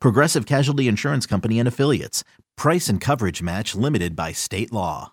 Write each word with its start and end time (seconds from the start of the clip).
Progressive 0.00 0.46
Casualty 0.46 0.88
Insurance 0.88 1.26
Company 1.26 1.58
and 1.58 1.68
Affiliates. 1.68 2.24
Price 2.56 2.88
and 2.88 3.00
coverage 3.00 3.42
match 3.42 3.74
limited 3.74 4.14
by 4.14 4.32
state 4.32 4.72
law. 4.72 5.12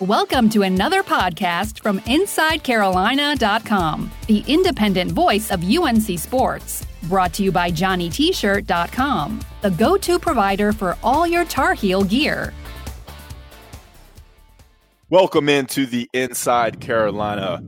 Welcome 0.00 0.48
to 0.50 0.62
another 0.62 1.02
podcast 1.02 1.82
from 1.82 1.98
InsideCarolina.com, 2.00 4.10
the 4.28 4.42
independent 4.48 5.12
voice 5.12 5.50
of 5.50 5.62
UNC 5.62 6.18
Sports. 6.18 6.86
Brought 7.02 7.34
to 7.34 7.42
you 7.42 7.52
by 7.52 7.70
JohnnyT-shirt.com, 7.70 9.40
the 9.60 9.70
go-to 9.72 10.18
provider 10.18 10.72
for 10.72 10.96
all 11.02 11.26
your 11.26 11.44
Tar 11.44 11.74
Heel 11.74 12.02
gear. 12.02 12.54
Welcome 15.10 15.50
into 15.50 15.84
the 15.84 16.08
Inside 16.14 16.80
Carolina 16.80 17.62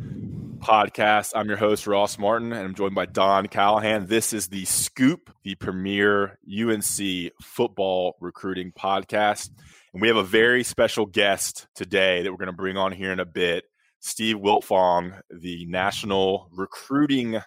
podcast. 0.63 1.33
I'm 1.35 1.49
your 1.49 1.57
host, 1.57 1.89
Ross 1.89 2.19
Martin, 2.19 2.53
and 2.53 2.65
I'm 2.65 2.75
joined 2.75 2.95
by 2.95 3.07
Don 3.07 3.49
Callahan. 3.49 4.07
This 4.07 4.33
is 4.33 4.47
the 4.47 4.65
Scoop, 4.65 5.35
the 5.43 5.57
premier 5.57 6.39
UNC 6.49 7.33
football 7.43 8.15
recruiting 8.21 8.71
podcast. 8.71 9.51
And 9.93 10.01
we 10.01 10.07
have 10.07 10.17
a 10.17 10.23
very 10.23 10.63
special 10.63 11.05
guest 11.05 11.67
today 11.75 12.23
that 12.23 12.31
we're 12.31 12.39
going 12.39 12.47
to 12.47 12.53
bring 12.53 12.77
on 12.77 12.93
here 12.93 13.13
in 13.13 13.19
a 13.19 13.27
bit. 13.27 13.65
Steve 13.99 14.37
Wiltfong, 14.37 15.21
the 15.31 15.67
national 15.67 16.49
recruiting 16.53 17.41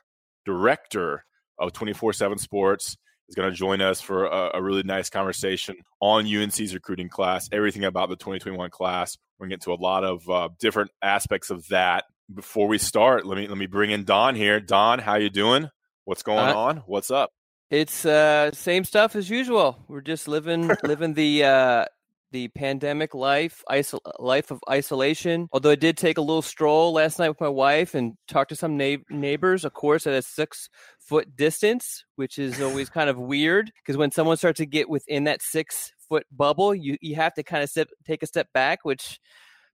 director 0.45 1.23
of 1.57 1.71
24 1.71 2.11
7 2.11 2.37
Sports, 2.37 2.97
is 3.29 3.35
going 3.35 3.49
to 3.49 3.55
join 3.55 3.79
us 3.79 4.01
for 4.01 4.25
a, 4.25 4.51
a, 4.55 4.61
really 4.61 4.83
nice 4.83 5.09
conversation 5.09 5.75
on 6.01 6.27
UNC's 6.27 6.73
recruiting 6.73 7.09
class, 7.09 7.47
everything 7.51 7.85
about 7.85 8.09
the 8.09 8.17
2021 8.17 8.69
class. 8.71 9.17
We're 9.39 9.45
going 9.47 9.51
to 9.51 9.55
get 9.55 9.63
to 9.63 9.73
a 9.73 9.81
lot 9.81 10.03
of 10.03 10.29
uh, 10.29 10.49
different 10.59 10.91
aspects 11.01 11.49
of 11.49 11.65
that. 11.69 12.03
Before 12.33 12.67
we 12.67 12.77
start, 12.77 13.25
let 13.25 13.37
me 13.37 13.47
let 13.47 13.57
me 13.57 13.67
bring 13.67 13.91
in 13.91 14.03
Don 14.03 14.35
here. 14.35 14.59
Don, 14.59 14.99
how 14.99 15.15
you 15.15 15.29
doing? 15.29 15.69
What's 16.05 16.23
going 16.23 16.49
uh, 16.49 16.55
on? 16.55 16.77
What's 16.87 17.11
up? 17.11 17.31
It's 17.69 18.05
uh, 18.05 18.51
same 18.51 18.83
stuff 18.83 19.15
as 19.15 19.29
usual. 19.29 19.83
We're 19.87 20.01
just 20.01 20.27
living 20.27 20.71
living 20.83 21.13
the 21.13 21.43
uh, 21.43 21.85
the 22.31 22.47
pandemic 22.49 23.13
life, 23.13 23.63
isol- 23.69 24.01
life 24.19 24.51
of 24.51 24.59
isolation. 24.69 25.47
Although 25.51 25.71
I 25.71 25.75
did 25.75 25.97
take 25.97 26.17
a 26.17 26.21
little 26.21 26.41
stroll 26.41 26.93
last 26.93 27.19
night 27.19 27.29
with 27.29 27.39
my 27.39 27.47
wife 27.47 27.95
and 27.95 28.13
talk 28.27 28.49
to 28.49 28.55
some 28.55 28.75
na- 28.75 28.97
neighbors, 29.09 29.63
of 29.63 29.73
course, 29.73 30.05
at 30.07 30.13
a 30.13 30.21
six 30.21 30.67
foot 30.99 31.35
distance, 31.35 32.03
which 32.15 32.37
is 32.37 32.59
always 32.59 32.89
kind 32.89 33.09
of 33.09 33.17
weird 33.17 33.71
because 33.81 33.97
when 33.97 34.11
someone 34.11 34.37
starts 34.37 34.57
to 34.57 34.65
get 34.65 34.89
within 34.89 35.25
that 35.25 35.41
six 35.41 35.93
foot 36.09 36.25
bubble, 36.31 36.73
you, 36.75 36.97
you 37.01 37.15
have 37.15 37.33
to 37.35 37.43
kind 37.43 37.63
of 37.63 37.69
step, 37.69 37.87
take 38.05 38.23
a 38.23 38.27
step 38.27 38.47
back, 38.53 38.79
which 38.83 39.19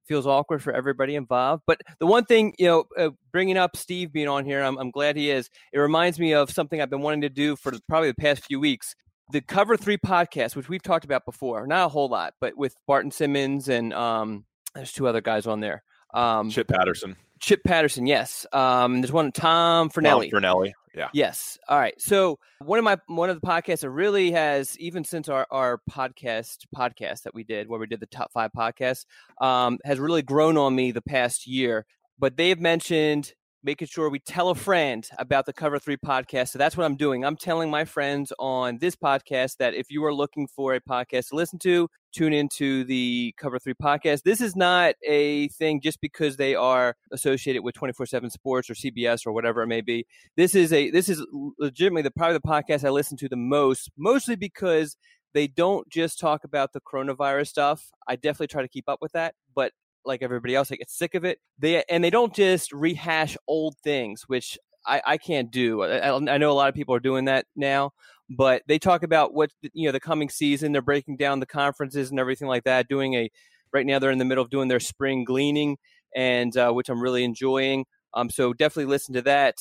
feels 0.07 0.27
awkward 0.27 0.61
for 0.61 0.73
everybody 0.73 1.15
involved. 1.15 1.63
But 1.65 1.81
the 1.99 2.05
one 2.05 2.25
thing, 2.25 2.53
you 2.57 2.67
know, 2.67 2.83
uh, 2.97 3.09
bringing 3.31 3.57
up 3.57 3.75
Steve 3.75 4.11
being 4.11 4.27
on 4.27 4.45
here, 4.45 4.61
I'm, 4.61 4.77
I'm 4.77 4.91
glad 4.91 5.15
he 5.15 5.31
is. 5.31 5.49
It 5.73 5.79
reminds 5.79 6.19
me 6.19 6.33
of 6.33 6.51
something 6.51 6.81
I've 6.81 6.89
been 6.89 7.01
wanting 7.01 7.21
to 7.21 7.29
do 7.29 7.55
for 7.55 7.73
probably 7.87 8.09
the 8.09 8.15
past 8.15 8.45
few 8.45 8.59
weeks. 8.59 8.95
The 9.31 9.41
Cover 9.41 9.77
Three 9.77 9.97
podcast, 9.97 10.55
which 10.55 10.67
we've 10.67 10.83
talked 10.83 11.05
about 11.05 11.25
before, 11.25 11.65
not 11.65 11.85
a 11.85 11.89
whole 11.89 12.09
lot, 12.09 12.33
but 12.41 12.57
with 12.57 12.75
Barton 12.85 13.11
Simmons 13.11 13.69
and 13.69 13.93
um, 13.93 14.45
there's 14.75 14.91
two 14.91 15.07
other 15.07 15.21
guys 15.21 15.47
on 15.47 15.61
there. 15.61 15.83
Um, 16.13 16.49
Chip 16.49 16.67
Patterson. 16.67 17.15
Chip 17.39 17.63
Patterson, 17.63 18.05
yes. 18.05 18.45
Um, 18.51 19.01
there's 19.01 19.11
one 19.11 19.31
Tom 19.31 19.89
Fornelli. 19.89 20.29
Tom 20.29 20.41
Fornelli, 20.41 20.73
yeah. 20.95 21.09
Yes. 21.13 21.57
All 21.67 21.79
right. 21.79 21.93
So 21.99 22.37
one 22.59 22.79
of 22.79 22.85
my 22.85 22.97
one 23.07 23.29
of 23.29 23.39
the 23.39 23.47
podcasts 23.47 23.81
that 23.81 23.89
really 23.89 24.31
has 24.31 24.77
even 24.79 25.03
since 25.03 25.29
our 25.29 25.47
our 25.49 25.81
podcast 25.89 26.65
podcast 26.75 27.23
that 27.23 27.33
we 27.33 27.43
did 27.43 27.67
where 27.67 27.79
we 27.79 27.87
did 27.87 27.99
the 27.99 28.07
top 28.07 28.31
five 28.33 28.51
podcasts 28.55 29.05
um, 29.39 29.79
has 29.85 29.99
really 29.99 30.21
grown 30.21 30.57
on 30.57 30.75
me 30.75 30.91
the 30.91 31.01
past 31.01 31.47
year. 31.47 31.85
But 32.19 32.37
they've 32.37 32.59
mentioned 32.59 33.33
making 33.63 33.87
sure 33.87 34.09
we 34.09 34.19
tell 34.19 34.49
a 34.49 34.55
friend 34.55 35.07
about 35.19 35.45
the 35.45 35.53
Cover 35.53 35.77
Three 35.77 35.97
podcast. 35.97 36.49
So 36.49 36.59
that's 36.59 36.75
what 36.75 36.85
I'm 36.85 36.95
doing. 36.95 37.23
I'm 37.23 37.35
telling 37.35 37.69
my 37.69 37.85
friends 37.85 38.33
on 38.39 38.77
this 38.79 38.95
podcast 38.95 39.57
that 39.57 39.73
if 39.73 39.91
you 39.91 40.03
are 40.05 40.13
looking 40.13 40.47
for 40.47 40.73
a 40.73 40.81
podcast 40.81 41.29
to 41.29 41.35
listen 41.35 41.59
to, 41.59 41.87
tune 42.11 42.33
into 42.33 42.83
the 42.85 43.33
Cover 43.37 43.59
Three 43.59 43.73
podcast. 43.73 44.23
This 44.23 44.41
is 44.41 44.55
not 44.55 44.95
a 45.07 45.47
thing 45.49 45.81
just 45.81 46.01
because 46.01 46.37
they 46.37 46.55
are 46.55 46.95
associated 47.11 47.63
with 47.63 47.75
24 47.75 48.05
7 48.07 48.29
Sports 48.29 48.69
or 48.69 48.73
CBS 48.73 49.25
or 49.25 49.31
whatever 49.31 49.61
it 49.61 49.67
may 49.67 49.81
be. 49.81 50.05
This 50.35 50.55
is 50.55 50.73
a 50.73 50.89
this 50.89 51.09
is 51.09 51.25
legitimately 51.59 52.03
the 52.03 52.11
probably 52.11 52.37
the 52.37 52.41
podcast 52.41 52.85
I 52.85 52.89
listen 52.89 53.17
to 53.17 53.29
the 53.29 53.35
most, 53.37 53.91
mostly 53.97 54.35
because 54.35 54.97
they 55.33 55.47
don't 55.47 55.87
just 55.89 56.19
talk 56.19 56.43
about 56.43 56.73
the 56.73 56.81
coronavirus 56.81 57.47
stuff. 57.47 57.89
I 58.07 58.15
definitely 58.15 58.47
try 58.47 58.61
to 58.61 58.67
keep 58.67 58.89
up 58.89 58.99
with 59.01 59.13
that, 59.13 59.35
but 59.55 59.71
like 60.05 60.21
everybody 60.21 60.55
else, 60.55 60.71
I 60.71 60.75
get 60.75 60.89
sick 60.89 61.15
of 61.15 61.25
it. 61.25 61.39
They 61.59 61.83
and 61.89 62.03
they 62.03 62.09
don't 62.09 62.33
just 62.33 62.71
rehash 62.71 63.37
old 63.47 63.75
things, 63.83 64.23
which 64.27 64.57
I, 64.85 65.01
I 65.05 65.17
can't 65.17 65.51
do. 65.51 65.83
I, 65.83 66.15
I 66.15 66.37
know 66.37 66.51
a 66.51 66.53
lot 66.53 66.69
of 66.69 66.75
people 66.75 66.95
are 66.95 66.99
doing 66.99 67.25
that 67.25 67.45
now, 67.55 67.91
but 68.29 68.63
they 68.67 68.79
talk 68.79 69.03
about 69.03 69.33
what 69.33 69.51
you 69.73 69.87
know 69.87 69.91
the 69.91 69.99
coming 69.99 70.29
season. 70.29 70.71
They're 70.71 70.81
breaking 70.81 71.17
down 71.17 71.39
the 71.39 71.45
conferences 71.45 72.09
and 72.09 72.19
everything 72.19 72.47
like 72.47 72.63
that. 72.63 72.87
Doing 72.87 73.13
a 73.15 73.29
right 73.73 73.85
now, 73.85 73.99
they're 73.99 74.11
in 74.11 74.17
the 74.17 74.25
middle 74.25 74.43
of 74.43 74.49
doing 74.49 74.67
their 74.67 74.79
spring 74.79 75.23
gleaning, 75.23 75.77
and 76.15 76.55
uh, 76.57 76.71
which 76.71 76.89
I'm 76.89 77.01
really 77.01 77.23
enjoying. 77.23 77.85
Um, 78.13 78.29
so 78.29 78.53
definitely 78.53 78.91
listen 78.91 79.13
to 79.15 79.21
that. 79.23 79.55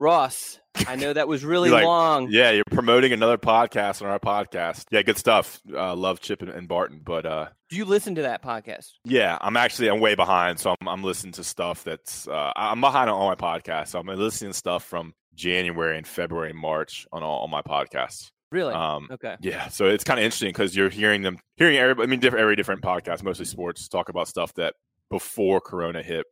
Ross, 0.00 0.60
I 0.86 0.96
know 0.96 1.12
that 1.12 1.28
was 1.28 1.44
really 1.44 1.70
like, 1.70 1.84
long. 1.84 2.28
Yeah, 2.30 2.50
you're 2.50 2.64
promoting 2.70 3.12
another 3.12 3.38
podcast 3.38 4.02
on 4.02 4.08
our 4.08 4.18
podcast. 4.18 4.84
Yeah, 4.90 5.02
good 5.02 5.18
stuff. 5.18 5.60
Uh, 5.72 5.94
love 5.94 6.20
Chip 6.20 6.42
and, 6.42 6.50
and, 6.50 6.68
Barton, 6.68 7.00
but 7.04 7.26
uh, 7.26 7.48
do 7.70 7.76
you 7.76 7.84
listen 7.84 8.14
to 8.16 8.22
that 8.22 8.42
podcast? 8.42 8.92
Yeah, 9.04 9.38
I'm 9.40 9.56
actually 9.56 9.88
I'm 9.88 10.00
way 10.00 10.14
behind, 10.14 10.60
so 10.60 10.74
I'm, 10.80 10.88
I'm 10.88 11.04
listening 11.04 11.32
to 11.34 11.44
stuff 11.44 11.84
that's 11.84 12.28
uh, 12.28 12.52
I'm 12.54 12.80
behind 12.80 13.10
on 13.10 13.16
all 13.16 13.28
my 13.28 13.34
podcasts. 13.34 13.88
So 13.88 13.98
I'm 13.98 14.06
listening 14.06 14.52
to 14.52 14.56
stuff 14.56 14.84
from 14.84 15.14
January 15.34 15.96
and 15.96 16.06
February 16.06 16.50
and 16.50 16.58
March 16.58 17.06
on 17.12 17.22
all, 17.22 17.40
all 17.40 17.48
my 17.48 17.62
podcasts. 17.62 18.30
Really? 18.50 18.72
Um, 18.72 19.08
okay. 19.10 19.36
Yeah, 19.40 19.68
so 19.68 19.86
it's 19.86 20.04
kind 20.04 20.18
of 20.18 20.24
interesting 20.24 20.48
because 20.48 20.74
you're 20.74 20.88
hearing 20.88 21.22
them, 21.22 21.38
hearing 21.56 21.76
every, 21.76 22.02
I 22.02 22.06
mean, 22.06 22.20
different, 22.20 22.42
every 22.42 22.56
different 22.56 22.82
podcast, 22.82 23.22
mostly 23.22 23.44
sports, 23.44 23.88
talk 23.88 24.08
about 24.08 24.26
stuff 24.26 24.54
that 24.54 24.74
before 25.10 25.60
Corona 25.60 26.02
hit. 26.02 26.24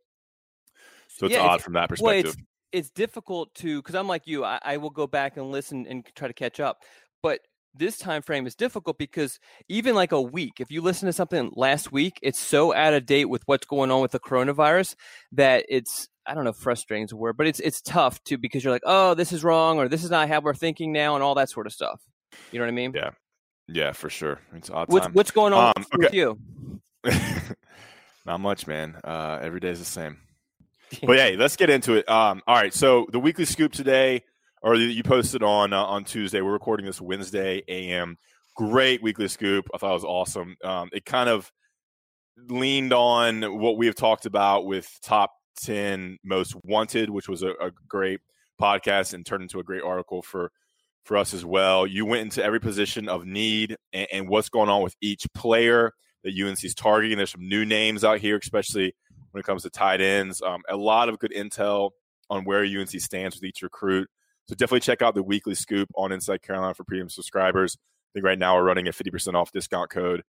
So 1.09 1.27
it's 1.27 1.35
yeah, 1.35 1.41
odd 1.41 1.55
it's, 1.55 1.63
from 1.63 1.73
that 1.73 1.89
perspective. 1.89 2.25
Well, 2.25 2.33
it's 2.33 2.35
difficult 2.91 3.53
to 3.55 3.81
because 3.81 3.95
I'm 3.95 4.07
like 4.07 4.27
you. 4.27 4.43
I, 4.43 4.59
I 4.63 4.77
will 4.77 4.89
go 4.89 5.07
back 5.07 5.37
and 5.37 5.51
listen 5.51 5.85
and 5.87 6.05
try 6.15 6.27
to 6.27 6.33
catch 6.33 6.59
up, 6.59 6.83
but 7.21 7.39
this 7.77 7.97
time 7.97 8.21
frame 8.21 8.47
is 8.47 8.55
difficult 8.55 8.97
because 8.97 9.39
even 9.69 9.95
like 9.95 10.11
a 10.11 10.21
week 10.21 10.53
if 10.59 10.71
you 10.71 10.81
listen 10.81 11.05
to 11.05 11.13
something 11.13 11.51
last 11.55 11.91
week 11.91 12.19
it's 12.21 12.39
so 12.39 12.73
out 12.73 12.93
of 12.93 13.05
date 13.05 13.25
with 13.25 13.43
what's 13.45 13.65
going 13.65 13.91
on 13.91 14.01
with 14.01 14.11
the 14.11 14.19
coronavirus 14.19 14.95
that 15.31 15.65
it's 15.69 16.07
i 16.25 16.33
don't 16.33 16.43
know 16.43 16.53
frustrating 16.53 17.05
is 17.05 17.11
a 17.11 17.15
word 17.15 17.37
but 17.37 17.47
it's 17.47 17.59
it's 17.59 17.81
tough 17.81 18.23
to 18.23 18.37
because 18.37 18.63
you're 18.63 18.73
like 18.73 18.83
oh 18.85 19.13
this 19.13 19.31
is 19.31 19.43
wrong 19.43 19.77
or 19.77 19.87
this 19.87 20.03
is 20.03 20.09
not 20.09 20.27
how 20.27 20.39
we're 20.39 20.53
thinking 20.53 20.91
now 20.91 21.15
and 21.15 21.23
all 21.23 21.35
that 21.35 21.49
sort 21.49 21.67
of 21.67 21.73
stuff. 21.73 22.01
You 22.51 22.59
know 22.59 22.65
what 22.65 22.71
i 22.71 22.75
mean? 22.75 22.91
Yeah. 22.93 23.11
Yeah 23.67 23.91
for 23.93 24.09
sure. 24.09 24.39
It's 24.53 24.69
odd 24.69 24.89
what's, 24.89 25.07
what's 25.07 25.31
going 25.31 25.53
on 25.53 25.73
um, 25.75 25.85
with 25.97 26.07
okay. 26.07 26.17
you? 26.17 26.39
Not 28.25 28.39
much 28.39 28.67
man. 28.67 28.99
Uh 29.03 29.39
every 29.41 29.59
day 29.59 29.69
is 29.69 29.79
the 29.79 29.85
same 29.85 30.17
but 31.03 31.17
hey, 31.17 31.35
let's 31.35 31.55
get 31.55 31.69
into 31.69 31.93
it. 31.93 32.07
Um, 32.09 32.41
all 32.47 32.55
right, 32.55 32.73
so 32.73 33.07
the 33.11 33.19
weekly 33.19 33.45
scoop 33.45 33.73
today, 33.73 34.23
or 34.61 34.75
you 34.75 35.03
posted 35.03 35.43
on 35.43 35.73
uh, 35.73 35.83
on 35.83 36.03
Tuesday. 36.03 36.41
We're 36.41 36.51
recording 36.51 36.85
this 36.85 37.01
Wednesday 37.01 37.63
a.m. 37.67 38.17
Great 38.55 39.03
weekly 39.03 39.27
scoop. 39.27 39.67
I 39.73 39.77
thought 39.77 39.91
it 39.91 39.93
was 39.93 40.03
awesome. 40.03 40.55
Um, 40.63 40.89
it 40.93 41.05
kind 41.05 41.29
of 41.29 41.51
leaned 42.49 42.93
on 42.93 43.59
what 43.59 43.77
we 43.77 43.85
have 43.87 43.95
talked 43.95 44.25
about 44.25 44.65
with 44.65 44.89
top 45.03 45.33
ten 45.61 46.17
most 46.23 46.55
wanted, 46.63 47.09
which 47.09 47.27
was 47.27 47.43
a, 47.43 47.49
a 47.61 47.71
great 47.87 48.21
podcast 48.59 49.13
and 49.13 49.25
turned 49.25 49.43
into 49.43 49.59
a 49.59 49.63
great 49.63 49.83
article 49.83 50.21
for 50.21 50.51
for 51.03 51.17
us 51.17 51.33
as 51.33 51.45
well. 51.45 51.87
You 51.87 52.05
went 52.05 52.21
into 52.23 52.43
every 52.43 52.59
position 52.59 53.07
of 53.09 53.25
need 53.25 53.77
and, 53.93 54.07
and 54.11 54.29
what's 54.29 54.49
going 54.49 54.69
on 54.69 54.81
with 54.81 54.95
each 55.01 55.25
player 55.33 55.93
that 56.23 56.33
UNC 56.33 56.63
is 56.63 56.75
targeting. 56.75 57.17
There's 57.17 57.31
some 57.31 57.47
new 57.47 57.65
names 57.65 58.03
out 58.03 58.19
here, 58.19 58.37
especially 58.37 58.93
when 59.37 59.41
it 59.41 59.45
comes 59.45 59.61
to 59.61 59.69
tight 59.69 60.01
ends. 60.01 60.41
Um, 60.41 60.63
a 60.67 60.75
lot 60.75 61.09
of 61.09 61.19
good 61.19 61.31
intel 61.31 61.91
on 62.27 62.43
where 62.43 62.63
UNC 62.63 62.89
stands 62.89 63.35
with 63.35 63.43
each 63.43 63.61
recruit. 63.61 64.09
So 64.49 64.55
definitely 64.55 64.79
check 64.79 65.03
out 65.03 65.13
the 65.13 65.21
weekly 65.21 65.53
scoop 65.53 65.89
on 65.95 66.11
Inside 66.11 66.41
Carolina 66.41 66.73
for 66.73 66.83
premium 66.83 67.09
subscribers. 67.09 67.77
I 67.79 68.09
think 68.13 68.25
right 68.25 68.39
now 68.39 68.55
we're 68.55 68.63
running 68.63 68.87
a 68.87 68.91
50% 68.91 69.35
off 69.35 69.51
discount 69.51 69.91
code 69.91 70.23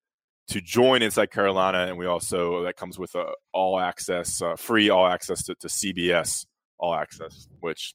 to 0.49 0.61
join 0.61 1.01
Inside 1.01 1.31
Carolina. 1.31 1.87
And 1.87 1.97
we 1.97 2.05
also, 2.05 2.65
that 2.65 2.77
comes 2.77 2.99
with 2.99 3.15
a 3.15 3.33
all 3.55 3.81
access, 3.81 4.43
uh, 4.43 4.57
free 4.57 4.91
all 4.91 5.07
access 5.07 5.45
to, 5.45 5.55
to, 5.55 5.69
CBS 5.69 6.45
all 6.79 6.95
access, 6.95 7.49
which 7.61 7.95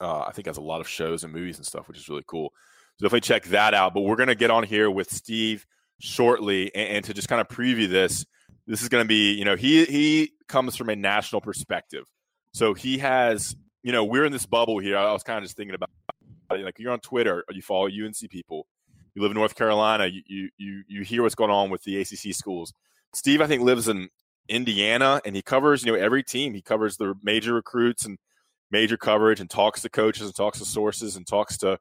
uh, 0.00 0.22
I 0.22 0.32
think 0.32 0.46
has 0.46 0.56
a 0.56 0.62
lot 0.62 0.80
of 0.80 0.88
shows 0.88 1.22
and 1.22 1.32
movies 1.32 1.58
and 1.58 1.66
stuff, 1.66 1.86
which 1.86 1.98
is 1.98 2.08
really 2.08 2.24
cool. 2.26 2.50
So 2.98 3.06
definitely 3.06 3.20
check 3.20 3.44
that 3.46 3.74
out. 3.74 3.94
But 3.94 4.00
we're 4.00 4.16
going 4.16 4.28
to 4.28 4.34
get 4.34 4.50
on 4.50 4.64
here 4.64 4.90
with 4.90 5.10
Steve 5.10 5.66
shortly 6.00 6.74
and, 6.74 6.88
and 6.88 7.04
to 7.04 7.14
just 7.14 7.28
kind 7.28 7.40
of 7.40 7.46
preview 7.46 7.88
this. 7.88 8.26
This 8.66 8.82
is 8.82 8.88
going 8.88 9.04
to 9.04 9.08
be, 9.08 9.32
you 9.32 9.44
know, 9.44 9.56
he 9.56 9.84
he 9.84 10.32
comes 10.48 10.76
from 10.76 10.88
a 10.88 10.96
national 10.96 11.40
perspective. 11.40 12.04
So 12.52 12.74
he 12.74 12.98
has, 12.98 13.54
you 13.82 13.92
know, 13.92 14.04
we're 14.04 14.24
in 14.24 14.32
this 14.32 14.46
bubble 14.46 14.78
here. 14.78 14.96
I 14.96 15.12
was 15.12 15.22
kind 15.22 15.38
of 15.38 15.44
just 15.44 15.56
thinking 15.56 15.74
about 15.74 15.90
like 16.50 16.78
you're 16.78 16.92
on 16.92 17.00
Twitter, 17.00 17.44
you 17.50 17.62
follow 17.62 17.86
UNC 17.86 18.30
people. 18.30 18.66
You 19.14 19.22
live 19.22 19.30
in 19.30 19.36
North 19.36 19.54
Carolina, 19.54 20.06
you 20.06 20.50
you 20.58 20.82
you 20.86 21.02
hear 21.02 21.22
what's 21.22 21.34
going 21.34 21.50
on 21.50 21.70
with 21.70 21.82
the 21.84 22.00
ACC 22.00 22.34
schools. 22.34 22.74
Steve, 23.14 23.40
I 23.40 23.46
think, 23.46 23.62
lives 23.62 23.88
in 23.88 24.08
Indiana, 24.48 25.20
and 25.24 25.34
he 25.34 25.42
covers 25.42 25.84
you 25.84 25.92
know 25.92 25.98
every 25.98 26.22
team. 26.22 26.52
He 26.52 26.60
covers 26.60 26.96
the 26.98 27.14
major 27.22 27.54
recruits 27.54 28.04
and 28.04 28.18
major 28.70 28.96
coverage, 28.96 29.40
and 29.40 29.48
talks 29.48 29.80
to 29.82 29.88
coaches 29.88 30.26
and 30.26 30.34
talks 30.34 30.58
to 30.58 30.64
sources 30.66 31.16
and 31.16 31.26
talks 31.26 31.56
to 31.58 31.78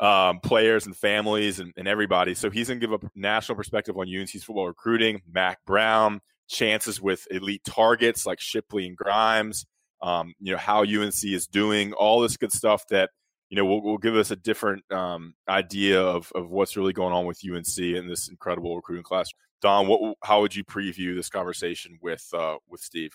um, 0.00 0.40
players 0.40 0.86
and 0.86 0.96
families 0.96 1.58
and, 1.58 1.72
and, 1.76 1.88
everybody. 1.88 2.34
So 2.34 2.50
he's 2.50 2.68
going 2.68 2.80
to 2.80 2.86
give 2.86 3.02
a 3.02 3.10
national 3.16 3.56
perspective 3.56 3.96
on 3.96 4.06
UNC's 4.08 4.44
football 4.44 4.68
recruiting. 4.68 5.22
Mack 5.30 5.58
Brown 5.66 6.20
chances 6.48 7.00
with 7.00 7.26
elite 7.30 7.64
targets 7.64 8.24
like 8.24 8.40
Shipley 8.40 8.86
and 8.86 8.96
Grimes. 8.96 9.66
Um, 10.00 10.34
you 10.38 10.52
know 10.52 10.58
how 10.58 10.82
UNC 10.82 11.24
is 11.24 11.48
doing 11.48 11.92
all 11.92 12.20
this 12.20 12.36
good 12.36 12.52
stuff 12.52 12.84
that 12.90 13.10
you 13.50 13.56
know 13.56 13.64
will, 13.64 13.82
will 13.82 13.98
give 13.98 14.14
us 14.14 14.30
a 14.30 14.36
different 14.36 14.84
um, 14.92 15.34
idea 15.48 16.00
of, 16.00 16.30
of 16.34 16.50
what's 16.50 16.76
really 16.76 16.92
going 16.92 17.12
on 17.12 17.26
with 17.26 17.40
UNC 17.44 17.78
in 17.78 18.06
this 18.06 18.28
incredible 18.28 18.76
recruiting 18.76 19.02
class. 19.02 19.28
Don, 19.60 19.88
what, 19.88 20.14
how 20.22 20.40
would 20.40 20.54
you 20.54 20.62
preview 20.62 21.16
this 21.16 21.28
conversation 21.28 21.98
with 22.00 22.24
uh, 22.32 22.56
with 22.68 22.80
Steve? 22.80 23.10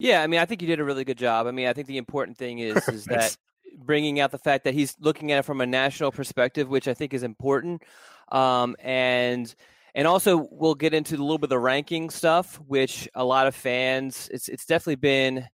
Yeah, 0.00 0.22
I 0.22 0.26
mean, 0.26 0.40
I 0.40 0.44
think 0.44 0.60
you 0.60 0.66
did 0.66 0.80
a 0.80 0.84
really 0.84 1.04
good 1.04 1.18
job. 1.18 1.46
I 1.46 1.52
mean, 1.52 1.68
I 1.68 1.72
think 1.72 1.86
the 1.86 1.98
important 1.98 2.36
thing 2.36 2.58
is 2.58 2.76
is 2.88 3.04
that 3.04 3.36
bringing 3.76 4.20
out 4.20 4.30
the 4.30 4.38
fact 4.38 4.64
that 4.64 4.74
he's 4.74 4.94
looking 5.00 5.32
at 5.32 5.38
it 5.38 5.44
from 5.44 5.60
a 5.60 5.66
national 5.66 6.12
perspective, 6.12 6.68
which 6.68 6.88
I 6.88 6.94
think 6.94 7.14
is 7.14 7.22
important, 7.22 7.82
um, 8.30 8.76
and 8.80 9.54
and 9.94 10.06
also 10.08 10.48
we'll 10.50 10.74
get 10.74 10.94
into 10.94 11.16
a 11.16 11.18
little 11.18 11.38
bit 11.38 11.46
of 11.46 11.50
the 11.50 11.58
ranking 11.58 12.10
stuff, 12.10 12.60
which 12.66 13.08
a 13.14 13.24
lot 13.24 13.46
of 13.46 13.54
fans 13.54 14.28
it's 14.32 14.48
it's 14.48 14.66
definitely 14.66 14.96
been 14.96 15.48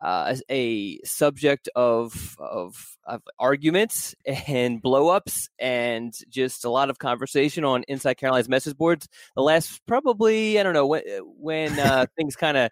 uh, 0.00 0.36
a 0.48 0.98
subject 1.04 1.68
of, 1.74 2.36
of, 2.38 2.96
of 3.04 3.22
arguments 3.38 4.14
and 4.24 4.82
blowups 4.82 5.48
and 5.58 6.14
just 6.28 6.64
a 6.64 6.70
lot 6.70 6.90
of 6.90 6.98
conversation 6.98 7.64
on 7.64 7.84
Inside 7.88 8.14
Carolina's 8.14 8.48
message 8.48 8.76
boards. 8.76 9.08
The 9.34 9.42
last 9.42 9.80
probably 9.86 10.58
I 10.58 10.62
don't 10.62 10.74
know 10.74 10.86
when 10.86 11.02
when 11.24 11.78
uh, 11.78 12.06
things 12.16 12.36
kind 12.36 12.56
of 12.56 12.70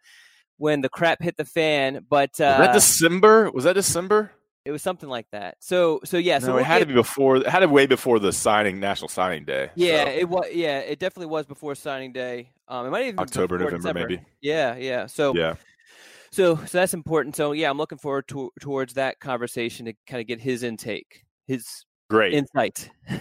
when 0.58 0.80
the 0.80 0.88
crap 0.88 1.22
hit 1.22 1.36
the 1.36 1.44
fan. 1.44 2.06
But 2.08 2.40
uh, 2.40 2.56
was 2.58 2.66
that 2.66 2.74
December? 2.74 3.50
Was 3.50 3.64
that 3.64 3.74
December? 3.74 4.32
It 4.66 4.72
was 4.72 4.82
something 4.82 5.08
like 5.08 5.30
that. 5.30 5.56
So 5.60 6.00
so 6.04 6.16
yeah. 6.16 6.40
So 6.40 6.48
no, 6.48 6.52
we'll 6.54 6.62
it 6.62 6.66
had 6.66 6.78
get, 6.78 6.84
to 6.84 6.86
be 6.88 6.94
before. 6.94 7.36
It 7.36 7.46
had 7.46 7.60
to 7.60 7.68
be 7.68 7.72
way 7.72 7.86
before 7.86 8.18
the 8.18 8.32
signing 8.32 8.80
National 8.80 9.08
Signing 9.08 9.44
Day. 9.44 9.70
Yeah, 9.76 10.04
so. 10.04 10.10
it 10.10 10.28
was. 10.28 10.46
Yeah, 10.52 10.78
it 10.80 10.98
definitely 10.98 11.30
was 11.30 11.46
before 11.46 11.74
signing 11.74 12.12
day. 12.12 12.50
Um, 12.68 12.86
it 12.86 12.90
might 12.90 13.06
even 13.06 13.20
October, 13.20 13.58
November, 13.58 13.76
December. 13.78 14.00
maybe. 14.00 14.22
Yeah, 14.40 14.76
yeah. 14.76 15.06
So 15.06 15.34
yeah. 15.34 15.54
So, 16.36 16.56
so 16.56 16.78
that's 16.78 16.92
important. 16.92 17.34
So, 17.34 17.52
yeah, 17.52 17.70
I'm 17.70 17.78
looking 17.78 17.96
forward 17.96 18.28
to, 18.28 18.52
towards 18.60 18.94
that 18.94 19.20
conversation 19.20 19.86
to 19.86 19.94
kind 20.06 20.20
of 20.20 20.26
get 20.26 20.38
his 20.38 20.62
intake, 20.62 21.24
his 21.46 21.66
great 22.10 22.34
insight. 22.34 22.90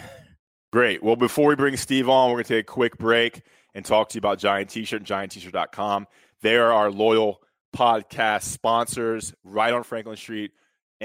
great. 0.74 1.02
Well, 1.02 1.16
before 1.16 1.48
we 1.48 1.56
bring 1.56 1.78
Steve 1.78 2.10
on, 2.10 2.30
we're 2.30 2.36
going 2.36 2.44
to 2.46 2.54
take 2.56 2.70
a 2.70 2.74
quick 2.74 2.98
break 2.98 3.44
and 3.74 3.86
talk 3.86 4.10
to 4.10 4.16
you 4.16 4.20
about 4.20 4.40
Johnny 4.40 4.66
T-shirt, 4.66 5.04
JohnnyT-shirt.com. 5.04 6.08
They 6.42 6.58
are 6.58 6.74
our 6.74 6.92
loyal 6.92 7.42
podcast 7.74 8.44
sponsors, 8.44 9.34
right 9.46 9.74
on 9.74 9.84
Franklin 9.84 10.18
Street 10.18 10.52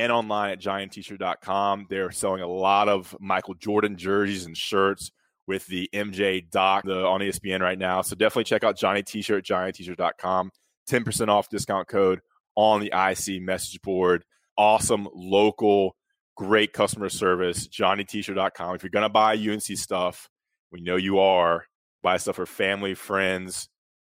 and 0.01 0.11
online 0.11 0.51
at 0.51 0.61
JohnnyT-shirt.com. 0.61 1.87
They're 1.91 2.11
selling 2.11 2.41
a 2.41 2.47
lot 2.47 2.89
of 2.89 3.15
Michael 3.21 3.55
Jordan 3.55 3.97
jerseys 3.97 4.47
and 4.47 4.57
shirts 4.57 5.13
with 5.47 5.67
the 5.67 5.91
MJ 5.93 6.49
doc 6.51 6.85
the, 6.85 7.05
on 7.05 7.21
ESPN 7.21 7.61
right 7.61 7.79
now. 7.79 8.01
So 8.01 8.17
definitely 8.17 8.45
check 8.45 8.65
out 8.65 8.79
Johnny 8.79 9.03
T-shirt, 9.03 9.45
JohnnyT-shirt.com. 9.45 10.51
10% 10.89 11.29
off 11.29 11.51
discount 11.51 11.87
code 11.87 12.21
on 12.57 12.81
the 12.81 12.93
IC 12.95 13.43
message 13.43 13.81
board. 13.83 14.25
Awesome 14.57 15.07
local, 15.15 15.95
great 16.35 16.73
customer 16.73 17.11
service. 17.11 17.69
JohnnyT-shirt.com. 17.69 18.75
If 18.75 18.83
you're 18.83 18.91
going 18.91 19.03
to 19.03 19.09
buy 19.11 19.35
UNC 19.35 19.63
stuff, 19.63 20.29
we 20.73 20.81
know 20.81 20.97
you 20.97 21.19
are. 21.19 21.67
Buy 22.03 22.17
stuff 22.17 22.37
for 22.37 22.47
family, 22.47 22.95
friends. 22.95 23.69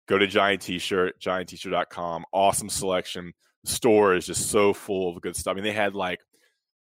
Go 0.06 0.18
to 0.18 0.26
Johnny 0.26 0.58
T-shirt, 0.58 1.18
JohnnyT-shirt.com. 1.20 2.26
Awesome 2.32 2.68
selection. 2.68 3.32
Store 3.64 4.14
is 4.14 4.26
just 4.26 4.50
so 4.50 4.72
full 4.72 5.14
of 5.14 5.20
good 5.20 5.36
stuff. 5.36 5.52
I 5.52 5.54
mean, 5.54 5.64
they 5.64 5.72
had 5.72 5.94
like 5.94 6.20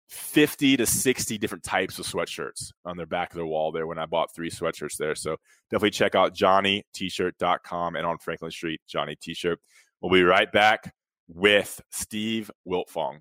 50 0.09 0.77
to 0.77 0.85
60 0.85 1.37
different 1.37 1.63
types 1.63 1.97
of 1.99 2.05
sweatshirts 2.05 2.71
on 2.85 2.97
their 2.97 3.05
back 3.05 3.31
of 3.31 3.37
their 3.37 3.45
wall 3.45 3.71
there 3.71 3.87
when 3.87 3.97
I 3.97 4.05
bought 4.05 4.33
three 4.33 4.49
sweatshirts 4.49 4.97
there. 4.97 5.15
So 5.15 5.37
definitely 5.71 5.91
check 5.91 6.15
out 6.15 6.35
johnnytshirt.com 6.35 7.95
and 7.95 8.05
on 8.05 8.17
Franklin 8.19 8.51
Street, 8.51 8.81
Johnny 8.87 9.15
T-shirt. 9.19 9.59
We'll 10.01 10.11
be 10.11 10.23
right 10.23 10.51
back 10.51 10.93
with 11.27 11.81
Steve 11.91 12.51
Wiltfong. 12.67 13.19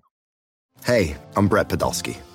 Hey, 0.83 1.15
I'm 1.35 1.47
Brett 1.47 1.69
Podolsky, 1.69 2.17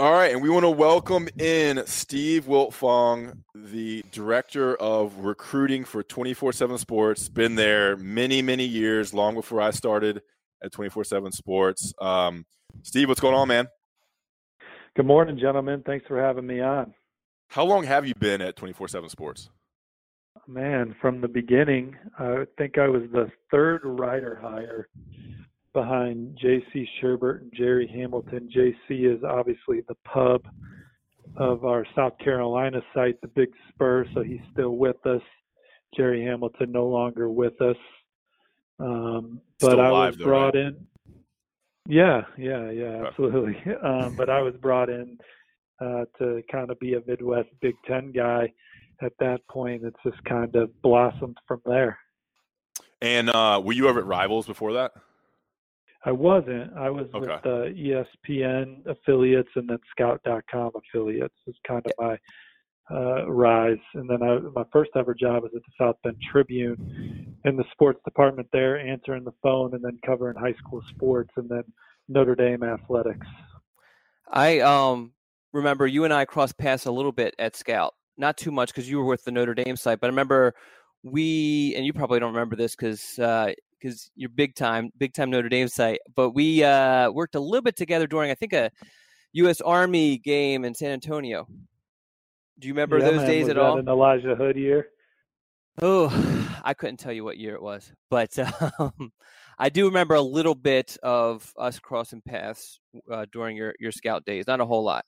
All 0.00 0.12
right, 0.12 0.32
and 0.32 0.40
we 0.40 0.48
want 0.48 0.64
to 0.64 0.70
welcome 0.70 1.28
in 1.36 1.82
Steve 1.84 2.46
Wiltfong, 2.46 3.36
the 3.54 4.02
director 4.10 4.74
of 4.76 5.14
recruiting 5.18 5.84
for 5.84 6.02
24 6.02 6.54
7 6.54 6.78
Sports. 6.78 7.28
Been 7.28 7.54
there 7.54 7.98
many, 7.98 8.40
many 8.40 8.64
years, 8.64 9.12
long 9.12 9.34
before 9.34 9.60
I 9.60 9.72
started 9.72 10.22
at 10.64 10.72
24 10.72 11.04
7 11.04 11.32
Sports. 11.32 11.92
Um, 12.00 12.46
Steve, 12.82 13.08
what's 13.08 13.20
going 13.20 13.34
on, 13.34 13.48
man? 13.48 13.68
Good 14.96 15.04
morning, 15.04 15.38
gentlemen. 15.38 15.82
Thanks 15.84 16.06
for 16.06 16.18
having 16.18 16.46
me 16.46 16.62
on. 16.62 16.94
How 17.48 17.66
long 17.66 17.84
have 17.84 18.06
you 18.06 18.14
been 18.18 18.40
at 18.40 18.56
24 18.56 18.88
7 18.88 19.10
Sports? 19.10 19.50
Man, 20.46 20.96
from 20.98 21.20
the 21.20 21.28
beginning, 21.28 21.94
I 22.18 22.46
think 22.56 22.78
I 22.78 22.88
was 22.88 23.02
the 23.12 23.30
third 23.50 23.82
writer 23.84 24.38
hire 24.40 24.88
behind 25.72 26.36
J.C. 26.40 26.86
Shurburtt 27.00 27.42
and 27.42 27.52
Jerry 27.56 27.86
Hamilton. 27.92 28.48
J.C. 28.52 28.94
is 28.94 29.22
obviously 29.24 29.82
the 29.88 29.96
pub 30.04 30.42
of 31.36 31.64
our 31.64 31.86
South 31.94 32.18
Carolina 32.18 32.80
site, 32.94 33.20
the 33.20 33.28
Big 33.28 33.50
Spur, 33.68 34.04
so 34.14 34.22
he's 34.22 34.40
still 34.52 34.76
with 34.76 35.04
us. 35.06 35.22
Jerry 35.96 36.24
Hamilton 36.24 36.72
no 36.72 36.86
longer 36.86 37.28
with 37.28 37.60
us. 37.60 37.76
Um, 38.78 39.40
but 39.60 39.78
I 39.78 39.90
was 39.90 40.16
though, 40.16 40.24
brought 40.24 40.54
right? 40.54 40.66
in. 40.66 40.86
Yeah, 41.88 42.22
yeah, 42.38 42.70
yeah, 42.70 43.04
absolutely. 43.06 43.56
um, 43.82 44.14
but 44.16 44.30
I 44.30 44.40
was 44.42 44.54
brought 44.60 44.88
in 44.88 45.18
uh, 45.80 46.04
to 46.18 46.42
kind 46.50 46.70
of 46.70 46.78
be 46.78 46.94
a 46.94 47.00
Midwest 47.06 47.48
Big 47.60 47.74
Ten 47.86 48.12
guy. 48.12 48.52
At 49.02 49.12
that 49.18 49.40
point, 49.50 49.82
it's 49.84 49.96
just 50.04 50.22
kind 50.24 50.54
of 50.56 50.70
blossomed 50.82 51.38
from 51.48 51.62
there. 51.64 51.98
And 53.00 53.30
uh, 53.30 53.60
were 53.64 53.72
you 53.72 53.88
ever 53.88 54.00
at 54.00 54.06
Rivals 54.06 54.46
before 54.46 54.74
that? 54.74 54.92
I 56.04 56.12
wasn't. 56.12 56.72
I 56.76 56.88
was 56.90 57.06
Okay. 57.14 57.18
with 57.32 57.42
the 57.42 58.04
ESPN 58.26 58.86
affiliates 58.86 59.50
and 59.54 59.68
then 59.68 59.78
Scout.com 59.90 60.72
affiliates. 60.74 61.34
Is 61.46 61.54
kind 61.66 61.84
of 61.84 61.92
my 61.98 62.18
uh, 62.90 63.30
rise. 63.30 63.78
And 63.94 64.08
then 64.08 64.22
I, 64.22 64.38
my 64.54 64.64
first 64.72 64.90
ever 64.96 65.14
job 65.14 65.42
was 65.42 65.52
at 65.54 65.62
the 65.62 65.72
South 65.78 65.96
Bend 66.02 66.16
Tribune 66.30 67.36
in 67.44 67.56
the 67.56 67.64
sports 67.72 68.00
department 68.04 68.48
there, 68.52 68.78
answering 68.80 69.24
the 69.24 69.34
phone 69.42 69.74
and 69.74 69.84
then 69.84 69.98
covering 70.04 70.36
high 70.36 70.54
school 70.54 70.82
sports 70.90 71.30
and 71.36 71.48
then 71.48 71.62
Notre 72.08 72.34
Dame 72.34 72.62
athletics. 72.62 73.26
I 74.32 74.60
um 74.60 75.12
remember 75.52 75.86
you 75.86 76.04
and 76.04 76.14
I 76.14 76.24
crossed 76.24 76.58
paths 76.58 76.86
a 76.86 76.92
little 76.92 77.12
bit 77.12 77.34
at 77.38 77.56
Scout. 77.56 77.94
Not 78.16 78.36
too 78.36 78.50
much 78.50 78.68
because 78.68 78.88
you 78.88 78.98
were 78.98 79.04
with 79.04 79.24
the 79.24 79.32
Notre 79.32 79.54
Dame 79.54 79.76
site, 79.76 80.00
but 80.00 80.06
I 80.06 80.10
remember 80.10 80.54
we 81.02 81.74
and 81.76 81.84
you 81.86 81.92
probably 81.92 82.20
don't 82.20 82.32
remember 82.32 82.56
this 82.56 82.74
because 82.74 83.18
because 83.80 84.10
you're 84.14 84.30
big 84.30 84.54
time, 84.54 84.90
big 84.98 85.14
time 85.14 85.30
Notre 85.30 85.48
Dame 85.48 85.68
site. 85.68 86.00
But 86.14 86.30
we 86.30 86.62
uh, 86.62 87.10
worked 87.10 87.34
a 87.34 87.40
little 87.40 87.62
bit 87.62 87.76
together 87.76 88.06
during 88.06 88.30
I 88.30 88.34
think 88.34 88.52
a 88.52 88.70
U.S. 89.34 89.60
Army 89.60 90.18
game 90.18 90.64
in 90.64 90.74
San 90.74 90.90
Antonio. 90.90 91.46
Do 92.58 92.68
you 92.68 92.74
remember 92.74 92.98
yeah, 92.98 93.06
those 93.06 93.16
man, 93.18 93.26
days 93.26 93.42
was 93.44 93.50
at 93.50 93.56
that 93.56 93.62
all? 93.62 93.78
An 93.78 93.88
Elijah 93.88 94.34
Hood 94.34 94.56
year. 94.56 94.88
Oh, 95.80 96.08
I 96.64 96.74
couldn't 96.74 96.98
tell 96.98 97.12
you 97.12 97.24
what 97.24 97.38
year 97.38 97.54
it 97.54 97.62
was, 97.62 97.90
but 98.10 98.36
um, 98.78 99.12
I 99.58 99.68
do 99.68 99.86
remember 99.86 100.14
a 100.14 100.22
little 100.22 100.54
bit 100.54 100.96
of 101.02 101.52
us 101.58 101.78
crossing 101.78 102.22
paths 102.22 102.80
uh, 103.10 103.26
during 103.32 103.56
your, 103.56 103.74
your 103.78 103.92
scout 103.92 104.24
days. 104.24 104.46
Not 104.46 104.60
a 104.60 104.66
whole 104.66 104.84
lot. 104.84 105.04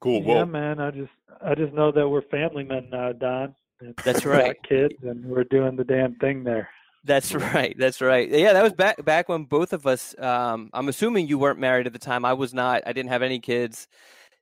Cool. 0.00 0.22
Yeah, 0.22 0.44
man. 0.44 0.80
I 0.80 0.90
just 0.90 1.12
I 1.42 1.54
just 1.54 1.72
know 1.72 1.90
that 1.92 2.08
we're 2.08 2.22
family 2.22 2.64
men 2.64 2.88
now, 2.90 3.12
Don. 3.12 3.54
and 3.80 3.94
That's 4.04 4.24
right. 4.24 4.56
Kids, 4.68 4.94
and 5.02 5.24
we're 5.24 5.44
doing 5.44 5.76
the 5.76 5.84
damn 5.84 6.16
thing 6.16 6.44
there. 6.44 6.68
That's 7.06 7.34
right. 7.54 7.74
That's 7.78 8.00
right. 8.00 8.28
Yeah, 8.28 8.52
that 8.52 8.62
was 8.62 8.72
back 8.72 9.04
back 9.04 9.28
when 9.28 9.44
both 9.44 9.72
of 9.72 9.86
us. 9.86 10.14
Um, 10.18 10.70
I'm 10.74 10.88
assuming 10.88 11.28
you 11.28 11.38
weren't 11.38 11.58
married 11.58 11.86
at 11.86 11.92
the 11.92 11.98
time. 11.98 12.24
I 12.24 12.32
was 12.34 12.52
not. 12.52 12.82
I 12.86 12.92
didn't 12.92 13.10
have 13.10 13.22
any 13.22 13.38
kids, 13.38 13.86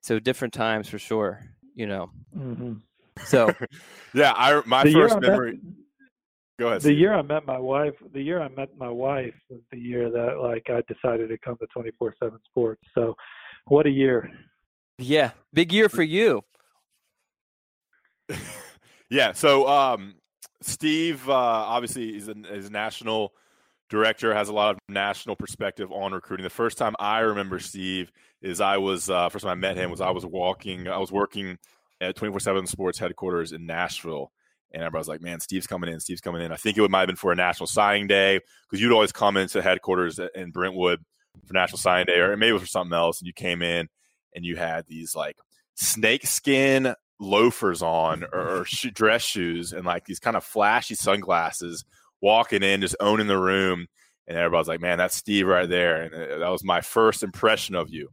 so 0.01 0.19
different 0.19 0.53
times 0.53 0.89
for 0.89 0.99
sure. 0.99 1.41
You 1.75 1.87
know. 1.87 2.09
hmm 2.33 2.73
So 3.25 3.51
yeah, 4.13 4.33
I 4.35 4.61
my 4.65 4.83
the 4.83 4.93
first 4.93 5.15
I 5.15 5.19
met- 5.19 5.29
memory. 5.29 5.59
Go 6.57 6.67
ahead. 6.67 6.79
the 6.79 6.85
Steve. 6.89 6.99
year 6.99 7.13
I 7.13 7.21
met 7.21 7.45
my 7.45 7.59
wife, 7.59 7.95
the 8.13 8.21
year 8.21 8.41
I 8.41 8.47
met 8.47 8.69
my 8.77 8.89
wife 8.89 9.33
was 9.49 9.59
the 9.71 9.77
year 9.77 10.09
that 10.09 10.39
like 10.41 10.67
I 10.69 10.81
decided 10.91 11.27
to 11.29 11.37
come 11.37 11.57
to 11.57 11.67
24/7 11.77 12.31
Sports. 12.45 12.81
So, 12.95 13.13
what 13.67 13.85
a 13.85 13.89
year! 13.89 14.31
yeah, 14.97 15.31
big 15.53 15.71
year 15.73 15.89
for 15.89 16.03
you. 16.03 16.43
Yeah. 19.09 19.33
So, 19.33 19.67
um, 19.67 20.15
Steve, 20.65 21.29
uh, 21.29 21.33
obviously, 21.33 22.15
is 22.15 22.27
a, 22.27 22.35
is 22.51 22.67
a 22.67 22.71
national 22.71 23.33
director, 23.89 24.33
has 24.33 24.49
a 24.49 24.53
lot 24.53 24.71
of 24.75 24.79
national 24.89 25.35
perspective 25.35 25.91
on 25.91 26.11
recruiting. 26.11 26.43
The 26.43 26.49
first 26.49 26.77
time 26.77 26.95
I 26.99 27.19
remember 27.19 27.59
Steve 27.59 28.11
is 28.41 28.59
I 28.59 28.77
was 28.77 29.09
uh, 29.09 29.29
first 29.29 29.43
time 29.43 29.51
I 29.51 29.55
met 29.55 29.77
him 29.77 29.91
was 29.91 30.01
I 30.01 30.09
was 30.09 30.25
walking, 30.25 30.87
I 30.87 30.97
was 30.97 31.11
working 31.11 31.57
at 32.01 32.15
twenty 32.15 32.31
four 32.31 32.39
seven 32.39 32.65
Sports 32.65 32.97
headquarters 32.97 33.51
in 33.51 33.65
Nashville, 33.65 34.31
and 34.71 34.83
I 34.83 34.89
was 34.89 35.07
like, 35.07 35.21
"Man, 35.21 35.39
Steve's 35.39 35.67
coming 35.67 35.91
in. 35.91 35.99
Steve's 35.99 36.21
coming 36.21 36.41
in." 36.41 36.51
I 36.51 36.57
think 36.57 36.77
it 36.77 36.81
would 36.81 36.91
might 36.91 37.01
have 37.01 37.07
been 37.07 37.15
for 37.15 37.31
a 37.31 37.35
national 37.35 37.67
signing 37.67 38.07
day 38.07 38.39
because 38.67 38.81
you'd 38.81 38.91
always 38.91 39.11
come 39.11 39.37
into 39.37 39.61
headquarters 39.61 40.19
in 40.33 40.49
Brentwood 40.49 41.03
for 41.45 41.53
national 41.53 41.77
signing 41.77 42.07
day, 42.07 42.19
or 42.19 42.35
maybe 42.37 42.49
it 42.49 42.53
was 42.53 42.63
for 42.63 42.67
something 42.67 42.95
else. 42.95 43.19
And 43.19 43.27
you 43.27 43.33
came 43.33 43.61
in 43.61 43.87
and 44.33 44.43
you 44.43 44.55
had 44.55 44.87
these 44.87 45.15
like 45.15 45.37
snake 45.75 46.25
skin 46.25 46.95
loafers 47.19 47.81
on 47.81 48.23
or, 48.33 48.61
or 48.61 48.65
dress 48.93 49.21
shoes 49.23 49.73
and 49.73 49.85
like 49.85 50.05
these 50.05 50.19
kind 50.19 50.35
of 50.35 50.43
flashy 50.43 50.95
sunglasses 50.95 51.85
walking 52.21 52.63
in 52.63 52.81
just 52.81 52.95
owning 52.99 53.27
the 53.27 53.37
room 53.37 53.87
and 54.27 54.37
everybody's 54.37 54.67
like 54.67 54.81
man 54.81 54.97
that's 54.97 55.15
steve 55.15 55.47
right 55.47 55.69
there 55.69 56.01
and 56.01 56.13
uh, 56.13 56.37
that 56.39 56.49
was 56.49 56.63
my 56.63 56.81
first 56.81 57.23
impression 57.23 57.75
of 57.75 57.89
you. 57.89 58.09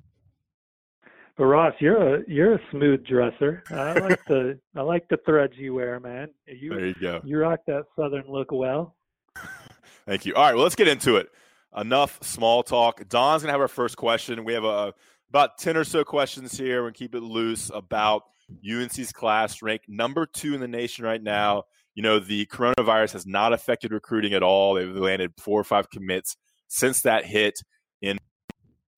But 1.38 1.47
Ross, 1.47 1.75
you're 1.80 2.16
a 2.16 2.23
you're 2.28 2.54
a 2.54 2.61
smooth 2.71 3.06
dresser. 3.06 3.64
I 3.71 3.94
like 3.94 4.23
the 4.26 4.61
I 4.76 4.82
like 4.82 5.09
the 5.09 5.16
threads 5.25 5.54
you 5.56 5.75
wear, 5.75 5.99
man. 5.99 6.28
You 6.47 6.71
there 6.71 6.87
you 6.87 6.94
go. 6.94 7.21
you 7.25 7.38
rock 7.38 7.61
that 7.66 7.85
southern 7.97 8.25
look 8.28 8.52
well. 8.52 8.94
thank 10.06 10.26
you. 10.26 10.35
All 10.35 10.44
right 10.44 10.54
well 10.54 10.62
let's 10.62 10.76
get 10.76 10.88
into 10.88 11.16
it. 11.16 11.28
Enough 11.75 12.18
small 12.23 12.62
talk. 12.62 13.09
Don's 13.09 13.42
gonna 13.42 13.52
have 13.52 13.62
our 13.62 13.68
first 13.68 13.97
question. 13.97 14.44
We 14.44 14.52
have 14.52 14.64
a 14.64 14.92
about 15.32 15.56
10 15.56 15.78
or 15.78 15.85
so 15.85 16.04
questions 16.04 16.59
here. 16.59 16.87
And 16.87 16.94
keep 16.94 17.14
it 17.14 17.23
loose 17.23 17.71
about 17.73 18.25
unc's 18.64 19.12
class 19.12 19.62
ranked 19.62 19.88
number 19.88 20.26
two 20.26 20.54
in 20.54 20.61
the 20.61 20.68
nation 20.68 21.04
right 21.04 21.23
now 21.23 21.62
you 21.94 22.02
know 22.02 22.18
the 22.18 22.47
coronavirus 22.47 23.12
has 23.12 23.26
not 23.26 23.52
affected 23.52 23.92
recruiting 23.92 24.35
at 24.35 24.42
all 24.42 24.75
they've 24.75 24.94
landed 24.94 25.32
four 25.38 25.61
or 25.61 25.64
five 25.64 25.90
commits 25.90 26.37
since 26.68 27.02
that 27.02 27.25
hit 27.25 27.61
in 28.00 28.18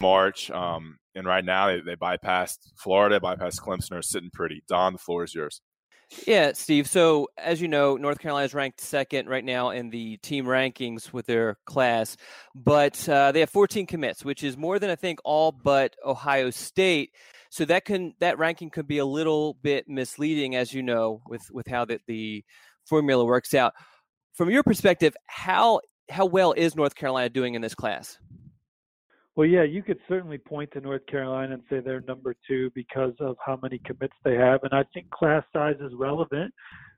march 0.00 0.50
um, 0.50 0.98
and 1.14 1.26
right 1.26 1.44
now 1.44 1.68
they, 1.68 1.80
they 1.80 1.96
bypassed 1.96 2.58
florida 2.76 3.20
bypassed 3.20 3.60
clemson 3.60 3.92
are 3.92 4.02
sitting 4.02 4.30
pretty 4.32 4.62
don 4.68 4.92
the 4.92 4.98
floor 4.98 5.24
is 5.24 5.34
yours 5.34 5.60
Yeah, 6.26 6.52
Steve. 6.54 6.86
So, 6.86 7.28
as 7.38 7.60
you 7.60 7.68
know, 7.68 7.96
North 7.96 8.18
Carolina 8.18 8.44
is 8.44 8.54
ranked 8.54 8.80
second 8.80 9.28
right 9.28 9.44
now 9.44 9.70
in 9.70 9.90
the 9.90 10.16
team 10.18 10.44
rankings 10.44 11.12
with 11.12 11.26
their 11.26 11.56
class, 11.64 12.16
but 12.54 13.08
uh, 13.08 13.32
they 13.32 13.40
have 13.40 13.50
14 13.50 13.86
commits, 13.86 14.24
which 14.24 14.42
is 14.42 14.56
more 14.56 14.78
than 14.78 14.90
I 14.90 14.96
think 14.96 15.18
all 15.24 15.52
but 15.52 15.96
Ohio 16.04 16.50
State. 16.50 17.12
So 17.54 17.64
that 17.66 17.84
can 17.84 18.14
that 18.18 18.36
ranking 18.36 18.68
could 18.68 18.88
be 18.88 18.98
a 18.98 19.04
little 19.04 19.54
bit 19.62 19.88
misleading, 19.88 20.56
as 20.56 20.74
you 20.74 20.82
know, 20.82 21.22
with 21.28 21.48
with 21.52 21.68
how 21.68 21.84
that 21.84 22.00
the 22.08 22.42
formula 22.84 23.24
works 23.24 23.54
out. 23.54 23.74
From 24.32 24.50
your 24.50 24.64
perspective, 24.64 25.14
how 25.28 25.80
how 26.10 26.26
well 26.26 26.50
is 26.50 26.74
North 26.74 26.96
Carolina 26.96 27.28
doing 27.28 27.54
in 27.54 27.62
this 27.62 27.76
class? 27.76 28.18
Well, 29.36 29.46
yeah, 29.46 29.62
you 29.62 29.84
could 29.84 30.00
certainly 30.08 30.36
point 30.36 30.72
to 30.72 30.80
North 30.80 31.06
Carolina 31.06 31.54
and 31.54 31.62
say 31.70 31.78
they're 31.78 32.00
number 32.08 32.34
two 32.44 32.72
because 32.74 33.12
of 33.20 33.36
how 33.46 33.56
many 33.62 33.78
commits 33.78 34.16
they 34.24 34.34
have, 34.34 34.64
and 34.64 34.74
I 34.74 34.82
think 34.92 35.08
class 35.10 35.44
size 35.52 35.76
is 35.78 35.92
relevant. 35.94 36.52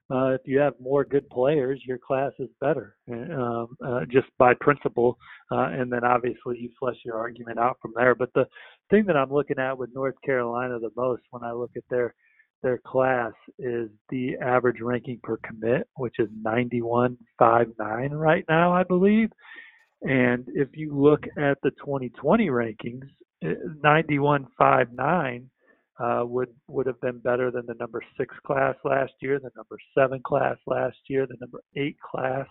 Uh, 0.09 0.29
if 0.29 0.41
you 0.45 0.57
have 0.57 0.73
more 0.79 1.03
good 1.03 1.29
players, 1.29 1.81
your 1.85 1.97
class 1.97 2.31
is 2.39 2.47
better, 2.61 2.95
um, 3.11 3.67
uh, 3.85 4.01
just 4.09 4.27
by 4.37 4.53
principle. 4.61 5.17
Uh, 5.51 5.67
and 5.71 5.91
then 5.91 6.05
obviously 6.05 6.57
you 6.57 6.69
flesh 6.79 6.95
your 7.03 7.17
argument 7.17 7.59
out 7.59 7.77
from 7.81 7.91
there. 7.95 8.15
But 8.15 8.29
the 8.33 8.45
thing 8.89 9.05
that 9.07 9.17
I'm 9.17 9.31
looking 9.31 9.59
at 9.59 9.77
with 9.77 9.89
North 9.93 10.15
Carolina 10.23 10.79
the 10.79 10.91
most 10.95 11.23
when 11.31 11.43
I 11.43 11.51
look 11.51 11.71
at 11.75 11.83
their 11.89 12.13
their 12.63 12.79
class 12.79 13.33
is 13.59 13.89
the 14.09 14.35
average 14.41 14.81
ranking 14.81 15.19
per 15.21 15.37
commit, 15.37 15.87
which 15.97 16.15
is 16.17 16.27
91.59 16.43 18.09
right 18.11 18.45
now, 18.49 18.73
I 18.73 18.83
believe. 18.83 19.29
And 20.01 20.45
if 20.47 20.69
you 20.73 20.95
look 20.95 21.23
at 21.37 21.59
the 21.61 21.71
2020 21.71 22.47
rankings, 22.47 23.07
eh, 23.43 23.53
91.59 23.83 25.45
uh, 25.99 26.23
would 26.25 26.49
would 26.67 26.85
have 26.85 26.99
been 27.01 27.19
better 27.19 27.51
than 27.51 27.65
the 27.65 27.73
number 27.75 28.01
six 28.17 28.35
class 28.45 28.75
last 28.83 29.13
year, 29.19 29.39
the 29.39 29.51
number 29.55 29.77
seven 29.97 30.21
class 30.23 30.57
last 30.67 30.97
year, 31.07 31.25
the 31.25 31.37
number 31.39 31.61
eight 31.75 31.97
class, 31.99 32.47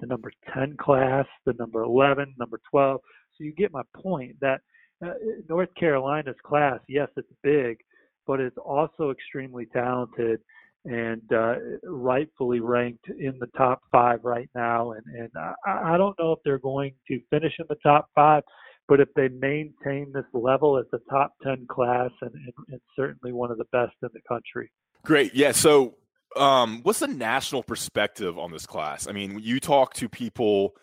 the 0.00 0.06
number 0.06 0.30
10 0.52 0.76
class, 0.76 1.26
the 1.46 1.54
number 1.54 1.82
11, 1.82 2.34
number 2.38 2.60
12. 2.70 3.00
So 3.36 3.44
you 3.44 3.52
get 3.52 3.72
my 3.72 3.82
point 3.96 4.36
that 4.40 4.60
uh, 5.04 5.12
North 5.48 5.70
Carolina's 5.78 6.36
class, 6.44 6.80
yes, 6.88 7.08
it's 7.16 7.28
big, 7.42 7.78
but 8.26 8.40
it's 8.40 8.56
also 8.58 9.10
extremely 9.10 9.66
talented 9.66 10.40
and 10.86 11.22
uh, 11.32 11.54
rightfully 11.84 12.60
ranked 12.60 13.08
in 13.08 13.38
the 13.40 13.46
top 13.56 13.82
five 13.90 14.20
right 14.22 14.50
now. 14.54 14.92
And, 14.92 15.04
and 15.06 15.30
I, 15.66 15.94
I 15.94 15.96
don't 15.96 16.18
know 16.18 16.32
if 16.32 16.40
they're 16.44 16.58
going 16.58 16.92
to 17.08 17.20
finish 17.30 17.54
in 17.58 17.66
the 17.68 17.76
top 17.82 18.08
five, 18.14 18.42
but 18.88 19.00
if 19.00 19.08
they 19.14 19.28
maintain 19.28 20.12
this 20.12 20.24
level 20.32 20.78
as 20.78 20.84
the 20.92 21.00
top 21.10 21.32
10 21.42 21.66
class 21.68 22.10
and, 22.20 22.32
and, 22.32 22.52
and 22.68 22.80
certainly 22.96 23.32
one 23.32 23.50
of 23.50 23.58
the 23.58 23.64
best 23.72 23.94
in 24.02 24.08
the 24.12 24.20
country. 24.28 24.70
Great. 25.04 25.34
Yeah. 25.34 25.52
So, 25.52 25.96
um, 26.36 26.80
what's 26.82 26.98
the 26.98 27.06
national 27.06 27.62
perspective 27.62 28.38
on 28.38 28.50
this 28.50 28.66
class? 28.66 29.06
I 29.08 29.12
mean, 29.12 29.38
you 29.38 29.60
talk 29.60 29.94
to 29.94 30.08
people 30.08 30.74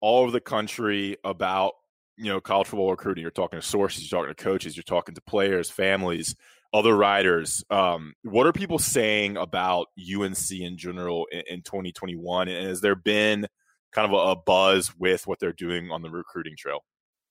all 0.00 0.22
over 0.22 0.32
the 0.32 0.40
country 0.40 1.16
about, 1.24 1.74
you 2.16 2.26
know, 2.26 2.40
college 2.40 2.66
football 2.66 2.90
recruiting. 2.90 3.22
You're 3.22 3.30
talking 3.30 3.60
to 3.60 3.66
sources, 3.66 4.10
you're 4.10 4.20
talking 4.20 4.34
to 4.34 4.42
coaches, 4.42 4.76
you're 4.76 4.82
talking 4.82 5.14
to 5.14 5.20
players, 5.22 5.70
families, 5.70 6.34
other 6.74 6.96
riders. 6.96 7.64
Um, 7.70 8.14
what 8.22 8.46
are 8.46 8.52
people 8.52 8.78
saying 8.78 9.36
about 9.36 9.88
UNC 9.98 10.50
in 10.50 10.76
general 10.76 11.26
in, 11.30 11.42
in 11.48 11.62
2021? 11.62 12.48
And 12.48 12.68
has 12.68 12.80
there 12.80 12.96
been 12.96 13.46
kind 13.92 14.12
of 14.12 14.12
a, 14.12 14.30
a 14.32 14.36
buzz 14.36 14.92
with 14.98 15.26
what 15.26 15.38
they're 15.38 15.52
doing 15.52 15.90
on 15.90 16.02
the 16.02 16.10
recruiting 16.10 16.56
trail? 16.58 16.80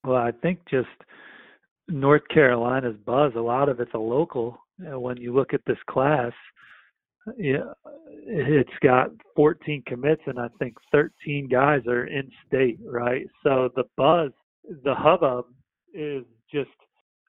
Well, 0.05 0.21
I 0.21 0.31
think 0.31 0.59
just 0.69 0.87
North 1.87 2.23
Carolina's 2.33 2.97
buzz, 3.05 3.33
a 3.35 3.39
lot 3.41 3.69
of 3.69 3.79
it's 3.79 3.93
a 3.93 3.99
local. 3.99 4.57
Uh, 4.81 4.99
When 4.99 5.17
you 5.17 5.33
look 5.33 5.53
at 5.53 5.61
this 5.65 5.77
class, 5.89 6.33
it's 7.37 8.69
got 8.83 9.09
14 9.35 9.83
commits, 9.87 10.21
and 10.27 10.39
I 10.39 10.47
think 10.59 10.75
13 10.91 11.47
guys 11.47 11.81
are 11.87 12.05
in 12.05 12.29
state, 12.47 12.79
right? 12.85 13.25
So 13.43 13.69
the 13.75 13.85
buzz, 13.97 14.31
the 14.83 14.93
hubbub 14.93 15.45
is 15.93 16.23
just 16.51 16.69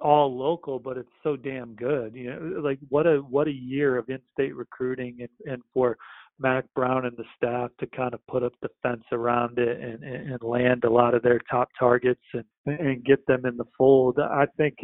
all 0.00 0.37
local, 0.37 0.78
but 0.78 0.99
it's 0.99 1.09
so 1.23 1.37
damn 1.37 1.75
good. 1.75 2.14
You 2.14 2.30
know, 2.30 2.61
like 2.61 2.78
what 2.90 3.06
a 3.06 3.18
what 3.18 3.49
a 3.49 3.52
year 3.52 3.97
of 3.97 4.11
in-state 4.11 4.54
recruiting, 4.54 5.18
and 5.21 5.52
and 5.52 5.62
for 5.73 5.97
Mack 6.38 6.64
Brown 6.75 7.07
and 7.07 7.16
the 7.16 7.25
staff 7.37 7.71
to 7.81 7.87
kind 7.87 8.14
of 8.14 8.21
put 8.26 8.43
up 8.43 8.52
the 8.61 8.69
fence 8.83 9.05
around 9.12 9.59
it 9.59 9.81
and, 9.81 10.02
and, 10.02 10.33
and 10.33 10.43
land 10.43 10.85
a 10.85 10.90
lot 10.90 11.14
of 11.14 11.23
their 11.23 11.40
top 11.50 11.69
targets 11.78 12.21
and 12.35 12.45
and 12.66 13.05
get 13.05 13.25
them 13.26 13.47
in 13.47 13.57
the 13.57 13.64
fold. 13.78 14.19
I 14.19 14.47
think 14.57 14.76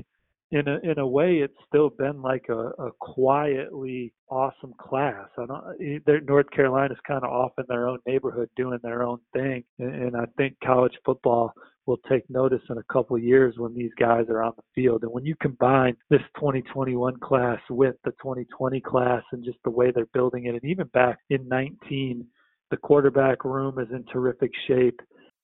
in 0.53 0.69
a 0.69 0.79
in 0.89 0.99
a 0.99 1.07
way 1.07 1.37
it's 1.37 1.57
still 1.67 1.89
been 1.89 2.21
like 2.21 2.45
a, 2.51 2.69
a 2.79 2.91
quietly 3.01 4.13
awesome 4.29 4.75
class. 4.79 5.27
I 5.39 5.47
don't 5.47 6.29
North 6.29 6.51
Carolina's 6.55 6.99
kind 7.09 7.25
of 7.25 7.31
off 7.31 7.53
in 7.59 7.65
their 7.69 7.89
own 7.89 7.99
neighborhood 8.07 8.51
doing 8.55 8.79
their 8.83 9.03
own 9.03 9.19
thing, 9.33 9.65
and, 9.79 9.95
and 9.95 10.17
I 10.17 10.27
think 10.37 10.57
college 10.63 10.93
football 11.05 11.53
will 11.87 11.99
take 12.09 12.29
notice 12.31 12.61
in 12.71 12.79
a 12.79 12.93
couple 12.93 13.17
of 13.17 13.25
years 13.25 13.55
when 13.57 13.75
these 13.75 13.91
guys 13.99 14.27
are 14.29 14.43
on 14.43 14.53
the 14.57 14.63
field. 14.75 15.03
And 15.03 15.13
when 15.13 15.25
you 15.25 15.35
combine 15.41 15.97
this 16.11 16.21
2021 16.37 17.19
class 17.19 17.59
with 17.69 17.97
the 18.05 18.13
2020 18.13 18.81
class 18.83 19.23
and 19.33 19.45
just 19.45 19.59
the 19.65 19.71
way 19.71 19.91
they're 19.91 20.07
building 20.15 20.47
it, 20.47 20.55
and 20.55 20.65
even 20.65 20.87
back 20.89 21.19
in 21.31 21.49
19, 21.49 22.25
the 22.71 22.77
quarterback 22.77 23.45
room 23.45 23.81
is 23.81 23.89
in 23.91 24.05
terrific 24.13 24.53
shape. 24.69 25.01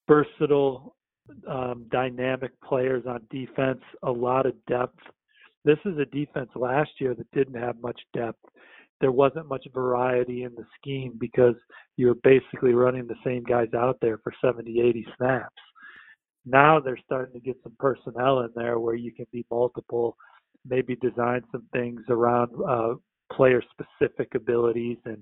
Versatile, 0.07 0.95
um, 1.47 1.85
dynamic 1.91 2.51
players 2.61 3.03
on 3.07 3.21
defense, 3.29 3.81
a 4.03 4.11
lot 4.11 4.45
of 4.45 4.53
depth. 4.67 4.99
This 5.65 5.77
is 5.85 5.97
a 5.97 6.05
defense 6.05 6.49
last 6.55 6.91
year 6.99 7.13
that 7.15 7.31
didn't 7.31 7.61
have 7.61 7.81
much 7.81 7.99
depth. 8.13 8.39
There 9.01 9.11
wasn't 9.11 9.47
much 9.47 9.65
variety 9.73 10.43
in 10.43 10.53
the 10.55 10.65
scheme 10.79 11.13
because 11.19 11.55
you 11.97 12.07
were 12.07 12.15
basically 12.23 12.73
running 12.73 13.07
the 13.07 13.15
same 13.23 13.43
guys 13.43 13.69
out 13.73 13.97
there 14.01 14.17
for 14.23 14.33
70, 14.43 14.81
80 14.81 15.05
snaps. 15.17 15.55
Now 16.45 16.79
they're 16.79 16.99
starting 17.05 17.33
to 17.33 17.45
get 17.45 17.57
some 17.63 17.75
personnel 17.79 18.41
in 18.41 18.49
there 18.55 18.79
where 18.79 18.95
you 18.95 19.11
can 19.11 19.27
be 19.31 19.45
multiple, 19.51 20.17
maybe 20.65 20.95
design 20.95 21.41
some 21.51 21.63
things 21.71 22.01
around 22.09 22.51
uh, 22.67 22.95
player 23.31 23.61
specific 23.71 24.35
abilities 24.35 24.97
and, 25.05 25.21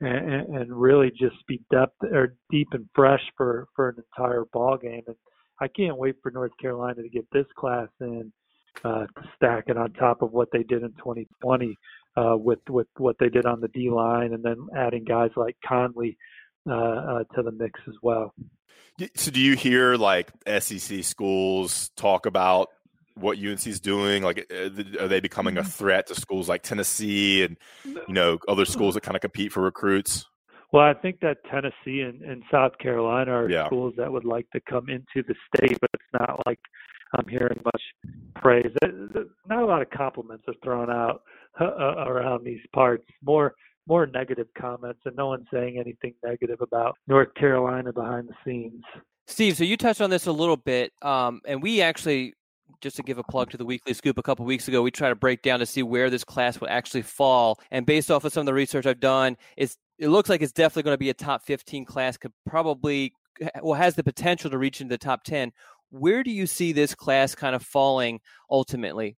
and 0.00 0.54
and 0.54 0.72
really 0.72 1.10
just 1.10 1.36
be 1.46 1.60
depth 1.72 1.96
or 2.12 2.34
deep 2.50 2.68
and 2.72 2.88
fresh 2.94 3.22
for 3.36 3.66
for 3.74 3.88
an 3.88 3.96
entire 3.98 4.44
ball 4.52 4.76
game. 4.76 5.02
And 5.06 5.16
I 5.60 5.68
can't 5.68 5.96
wait 5.96 6.16
for 6.22 6.30
North 6.30 6.52
Carolina 6.60 7.02
to 7.02 7.08
get 7.08 7.26
this 7.32 7.46
class 7.56 7.88
in, 8.00 8.32
uh, 8.84 9.06
to 9.06 9.22
stack 9.36 9.64
it 9.66 9.76
on 9.76 9.92
top 9.92 10.22
of 10.22 10.32
what 10.32 10.48
they 10.52 10.62
did 10.62 10.82
in 10.82 10.92
2020 10.98 11.76
uh, 12.16 12.36
with 12.36 12.60
with 12.68 12.86
what 12.96 13.16
they 13.18 13.28
did 13.28 13.46
on 13.46 13.60
the 13.60 13.68
D 13.68 13.90
line, 13.90 14.32
and 14.32 14.42
then 14.42 14.68
adding 14.76 15.04
guys 15.04 15.30
like 15.36 15.56
Conley 15.66 16.16
uh, 16.68 16.74
uh, 16.74 17.24
to 17.34 17.42
the 17.42 17.52
mix 17.52 17.80
as 17.88 17.94
well. 18.02 18.34
So, 19.14 19.30
do 19.30 19.40
you 19.40 19.54
hear 19.54 19.96
like 19.96 20.30
SEC 20.58 21.04
schools 21.04 21.90
talk 21.96 22.26
about 22.26 22.68
what 23.14 23.38
UNC 23.38 23.66
is 23.66 23.80
doing? 23.80 24.22
Like, 24.22 24.46
uh, 24.50 24.70
are 25.00 25.08
they 25.08 25.20
becoming 25.20 25.56
a 25.56 25.60
mm-hmm. 25.60 25.70
threat 25.70 26.06
to 26.08 26.14
schools 26.14 26.48
like 26.48 26.62
Tennessee 26.62 27.44
and 27.44 27.56
you 27.84 28.14
know 28.14 28.38
other 28.48 28.64
schools 28.64 28.94
that 28.94 29.02
kind 29.02 29.16
of 29.16 29.20
compete 29.20 29.52
for 29.52 29.62
recruits? 29.62 30.26
Well, 30.72 30.84
I 30.84 30.94
think 30.94 31.20
that 31.20 31.38
Tennessee 31.50 32.02
and, 32.02 32.20
and 32.22 32.42
South 32.50 32.76
Carolina 32.78 33.32
are 33.32 33.50
yeah. 33.50 33.66
schools 33.66 33.94
that 33.96 34.12
would 34.12 34.24
like 34.24 34.48
to 34.50 34.60
come 34.68 34.88
into 34.90 35.26
the 35.26 35.34
state, 35.54 35.78
but 35.80 35.90
it's 35.94 36.20
not 36.20 36.46
like 36.46 36.58
I'm 37.14 37.26
hearing 37.26 37.60
much 37.64 37.82
praise. 38.36 38.70
Not 39.48 39.62
a 39.62 39.66
lot 39.66 39.80
of 39.80 39.88
compliments 39.90 40.44
are 40.46 40.54
thrown 40.62 40.90
out 40.90 41.22
uh, 41.58 41.64
uh, 41.64 42.04
around 42.06 42.44
these 42.44 42.60
parts. 42.74 43.04
More 43.22 43.54
more 43.86 44.06
negative 44.06 44.48
comments, 44.60 45.00
and 45.06 45.16
no 45.16 45.28
one's 45.28 45.46
saying 45.50 45.78
anything 45.78 46.12
negative 46.22 46.60
about 46.60 46.98
North 47.06 47.32
Carolina 47.34 47.90
behind 47.90 48.28
the 48.28 48.34
scenes. 48.44 48.84
Steve, 49.26 49.56
so 49.56 49.64
you 49.64 49.78
touched 49.78 50.02
on 50.02 50.10
this 50.10 50.26
a 50.26 50.32
little 50.32 50.58
bit, 50.58 50.92
um, 51.00 51.40
and 51.46 51.62
we 51.62 51.80
actually 51.80 52.34
just 52.80 52.96
to 52.96 53.02
give 53.02 53.18
a 53.18 53.22
plug 53.24 53.50
to 53.50 53.56
the 53.56 53.64
weekly 53.64 53.94
scoop 53.94 54.18
a 54.18 54.22
couple 54.22 54.44
weeks 54.44 54.68
ago 54.68 54.82
we 54.82 54.90
tried 54.90 55.10
to 55.10 55.14
break 55.14 55.42
down 55.42 55.58
to 55.58 55.66
see 55.66 55.82
where 55.82 56.10
this 56.10 56.24
class 56.24 56.60
would 56.60 56.70
actually 56.70 57.02
fall. 57.02 57.60
And 57.70 57.86
based 57.86 58.10
off 58.10 58.24
of 58.24 58.32
some 58.32 58.42
of 58.42 58.46
the 58.46 58.54
research 58.54 58.86
i've 58.86 59.00
done 59.00 59.36
it's 59.56 59.76
it 59.98 60.08
looks 60.08 60.28
like 60.28 60.42
it's 60.42 60.52
definitely 60.52 60.84
going 60.84 60.94
to 60.94 60.98
be 60.98 61.10
a 61.10 61.14
top 61.14 61.42
15 61.44 61.84
class 61.84 62.16
could 62.16 62.32
probably 62.46 63.12
well 63.62 63.74
has 63.74 63.94
the 63.94 64.04
potential 64.04 64.50
to 64.50 64.58
reach 64.58 64.80
into 64.80 64.92
the 64.92 64.98
top 64.98 65.24
10 65.24 65.52
where 65.90 66.22
do 66.22 66.30
you 66.30 66.46
see 66.46 66.72
this 66.72 66.94
class 66.94 67.34
kind 67.34 67.56
of 67.56 67.62
falling 67.62 68.20
ultimately? 68.50 69.16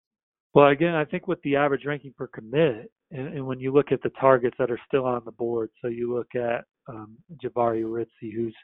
Well 0.54 0.68
again 0.68 0.94
i 0.94 1.04
think 1.04 1.28
with 1.28 1.40
the 1.42 1.56
average 1.56 1.84
ranking 1.86 2.14
per 2.16 2.26
commit 2.26 2.90
and, 3.10 3.28
and 3.28 3.46
when 3.46 3.60
you 3.60 3.72
look 3.72 3.92
at 3.92 4.02
the 4.02 4.10
targets 4.20 4.56
that 4.58 4.70
are 4.70 4.80
still 4.86 5.04
on 5.04 5.22
the 5.24 5.32
board 5.32 5.70
so 5.82 5.88
you 5.88 6.14
look 6.14 6.34
at 6.34 6.64
um, 6.88 7.16
Jahvaree 7.42 7.84
Ritzie 7.84 8.34
who's 8.34 8.56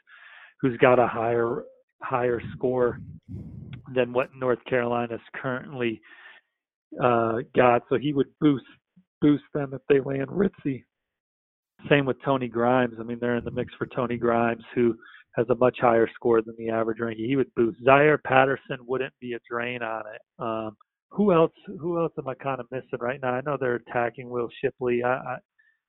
who's 0.61 0.77
got 0.77 0.99
a 0.99 1.07
higher 1.07 1.63
higher 2.01 2.41
score 2.55 2.99
than 3.95 4.13
what 4.13 4.29
north 4.35 4.59
carolina's 4.69 5.21
currently 5.35 6.01
uh, 7.03 7.37
got 7.55 7.81
so 7.89 7.97
he 7.97 8.13
would 8.13 8.27
boost 8.39 8.65
boost 9.21 9.43
them 9.53 9.73
if 9.73 9.81
they 9.89 9.99
land 9.99 10.27
ritzie 10.29 10.83
same 11.89 12.05
with 12.05 12.17
Tony 12.23 12.47
Grimes. 12.47 12.95
I 12.99 13.03
mean, 13.03 13.19
they're 13.19 13.37
in 13.37 13.43
the 13.43 13.51
mix 13.51 13.73
for 13.75 13.85
Tony 13.85 14.17
Grimes, 14.17 14.63
who 14.73 14.95
has 15.35 15.45
a 15.49 15.55
much 15.55 15.77
higher 15.79 16.09
score 16.13 16.41
than 16.41 16.55
the 16.57 16.69
average 16.69 16.99
ranking. 16.99 17.25
He 17.25 17.35
would 17.35 17.53
boost. 17.55 17.77
Zaire 17.83 18.17
Patterson 18.17 18.77
wouldn't 18.81 19.13
be 19.21 19.33
a 19.33 19.39
drain 19.49 19.83
on 19.83 20.03
it. 20.13 20.21
Um, 20.39 20.75
who 21.11 21.31
else? 21.31 21.53
Who 21.79 21.99
else 21.99 22.11
am 22.17 22.27
I 22.27 22.33
kind 22.33 22.59
of 22.59 22.65
missing 22.71 22.99
right 22.99 23.19
now? 23.21 23.33
I 23.33 23.41
know 23.41 23.57
they're 23.59 23.75
attacking 23.75 24.29
Will 24.29 24.49
Shipley. 24.61 25.03
I, 25.03 25.13
I 25.13 25.37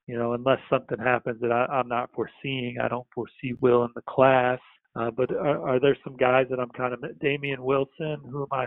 you 0.06 0.18
know, 0.18 0.34
unless 0.34 0.58
something 0.70 0.98
happens 0.98 1.40
that 1.40 1.52
I, 1.52 1.66
I'm 1.66 1.88
not 1.88 2.10
foreseeing, 2.14 2.76
I 2.82 2.88
don't 2.88 3.06
foresee 3.14 3.54
Will 3.60 3.84
in 3.84 3.90
the 3.94 4.02
class. 4.08 4.58
Uh, 4.98 5.10
but 5.10 5.30
are, 5.30 5.68
are 5.68 5.80
there 5.80 5.96
some 6.02 6.16
guys 6.16 6.46
that 6.50 6.58
I'm 6.58 6.70
kind 6.70 6.92
of 6.92 7.04
Damian 7.20 7.62
Wilson? 7.62 8.20
Who 8.30 8.42
am 8.42 8.48
I? 8.50 8.64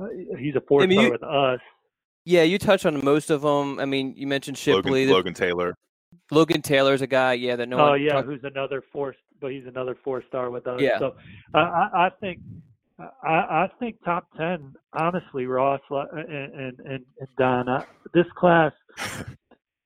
Uh, 0.00 0.06
he's 0.38 0.56
a 0.56 0.60
four 0.66 0.90
star 0.90 1.10
with 1.10 1.22
us. 1.22 1.60
Yeah, 2.24 2.42
you 2.42 2.58
touched 2.58 2.86
on 2.86 3.04
most 3.04 3.30
of 3.30 3.42
them. 3.42 3.78
I 3.78 3.84
mean, 3.84 4.14
you 4.16 4.26
mentioned 4.26 4.58
Shipley, 4.58 5.06
Logan, 5.06 5.14
Logan 5.14 5.34
Taylor. 5.34 5.74
Logan 6.30 6.62
Taylor's 6.62 7.02
a 7.02 7.06
guy, 7.06 7.34
yeah, 7.34 7.56
that 7.56 7.68
no 7.68 7.78
oh, 7.78 7.90
one. 7.90 8.02
yeah, 8.02 8.12
talk- 8.12 8.24
who's 8.24 8.44
another 8.44 8.82
four, 8.92 9.14
but 9.40 9.52
he's 9.52 9.66
another 9.66 9.96
four 10.02 10.22
star 10.28 10.50
with 10.50 10.66
us. 10.66 10.80
Yeah. 10.80 10.98
So 10.98 11.14
I, 11.54 11.60
I 11.60 12.10
think. 12.20 12.40
I, 13.22 13.28
I 13.28 13.70
think 13.78 14.02
top 14.04 14.26
ten, 14.36 14.74
honestly, 14.92 15.46
Ross 15.46 15.80
and 15.90 16.52
and, 16.52 16.80
and 16.84 17.04
Don. 17.38 17.68
Uh, 17.68 17.84
this 18.12 18.26
class, 18.36 18.72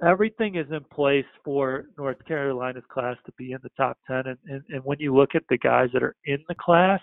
everything 0.06 0.56
is 0.56 0.66
in 0.70 0.84
place 0.92 1.24
for 1.44 1.84
North 1.96 2.24
Carolina's 2.26 2.84
class 2.92 3.16
to 3.26 3.32
be 3.38 3.52
in 3.52 3.58
the 3.62 3.70
top 3.76 3.98
ten. 4.06 4.22
And, 4.26 4.38
and 4.46 4.62
and 4.68 4.84
when 4.84 4.98
you 5.00 5.14
look 5.14 5.34
at 5.34 5.44
the 5.48 5.58
guys 5.58 5.88
that 5.92 6.02
are 6.02 6.16
in 6.24 6.38
the 6.48 6.54
class, 6.54 7.00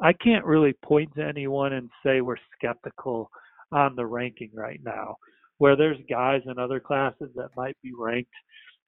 I 0.00 0.12
can't 0.12 0.44
really 0.44 0.74
point 0.84 1.14
to 1.16 1.24
anyone 1.24 1.72
and 1.74 1.90
say 2.04 2.20
we're 2.20 2.36
skeptical 2.56 3.30
on 3.72 3.96
the 3.96 4.06
ranking 4.06 4.50
right 4.54 4.80
now. 4.84 5.16
Where 5.58 5.76
there's 5.76 5.98
guys 6.08 6.42
in 6.46 6.58
other 6.58 6.80
classes 6.80 7.30
that 7.34 7.50
might 7.56 7.76
be 7.82 7.92
ranked 7.98 8.30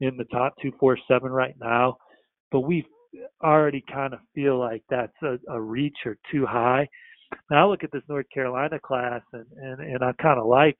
in 0.00 0.16
the 0.16 0.24
top 0.24 0.54
247 0.62 1.30
right 1.30 1.56
now, 1.60 1.96
but 2.52 2.60
we 2.60 2.86
already 3.42 3.84
kind 3.92 4.14
of 4.14 4.20
feel 4.34 4.58
like 4.58 4.82
that's 4.88 5.12
a, 5.22 5.36
a 5.52 5.60
reach 5.60 5.96
or 6.06 6.16
too 6.30 6.46
high. 6.46 6.88
Now 7.50 7.66
I 7.66 7.70
look 7.70 7.84
at 7.84 7.90
this 7.92 8.02
North 8.08 8.26
Carolina 8.32 8.78
class 8.78 9.22
and 9.32 9.46
and, 9.56 9.80
and 9.80 10.04
I 10.04 10.12
kind 10.22 10.38
of 10.38 10.46
like 10.46 10.76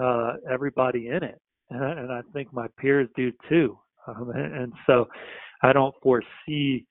uh, 0.00 0.34
everybody 0.50 1.08
in 1.08 1.22
it, 1.22 1.40
and 1.70 2.12
I, 2.12 2.20
think 2.32 2.52
my 2.52 2.66
peers 2.78 3.08
do 3.16 3.32
too. 3.48 3.78
Um, 4.06 4.30
and, 4.30 4.54
and 4.54 4.72
so 4.86 5.08
I 5.62 5.72
don't 5.72 5.94
foresee 6.02 6.86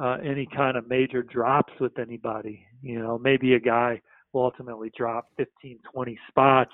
uh, 0.00 0.16
any 0.24 0.48
kind 0.54 0.76
of 0.76 0.88
major 0.88 1.22
drops 1.22 1.72
with 1.80 1.98
anybody. 1.98 2.66
You 2.82 2.98
know, 2.98 3.18
maybe 3.18 3.54
a 3.54 3.60
guy 3.60 4.00
will 4.32 4.44
ultimately 4.44 4.90
drop 4.96 5.26
15, 5.36 5.78
20 5.92 6.18
spots 6.28 6.72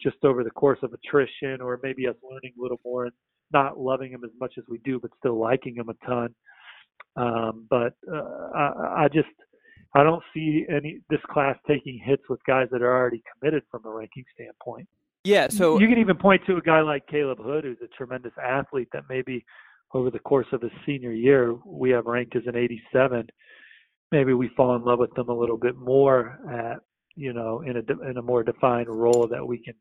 just 0.00 0.16
over 0.24 0.44
the 0.44 0.50
course 0.50 0.78
of 0.82 0.92
attrition, 0.92 1.60
or 1.60 1.80
maybe 1.82 2.06
us 2.06 2.16
learning 2.22 2.52
a 2.58 2.62
little 2.62 2.80
more 2.84 3.04
and 3.04 3.14
not 3.52 3.78
loving 3.78 4.10
him 4.10 4.24
as 4.24 4.30
much 4.40 4.54
as 4.58 4.64
we 4.68 4.78
do, 4.78 4.98
but 5.00 5.10
still 5.18 5.38
liking 5.38 5.76
him 5.76 5.88
a 5.88 6.06
ton. 6.06 6.34
Um, 7.16 7.66
but 7.70 7.94
uh, 8.12 8.48
I, 8.54 9.04
I 9.04 9.08
just 9.12 9.28
I 9.94 10.02
don't 10.02 10.22
see 10.32 10.64
any 10.74 11.00
this 11.10 11.20
class 11.30 11.56
taking 11.68 12.00
hits 12.02 12.22
with 12.28 12.40
guys 12.46 12.68
that 12.72 12.82
are 12.82 12.96
already 12.96 13.22
committed 13.32 13.62
from 13.70 13.84
a 13.84 13.90
ranking 13.90 14.24
standpoint. 14.34 14.88
Yeah, 15.24 15.48
so 15.48 15.78
you 15.78 15.88
can 15.88 15.98
even 15.98 16.16
point 16.16 16.42
to 16.46 16.56
a 16.56 16.60
guy 16.60 16.80
like 16.80 17.06
Caleb 17.06 17.38
Hood, 17.38 17.64
who's 17.64 17.78
a 17.82 17.88
tremendous 17.96 18.32
athlete 18.42 18.88
that 18.92 19.04
maybe 19.08 19.44
over 19.94 20.10
the 20.10 20.18
course 20.18 20.46
of 20.52 20.62
his 20.62 20.72
senior 20.84 21.12
year 21.12 21.54
we 21.64 21.90
have 21.90 22.06
ranked 22.06 22.34
as 22.34 22.42
an 22.46 22.56
87. 22.56 23.28
Maybe 24.10 24.34
we 24.34 24.50
fall 24.56 24.74
in 24.74 24.84
love 24.84 24.98
with 24.98 25.14
them 25.14 25.28
a 25.28 25.34
little 25.34 25.58
bit 25.58 25.76
more 25.76 26.38
at 26.50 26.78
you 27.14 27.32
know 27.32 27.60
in 27.60 27.76
a 27.76 28.08
in 28.08 28.16
a 28.16 28.22
more 28.22 28.42
defined 28.42 28.88
role 28.88 29.28
that 29.30 29.46
we 29.46 29.58
can 29.58 29.74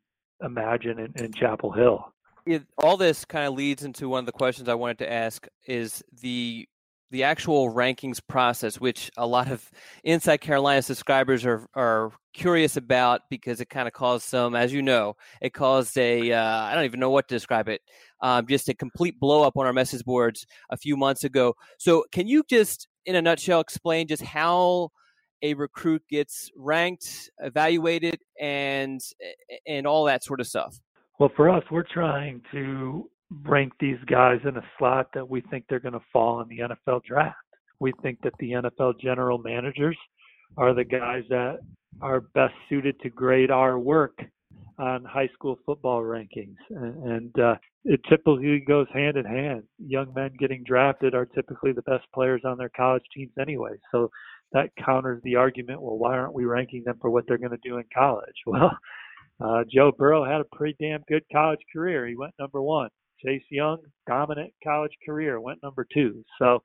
imagine 0.43 0.99
in, 0.99 1.13
in 1.23 1.31
Chapel 1.31 1.71
Hill 1.71 2.13
it, 2.45 2.63
all 2.77 2.97
this 2.97 3.25
kind 3.25 3.47
of 3.47 3.53
leads 3.53 3.83
into 3.83 4.09
one 4.09 4.19
of 4.19 4.25
the 4.25 4.31
questions 4.31 4.67
I 4.67 4.73
wanted 4.73 4.99
to 4.99 5.11
ask 5.11 5.47
is 5.65 6.03
the 6.21 6.67
the 7.11 7.23
actual 7.23 7.71
rankings 7.71 8.19
process, 8.25 8.79
which 8.79 9.11
a 9.17 9.27
lot 9.27 9.51
of 9.51 9.69
Inside 10.03 10.37
Carolina 10.37 10.81
subscribers 10.81 11.45
are 11.45 11.67
are 11.75 12.11
curious 12.33 12.77
about 12.77 13.21
because 13.29 13.59
it 13.59 13.69
kind 13.69 13.87
of 13.87 13.93
caused 13.93 14.23
some, 14.23 14.55
as 14.55 14.71
you 14.71 14.81
know, 14.81 15.15
it 15.41 15.53
caused 15.53 15.97
a 15.97 16.31
uh, 16.31 16.63
I 16.63 16.73
don't 16.73 16.85
even 16.85 16.99
know 16.99 17.09
what 17.09 17.27
to 17.27 17.35
describe 17.35 17.67
it, 17.67 17.81
um, 18.21 18.47
just 18.47 18.69
a 18.69 18.73
complete 18.73 19.19
blow 19.19 19.43
up 19.43 19.57
on 19.57 19.65
our 19.65 19.73
message 19.73 20.03
boards 20.03 20.45
a 20.69 20.77
few 20.77 20.95
months 20.97 21.23
ago. 21.23 21.53
So, 21.77 22.05
can 22.11 22.27
you 22.27 22.43
just, 22.49 22.87
in 23.05 23.15
a 23.15 23.21
nutshell, 23.21 23.59
explain 23.59 24.07
just 24.07 24.23
how 24.23 24.89
a 25.41 25.53
recruit 25.55 26.03
gets 26.09 26.49
ranked, 26.55 27.29
evaluated, 27.39 28.19
and 28.39 29.01
and 29.67 29.85
all 29.85 30.05
that 30.05 30.23
sort 30.23 30.39
of 30.39 30.47
stuff? 30.47 30.79
Well, 31.19 31.31
for 31.35 31.49
us, 31.49 31.63
we're 31.69 31.83
trying 31.83 32.41
to 32.51 33.09
rank 33.45 33.73
these 33.79 33.97
guys 34.07 34.39
in 34.47 34.57
a 34.57 34.63
slot 34.77 35.07
that 35.13 35.27
we 35.27 35.41
think 35.41 35.65
they're 35.69 35.79
going 35.79 35.93
to 35.93 36.01
fall 36.11 36.41
in 36.41 36.47
the 36.49 36.59
NFL 36.59 37.03
draft. 37.03 37.35
We 37.79 37.93
think 38.01 38.19
that 38.23 38.33
the 38.39 38.51
NFL 38.51 38.99
general 38.99 39.37
managers 39.37 39.97
are 40.57 40.73
the 40.73 40.83
guys 40.83 41.23
that 41.29 41.59
are 42.01 42.21
best 42.21 42.53
suited 42.69 42.99
to 43.01 43.09
grade 43.09 43.51
our 43.51 43.79
work 43.79 44.19
on 44.77 45.03
high 45.05 45.29
school 45.33 45.59
football 45.65 46.01
rankings. 46.01 46.55
And, 46.69 47.03
and 47.03 47.39
uh, 47.39 47.55
it 47.85 48.01
typically 48.09 48.59
goes 48.59 48.87
hand 48.93 49.17
in 49.17 49.25
hand. 49.25 49.63
Young 49.79 50.13
men 50.13 50.31
getting 50.39 50.63
drafted 50.63 51.13
are 51.13 51.25
typically 51.25 51.71
the 51.71 51.81
best 51.83 52.05
players 52.13 52.41
on 52.45 52.57
their 52.57 52.71
college 52.75 53.03
teams 53.15 53.31
anyway. 53.39 53.73
So 53.91 54.09
that 54.53 54.69
counters 54.83 55.21
the 55.23 55.35
argument. 55.35 55.81
Well, 55.81 55.97
why 55.97 56.17
aren't 56.17 56.33
we 56.33 56.45
ranking 56.45 56.83
them 56.85 56.97
for 57.01 57.09
what 57.09 57.25
they're 57.27 57.37
going 57.37 57.51
to 57.51 57.57
do 57.63 57.77
in 57.77 57.85
college? 57.93 58.35
Well, 58.45 58.77
uh, 59.39 59.63
Joe 59.73 59.91
Burrow 59.97 60.23
had 60.23 60.41
a 60.41 60.55
pretty 60.55 60.75
damn 60.79 61.01
good 61.07 61.23
college 61.31 61.61
career. 61.73 62.05
He 62.05 62.15
went 62.15 62.33
number 62.37 62.61
one. 62.61 62.89
Chase 63.23 63.43
Young, 63.49 63.79
dominant 64.07 64.53
college 64.63 64.93
career, 65.05 65.39
went 65.39 65.61
number 65.63 65.85
two. 65.93 66.23
So 66.39 66.63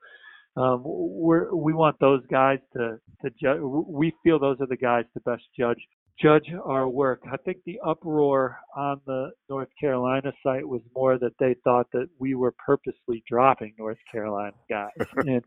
um, 0.57 0.83
we're, 0.85 1.55
we 1.55 1.73
want 1.73 1.97
those 2.01 2.23
guys 2.31 2.59
to 2.75 2.99
to 3.23 3.31
judge. 3.41 3.61
We 3.61 4.13
feel 4.23 4.39
those 4.39 4.61
are 4.61 4.67
the 4.67 4.77
guys 4.77 5.05
to 5.15 5.21
best 5.21 5.43
judge 5.59 5.79
judge 6.21 6.51
our 6.65 6.89
work. 6.89 7.21
I 7.31 7.37
think 7.39 7.59
the 7.67 7.79
uproar 7.85 8.59
on 8.75 9.01
the 9.07 9.31
North 9.51 9.69
Carolina 9.79 10.33
site 10.43 10.67
was 10.67 10.81
more 10.95 11.19
that 11.19 11.33
they 11.39 11.57
thought 11.63 11.87
that 11.93 12.09
we 12.19 12.35
were 12.35 12.55
purposely 12.65 13.23
dropping 13.29 13.75
North 13.79 13.99
Carolina 14.11 14.57
guys. 14.69 14.91
and 15.17 15.43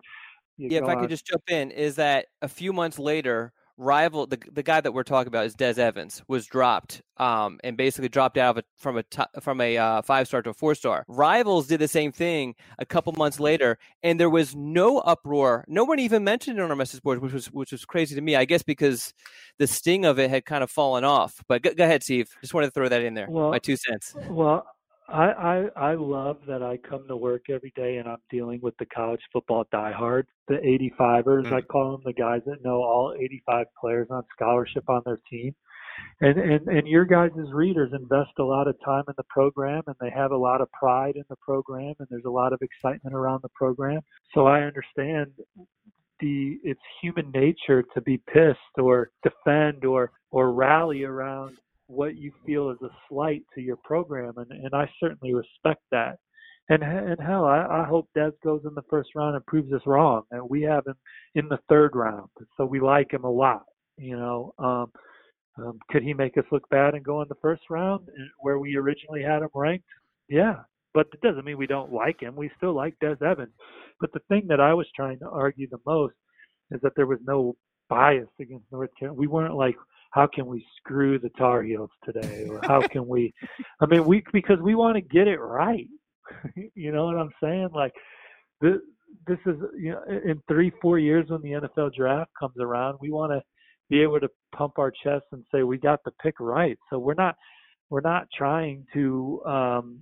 yeah, 0.57 0.79
if 0.79 0.85
I 0.85 0.95
could 0.95 1.09
just 1.09 1.25
jump 1.25 1.43
in, 1.49 1.71
is 1.71 1.95
that 1.95 2.27
a 2.41 2.47
few 2.47 2.73
months 2.73 2.99
later, 2.99 3.53
rival 3.79 4.27
the 4.27 4.37
the 4.51 4.61
guy 4.61 4.81
that 4.81 4.91
we're 4.91 5.03
talking 5.03 5.29
about 5.29 5.45
is 5.45 5.55
Des 5.55 5.81
Evans 5.81 6.21
was 6.27 6.45
dropped 6.45 7.01
um, 7.17 7.59
and 7.63 7.77
basically 7.77 8.09
dropped 8.09 8.37
out 8.37 8.57
of 8.57 8.63
a, 8.63 8.63
from 8.77 8.97
a 8.97 9.03
t- 9.03 9.23
from 9.41 9.61
a 9.61 9.77
uh, 9.77 10.01
five 10.01 10.27
star 10.27 10.41
to 10.41 10.51
a 10.51 10.53
four 10.53 10.75
star. 10.75 11.05
Rivals 11.07 11.67
did 11.67 11.79
the 11.79 11.87
same 11.87 12.11
thing 12.11 12.55
a 12.77 12.85
couple 12.85 13.13
months 13.13 13.39
later, 13.39 13.77
and 14.03 14.19
there 14.19 14.29
was 14.29 14.55
no 14.55 14.99
uproar. 14.99 15.65
No 15.67 15.85
one 15.85 15.99
even 15.99 16.23
mentioned 16.23 16.59
it 16.59 16.61
on 16.61 16.69
our 16.69 16.75
message 16.75 17.01
board, 17.01 17.19
which 17.19 17.33
was 17.33 17.47
which 17.47 17.71
was 17.71 17.85
crazy 17.85 18.15
to 18.15 18.21
me. 18.21 18.35
I 18.35 18.45
guess 18.45 18.61
because 18.61 19.13
the 19.57 19.67
sting 19.67 20.05
of 20.05 20.19
it 20.19 20.29
had 20.29 20.45
kind 20.45 20.63
of 20.63 20.69
fallen 20.69 21.03
off. 21.03 21.41
But 21.47 21.61
go, 21.61 21.73
go 21.73 21.85
ahead, 21.85 22.03
Steve. 22.03 22.29
Just 22.41 22.53
wanted 22.53 22.67
to 22.67 22.71
throw 22.71 22.89
that 22.89 23.01
in 23.01 23.13
there. 23.13 23.27
Well, 23.29 23.51
my 23.51 23.59
two 23.59 23.77
cents. 23.77 24.13
Well, 24.29 24.65
I, 25.11 25.31
I 25.31 25.91
I 25.91 25.93
love 25.95 26.37
that 26.47 26.61
I 26.61 26.77
come 26.77 27.07
to 27.07 27.17
work 27.17 27.49
every 27.49 27.73
day 27.75 27.97
and 27.97 28.07
I'm 28.07 28.21
dealing 28.29 28.59
with 28.61 28.77
the 28.77 28.85
college 28.85 29.21
football 29.33 29.65
diehards, 29.71 30.29
the 30.47 30.55
85ers. 30.55 31.45
Mm-hmm. 31.45 31.53
I 31.53 31.61
call 31.61 31.91
them 31.93 32.01
the 32.05 32.13
guys 32.13 32.41
that 32.45 32.63
know 32.63 32.81
all 32.83 33.15
85 33.17 33.65
players 33.79 34.07
on 34.11 34.23
scholarship 34.35 34.89
on 34.89 35.01
their 35.05 35.19
team. 35.29 35.55
And 36.21 36.37
and 36.37 36.67
and 36.67 36.87
your 36.87 37.05
guys' 37.05 37.31
as 37.39 37.51
readers 37.51 37.91
invest 37.93 38.31
a 38.39 38.43
lot 38.43 38.67
of 38.67 38.75
time 38.85 39.03
in 39.07 39.13
the 39.17 39.23
program 39.29 39.83
and 39.87 39.95
they 39.99 40.11
have 40.11 40.31
a 40.31 40.37
lot 40.37 40.61
of 40.61 40.71
pride 40.71 41.15
in 41.15 41.23
the 41.29 41.35
program 41.37 41.95
and 41.99 42.07
there's 42.09 42.25
a 42.25 42.29
lot 42.29 42.53
of 42.53 42.59
excitement 42.61 43.15
around 43.15 43.41
the 43.41 43.49
program. 43.49 44.01
So 44.33 44.45
I 44.45 44.61
understand 44.61 45.31
the 46.19 46.59
it's 46.63 46.81
human 47.01 47.31
nature 47.31 47.83
to 47.93 48.01
be 48.01 48.17
pissed 48.31 48.77
or 48.77 49.11
defend 49.23 49.85
or 49.85 50.11
or 50.31 50.51
rally 50.51 51.03
around 51.03 51.57
what 51.89 52.15
you 52.15 52.31
feel 52.45 52.69
is 52.69 52.77
a 52.83 52.89
slight 53.09 53.43
to 53.55 53.61
your 53.61 53.77
program, 53.77 54.33
and, 54.37 54.51
and 54.51 54.73
I 54.73 54.89
certainly 54.99 55.33
respect 55.33 55.81
that. 55.91 56.17
And 56.69 56.83
and 56.83 57.19
hell, 57.19 57.45
I, 57.45 57.65
I 57.81 57.85
hope 57.89 58.07
Des 58.13 58.29
goes 58.43 58.61
in 58.63 58.75
the 58.75 58.83
first 58.91 59.09
round 59.15 59.35
and 59.35 59.45
proves 59.47 59.73
us 59.73 59.81
wrong. 59.87 60.21
And 60.29 60.47
we 60.47 60.61
have 60.63 60.85
him 60.85 60.95
in 61.33 61.49
the 61.49 61.57
third 61.67 61.95
round, 61.95 62.29
so 62.55 62.65
we 62.65 62.79
like 62.79 63.11
him 63.11 63.23
a 63.23 63.31
lot. 63.31 63.63
You 63.97 64.17
know, 64.17 64.53
um, 64.59 64.91
um, 65.57 65.79
could 65.89 66.03
he 66.03 66.13
make 66.13 66.37
us 66.37 66.45
look 66.51 66.69
bad 66.69 66.93
and 66.93 67.03
go 67.03 67.23
in 67.23 67.27
the 67.27 67.35
first 67.41 67.63
round 67.71 68.07
eh, 68.09 68.21
where 68.39 68.59
we 68.59 68.75
originally 68.75 69.23
had 69.23 69.41
him 69.41 69.49
ranked? 69.55 69.85
Yeah, 70.29 70.57
but 70.93 71.07
it 71.11 71.21
doesn't 71.21 71.43
mean 71.43 71.57
we 71.57 71.65
don't 71.65 71.91
like 71.91 72.21
him. 72.21 72.35
We 72.35 72.51
still 72.55 72.75
like 72.75 72.93
Des 73.01 73.17
Evans. 73.25 73.53
But 73.99 74.13
the 74.13 74.21
thing 74.29 74.45
that 74.49 74.59
I 74.59 74.75
was 74.75 74.87
trying 74.95 75.17
to 75.19 75.29
argue 75.29 75.67
the 75.67 75.79
most 75.87 76.13
is 76.69 76.79
that 76.83 76.93
there 76.95 77.07
was 77.07 77.19
no 77.25 77.55
bias 77.89 78.29
against 78.39 78.71
North 78.71 78.91
Carolina. 78.99 79.19
We 79.19 79.25
weren't 79.25 79.55
like 79.55 79.75
how 80.11 80.27
can 80.33 80.45
we 80.47 80.65
screw 80.77 81.19
the 81.19 81.29
Tar 81.37 81.63
Heels 81.63 81.91
today, 82.03 82.45
or 82.49 82.61
how 82.65 82.83
can 82.91 83.07
we? 83.07 83.33
I 83.81 83.85
mean, 83.85 84.05
we 84.05 84.23
because 84.33 84.59
we 84.61 84.75
want 84.75 84.95
to 84.95 85.01
get 85.01 85.27
it 85.27 85.37
right. 85.39 85.87
you 86.75 86.91
know 86.91 87.05
what 87.05 87.17
I'm 87.17 87.31
saying? 87.41 87.69
Like 87.73 87.93
this, 88.61 88.77
this 89.27 89.39
is 89.45 89.55
you 89.77 89.91
know, 89.91 90.03
in 90.25 90.41
three, 90.47 90.71
four 90.81 90.99
years 90.99 91.27
when 91.29 91.41
the 91.41 91.51
NFL 91.51 91.93
draft 91.95 92.31
comes 92.39 92.55
around, 92.59 92.97
we 93.01 93.11
want 93.11 93.31
to 93.31 93.41
be 93.89 94.01
able 94.01 94.19
to 94.19 94.29
pump 94.55 94.79
our 94.79 94.91
chest 95.03 95.25
and 95.31 95.43
say 95.53 95.63
we 95.63 95.77
got 95.77 95.99
the 96.05 96.11
pick 96.21 96.35
right. 96.39 96.77
So 96.89 96.99
we're 96.99 97.13
not 97.15 97.35
we're 97.89 98.01
not 98.01 98.27
trying 98.35 98.85
to. 98.93 99.41
um 99.45 99.99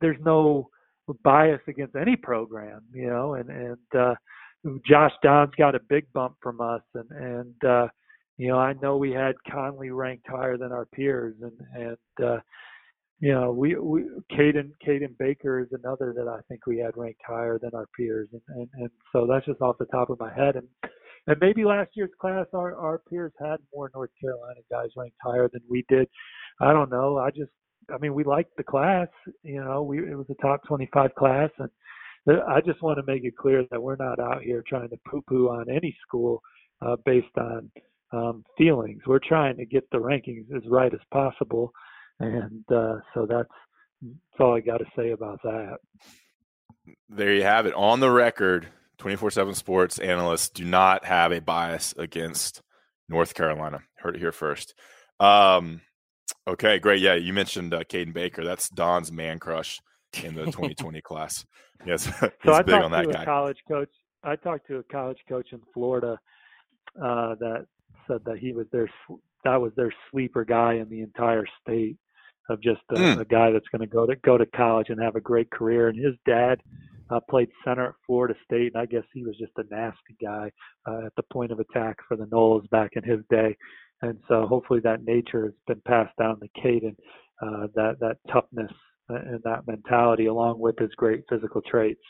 There's 0.00 0.20
no 0.24 0.68
bias 1.24 1.60
against 1.68 1.96
any 1.96 2.16
program, 2.16 2.82
you 2.92 3.08
know, 3.08 3.34
and 3.34 3.48
and 3.50 3.78
uh 3.98 4.14
Josh 4.86 5.12
Downs 5.22 5.52
got 5.56 5.74
a 5.74 5.80
big 5.88 6.12
bump 6.12 6.36
from 6.42 6.60
us, 6.60 6.82
and 6.94 7.10
and 7.10 7.64
uh, 7.64 7.88
you 8.38 8.48
know, 8.48 8.58
I 8.58 8.72
know 8.74 8.96
we 8.96 9.10
had 9.10 9.34
Conley 9.50 9.90
ranked 9.90 10.26
higher 10.28 10.56
than 10.56 10.72
our 10.72 10.86
peers, 10.86 11.34
and 11.42 11.52
and 11.74 12.26
uh, 12.26 12.38
you 13.20 13.32
know, 13.32 13.50
we 13.50 13.74
we 13.74 14.04
Caden 14.32 14.70
Caden 14.86 15.18
Baker 15.18 15.58
is 15.58 15.68
another 15.72 16.14
that 16.16 16.28
I 16.28 16.38
think 16.48 16.66
we 16.66 16.78
had 16.78 16.96
ranked 16.96 17.20
higher 17.26 17.58
than 17.60 17.70
our 17.74 17.86
peers, 17.96 18.28
and 18.32 18.42
and, 18.48 18.68
and 18.74 18.90
so 19.12 19.26
that's 19.26 19.44
just 19.44 19.60
off 19.60 19.76
the 19.78 19.86
top 19.86 20.08
of 20.08 20.20
my 20.20 20.32
head, 20.32 20.54
and 20.54 20.68
and 21.26 21.36
maybe 21.40 21.64
last 21.64 21.90
year's 21.94 22.12
class 22.20 22.46
our 22.54 22.76
our 22.76 23.00
peers 23.10 23.32
had 23.40 23.56
more 23.74 23.90
North 23.92 24.10
Carolina 24.20 24.60
guys 24.70 24.90
ranked 24.96 25.18
higher 25.20 25.48
than 25.52 25.62
we 25.68 25.84
did. 25.88 26.08
I 26.60 26.72
don't 26.72 26.90
know. 26.90 27.18
I 27.18 27.30
just 27.30 27.50
I 27.92 27.98
mean, 27.98 28.14
we 28.14 28.22
liked 28.22 28.56
the 28.56 28.62
class. 28.62 29.08
You 29.42 29.64
know, 29.64 29.82
we 29.82 29.98
it 29.98 30.16
was 30.16 30.30
a 30.30 30.40
top 30.40 30.62
25 30.68 31.12
class, 31.16 31.50
and 31.58 31.70
I 32.48 32.60
just 32.60 32.82
want 32.82 32.98
to 32.98 33.12
make 33.12 33.24
it 33.24 33.36
clear 33.36 33.64
that 33.72 33.82
we're 33.82 33.96
not 33.96 34.20
out 34.20 34.42
here 34.42 34.62
trying 34.68 34.90
to 34.90 34.96
poo-poo 35.10 35.48
on 35.48 35.68
any 35.68 35.96
school 36.06 36.40
uh, 36.82 36.96
based 37.04 37.36
on 37.36 37.70
um, 38.12 38.44
feelings. 38.56 39.02
We're 39.06 39.18
trying 39.18 39.56
to 39.56 39.64
get 39.64 39.88
the 39.90 39.98
rankings 39.98 40.54
as 40.54 40.62
right 40.68 40.92
as 40.92 41.00
possible, 41.12 41.72
and 42.20 42.64
uh, 42.72 42.96
so 43.14 43.26
that's 43.26 43.48
that's 44.02 44.40
all 44.40 44.56
I 44.56 44.60
got 44.60 44.78
to 44.78 44.86
say 44.96 45.10
about 45.10 45.40
that. 45.42 45.78
There 47.08 47.34
you 47.34 47.42
have 47.42 47.66
it. 47.66 47.74
On 47.74 48.00
the 48.00 48.10
record, 48.10 48.68
24/7 48.98 49.54
Sports 49.54 49.98
analysts 49.98 50.48
do 50.48 50.64
not 50.64 51.04
have 51.04 51.32
a 51.32 51.40
bias 51.40 51.94
against 51.96 52.62
North 53.08 53.34
Carolina. 53.34 53.80
Heard 53.98 54.16
it 54.16 54.20
here 54.20 54.32
first. 54.32 54.74
Um, 55.20 55.80
okay, 56.46 56.78
great. 56.78 57.00
Yeah, 57.00 57.14
you 57.14 57.32
mentioned 57.32 57.74
uh, 57.74 57.80
Caden 57.80 58.12
Baker. 58.12 58.44
That's 58.44 58.68
Don's 58.68 59.12
man 59.12 59.38
crush 59.38 59.80
in 60.22 60.34
the 60.34 60.46
2020 60.46 61.00
class. 61.02 61.44
Yes, 61.86 62.04
so 62.20 62.54
I 62.54 62.62
talked 62.62 62.92
to 62.92 63.20
a 63.20 63.24
college 63.24 63.58
coach. 63.68 63.90
I 64.24 64.36
talked 64.36 64.66
to 64.68 64.78
a 64.78 64.82
college 64.84 65.18
coach 65.28 65.48
in 65.52 65.60
Florida 65.72 66.18
uh, 67.00 67.34
that 67.36 67.66
said 68.06 68.20
that 68.24 68.38
he 68.38 68.52
was 68.52 68.66
their 68.72 68.88
that 69.44 69.56
was 69.60 69.72
their 69.76 69.92
sleeper 70.10 70.44
guy 70.44 70.74
in 70.74 70.88
the 70.88 71.00
entire 71.00 71.44
state 71.62 71.96
of 72.48 72.60
just 72.62 72.80
a, 72.90 72.94
mm. 72.94 73.20
a 73.20 73.24
guy 73.24 73.50
that's 73.50 73.68
going 73.68 73.80
to 73.80 73.86
go 73.86 74.06
to 74.06 74.16
go 74.16 74.38
to 74.38 74.46
college 74.46 74.88
and 74.88 75.00
have 75.00 75.16
a 75.16 75.20
great 75.20 75.50
career. 75.50 75.88
And 75.88 75.98
his 75.98 76.14
dad 76.26 76.60
uh, 77.10 77.20
played 77.28 77.48
center 77.64 77.88
at 77.88 77.94
Florida 78.06 78.34
State, 78.44 78.72
and 78.74 78.82
I 78.82 78.86
guess 78.86 79.04
he 79.12 79.22
was 79.22 79.36
just 79.38 79.52
a 79.56 79.64
nasty 79.74 80.16
guy 80.22 80.50
uh, 80.86 81.06
at 81.06 81.14
the 81.16 81.22
point 81.32 81.52
of 81.52 81.60
attack 81.60 81.96
for 82.06 82.16
the 82.16 82.26
Noles 82.26 82.68
back 82.70 82.92
in 82.94 83.02
his 83.02 83.20
day. 83.30 83.56
And 84.02 84.18
so 84.28 84.46
hopefully 84.46 84.80
that 84.80 85.04
nature 85.04 85.44
has 85.44 85.54
been 85.66 85.82
passed 85.86 86.16
down 86.18 86.40
to 86.40 86.48
Caden, 86.60 86.96
uh, 87.42 87.66
that 87.74 87.96
that 88.00 88.18
toughness 88.32 88.72
and 89.08 89.40
that 89.44 89.66
mentality, 89.66 90.26
along 90.26 90.58
with 90.58 90.78
his 90.78 90.90
great 90.96 91.24
physical 91.28 91.62
traits. 91.62 92.00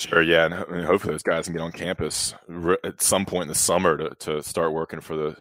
Sure, 0.00 0.22
yeah, 0.22 0.46
and 0.46 0.84
hopefully 0.84 1.14
those 1.14 1.22
guys 1.22 1.44
can 1.44 1.54
get 1.54 1.62
on 1.62 1.72
campus 1.72 2.34
at 2.82 3.00
some 3.00 3.24
point 3.24 3.42
in 3.42 3.48
the 3.48 3.54
summer 3.54 3.96
to, 3.96 4.10
to 4.18 4.42
start 4.42 4.72
working 4.72 5.00
for 5.00 5.16
the 5.16 5.36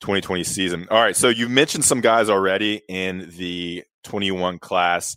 2020 0.00 0.44
season. 0.44 0.86
All 0.90 1.00
right, 1.00 1.16
so 1.16 1.28
you 1.28 1.48
mentioned 1.48 1.84
some 1.84 2.02
guys 2.02 2.28
already 2.28 2.82
in 2.88 3.32
the 3.36 3.84
21 4.04 4.58
class. 4.58 5.16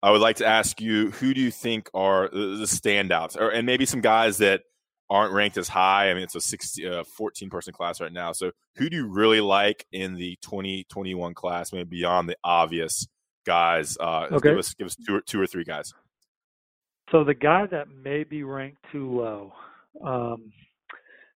I 0.00 0.10
would 0.10 0.20
like 0.20 0.36
to 0.36 0.46
ask 0.46 0.80
you, 0.80 1.10
who 1.10 1.34
do 1.34 1.40
you 1.40 1.50
think 1.50 1.90
are 1.92 2.28
the 2.28 2.66
standouts, 2.66 3.36
or 3.40 3.50
and 3.50 3.66
maybe 3.66 3.84
some 3.84 4.00
guys 4.00 4.38
that 4.38 4.62
aren't 5.10 5.32
ranked 5.32 5.56
as 5.56 5.66
high? 5.66 6.10
I 6.10 6.14
mean, 6.14 6.22
it's 6.22 6.36
a 6.36 6.40
60, 6.40 6.86
uh, 6.86 7.04
14 7.04 7.50
person 7.50 7.72
class 7.72 8.00
right 8.00 8.12
now. 8.12 8.32
So, 8.32 8.52
who 8.76 8.88
do 8.88 8.96
you 8.96 9.08
really 9.08 9.40
like 9.40 9.86
in 9.92 10.14
the 10.14 10.38
2021 10.42 11.34
class, 11.34 11.72
maybe 11.72 11.88
beyond 11.88 12.28
the 12.28 12.36
obvious 12.44 13.08
guys? 13.44 13.96
Uh, 13.98 14.28
okay. 14.30 14.50
Give 14.50 14.58
us 14.58 14.74
give 14.74 14.86
us 14.86 14.94
two, 14.94 15.20
two 15.22 15.40
or 15.40 15.46
three 15.46 15.64
guys. 15.64 15.92
So 17.10 17.24
the 17.24 17.34
guy 17.34 17.66
that 17.70 17.88
may 17.88 18.24
be 18.24 18.42
ranked 18.42 18.84
too 18.90 19.10
low, 19.10 19.52
um, 20.04 20.52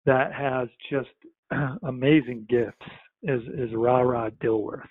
that 0.06 0.32
has 0.34 0.68
just 0.92 1.10
amazing 1.84 2.46
gifts, 2.50 2.86
is 3.24 3.42
is 3.58 3.74
Ra 3.74 4.02
Ra 4.02 4.30
Dillworth 4.42 4.84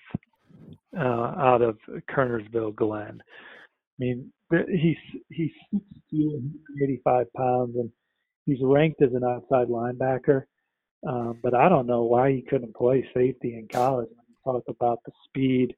uh, 0.97 1.33
out 1.37 1.61
of 1.61 1.77
Kernersville 2.09 2.75
Glenn. 2.75 3.21
I 3.21 3.97
mean, 3.99 4.31
he's 4.51 4.97
he's 5.29 5.51
85 6.83 7.33
pounds, 7.33 7.75
and 7.77 7.89
he's 8.45 8.59
ranked 8.61 9.01
as 9.01 9.13
an 9.13 9.23
outside 9.23 9.67
linebacker. 9.67 10.43
Um, 11.07 11.39
but 11.43 11.53
I 11.53 11.69
don't 11.69 11.87
know 11.87 12.03
why 12.03 12.31
he 12.31 12.41
couldn't 12.41 12.75
play 12.75 13.07
safety 13.13 13.55
in 13.55 13.67
college. 13.71 14.09
When 14.09 14.25
you 14.27 14.35
talk 14.43 14.63
about 14.67 14.99
the 15.05 15.11
speed 15.27 15.75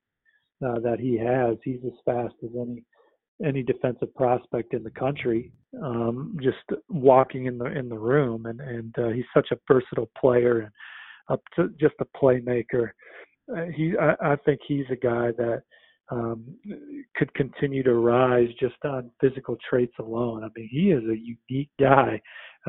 uh, 0.65 0.79
that 0.79 0.99
he 0.99 1.17
has, 1.17 1.57
he's 1.63 1.81
as 1.86 1.97
fast 2.05 2.33
as 2.43 2.49
any 2.55 2.83
any 3.45 3.63
defensive 3.63 4.13
prospect 4.15 4.73
in 4.73 4.84
the 4.84 4.91
country. 4.91 5.52
Um, 5.82 6.38
just 6.41 6.58
walking 6.89 7.45
in 7.45 7.58
the 7.58 7.65
in 7.65 7.89
the 7.89 7.97
room, 7.97 8.45
and 8.45 8.60
and 8.62 8.95
uh, 8.97 9.10
he's 9.10 9.26
such 9.34 9.50
a 9.52 9.60
versatile 9.67 10.10
player 10.19 10.60
and 10.62 10.71
up 11.30 11.41
to 11.56 11.69
just 11.80 11.95
a 12.00 12.17
playmaker. 12.17 12.89
Uh, 13.56 13.65
he, 13.76 13.93
I, 14.00 14.34
I 14.34 14.36
think 14.38 14.60
he's 14.67 14.86
a 14.91 14.95
guy 14.95 15.32
that 15.38 15.63
um, 16.10 16.43
could 17.15 17.34
continue 17.34 17.84
to 17.84 17.95
rise 17.95 18.50
just 18.60 18.76
on 18.86 19.12
physical 19.19 19.58
traits 19.69 19.93
alone. 20.00 20.43
I 20.43 20.47
mean, 20.56 20.69
he 20.71 20.91
is 20.91 21.04
a 21.04 21.17
unique 21.50 21.69
guy 21.80 22.21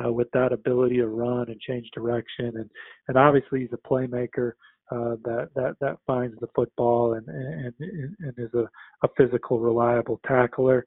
uh, 0.04 0.12
with 0.12 0.28
that 0.32 0.52
ability 0.52 0.96
to 0.96 1.06
run 1.06 1.48
and 1.48 1.60
change 1.60 1.88
direction, 1.94 2.52
and 2.56 2.70
and 3.08 3.16
obviously 3.16 3.60
he's 3.60 3.72
a 3.72 3.88
playmaker 3.88 4.52
uh, 4.90 5.16
that 5.24 5.48
that 5.54 5.76
that 5.80 5.96
finds 6.06 6.34
the 6.40 6.48
football 6.54 7.14
and 7.14 7.26
and 7.28 7.74
and 7.78 8.34
is 8.38 8.52
a, 8.54 8.68
a 9.04 9.08
physical, 9.16 9.60
reliable 9.60 10.20
tackler. 10.26 10.84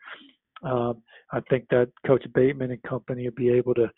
Um, 0.63 1.01
I 1.31 1.39
think 1.49 1.65
that 1.69 1.91
Coach 2.05 2.23
Bateman 2.33 2.71
and 2.71 2.83
company 2.83 3.23
will 3.23 3.35
be 3.35 3.49
able 3.49 3.73
to 3.75 3.89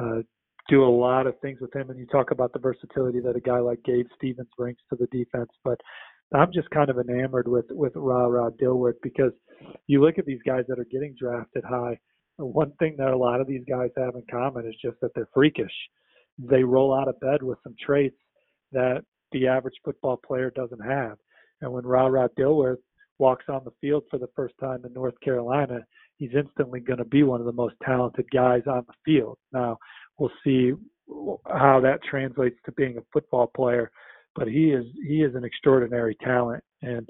uh, 0.00 0.22
do 0.68 0.84
a 0.84 0.86
lot 0.86 1.26
of 1.26 1.38
things 1.40 1.60
with 1.60 1.74
him. 1.74 1.90
And 1.90 1.98
you 1.98 2.06
talk 2.06 2.30
about 2.30 2.52
the 2.52 2.58
versatility 2.58 3.20
that 3.20 3.36
a 3.36 3.40
guy 3.40 3.58
like 3.58 3.82
Gabe 3.84 4.06
Stevens 4.16 4.48
brings 4.56 4.78
to 4.90 4.96
the 4.96 5.06
defense, 5.06 5.50
but 5.64 5.78
I'm 6.34 6.52
just 6.52 6.70
kind 6.70 6.90
of 6.90 6.98
enamored 6.98 7.46
with 7.46 7.66
with 7.70 7.92
Ra 7.94 8.26
Ra 8.26 8.50
Dillworth 8.50 9.00
because 9.02 9.32
you 9.86 10.02
look 10.02 10.18
at 10.18 10.26
these 10.26 10.42
guys 10.44 10.64
that 10.68 10.78
are 10.78 10.86
getting 10.90 11.14
drafted 11.18 11.64
high. 11.64 11.98
One 12.38 12.72
thing 12.80 12.96
that 12.98 13.12
a 13.12 13.16
lot 13.16 13.40
of 13.40 13.46
these 13.46 13.62
guys 13.68 13.90
have 13.96 14.16
in 14.16 14.24
common 14.28 14.66
is 14.66 14.74
just 14.82 14.96
that 15.00 15.12
they're 15.14 15.28
freakish. 15.32 15.72
They 16.38 16.64
roll 16.64 16.92
out 16.92 17.06
of 17.06 17.20
bed 17.20 17.42
with 17.42 17.58
some 17.62 17.76
traits 17.80 18.16
that 18.72 19.04
the 19.34 19.46
average 19.46 19.74
football 19.84 20.18
player 20.26 20.50
doesn't 20.50 20.80
have. 20.80 21.18
And 21.60 21.70
when 21.70 21.86
Ra 21.86 22.06
Ra 22.06 22.28
Dillworth 22.38 22.78
walks 23.18 23.44
on 23.48 23.62
the 23.64 23.72
field 23.80 24.04
for 24.10 24.18
the 24.18 24.30
first 24.34 24.54
time 24.58 24.84
in 24.86 24.92
North 24.94 25.20
Carolina, 25.22 25.80
he's 26.16 26.34
instantly 26.34 26.80
going 26.80 26.98
to 26.98 27.04
be 27.04 27.22
one 27.22 27.40
of 27.40 27.46
the 27.46 27.52
most 27.52 27.74
talented 27.84 28.26
guys 28.32 28.62
on 28.66 28.86
the 28.86 28.94
field. 29.04 29.36
Now, 29.52 29.76
we'll 30.18 30.32
see 30.42 30.72
how 31.46 31.80
that 31.82 32.02
translates 32.02 32.56
to 32.64 32.72
being 32.72 32.96
a 32.96 33.02
football 33.12 33.50
player 33.54 33.90
but 34.34 34.48
he 34.48 34.72
is 34.72 34.84
he 35.06 35.22
is 35.22 35.34
an 35.34 35.44
extraordinary 35.44 36.16
talent, 36.22 36.62
and 36.82 37.08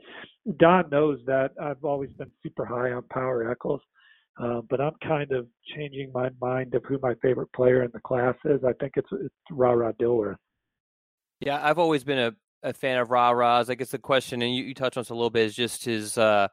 Don 0.58 0.88
knows 0.90 1.18
that. 1.26 1.52
I've 1.60 1.84
always 1.84 2.10
been 2.12 2.30
super 2.42 2.64
high 2.64 2.92
on 2.92 3.02
Power 3.10 3.50
Echols, 3.50 3.80
uh, 4.40 4.60
but 4.68 4.80
I'm 4.80 4.94
kind 5.06 5.32
of 5.32 5.46
changing 5.74 6.10
my 6.12 6.30
mind 6.40 6.74
of 6.74 6.84
who 6.84 6.98
my 7.02 7.14
favorite 7.22 7.52
player 7.54 7.82
in 7.82 7.90
the 7.92 8.00
class 8.00 8.34
is. 8.44 8.60
I 8.64 8.72
think 8.74 8.92
it's 8.96 9.08
it's 9.12 9.34
Ra 9.50 9.72
Ra 9.72 9.92
Dillworth. 9.92 10.36
Yeah, 11.40 11.60
I've 11.62 11.78
always 11.78 12.04
been 12.04 12.18
a, 12.18 12.32
a 12.62 12.72
fan 12.72 12.98
of 12.98 13.10
Ra 13.10 13.30
Ra's. 13.30 13.70
I 13.70 13.74
guess 13.74 13.90
the 13.90 13.98
question, 13.98 14.42
and 14.42 14.54
you, 14.54 14.64
you 14.64 14.74
touched 14.74 14.96
on 14.96 15.02
this 15.02 15.10
a 15.10 15.14
little 15.14 15.30
bit, 15.30 15.46
is 15.46 15.54
just 15.54 15.84
his 15.84 16.16
uh, 16.16 16.48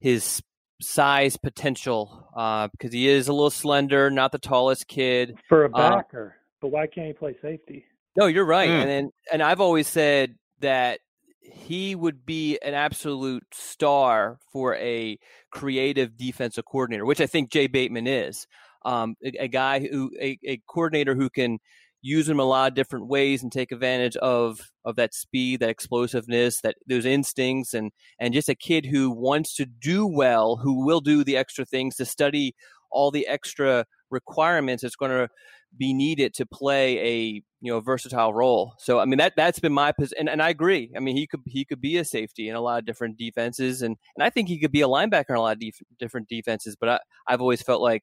his 0.00 0.42
size 0.80 1.36
potential 1.36 2.28
uh, 2.36 2.68
because 2.68 2.92
he 2.92 3.08
is 3.08 3.28
a 3.28 3.32
little 3.32 3.50
slender, 3.50 4.10
not 4.10 4.32
the 4.32 4.38
tallest 4.38 4.88
kid 4.88 5.36
for 5.48 5.64
a 5.64 5.70
uh, 5.70 5.96
backer. 5.96 6.36
but 6.60 6.68
why 6.68 6.86
can't 6.86 7.06
he 7.06 7.12
play 7.12 7.36
safety? 7.40 7.84
No, 8.16 8.26
you're 8.26 8.44
right. 8.44 8.68
Mm. 8.68 8.80
And 8.80 8.90
then, 8.90 9.10
and 9.32 9.42
I've 9.42 9.60
always 9.60 9.88
said 9.88 10.36
that 10.60 11.00
he 11.40 11.94
would 11.94 12.24
be 12.24 12.58
an 12.62 12.74
absolute 12.74 13.44
star 13.52 14.38
for 14.52 14.76
a 14.76 15.18
creative 15.50 16.16
defensive 16.16 16.64
coordinator, 16.64 17.04
which 17.04 17.20
I 17.20 17.26
think 17.26 17.50
Jay 17.50 17.66
Bateman 17.66 18.06
is. 18.06 18.46
Um, 18.84 19.14
a, 19.24 19.44
a, 19.44 19.48
guy 19.48 19.80
who, 19.80 20.10
a, 20.20 20.38
a, 20.46 20.60
coordinator 20.68 21.14
who 21.14 21.30
can 21.30 21.58
use 22.04 22.28
him 22.28 22.38
a 22.38 22.44
lot 22.44 22.70
of 22.70 22.74
different 22.74 23.08
ways 23.08 23.42
and 23.42 23.50
take 23.50 23.72
advantage 23.72 24.14
of 24.18 24.60
of 24.84 24.96
that 24.96 25.14
speed, 25.14 25.60
that 25.60 25.70
explosiveness, 25.70 26.60
that 26.60 26.76
those 26.86 27.06
instincts, 27.06 27.72
and 27.72 27.90
and 28.20 28.34
just 28.34 28.50
a 28.50 28.54
kid 28.54 28.84
who 28.84 29.10
wants 29.10 29.54
to 29.56 29.64
do 29.64 30.06
well, 30.06 30.56
who 30.56 30.84
will 30.84 31.00
do 31.00 31.24
the 31.24 31.36
extra 31.36 31.64
things 31.64 31.96
to 31.96 32.04
study 32.04 32.54
all 32.90 33.10
the 33.10 33.26
extra 33.26 33.86
requirements 34.10 34.82
that's 34.82 34.96
going 34.96 35.10
to 35.10 35.28
be 35.76 35.92
needed 35.92 36.34
to 36.34 36.46
play 36.46 36.98
a 36.98 37.42
you 37.62 37.72
know 37.72 37.80
versatile 37.80 38.34
role. 38.34 38.74
So 38.78 38.98
I 38.98 39.06
mean 39.06 39.18
that 39.18 39.32
that's 39.34 39.58
been 39.58 39.72
my 39.72 39.90
position, 39.90 40.18
and, 40.20 40.28
and 40.28 40.42
I 40.42 40.50
agree. 40.50 40.92
I 40.94 41.00
mean 41.00 41.16
he 41.16 41.26
could 41.26 41.40
he 41.46 41.64
could 41.64 41.80
be 41.80 41.96
a 41.96 42.04
safety 42.04 42.50
in 42.50 42.54
a 42.54 42.60
lot 42.60 42.78
of 42.78 42.84
different 42.84 43.16
defenses, 43.16 43.80
and 43.80 43.96
and 44.14 44.22
I 44.22 44.28
think 44.28 44.48
he 44.48 44.60
could 44.60 44.72
be 44.72 44.82
a 44.82 44.88
linebacker 44.88 45.30
in 45.30 45.36
a 45.36 45.40
lot 45.40 45.56
of 45.56 45.60
def- 45.60 45.82
different 45.98 46.28
defenses. 46.28 46.76
But 46.78 46.88
I, 46.90 46.98
I've 47.26 47.40
always 47.40 47.62
felt 47.62 47.80
like 47.80 48.02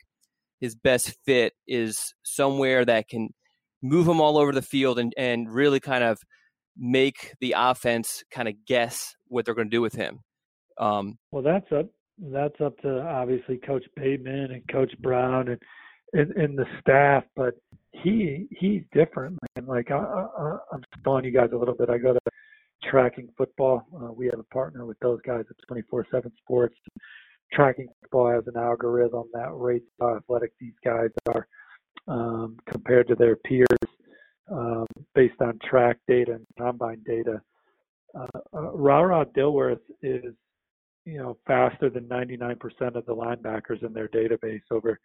his 0.60 0.76
best 0.76 1.16
fit 1.26 1.54
is 1.68 2.16
somewhere 2.24 2.84
that 2.86 3.08
can 3.08 3.30
move 3.82 4.08
him 4.08 4.22
all 4.22 4.38
over 4.38 4.52
the 4.52 4.62
field 4.62 5.00
and 5.00 5.14
and 5.18 5.52
really 5.52 5.80
kind 5.80 6.04
of 6.04 6.20
make 6.78 7.34
the 7.42 7.56
offense 7.58 8.24
kind 8.32 8.48
of 8.48 8.56
guess 8.66 9.16
what 9.28 9.46
they're 9.46 9.56
going 9.56 9.70
to 9.70 9.76
do 9.76 9.82
with 9.82 9.94
him. 9.94 10.20
Um, 10.78 11.18
well, 11.32 11.44
that's 11.44 11.72
up 11.72 11.88
that's 12.32 12.60
up 12.62 12.78
to 12.82 13.02
obviously 13.02 13.58
Coach 13.58 13.84
Bateman 13.96 14.52
and 14.52 14.68
Coach 14.70 14.94
Brown 15.00 15.50
and 15.50 15.60
and, 16.14 16.32
and 16.32 16.58
the 16.58 16.66
staff, 16.82 17.24
but 17.36 17.56
he 17.92 18.48
he's 18.52 18.84
different, 18.94 19.38
man. 19.56 19.66
Like 19.66 19.92
I, 19.92 19.96
I, 19.98 20.58
I'm 20.74 20.84
telling 21.04 21.26
you 21.26 21.32
guys 21.32 21.50
a 21.54 21.58
little 21.58 21.76
bit. 21.76 21.90
I 21.90 21.98
go 21.98 22.14
to 22.14 22.20
tracking 22.84 23.30
football. 23.38 23.86
Uh, 23.96 24.12
we 24.12 24.26
have 24.26 24.40
a 24.40 24.54
partner 24.54 24.86
with 24.86 25.00
those 25.00 25.20
guys 25.26 25.46
at 25.50 25.76
24/7 25.76 26.32
Sports. 26.38 26.76
Tracking 27.54 27.88
football 28.02 28.32
has 28.32 28.44
an 28.48 28.58
algorithm 28.58 29.24
that 29.34 29.52
rates 29.54 29.86
how 30.00 30.16
athletic 30.16 30.52
these 30.60 30.74
guys 30.84 31.10
are 31.34 31.48
um, 32.08 32.58
compared 32.70 33.08
to 33.08 33.16
their 33.16 33.36
peers 33.36 33.68
um, 34.52 34.86
based 35.16 35.40
on 35.42 35.60
track 35.64 35.98
data 36.08 36.34
and 36.34 36.46
combine 36.58 37.02
data. 37.06 37.42
Uh, 38.14 38.40
uh, 38.54 39.26
Dillworth 39.36 39.80
is 40.02 40.34
you 41.06 41.18
know, 41.18 41.38
faster 41.48 41.90
than 41.90 42.04
99% 42.06 42.58
of 42.96 43.06
the 43.06 43.16
linebackers 43.16 43.84
in 43.84 43.94
their 43.94 44.08
database 44.08 44.62
over 44.72 45.00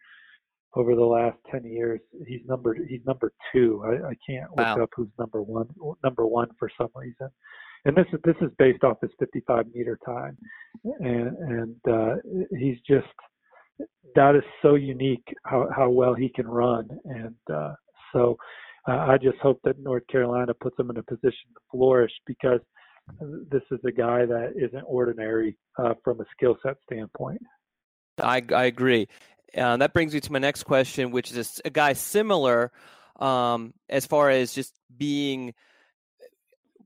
over 0.75 0.95
the 0.95 1.03
last 1.03 1.37
10 1.49 1.63
years. 1.63 1.99
He's 2.27 2.41
number 2.45 2.75
he's 2.87 3.01
number 3.05 3.31
two. 3.51 3.83
I, 3.85 4.09
I 4.09 4.13
can't 4.27 4.49
look 4.55 4.83
up 4.83 4.89
who's 4.95 5.07
number 5.17 5.41
one 5.41 5.67
number 6.03 6.27
one 6.27 6.49
for 6.59 6.69
some 6.77 6.89
reason. 6.93 7.29
And 7.85 7.95
this 7.95 8.05
is 8.13 8.19
this 8.23 8.35
is 8.41 8.49
based 8.59 8.83
off 8.83 8.97
his 9.01 9.11
55 9.19 9.65
meter 9.73 9.97
time, 10.05 10.37
and 10.99 11.37
and 11.37 11.75
uh, 11.89 12.15
he's 12.57 12.77
just 12.87 13.07
that 14.15 14.35
is 14.35 14.43
so 14.61 14.75
unique 14.75 15.27
how 15.43 15.69
how 15.75 15.89
well 15.89 16.13
he 16.13 16.29
can 16.29 16.47
run, 16.47 16.87
and 17.05 17.35
uh, 17.53 17.73
so 18.13 18.37
uh, 18.87 18.97
I 18.97 19.17
just 19.17 19.37
hope 19.39 19.59
that 19.63 19.79
North 19.79 20.07
Carolina 20.07 20.53
puts 20.53 20.79
him 20.79 20.89
in 20.89 20.97
a 20.97 21.03
position 21.03 21.49
to 21.53 21.61
flourish 21.71 22.11
because 22.25 22.61
this 23.49 23.61
is 23.71 23.79
a 23.85 23.91
guy 23.91 24.25
that 24.25 24.53
isn't 24.55 24.83
ordinary 24.85 25.57
uh, 25.77 25.93
from 26.03 26.19
a 26.21 26.25
skill 26.35 26.57
set 26.63 26.75
standpoint. 26.91 27.41
I, 28.21 28.41
I 28.53 28.65
agree. 28.65 29.07
Uh, 29.55 29.77
that 29.77 29.93
brings 29.93 30.13
me 30.13 30.19
to 30.19 30.31
my 30.31 30.39
next 30.39 30.63
question, 30.63 31.11
which 31.11 31.31
is 31.31 31.61
a, 31.63 31.67
a 31.67 31.69
guy 31.69 31.93
similar 31.93 32.71
um, 33.19 33.73
as 33.89 34.05
far 34.05 34.29
as 34.29 34.53
just 34.53 34.73
being 34.95 35.53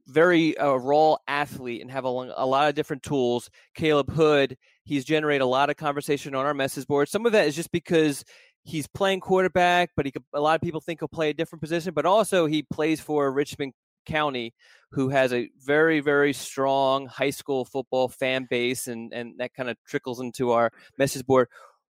very 0.08 0.58
uh, 0.58 0.74
raw 0.74 1.16
athlete 1.28 1.82
and 1.82 1.92
have 1.92 2.06
a, 2.06 2.08
a, 2.08 2.46
lot 2.46 2.70
of 2.70 2.76
different 2.76 3.04
tools. 3.04 3.50
Caleb 3.76 4.12
Hood, 4.12 4.58
he's 4.84 5.06
generated 5.06 5.42
a 5.42 5.48
lot 5.48 5.70
of 5.70 5.78
conversation 5.78 6.36
on 6.36 6.46
our 6.46 6.54
message 6.54 6.88
board. 6.88 7.10
Some 7.10 7.26
of 7.26 7.32
that 7.32 7.48
is 7.48 7.56
just 7.56 7.72
because 7.72 8.24
he's 8.64 8.88
playing 8.88 9.20
quarterback, 9.20 9.92
but 9.96 10.06
he 10.06 10.12
could, 10.12 10.24
a 10.34 10.42
lot 10.42 10.56
of 10.56 10.62
people 10.62 10.82
think 10.82 11.00
he'll 11.02 11.08
play 11.08 11.30
a 11.30 11.34
different 11.34 11.62
position. 11.62 11.94
But 11.94 12.06
also 12.06 12.46
he 12.46 12.64
plays 12.64 13.00
for 13.00 13.32
Richmond 13.32 13.74
County, 14.06 14.54
who 14.92 15.10
has 15.10 15.32
a 15.32 15.50
very, 15.64 16.00
very 16.00 16.34
strong 16.34 17.08
high 17.08 17.30
school 17.30 17.66
football 17.66 18.10
fan 18.10 18.48
base, 18.50 18.88
and, 18.88 19.14
and 19.14 19.40
that 19.40 19.54
kind 19.54 19.70
of 19.70 19.78
trickles 19.88 20.20
into 20.20 20.52
our 20.52 20.72
message 20.98 21.26
board. 21.26 21.48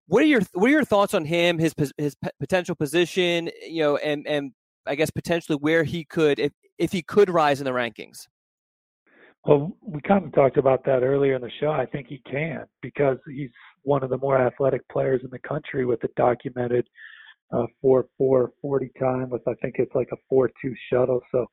What 0.07 0.23
are 0.23 0.27
your 0.27 0.41
What 0.53 0.67
are 0.67 0.73
your 0.73 0.83
thoughts 0.83 1.13
on 1.13 1.23
him, 1.23 1.59
his 1.59 1.75
his 1.97 2.15
potential 2.39 2.73
position, 2.73 3.51
you 3.67 3.83
know, 3.83 3.97
and 3.97 4.27
and 4.27 4.53
I 4.87 4.95
guess 4.95 5.11
potentially 5.11 5.57
where 5.57 5.83
he 5.83 6.03
could, 6.03 6.39
if 6.39 6.51
if 6.79 6.91
he 6.91 7.03
could 7.03 7.29
rise 7.29 7.61
in 7.61 7.65
the 7.65 7.71
rankings? 7.71 8.25
Well, 9.45 9.75
we 9.81 10.01
kind 10.01 10.25
of 10.25 10.33
talked 10.33 10.57
about 10.57 10.83
that 10.85 11.01
earlier 11.03 11.35
in 11.35 11.41
the 11.41 11.51
show. 11.59 11.71
I 11.71 11.85
think 11.85 12.07
he 12.07 12.21
can 12.29 12.65
because 12.81 13.17
he's 13.27 13.49
one 13.83 14.03
of 14.03 14.09
the 14.09 14.17
more 14.17 14.37
athletic 14.37 14.87
players 14.89 15.21
in 15.23 15.29
the 15.31 15.39
country 15.39 15.85
with 15.85 16.03
a 16.03 16.09
documented 16.17 16.87
uh, 17.51 17.65
4 17.81 18.05
4 18.17 18.51
40 18.61 18.91
time 18.99 19.29
with 19.29 19.47
I 19.47 19.53
think 19.61 19.75
it's 19.79 19.95
like 19.95 20.09
a 20.11 20.17
4 20.29 20.49
2 20.61 20.73
shuttle. 20.91 21.21
So 21.31 21.45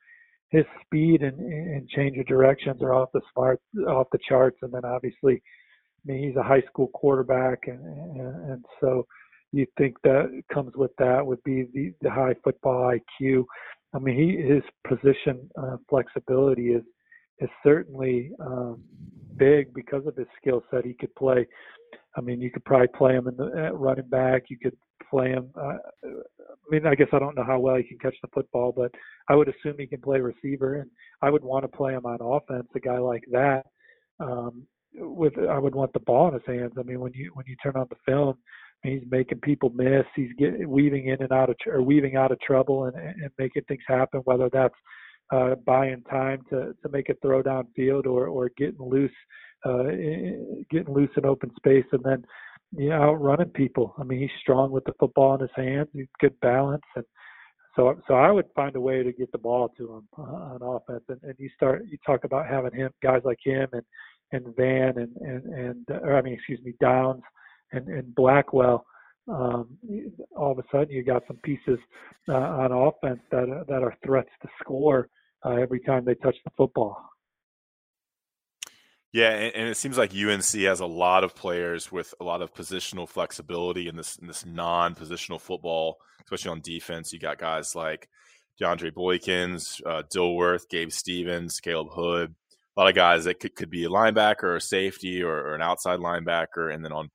his 0.50 0.64
speed 0.84 1.22
and, 1.22 1.38
and 1.38 1.88
change 1.88 2.18
of 2.18 2.26
directions 2.26 2.82
are 2.82 2.92
off 2.92 3.10
the 3.14 3.20
smart 3.32 3.60
off 3.88 4.08
the 4.12 4.18
charts. 4.28 4.58
And 4.62 4.72
then 4.72 4.84
obviously, 4.84 5.34
I 5.34 6.12
mean, 6.12 6.28
he's 6.28 6.36
a 6.36 6.42
high 6.42 6.62
school 6.62 6.88
quarterback, 6.88 7.60
and 7.68 7.80
and, 7.80 8.50
and 8.50 8.64
so 8.80 9.06
you 9.52 9.66
think 9.78 9.96
that 10.02 10.42
comes 10.52 10.72
with 10.76 10.90
that 10.98 11.24
would 11.24 11.42
be 11.44 11.66
the, 11.72 11.92
the 12.02 12.10
high 12.10 12.34
football 12.44 12.92
IQ. 12.92 13.44
I 13.94 13.98
mean, 14.00 14.16
he 14.16 14.42
his 14.42 14.62
position 14.86 15.48
uh, 15.56 15.76
flexibility 15.88 16.68
is 16.72 16.82
is 17.40 17.50
certainly 17.62 18.30
um, 18.40 18.82
big 19.36 19.72
because 19.74 20.06
of 20.06 20.16
his 20.16 20.26
skill 20.40 20.62
set. 20.70 20.84
He 20.84 20.94
could 20.94 21.14
play. 21.14 21.46
I 22.16 22.20
mean, 22.20 22.40
you 22.40 22.50
could 22.50 22.64
probably 22.64 22.88
play 22.88 23.14
him 23.14 23.28
in 23.28 23.36
the 23.36 23.44
uh, 23.44 23.72
running 23.72 24.08
back. 24.08 24.44
You 24.48 24.58
could 24.58 24.76
play 25.10 25.30
him. 25.30 25.50
Uh, 25.60 25.76
I 26.04 26.70
mean, 26.70 26.86
I 26.86 26.94
guess 26.94 27.08
I 27.12 27.18
don't 27.18 27.36
know 27.36 27.44
how 27.44 27.58
well 27.58 27.76
he 27.76 27.84
can 27.84 27.98
catch 27.98 28.16
the 28.22 28.28
football, 28.32 28.72
but 28.72 28.90
I 29.28 29.34
would 29.34 29.48
assume 29.48 29.76
he 29.78 29.86
can 29.86 30.00
play 30.00 30.20
receiver, 30.20 30.76
and 30.76 30.90
I 31.22 31.30
would 31.30 31.44
want 31.44 31.64
to 31.64 31.76
play 31.76 31.92
him 31.92 32.06
on 32.06 32.18
offense. 32.20 32.68
A 32.74 32.80
guy 32.80 32.98
like 32.98 33.24
that, 33.30 33.64
um, 34.18 34.66
with 34.94 35.34
I 35.38 35.58
would 35.58 35.74
want 35.74 35.92
the 35.92 36.00
ball 36.00 36.28
in 36.28 36.34
his 36.34 36.42
hands. 36.46 36.72
I 36.78 36.82
mean, 36.82 37.00
when 37.00 37.12
you 37.12 37.30
when 37.34 37.46
you 37.46 37.56
turn 37.62 37.76
on 37.76 37.86
the 37.90 37.96
film, 38.06 38.36
he's 38.82 39.02
making 39.10 39.40
people 39.40 39.70
miss. 39.70 40.04
He's 40.14 40.32
getting 40.38 40.68
weaving 40.68 41.08
in 41.08 41.22
and 41.22 41.32
out 41.32 41.50
of 41.50 41.58
tr- 41.58 41.72
or 41.72 41.82
weaving 41.82 42.16
out 42.16 42.32
of 42.32 42.40
trouble 42.40 42.84
and, 42.84 42.96
and 42.96 43.30
making 43.38 43.62
things 43.68 43.82
happen. 43.86 44.20
Whether 44.24 44.48
that's 44.52 44.74
uh, 45.30 45.54
buying 45.66 46.02
time 46.10 46.42
to 46.50 46.74
to 46.82 46.88
make 46.90 47.08
a 47.08 47.14
throw 47.22 47.42
downfield 47.42 48.06
or 48.06 48.28
or 48.28 48.50
getting 48.56 48.80
loose, 48.80 49.10
uh, 49.64 49.84
getting 50.70 50.92
loose 50.92 51.10
in 51.16 51.26
open 51.26 51.50
space, 51.56 51.86
and 51.92 52.02
then 52.04 52.24
you 52.76 52.90
know, 52.90 53.02
outrunning 53.02 53.50
people. 53.50 53.94
I 53.98 54.04
mean, 54.04 54.20
he's 54.20 54.30
strong 54.40 54.70
with 54.70 54.84
the 54.84 54.92
football 54.98 55.34
in 55.34 55.40
his 55.40 55.50
hands. 55.54 55.88
He's 55.92 56.06
good 56.20 56.38
balance, 56.40 56.84
and 56.94 57.04
so 57.76 57.94
so 58.08 58.14
I 58.14 58.30
would 58.30 58.46
find 58.54 58.74
a 58.76 58.80
way 58.80 59.02
to 59.02 59.12
get 59.12 59.30
the 59.32 59.38
ball 59.38 59.68
to 59.76 59.94
him 59.94 60.08
uh, 60.18 60.22
on 60.22 60.62
offense. 60.62 61.04
And, 61.08 61.20
and 61.22 61.34
you 61.38 61.50
start 61.54 61.84
you 61.90 61.98
talk 62.04 62.24
about 62.24 62.46
having 62.46 62.74
him 62.74 62.90
guys 63.02 63.22
like 63.24 63.38
him 63.44 63.68
and 63.72 63.82
and 64.32 64.56
Van 64.56 64.98
and 64.98 65.16
and 65.20 65.44
and 65.54 65.84
or 66.02 66.16
I 66.16 66.22
mean, 66.22 66.34
excuse 66.34 66.60
me, 66.62 66.74
Downs 66.80 67.22
and 67.72 67.88
and 67.88 68.14
Blackwell. 68.14 68.84
Um, 69.28 69.76
all 70.36 70.52
of 70.52 70.58
a 70.58 70.64
sudden, 70.70 70.90
you 70.90 71.02
got 71.02 71.22
some 71.26 71.38
pieces 71.38 71.78
uh, 72.28 72.34
on 72.34 72.72
offense 72.72 73.20
that 73.30 73.64
that 73.68 73.82
are 73.82 73.96
threats 74.04 74.30
to 74.42 74.48
score 74.60 75.08
uh, 75.44 75.54
every 75.54 75.80
time 75.80 76.04
they 76.04 76.14
touch 76.14 76.36
the 76.44 76.50
football. 76.56 76.96
Yeah, 79.12 79.30
and, 79.30 79.54
and, 79.54 79.68
it 79.68 79.76
seems 79.78 79.96
like 79.96 80.14
UNC 80.14 80.44
has 80.66 80.80
a 80.80 80.86
lot 80.86 81.24
of 81.24 81.34
players 81.34 81.90
with 81.90 82.12
a 82.20 82.24
lot 82.24 82.42
of 82.42 82.52
positional 82.52 83.08
flexibility 83.08 83.88
in 83.88 83.96
this 83.96 84.16
in 84.16 84.26
this 84.26 84.44
non-positional 84.44 85.40
football, 85.40 85.96
especially 86.24 86.50
on 86.50 86.60
defense. 86.60 87.12
You 87.12 87.18
got 87.18 87.38
guys 87.38 87.74
like 87.74 88.08
DeAndre 88.60 88.92
Boykins, 88.92 89.80
uh, 89.86 90.02
Dillworth, 90.14 90.68
Gabe 90.68 90.92
Stevens, 90.92 91.60
Caleb 91.60 91.88
Hood. 91.92 92.34
A 92.76 92.80
lot 92.80 92.90
of 92.90 92.94
guys 92.94 93.24
that 93.24 93.40
could, 93.40 93.56
could 93.56 93.70
be 93.70 93.84
a 93.84 93.88
linebacker 93.88 94.44
or 94.44 94.56
a 94.56 94.60
safety 94.60 95.22
or, 95.22 95.34
or 95.34 95.54
an 95.54 95.62
outside 95.62 95.98
linebacker, 95.98 96.74
and 96.74 96.84
then 96.84 96.92
on 96.92 97.08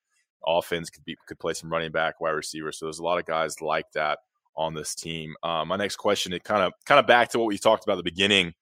offense 0.45 0.89
could 0.89 1.05
be 1.05 1.17
could 1.27 1.39
play 1.39 1.53
some 1.53 1.71
running 1.71 1.91
back, 1.91 2.21
wide 2.21 2.31
receiver. 2.31 2.71
So 2.71 2.85
there's 2.85 2.99
a 2.99 3.03
lot 3.03 3.19
of 3.19 3.25
guys 3.25 3.61
like 3.61 3.91
that 3.93 4.19
on 4.55 4.73
this 4.73 4.95
team. 4.95 5.35
Um, 5.43 5.69
my 5.69 5.77
next 5.77 5.95
question 5.95 6.33
is 6.33 6.39
kind 6.43 6.63
of 6.63 6.73
kind 6.85 6.99
of 6.99 7.07
back 7.07 7.29
to 7.29 7.39
what 7.39 7.47
we 7.47 7.57
talked 7.57 7.83
about 7.83 7.93
at 7.93 7.97
the 7.97 8.03
beginning 8.03 8.53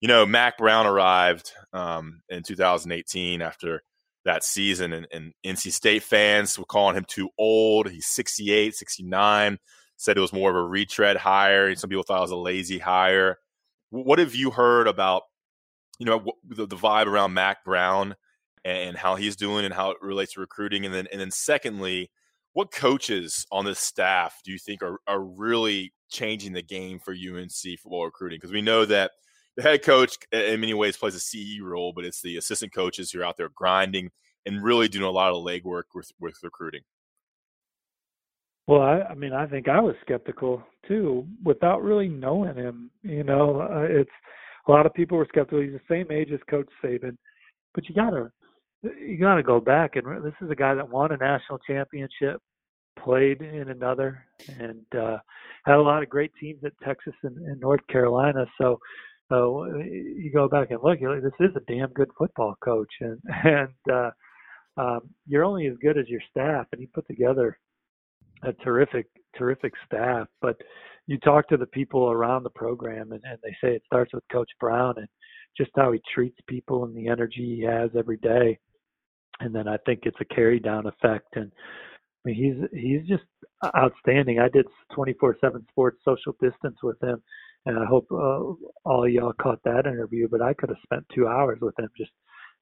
you 0.00 0.08
know, 0.08 0.24
Mack 0.24 0.58
Brown 0.58 0.86
arrived 0.86 1.52
um, 1.72 2.22
in 2.28 2.42
2018 2.42 3.42
after 3.42 3.82
that 4.24 4.44
season, 4.44 4.92
and, 4.92 5.06
and, 5.12 5.32
NC 5.44 5.72
State 5.72 6.02
fans 6.02 6.58
were 6.58 6.64
calling 6.64 6.96
him 6.96 7.06
too 7.08 7.30
old. 7.38 7.90
He's 7.90 8.06
68, 8.06 8.74
69. 8.74 9.58
Said 9.96 10.16
it 10.16 10.20
was 10.20 10.32
more 10.32 10.50
of 10.50 10.56
a 10.56 10.62
retread 10.62 11.16
hire. 11.16 11.74
Some 11.74 11.90
people 11.90 12.04
thought 12.04 12.18
it 12.18 12.22
was 12.22 12.30
a 12.30 12.36
lazy 12.36 12.78
hire. 12.78 13.38
What 13.90 14.18
have 14.18 14.34
you 14.34 14.50
heard 14.50 14.86
about, 14.86 15.22
you 15.98 16.06
know, 16.06 16.24
the, 16.46 16.66
the 16.66 16.76
vibe 16.76 17.06
around 17.06 17.34
Mack 17.34 17.64
Brown 17.64 18.14
and 18.64 18.96
how 18.96 19.16
he's 19.16 19.36
doing 19.36 19.64
and 19.64 19.74
how 19.74 19.90
it 19.90 19.98
relates 20.00 20.34
to 20.34 20.40
recruiting? 20.40 20.84
And 20.84 20.94
then, 20.94 21.06
and 21.10 21.20
then 21.20 21.30
secondly, 21.30 22.10
what 22.52 22.72
coaches 22.72 23.46
on 23.52 23.64
this 23.64 23.78
staff 23.78 24.40
do 24.44 24.52
you 24.52 24.58
think 24.58 24.82
are, 24.82 24.98
are 25.06 25.22
really 25.22 25.92
changing 26.10 26.52
the 26.52 26.62
game 26.62 26.98
for 26.98 27.12
UNC 27.12 27.78
football 27.80 28.04
recruiting? 28.04 28.36
Because 28.38 28.52
we 28.52 28.62
know 28.62 28.84
that– 28.84 29.12
the 29.58 29.64
head 29.64 29.82
coach 29.82 30.14
in 30.30 30.60
many 30.60 30.72
ways 30.72 30.96
plays 30.96 31.16
a 31.16 31.20
CE 31.20 31.60
role, 31.60 31.92
but 31.92 32.04
it's 32.04 32.22
the 32.22 32.36
assistant 32.36 32.72
coaches 32.72 33.10
who 33.10 33.20
are 33.20 33.24
out 33.24 33.36
there 33.36 33.48
grinding 33.48 34.08
and 34.46 34.62
really 34.62 34.86
doing 34.86 35.04
a 35.04 35.10
lot 35.10 35.32
of 35.32 35.44
legwork 35.44 35.82
with, 35.96 36.12
with 36.20 36.36
recruiting. 36.44 36.82
Well, 38.68 38.82
I, 38.82 39.00
I 39.00 39.14
mean, 39.16 39.32
I 39.32 39.46
think 39.46 39.68
I 39.68 39.80
was 39.80 39.96
skeptical 40.02 40.62
too, 40.86 41.26
without 41.42 41.82
really 41.82 42.06
knowing 42.08 42.54
him. 42.54 42.92
You 43.02 43.24
know, 43.24 43.62
uh, 43.62 43.80
it's 43.80 44.10
a 44.68 44.70
lot 44.70 44.86
of 44.86 44.94
people 44.94 45.18
were 45.18 45.26
skeptical. 45.28 45.60
He's 45.60 45.72
the 45.72 45.80
same 45.90 46.06
age 46.12 46.30
as 46.32 46.38
Coach 46.48 46.68
Saban, 46.80 47.16
but 47.74 47.88
you 47.88 47.96
gotta 47.96 48.30
you 48.82 49.18
gotta 49.18 49.42
go 49.42 49.60
back 49.60 49.96
and 49.96 50.06
re- 50.06 50.20
this 50.22 50.34
is 50.40 50.50
a 50.50 50.54
guy 50.54 50.74
that 50.74 50.88
won 50.88 51.12
a 51.12 51.16
national 51.16 51.58
championship, 51.58 52.40
played 52.98 53.40
in 53.42 53.70
another, 53.70 54.24
and 54.58 54.84
uh, 54.94 55.18
had 55.64 55.76
a 55.76 55.82
lot 55.82 56.02
of 56.02 56.08
great 56.08 56.32
teams 56.40 56.62
at 56.64 56.72
Texas 56.84 57.14
and, 57.22 57.36
and 57.36 57.60
North 57.60 57.86
Carolina. 57.88 58.46
So 58.60 58.78
so 59.28 59.64
uh, 59.64 59.78
you 59.78 60.30
go 60.32 60.48
back 60.48 60.70
and 60.70 60.80
look, 60.82 60.98
like, 61.00 61.22
this 61.22 61.32
is 61.40 61.54
a 61.56 61.72
damn 61.72 61.92
good 61.92 62.10
football 62.16 62.54
coach, 62.62 62.92
and 63.00 63.20
and 63.44 63.92
uh, 63.92 64.10
um, 64.76 65.00
you're 65.26 65.44
only 65.44 65.66
as 65.66 65.76
good 65.82 65.98
as 65.98 66.08
your 66.08 66.22
staff. 66.30 66.66
And 66.72 66.80
he 66.80 66.86
put 66.86 67.06
together 67.06 67.58
a 68.42 68.52
terrific, 68.64 69.06
terrific 69.36 69.72
staff. 69.86 70.28
But 70.40 70.56
you 71.06 71.18
talk 71.18 71.48
to 71.48 71.56
the 71.56 71.66
people 71.66 72.10
around 72.10 72.42
the 72.42 72.50
program, 72.50 73.12
and, 73.12 73.22
and 73.24 73.38
they 73.42 73.54
say 73.62 73.74
it 73.74 73.82
starts 73.86 74.12
with 74.14 74.24
Coach 74.32 74.50
Brown 74.60 74.94
and 74.96 75.08
just 75.56 75.70
how 75.76 75.92
he 75.92 76.00
treats 76.14 76.38
people 76.46 76.84
and 76.84 76.96
the 76.96 77.08
energy 77.08 77.56
he 77.56 77.62
has 77.64 77.90
every 77.98 78.18
day. 78.18 78.58
And 79.40 79.54
then 79.54 79.68
I 79.68 79.76
think 79.86 80.00
it's 80.02 80.20
a 80.20 80.34
carry 80.34 80.58
down 80.60 80.86
effect. 80.86 81.36
And 81.36 81.52
I 82.26 82.30
mean, 82.30 82.68
he's 82.72 82.80
he's 82.80 83.08
just 83.08 83.24
outstanding. 83.76 84.40
I 84.40 84.48
did 84.48 84.66
24/7 84.96 85.68
sports 85.68 85.98
social 86.04 86.34
distance 86.40 86.78
with 86.82 87.00
him 87.02 87.22
and 87.66 87.78
I 87.78 87.84
hope 87.84 88.06
uh, 88.10 88.40
all 88.84 89.08
y'all 89.08 89.34
caught 89.40 89.62
that 89.64 89.86
interview. 89.86 90.28
But 90.28 90.42
I 90.42 90.54
could 90.54 90.70
have 90.70 90.78
spent 90.82 91.04
two 91.14 91.26
hours 91.28 91.58
with 91.60 91.78
him 91.78 91.88
just 91.96 92.10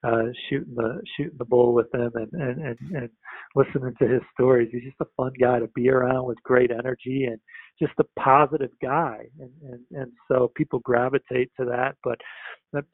uh, 0.07 0.23
shooting 0.49 0.75
the 0.75 1.01
shooting 1.17 1.37
the 1.39 1.45
bull 1.45 1.75
with 1.75 1.93
him 1.93 2.11
and, 2.15 2.33
and 2.33 2.67
and 2.67 2.79
and 2.95 3.09
listening 3.55 3.95
to 3.99 4.07
his 4.07 4.23
stories. 4.35 4.69
He's 4.71 4.85
just 4.85 5.01
a 5.01 5.07
fun 5.17 5.33
guy 5.41 5.59
to 5.59 5.69
be 5.75 5.89
around 5.89 6.27
with 6.27 6.43
great 6.45 6.71
energy 6.71 7.25
and 7.25 7.39
just 7.81 7.93
a 7.99 8.21
positive 8.21 8.71
guy. 8.83 9.27
And 9.41 9.51
and 9.63 9.81
and 9.93 10.13
so 10.29 10.53
people 10.55 10.79
gravitate 10.81 11.51
to 11.59 11.67
that. 11.67 11.97
But 12.05 12.19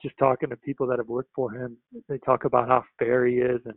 just 0.02 0.16
talking 0.18 0.50
to 0.50 0.56
people 0.56 0.86
that 0.86 0.98
have 0.98 1.08
worked 1.08 1.32
for 1.34 1.52
him, 1.52 1.76
they 2.08 2.18
talk 2.18 2.44
about 2.44 2.68
how 2.68 2.84
fair 2.98 3.26
he 3.26 3.36
is 3.36 3.60
and 3.64 3.74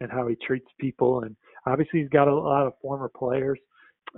and 0.00 0.10
how 0.10 0.26
he 0.26 0.36
treats 0.46 0.68
people. 0.78 1.22
And 1.22 1.36
obviously, 1.66 2.00
he's 2.00 2.08
got 2.10 2.28
a 2.28 2.34
lot 2.34 2.66
of 2.66 2.74
former 2.82 3.10
players 3.16 3.58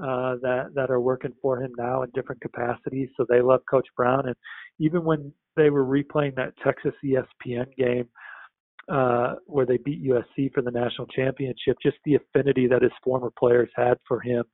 uh, 0.01 0.37
that 0.43 0.71
that 0.75 0.91
are 0.91 1.01
working 1.01 1.35
for 1.41 1.63
him 1.63 1.73
now 1.79 2.03
in 2.03 2.11
different 2.15 2.41
capacities. 2.41 3.11
So 3.17 3.27
they 3.29 3.41
love 3.43 3.61
Coach 3.71 3.87
Brown, 3.97 4.27
and 4.27 4.37
even 4.81 5.05
when 5.05 5.33
they 5.57 5.71
were 5.71 5.85
replaying 5.85 6.35
that 6.37 6.55
Texas 6.65 6.93
ESPN 7.05 7.67
game 7.77 8.09
uh, 8.89 9.35
where 9.47 9.67
they 9.67 9.79
beat 9.79 10.05
USC 10.05 10.53
for 10.53 10.63
the 10.63 10.71
national 10.71 11.07
championship, 11.09 11.77
just 11.83 11.97
the 12.05 12.15
affinity 12.15 12.67
that 12.69 12.83
his 12.83 12.93
former 13.03 13.31
players 13.39 13.71
had 13.75 13.99
for 14.07 14.21
him 14.21 14.45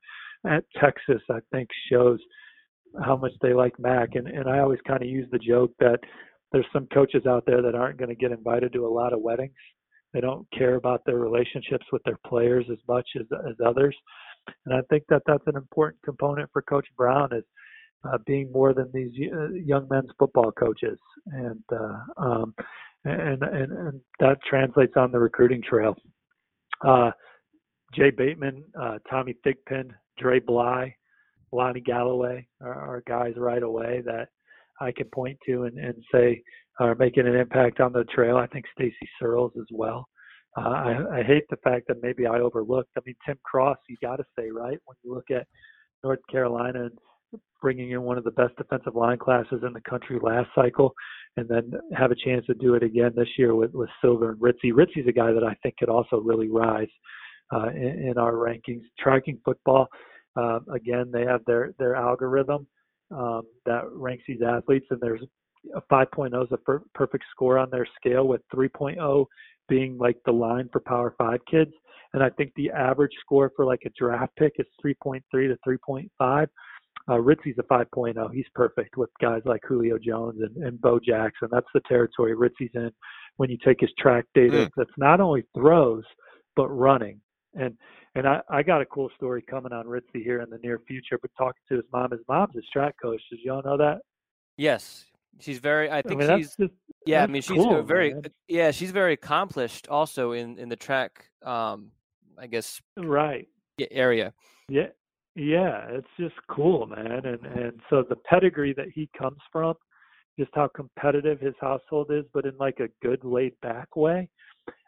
at 0.45 0.65
Texas, 0.79 1.21
I 1.29 1.39
think 1.51 1.69
shows 1.91 2.19
how 3.03 3.15
much 3.15 3.31
they 3.41 3.53
like 3.53 3.79
Mack. 3.79 4.15
And 4.15 4.27
and 4.27 4.49
I 4.49 4.59
always 4.59 4.79
kind 4.87 5.01
of 5.01 5.07
use 5.07 5.27
the 5.31 5.39
joke 5.39 5.71
that 5.79 5.99
there's 6.51 6.65
some 6.73 6.87
coaches 6.93 7.25
out 7.25 7.43
there 7.45 7.61
that 7.61 7.75
aren't 7.75 7.97
going 7.97 8.09
to 8.09 8.15
get 8.15 8.31
invited 8.31 8.73
to 8.73 8.85
a 8.85 8.87
lot 8.87 9.13
of 9.13 9.21
weddings. 9.21 9.53
They 10.13 10.21
don't 10.21 10.47
care 10.55 10.75
about 10.75 11.01
their 11.05 11.17
relationships 11.17 11.85
with 11.91 12.03
their 12.03 12.19
players 12.27 12.65
as 12.71 12.77
much 12.87 13.07
as 13.19 13.25
as 13.49 13.55
others. 13.65 13.95
And 14.65 14.75
I 14.75 14.81
think 14.89 15.03
that 15.09 15.21
that's 15.25 15.47
an 15.47 15.55
important 15.55 16.01
component 16.03 16.49
for 16.51 16.61
Coach 16.61 16.87
Brown 16.97 17.29
is 17.33 17.43
uh, 18.05 18.17
being 18.25 18.51
more 18.51 18.73
than 18.73 18.89
these 18.93 19.11
uh, 19.33 19.49
young 19.53 19.87
men's 19.89 20.11
football 20.19 20.51
coaches, 20.51 20.99
and 21.27 21.63
uh, 21.71 21.99
um, 22.17 22.53
and, 23.05 23.43
and 23.43 23.71
and 23.71 24.01
that 24.19 24.37
translates 24.47 24.93
on 24.95 25.11
the 25.11 25.19
recruiting 25.19 25.61
trail. 25.61 25.95
Uh, 26.85 27.11
Jay 27.93 28.11
Bateman, 28.11 28.63
uh, 28.79 28.97
Tommy 29.09 29.35
Thigpen, 29.45 29.91
Dre 30.17 30.39
Bly, 30.39 30.95
Lonnie 31.51 31.81
Galloway 31.81 32.47
are, 32.61 32.73
are, 32.73 33.03
guys 33.07 33.33
right 33.37 33.61
away 33.61 34.01
that 34.05 34.29
I 34.81 34.91
can 34.91 35.05
point 35.13 35.37
to 35.45 35.63
and, 35.63 35.77
and 35.77 35.95
say 36.11 36.41
are 36.79 36.95
making 36.95 37.27
an 37.27 37.35
impact 37.35 37.79
on 37.79 37.93
the 37.93 38.03
trail. 38.05 38.37
I 38.37 38.47
think 38.47 38.65
Stacy 38.73 39.07
Searels 39.19 39.51
as 39.57 39.67
well. 39.71 40.07
Uh, 40.57 40.69
I, 40.69 41.19
I 41.19 41.23
hate 41.23 41.45
the 41.49 41.57
fact 41.57 41.87
that 41.87 42.01
maybe 42.01 42.25
I 42.25 42.39
overlooked. 42.39 42.91
I 42.97 43.01
mean, 43.05 43.15
Tim 43.25 43.37
Cross, 43.43 43.77
you 43.87 43.97
got 44.01 44.17
to 44.17 44.23
say 44.37 44.49
right 44.49 44.77
when 44.85 44.95
you 45.03 45.13
look 45.13 45.29
at 45.31 45.47
North 46.03 46.19
Carolina 46.31 46.85
and 46.85 46.97
bringing 47.61 47.91
in 47.91 48.01
one 48.01 48.17
of 48.17 48.23
the 48.23 48.31
best 48.31 48.55
defensive 48.57 48.95
line 48.95 49.17
classes 49.17 49.61
in 49.65 49.73
the 49.73 49.81
country 49.81 50.19
last 50.21 50.49
cycle, 50.53 50.93
and 51.37 51.47
then 51.47 51.71
have 51.95 52.11
a 52.11 52.15
chance 52.15 52.45
to 52.45 52.53
do 52.53 52.75
it 52.75 52.83
again 52.83 53.11
this 53.15 53.27
year 53.37 53.55
with 53.55 53.73
with 53.73 53.89
Silver 54.01 54.31
and 54.31 54.41
Ritzie. 54.41 54.71
Ritzie's 54.71 55.07
a 55.07 55.11
guy 55.11 55.31
that 55.31 55.43
I 55.43 55.55
think 55.63 55.77
could 55.77 55.89
also 55.89 56.17
really 56.17 56.49
rise 56.49 56.89
uh, 57.53 57.69
in, 57.69 58.09
in 58.09 58.17
our 58.17 58.33
rankings. 58.33 58.83
Tracking 58.99 59.39
football, 59.43 59.87
uh, 60.35 60.59
again, 60.73 61.09
they 61.11 61.23
have 61.23 61.41
their 61.45 61.73
their 61.79 61.95
algorithm 61.95 62.67
um, 63.11 63.43
that 63.65 63.83
ranks 63.91 64.23
these 64.27 64.41
athletes, 64.41 64.87
and 64.89 64.99
there's 64.99 65.21
a 65.75 65.81
5.0 65.91 66.43
is 66.43 66.51
a 66.51 66.57
per- 66.57 66.83
perfect 66.93 67.23
score 67.31 67.57
on 67.57 67.69
their 67.69 67.87
scale, 67.95 68.27
with 68.27 68.41
3.0 68.53 69.25
being 69.69 69.97
like 69.97 70.17
the 70.25 70.31
line 70.31 70.69
for 70.71 70.81
Power 70.81 71.15
Five 71.17 71.39
kids. 71.49 71.71
And 72.13 72.21
I 72.21 72.29
think 72.29 72.51
the 72.55 72.69
average 72.71 73.13
score 73.21 73.51
for 73.55 73.65
like 73.65 73.81
a 73.85 73.89
draft 73.97 74.35
pick 74.37 74.53
is 74.59 74.67
3.3 74.85 75.21
to 75.31 75.57
3.5. 75.67 76.47
Uh, 77.09 77.15
Ritzie's 77.15 77.57
a 77.59 77.63
5.0. 77.63 78.33
He's 78.33 78.45
perfect 78.55 78.95
with 78.97 79.09
guys 79.21 79.41
like 79.45 79.61
Julio 79.67 79.97
Jones 79.97 80.39
and, 80.41 80.63
and 80.63 80.79
Bo 80.79 80.99
Jackson. 80.99 81.49
That's 81.51 81.67
the 81.73 81.81
territory 81.87 82.33
Ritzie's 82.35 82.71
in 82.75 82.91
when 83.37 83.49
you 83.49 83.57
take 83.65 83.81
his 83.81 83.89
track 83.99 84.25
data. 84.33 84.65
Mm. 84.65 84.69
That's 84.77 84.97
not 84.97 85.19
only 85.19 85.43
throws, 85.55 86.03
but 86.55 86.69
running. 86.69 87.19
And 87.55 87.75
and 88.15 88.27
I, 88.27 88.41
I 88.49 88.63
got 88.63 88.81
a 88.81 88.85
cool 88.85 89.09
story 89.15 89.41
coming 89.41 89.73
on 89.73 89.85
Ritzie 89.85 90.23
here 90.23 90.41
in 90.41 90.49
the 90.49 90.59
near 90.63 90.79
future, 90.87 91.17
but 91.19 91.31
talking 91.37 91.61
to 91.69 91.75
his 91.75 91.85
mom, 91.91 92.11
his 92.11 92.21
mom's 92.29 92.55
a 92.55 92.61
track 92.71 92.95
coach. 93.01 93.21
Does 93.31 93.39
y'all 93.43 93.63
know 93.63 93.77
that? 93.77 93.99
Yes. 94.55 95.05
She's 95.39 95.57
very. 95.57 95.89
I 95.89 96.03
think 96.03 96.21
I 96.21 96.27
mean, 96.27 96.37
she's. 96.37 96.55
Just, 96.55 96.73
yeah, 97.07 97.23
I 97.23 97.27
mean, 97.27 97.41
she's 97.41 97.57
cool, 97.57 97.81
very. 97.81 98.13
Man. 98.13 98.23
Yeah, 98.47 98.69
she's 98.69 98.91
very 98.91 99.13
accomplished. 99.13 99.87
Also 99.87 100.31
in 100.31 100.59
in 100.59 100.69
the 100.69 100.75
track, 100.75 101.25
um, 101.43 101.89
I 102.39 102.47
guess. 102.47 102.79
Right. 102.97 103.47
Yeah 103.77 103.87
area. 103.91 104.33
Yeah, 104.69 104.87
yeah, 105.35 105.85
it's 105.89 106.07
just 106.19 106.35
cool, 106.49 106.87
man. 106.87 107.25
And 107.25 107.45
and 107.45 107.79
so 107.89 108.03
the 108.07 108.15
pedigree 108.15 108.73
that 108.73 108.89
he 108.93 109.09
comes 109.17 109.39
from, 109.51 109.75
just 110.37 110.51
how 110.53 110.69
competitive 110.75 111.39
his 111.39 111.55
household 111.59 112.11
is, 112.11 112.25
but 112.33 112.45
in 112.45 112.57
like 112.57 112.79
a 112.79 112.89
good 113.05 113.23
laid 113.23 113.53
back 113.61 113.95
way. 113.95 114.29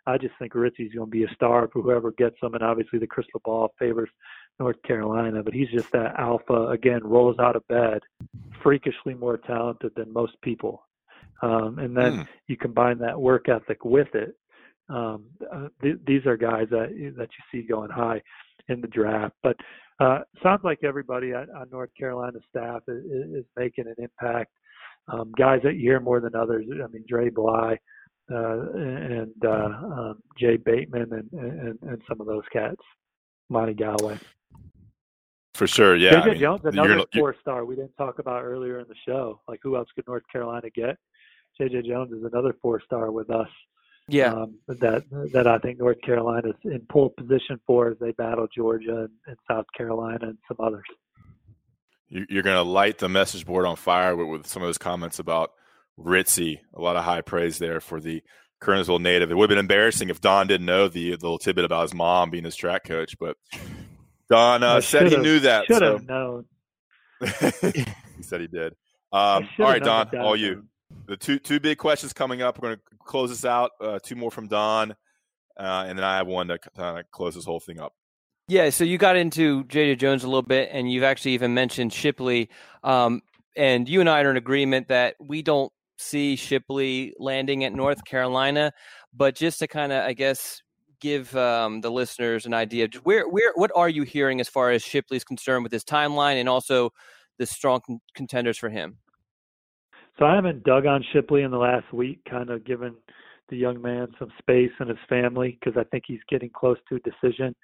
I 0.08 0.20
just 0.20 0.36
think 0.38 0.54
Ritzie's 0.54 0.94
going 0.94 1.08
to 1.08 1.12
be 1.12 1.24
a 1.24 1.34
star 1.34 1.68
for 1.74 1.82
whoever 1.82 2.12
gets 2.12 2.36
him, 2.42 2.54
and 2.54 2.64
obviously 2.64 3.00
the 3.00 3.08
crystal 3.08 3.42
ball 3.44 3.74
favors 3.80 4.10
North 4.60 4.82
Carolina. 4.84 5.42
But 5.42 5.54
he's 5.54 5.70
just 5.70 5.92
that 5.94 6.20
alpha 6.20 6.68
again, 6.68 7.02
rolls 7.04 7.40
out 7.40 7.56
of 7.56 7.68
bed, 7.68 8.02
freakishly 8.62 9.16
more 9.16 9.38
talented 9.38 9.94
than 9.96 10.14
most 10.14 10.40
people. 10.44 10.84
Um, 11.42 11.80
and 11.80 11.98
then 11.98 12.20
mm. 12.20 12.28
you 12.48 12.56
combine 12.56 13.00
that 13.00 13.20
work 13.20 13.50
ethic 13.50 13.84
with 13.84 14.14
it. 14.14 14.36
Um, 14.90 15.26
uh, 15.52 15.70
th- 15.82 15.98
these 16.06 16.26
are 16.28 16.38
guys 16.38 16.68
that 16.70 16.90
that 17.18 17.30
you 17.30 17.44
see 17.52 17.68
going 17.68 17.90
high 17.90 18.22
in 18.70 18.82
the 18.82 18.88
draft. 18.88 19.36
But 19.42 19.58
uh, 20.00 20.20
sounds 20.44 20.62
like 20.64 20.80
everybody 20.84 21.34
on, 21.34 21.48
on 21.52 21.70
North 21.72 21.92
Carolina 21.98 22.40
staff 22.50 22.82
is, 22.88 23.04
is 23.06 23.46
making 23.58 23.86
an 23.88 23.96
impact. 23.98 24.52
Um, 25.08 25.32
guys 25.38 25.60
that 25.64 25.76
you 25.76 25.82
hear 25.82 26.00
more 26.00 26.20
than 26.20 26.36
others. 26.36 26.66
I 26.72 26.88
mean, 26.88 27.06
Dre 27.08 27.30
Bly 27.30 27.78
uh, 28.32 28.72
and 28.74 29.34
uh, 29.46 29.50
um, 29.50 30.24
Jay 30.38 30.58
Bateman 30.58 31.14
and, 31.14 31.30
and 31.32 31.80
and 31.84 32.02
some 32.10 32.20
of 32.20 32.28
those 32.28 32.44
cats, 32.52 32.82
Monty 33.50 33.74
Galloway. 33.74 34.18
For 35.54 35.68
sure, 35.68 35.96
yeah. 35.96 36.14
JJ 36.14 36.22
I 36.22 36.26
mean, 36.26 36.40
Jones, 36.40 36.62
another 36.66 37.04
four 37.14 37.36
star 37.40 37.66
we 37.66 37.76
didn't 37.76 37.96
talk 37.98 38.20
about 38.20 38.44
earlier 38.44 38.80
in 38.80 38.88
the 38.88 38.96
show. 39.08 39.40
Like 39.48 39.60
who 39.62 39.76
else 39.78 39.88
could 39.96 40.08
North 40.08 40.24
Carolina 40.32 40.70
get? 40.74 40.98
JJ 41.62 41.86
Jones 41.86 42.12
is 42.12 42.24
another 42.24 42.56
four 42.62 42.82
star 42.82 43.12
with 43.12 43.30
us. 43.30 43.48
Yeah, 44.08 44.34
um, 44.34 44.56
that 44.68 45.04
that 45.34 45.48
I 45.48 45.58
think 45.58 45.80
North 45.80 46.00
Carolina 46.02 46.50
is 46.50 46.56
in 46.64 46.86
pole 46.90 47.10
position 47.18 47.60
for 47.66 47.90
as 47.90 47.98
they 48.00 48.12
battle 48.12 48.48
Georgia 48.56 49.06
and, 49.06 49.10
and 49.26 49.38
South 49.50 49.66
Carolina 49.76 50.28
and 50.28 50.38
some 50.48 50.58
others. 50.60 50.86
You're 52.08 52.44
going 52.44 52.56
to 52.56 52.62
light 52.62 53.00
the 53.00 53.10
message 53.10 53.48
board 53.48 53.66
on 53.66 53.76
fire 53.76 54.16
with, 54.16 54.28
with 54.28 54.48
some 54.48 54.62
of 54.62 54.68
those 54.68 54.78
comments 54.78 55.18
about 55.18 55.52
Ritzie. 56.00 56.60
A 56.76 56.82
lot 56.82 56.96
of 56.96 57.04
high 57.04 57.22
praise 57.22 57.58
there 57.58 57.80
for 57.80 58.00
the 58.00 58.22
Kernersville 58.62 59.02
native. 59.02 59.32
It 59.32 59.36
would 59.36 59.50
have 59.50 59.56
been 59.56 59.64
embarrassing 59.64 60.10
if 60.10 60.22
Don 60.22 60.46
didn't 60.46 60.68
know 60.68 60.88
the, 60.88 61.12
the 61.12 61.18
little 61.18 61.40
tidbit 61.40 61.66
about 61.66 61.82
his 61.82 61.94
mom 61.96 62.30
being 62.30 62.44
his 62.44 62.56
track 62.56 62.84
coach, 62.84 63.18
but 63.20 63.38
Don 64.30 64.64
uh, 64.64 64.82
said 64.82 65.08
he 65.12 65.18
knew 65.18 65.40
that. 65.42 65.66
Should 65.66 65.82
have 65.82 66.02
so. 66.02 66.06
known. 66.06 66.46
he 68.18 68.24
said 68.24 68.42
he 68.42 68.48
did. 68.48 68.74
Um, 69.12 69.48
all 69.60 69.66
right, 69.66 69.84
Don, 69.84 70.16
all 70.18 70.36
you 70.36 70.66
the 71.08 71.18
two 71.18 71.40
two 71.40 71.60
big 71.60 71.78
questions 71.78 72.14
coming 72.14 72.42
up. 72.42 72.60
We're 72.62 72.70
going 72.70 72.78
to 72.78 72.98
close 73.06 73.30
this 73.30 73.46
out. 73.46 73.72
Uh, 73.80 74.00
two 74.02 74.16
more 74.16 74.32
from 74.32 74.48
Don, 74.48 74.92
uh, 75.60 75.86
and 75.88 75.98
then 75.98 76.04
I 76.04 76.18
have 76.18 76.28
one 76.28 76.48
to 76.48 76.60
kind 76.76 77.00
of 77.00 77.06
close 77.12 77.36
this 77.36 77.46
whole 77.46 77.60
thing 77.60 77.80
up. 77.80 77.94
Yeah, 78.48 78.70
so 78.70 78.84
you 78.84 79.00
got 79.00 79.16
into 79.16 79.64
JJ 79.66 79.98
Jones 79.98 80.24
a 80.24 80.28
little 80.28 80.44
bit, 80.44 80.70
and 80.72 80.92
you've 80.92 81.04
actually 81.04 81.32
even 81.32 81.54
mentioned 81.54 81.92
Shipley. 81.92 82.50
Um, 82.84 83.22
and 83.56 83.90
you 83.90 84.02
and 84.02 84.10
I 84.10 84.22
are 84.22 84.30
in 84.30 84.38
agreement 84.38 84.90
that 84.90 85.16
we 85.20 85.42
don't 85.42 85.72
see 85.98 86.36
Shipley 86.36 87.14
landing 87.18 87.64
at 87.64 87.74
North 87.74 88.04
Carolina, 88.06 88.72
but 89.14 89.36
just 89.36 89.60
to 89.60 89.68
kind 89.68 89.92
of, 89.92 90.04
I 90.04 90.14
guess, 90.14 90.62
give 91.02 91.36
um, 91.36 91.82
the 91.82 91.90
listeners 91.90 92.46
an 92.46 92.54
idea, 92.54 92.88
where, 93.04 93.28
where, 93.28 93.52
what 93.56 93.72
are 93.76 93.90
you 93.90 94.04
hearing 94.04 94.40
as 94.40 94.50
far 94.50 94.72
as 94.72 94.84
Shipley's 94.84 95.24
concerned 95.24 95.64
with 95.64 95.72
his 95.72 95.84
timeline, 95.84 96.40
and 96.40 96.48
also 96.48 96.92
the 97.40 97.46
strong 97.48 97.82
con- 97.86 98.00
contenders 98.14 98.58
for 98.58 98.70
him? 98.70 98.98
So 100.18 100.26
I 100.26 100.36
haven't 100.36 100.64
dug 100.64 100.86
on 100.86 101.04
Shipley 101.12 101.42
in 101.42 101.52
the 101.52 101.58
last 101.58 101.92
week, 101.92 102.22
kind 102.30 102.50
of 102.50 102.66
given 102.66 102.96
the 103.50 103.58
young 103.58 103.82
man 103.82 104.08
some 104.18 104.32
space 104.40 104.72
and 104.80 104.90
his 104.90 104.98
family 105.10 105.58
because 105.60 105.78
I 105.80 105.84
think 105.90 106.06
he's 106.08 106.22
getting 106.30 106.50
close 106.50 106.78
to 106.90 106.96
a 106.96 107.00
decision. 107.00 107.56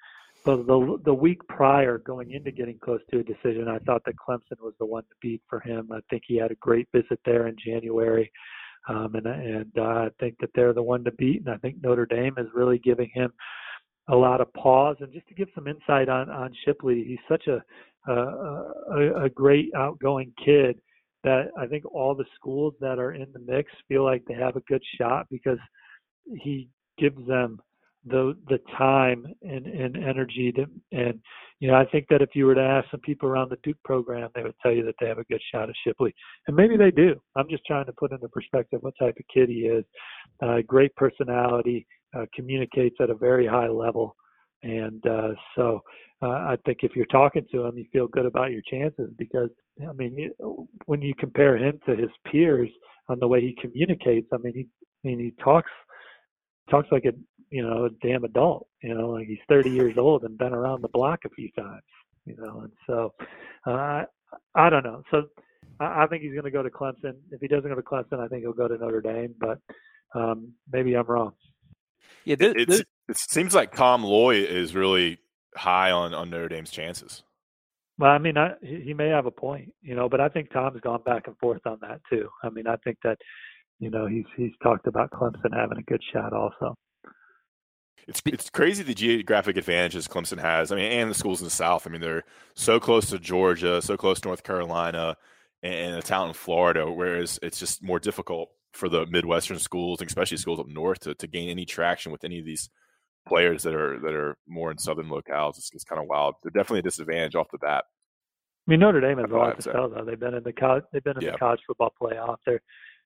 But 0.44 0.66
the 0.66 0.98
the 1.04 1.14
week 1.14 1.46
prior, 1.48 1.98
going 1.98 2.32
into 2.32 2.50
getting 2.50 2.78
close 2.78 3.00
to 3.10 3.20
a 3.20 3.22
decision, 3.22 3.68
I 3.68 3.78
thought 3.78 4.02
that 4.06 4.16
Clemson 4.16 4.60
was 4.60 4.74
the 4.78 4.86
one 4.86 5.04
to 5.04 5.14
beat 5.20 5.40
for 5.48 5.60
him. 5.60 5.88
I 5.92 6.00
think 6.10 6.24
he 6.26 6.36
had 6.36 6.50
a 6.50 6.56
great 6.56 6.88
visit 6.92 7.20
there 7.24 7.46
in 7.46 7.56
January, 7.64 8.30
um, 8.88 9.14
and 9.14 9.26
and 9.26 9.72
uh, 9.78 9.82
I 9.82 10.08
think 10.18 10.36
that 10.40 10.50
they're 10.54 10.72
the 10.72 10.82
one 10.82 11.04
to 11.04 11.12
beat. 11.12 11.42
And 11.46 11.54
I 11.54 11.58
think 11.58 11.76
Notre 11.80 12.06
Dame 12.06 12.34
is 12.38 12.48
really 12.54 12.78
giving 12.78 13.10
him 13.14 13.32
a 14.08 14.16
lot 14.16 14.40
of 14.40 14.52
pause. 14.54 14.96
And 15.00 15.12
just 15.12 15.28
to 15.28 15.34
give 15.34 15.48
some 15.54 15.68
insight 15.68 16.08
on 16.08 16.28
on 16.28 16.52
Shipley, 16.64 17.04
he's 17.04 17.18
such 17.28 17.46
a 17.46 17.62
a, 18.10 18.14
a, 18.14 19.24
a 19.24 19.28
great 19.30 19.70
outgoing 19.76 20.32
kid 20.44 20.80
that 21.24 21.48
I 21.58 21.66
think 21.66 21.84
all 21.86 22.14
the 22.14 22.24
schools 22.34 22.74
that 22.80 22.98
are 22.98 23.12
in 23.12 23.26
the 23.32 23.38
mix 23.40 23.70
feel 23.88 24.04
like 24.04 24.24
they 24.26 24.34
have 24.34 24.56
a 24.56 24.60
good 24.60 24.82
shot 24.98 25.26
because 25.30 25.58
he 26.42 26.68
gives 26.98 27.26
them 27.26 27.60
the 28.04 28.36
the 28.48 28.58
time 28.76 29.24
and, 29.42 29.66
and 29.66 29.96
energy 29.96 30.52
to 30.52 30.66
and 30.90 31.20
you 31.60 31.68
know 31.68 31.74
I 31.74 31.84
think 31.86 32.06
that 32.10 32.20
if 32.20 32.30
you 32.34 32.46
were 32.46 32.54
to 32.54 32.60
ask 32.60 32.90
some 32.90 33.00
people 33.00 33.28
around 33.28 33.50
the 33.50 33.58
Duke 33.62 33.76
program 33.84 34.28
they 34.34 34.42
would 34.42 34.56
tell 34.60 34.72
you 34.72 34.84
that 34.84 34.96
they 35.00 35.06
have 35.06 35.18
a 35.18 35.24
good 35.24 35.40
shot 35.52 35.68
at 35.68 35.74
Shipley. 35.86 36.12
And 36.48 36.56
maybe 36.56 36.76
they 36.76 36.90
do. 36.90 37.14
I'm 37.36 37.48
just 37.48 37.64
trying 37.64 37.86
to 37.86 37.92
put 37.92 38.12
into 38.12 38.28
perspective 38.28 38.82
what 38.82 38.94
type 38.98 39.16
of 39.18 39.24
kid 39.32 39.48
he 39.48 39.66
is. 39.66 39.84
Uh, 40.42 40.58
great 40.66 40.94
personality 40.96 41.86
uh, 42.16 42.26
communicates 42.34 42.96
at 43.00 43.10
a 43.10 43.14
very 43.14 43.46
high 43.46 43.68
level. 43.68 44.16
And 44.64 45.04
uh, 45.06 45.28
so 45.56 45.80
uh, 46.22 46.28
I 46.28 46.56
think 46.64 46.78
if 46.82 46.94
you're 46.94 47.06
talking 47.06 47.46
to 47.52 47.66
him, 47.66 47.78
you 47.78 47.84
feel 47.92 48.06
good 48.08 48.26
about 48.26 48.52
your 48.52 48.62
chances 48.70 49.10
because 49.18 49.50
I 49.80 49.92
mean, 49.92 50.30
when 50.86 51.02
you 51.02 51.14
compare 51.14 51.56
him 51.56 51.80
to 51.86 51.96
his 51.96 52.10
peers 52.30 52.68
on 53.08 53.18
the 53.18 53.28
way 53.28 53.40
he 53.40 53.56
communicates, 53.60 54.28
I 54.32 54.36
mean, 54.38 54.54
he 54.54 54.68
I 55.04 55.08
mean 55.08 55.18
he 55.18 55.32
talks 55.42 55.70
talks 56.70 56.88
like 56.92 57.04
a 57.04 57.12
you 57.50 57.62
know 57.62 57.86
a 57.86 57.90
damn 58.06 58.24
adult. 58.24 58.66
You 58.82 58.94
know, 58.94 59.10
like 59.10 59.26
he's 59.26 59.38
30 59.48 59.70
years 59.70 59.94
old 59.96 60.24
and 60.24 60.38
been 60.38 60.52
around 60.52 60.82
the 60.82 60.88
block 60.88 61.20
a 61.24 61.30
few 61.30 61.50
times. 61.58 61.82
You 62.24 62.36
know, 62.38 62.60
and 62.60 62.72
so 62.86 63.14
uh, 63.66 64.04
I 64.54 64.70
don't 64.70 64.84
know. 64.84 65.02
So 65.10 65.24
I, 65.80 66.04
I 66.04 66.06
think 66.06 66.22
he's 66.22 66.32
going 66.32 66.44
to 66.44 66.50
go 66.50 66.62
to 66.62 66.70
Clemson. 66.70 67.14
If 67.30 67.40
he 67.40 67.48
doesn't 67.48 67.68
go 67.68 67.74
to 67.74 67.82
Clemson, 67.82 68.20
I 68.20 68.28
think 68.28 68.42
he'll 68.42 68.52
go 68.52 68.68
to 68.68 68.78
Notre 68.78 69.00
Dame. 69.00 69.34
But 69.38 69.58
um, 70.14 70.52
maybe 70.70 70.94
I'm 70.94 71.06
wrong. 71.06 71.32
Yeah, 72.24 72.36
this, 72.36 72.54
this, 72.66 72.80
it 73.08 73.16
seems 73.30 73.54
like 73.54 73.74
Tom 73.74 74.04
Loy 74.04 74.36
is 74.36 74.74
really 74.74 75.18
high 75.56 75.90
on 75.90 76.14
on 76.14 76.30
Notre 76.30 76.48
Dame's 76.48 76.70
chances. 76.70 77.22
Well, 77.98 78.10
I 78.10 78.18
mean, 78.18 78.36
I, 78.38 78.52
he 78.62 78.94
may 78.94 79.08
have 79.08 79.26
a 79.26 79.30
point, 79.30 79.72
you 79.82 79.94
know, 79.94 80.08
but 80.08 80.20
I 80.20 80.28
think 80.28 80.50
Tom's 80.50 80.80
gone 80.80 81.02
back 81.04 81.26
and 81.26 81.36
forth 81.38 81.60
on 81.66 81.78
that 81.82 82.00
too. 82.10 82.28
I 82.42 82.50
mean, 82.50 82.66
I 82.66 82.76
think 82.76 82.98
that, 83.04 83.18
you 83.78 83.90
know, 83.90 84.06
he's 84.06 84.24
he's 84.36 84.52
talked 84.62 84.86
about 84.86 85.10
Clemson 85.10 85.54
having 85.54 85.78
a 85.78 85.82
good 85.82 86.02
shot 86.12 86.32
also. 86.32 86.74
It's 88.08 88.22
it's 88.26 88.50
crazy 88.50 88.82
the 88.82 88.94
geographic 88.94 89.56
advantages 89.56 90.08
Clemson 90.08 90.40
has. 90.40 90.72
I 90.72 90.76
mean, 90.76 90.90
and 90.90 91.10
the 91.10 91.14
schools 91.14 91.40
in 91.40 91.44
the 91.44 91.50
South. 91.50 91.86
I 91.86 91.90
mean, 91.90 92.00
they're 92.00 92.24
so 92.54 92.80
close 92.80 93.10
to 93.10 93.18
Georgia, 93.18 93.80
so 93.82 93.96
close 93.96 94.20
to 94.20 94.28
North 94.28 94.42
Carolina, 94.42 95.16
and 95.62 95.96
a 95.96 96.02
town 96.02 96.28
in 96.28 96.34
Florida. 96.34 96.90
Whereas 96.90 97.38
it's 97.42 97.58
just 97.58 97.82
more 97.82 98.00
difficult 98.00 98.50
for 98.72 98.88
the 98.88 99.06
Midwestern 99.06 99.58
schools, 99.58 100.00
especially 100.00 100.38
schools 100.38 100.58
up 100.58 100.66
north, 100.66 101.00
to, 101.00 101.14
to 101.14 101.26
gain 101.26 101.50
any 101.50 101.64
traction 101.64 102.10
with 102.10 102.24
any 102.24 102.38
of 102.38 102.46
these 102.46 102.70
players 103.26 103.62
that 103.62 103.74
are 103.74 103.98
that 104.00 104.14
are 104.14 104.36
more 104.46 104.70
in 104.70 104.78
southern 104.78 105.08
locales. 105.08 105.56
It's, 105.58 105.70
it's 105.72 105.84
kind 105.84 106.00
of 106.00 106.08
wild. 106.08 106.34
They're 106.42 106.50
definitely 106.50 106.80
a 106.80 106.82
disadvantage 106.82 107.34
off 107.34 107.50
the 107.50 107.58
bat. 107.58 107.84
I 108.66 108.70
mean, 108.70 108.80
Notre 108.80 109.00
Dame 109.00 109.18
has 109.18 109.30
a 109.30 109.34
lot 109.34 109.60
to 109.60 109.72
tell 109.72 109.88
though. 109.88 110.04
They've 110.04 110.18
been 110.18 110.34
in 110.34 110.42
the 110.42 110.52
college, 110.52 110.84
they've 110.92 111.02
been 111.02 111.16
in 111.16 111.22
yeah. 111.22 111.32
the 111.32 111.38
college 111.38 111.60
football 111.66 111.92
playoff. 112.00 112.36
They're 112.46 112.62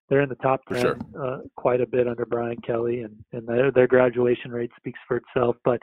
they're 0.09 0.23
in 0.23 0.29
the 0.29 0.37
top 0.37 0.61
ten 0.71 0.81
sure. 0.81 0.99
uh, 1.21 1.39
quite 1.57 1.81
a 1.81 1.87
bit 1.87 2.07
under 2.07 2.27
Brian 2.27 2.59
Kelly, 2.67 3.01
and 3.01 3.17
and 3.33 3.47
their 3.47 3.71
their 3.71 3.87
graduation 3.87 4.51
rate 4.51 4.71
speaks 4.77 4.99
for 5.09 5.19
itself. 5.19 5.57
But 5.64 5.81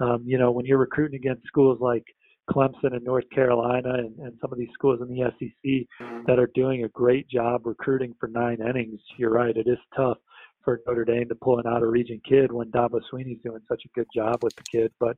um, 0.00 0.22
you 0.26 0.38
know, 0.38 0.50
when 0.50 0.66
you're 0.66 0.78
recruiting 0.78 1.16
against 1.16 1.46
schools 1.46 1.78
like 1.80 2.04
Clemson 2.50 2.94
and 2.94 3.04
North 3.04 3.28
Carolina 3.32 3.94
and, 3.94 4.18
and 4.18 4.32
some 4.40 4.52
of 4.52 4.58
these 4.58 4.70
schools 4.74 5.00
in 5.00 5.08
the 5.08 5.30
SEC 5.38 5.86
that 6.26 6.38
are 6.38 6.50
doing 6.54 6.84
a 6.84 6.88
great 6.88 7.28
job 7.28 7.66
recruiting 7.66 8.14
for 8.18 8.28
nine 8.28 8.58
innings, 8.60 9.00
you're 9.18 9.30
right. 9.30 9.56
It 9.56 9.68
is 9.68 9.78
tough 9.94 10.18
for 10.64 10.80
Notre 10.86 11.04
Dame 11.04 11.28
to 11.28 11.34
pull 11.34 11.58
an 11.58 11.66
out 11.66 11.82
of 11.82 11.88
region 11.88 12.20
kid 12.28 12.52
when 12.52 12.70
Dabo 12.70 13.00
Swinney's 13.10 13.42
doing 13.44 13.60
such 13.68 13.82
a 13.84 13.88
good 13.98 14.06
job 14.14 14.42
with 14.42 14.54
the 14.56 14.62
kid. 14.62 14.92
But 14.98 15.16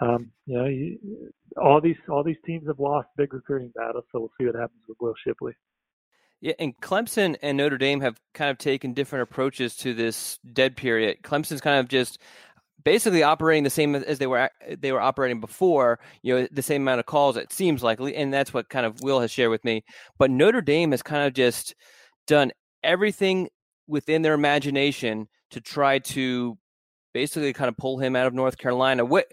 um, 0.00 0.30
you 0.46 0.58
know, 0.58 0.66
you, 0.66 0.98
all 1.56 1.80
these 1.80 1.96
all 2.08 2.22
these 2.22 2.36
teams 2.44 2.66
have 2.66 2.78
lost 2.78 3.08
big 3.16 3.32
recruiting 3.32 3.72
battles, 3.74 4.04
so 4.12 4.20
we'll 4.20 4.32
see 4.38 4.46
what 4.46 4.54
happens 4.54 4.82
with 4.88 4.98
Will 5.00 5.14
Shipley. 5.24 5.52
Yeah, 6.40 6.52
and 6.58 6.78
Clemson 6.80 7.36
and 7.40 7.56
Notre 7.56 7.78
Dame 7.78 8.00
have 8.02 8.20
kind 8.34 8.50
of 8.50 8.58
taken 8.58 8.92
different 8.92 9.22
approaches 9.22 9.74
to 9.78 9.94
this 9.94 10.38
dead 10.52 10.76
period. 10.76 11.18
Clemson's 11.22 11.62
kind 11.62 11.80
of 11.80 11.88
just 11.88 12.18
basically 12.84 13.22
operating 13.22 13.64
the 13.64 13.70
same 13.70 13.94
as 13.94 14.18
they 14.18 14.26
were 14.26 14.50
they 14.78 14.92
were 14.92 15.00
operating 15.00 15.40
before. 15.40 15.98
You 16.22 16.34
know, 16.34 16.48
the 16.52 16.62
same 16.62 16.82
amount 16.82 17.00
of 17.00 17.06
calls 17.06 17.36
it 17.36 17.52
seems 17.52 17.82
like, 17.82 18.00
and 18.00 18.32
that's 18.32 18.52
what 18.52 18.68
kind 18.68 18.84
of 18.84 19.00
Will 19.00 19.20
has 19.20 19.30
shared 19.30 19.50
with 19.50 19.64
me. 19.64 19.82
But 20.18 20.30
Notre 20.30 20.60
Dame 20.60 20.90
has 20.90 21.02
kind 21.02 21.26
of 21.26 21.32
just 21.32 21.74
done 22.26 22.52
everything 22.82 23.48
within 23.86 24.22
their 24.22 24.34
imagination 24.34 25.28
to 25.50 25.60
try 25.60 25.98
to 25.98 26.58
basically 27.14 27.52
kind 27.52 27.68
of 27.68 27.76
pull 27.76 27.98
him 27.98 28.16
out 28.16 28.26
of 28.26 28.34
North 28.34 28.58
Carolina. 28.58 29.04
What 29.04 29.26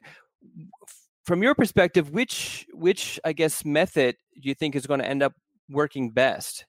from 1.26 1.42
your 1.42 1.56
perspective, 1.56 2.12
which 2.12 2.66
which 2.74 3.20
I 3.24 3.34
guess 3.34 3.66
method 3.66 4.16
do 4.42 4.50
you 4.50 4.56
think 4.56 4.76
is 4.76 4.88
going 4.88 5.00
to 5.00 5.08
end 5.08 5.24
up 5.24 5.34
working 5.70 6.12
best? 6.12 6.66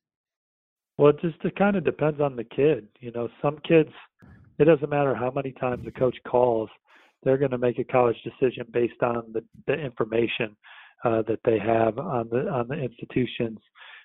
Well, 0.96 1.10
it 1.10 1.20
just 1.20 1.36
it 1.44 1.56
kind 1.56 1.76
of 1.76 1.84
depends 1.84 2.20
on 2.20 2.36
the 2.36 2.44
kid. 2.44 2.88
You 3.00 3.12
know, 3.12 3.28
some 3.42 3.58
kids 3.66 3.90
it 4.58 4.64
doesn't 4.64 4.90
matter 4.90 5.14
how 5.14 5.30
many 5.30 5.52
times 5.52 5.86
a 5.86 5.90
coach 5.90 6.16
calls, 6.26 6.70
they're 7.22 7.38
going 7.38 7.50
to 7.50 7.58
make 7.58 7.78
a 7.78 7.84
college 7.84 8.16
decision 8.22 8.66
based 8.72 9.02
on 9.02 9.24
the, 9.32 9.42
the 9.66 9.74
information 9.74 10.56
uh, 11.04 11.22
that 11.22 11.40
they 11.44 11.58
have 11.58 11.98
on 11.98 12.28
the 12.30 12.48
on 12.48 12.68
the 12.68 12.74
institutions 12.74 13.58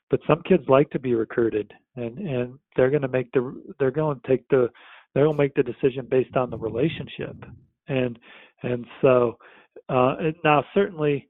but 0.10 0.20
some 0.28 0.42
kids 0.48 0.64
like 0.68 0.90
to 0.92 1.00
be 1.00 1.14
recruited 1.14 1.72
and 1.96 2.18
and 2.18 2.60
they're 2.76 2.90
going 2.90 3.02
to 3.02 3.08
make 3.08 3.32
the 3.32 3.62
they're 3.80 3.92
going 3.92 4.20
to 4.20 4.28
take 4.28 4.48
the 4.50 4.70
they'll 5.14 5.34
make 5.34 5.54
the 5.56 5.64
decision 5.64 6.08
based 6.10 6.36
on 6.36 6.50
the 6.50 6.58
relationship. 6.58 7.36
And 7.88 8.20
and 8.64 8.86
so 9.02 9.38
uh, 9.88 10.16
now 10.44 10.64
certainly 10.74 11.28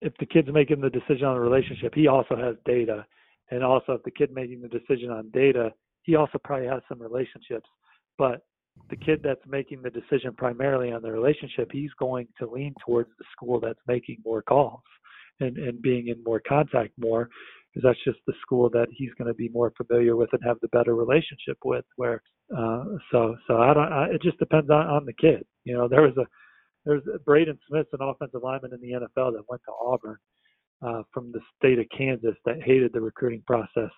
if 0.00 0.12
the 0.20 0.26
kid's 0.26 0.48
making 0.52 0.80
the 0.80 0.90
decision 0.90 1.24
on 1.24 1.34
the 1.34 1.40
relationship, 1.40 1.94
he 1.94 2.06
also 2.06 2.36
has 2.36 2.54
data. 2.64 3.04
And 3.50 3.64
also 3.64 3.92
if 3.92 4.02
the 4.04 4.10
kid 4.10 4.30
making 4.32 4.60
the 4.60 4.68
decision 4.68 5.10
on 5.10 5.30
data, 5.30 5.72
he 6.02 6.14
also 6.14 6.38
probably 6.44 6.68
has 6.68 6.82
some 6.88 7.00
relationships. 7.00 7.68
But 8.16 8.42
the 8.90 8.96
kid 8.96 9.20
that's 9.24 9.40
making 9.48 9.82
the 9.82 9.90
decision 9.90 10.34
primarily 10.36 10.92
on 10.92 11.02
the 11.02 11.10
relationship, 11.10 11.70
he's 11.72 11.90
going 11.98 12.28
to 12.38 12.48
lean 12.48 12.74
towards 12.86 13.10
the 13.18 13.24
school 13.32 13.58
that's 13.58 13.80
making 13.88 14.18
more 14.24 14.42
calls 14.42 14.82
and, 15.40 15.56
and 15.56 15.82
being 15.82 16.08
in 16.08 16.22
more 16.22 16.40
contact 16.46 16.92
more 16.98 17.28
because 17.78 17.90
that's 17.90 18.04
just 18.04 18.18
the 18.26 18.34
school 18.42 18.68
that 18.70 18.88
he's 18.90 19.12
going 19.18 19.28
to 19.28 19.34
be 19.34 19.48
more 19.50 19.72
familiar 19.76 20.16
with 20.16 20.28
and 20.32 20.42
have 20.44 20.58
the 20.62 20.68
better 20.68 20.94
relationship 20.94 21.58
with 21.64 21.84
where 21.96 22.22
uh 22.56 22.84
so 23.12 23.36
so 23.46 23.58
i 23.58 23.72
don't 23.74 23.92
I, 23.92 24.06
it 24.06 24.22
just 24.22 24.38
depends 24.38 24.70
on 24.70 24.86
on 24.86 25.06
the 25.06 25.12
kid 25.14 25.44
you 25.64 25.74
know 25.74 25.88
there 25.88 26.02
was 26.02 26.16
a 26.16 26.26
there's 26.84 27.02
braden 27.24 27.58
smith's 27.68 27.90
an 27.92 28.00
offensive 28.02 28.42
lineman 28.42 28.72
in 28.72 28.80
the 28.80 28.92
nfl 28.92 29.32
that 29.32 29.44
went 29.48 29.62
to 29.66 29.72
auburn 29.80 30.16
uh 30.82 31.02
from 31.12 31.32
the 31.32 31.40
state 31.58 31.78
of 31.78 31.86
kansas 31.96 32.36
that 32.44 32.62
hated 32.62 32.92
the 32.92 33.00
recruiting 33.00 33.42
process 33.46 33.90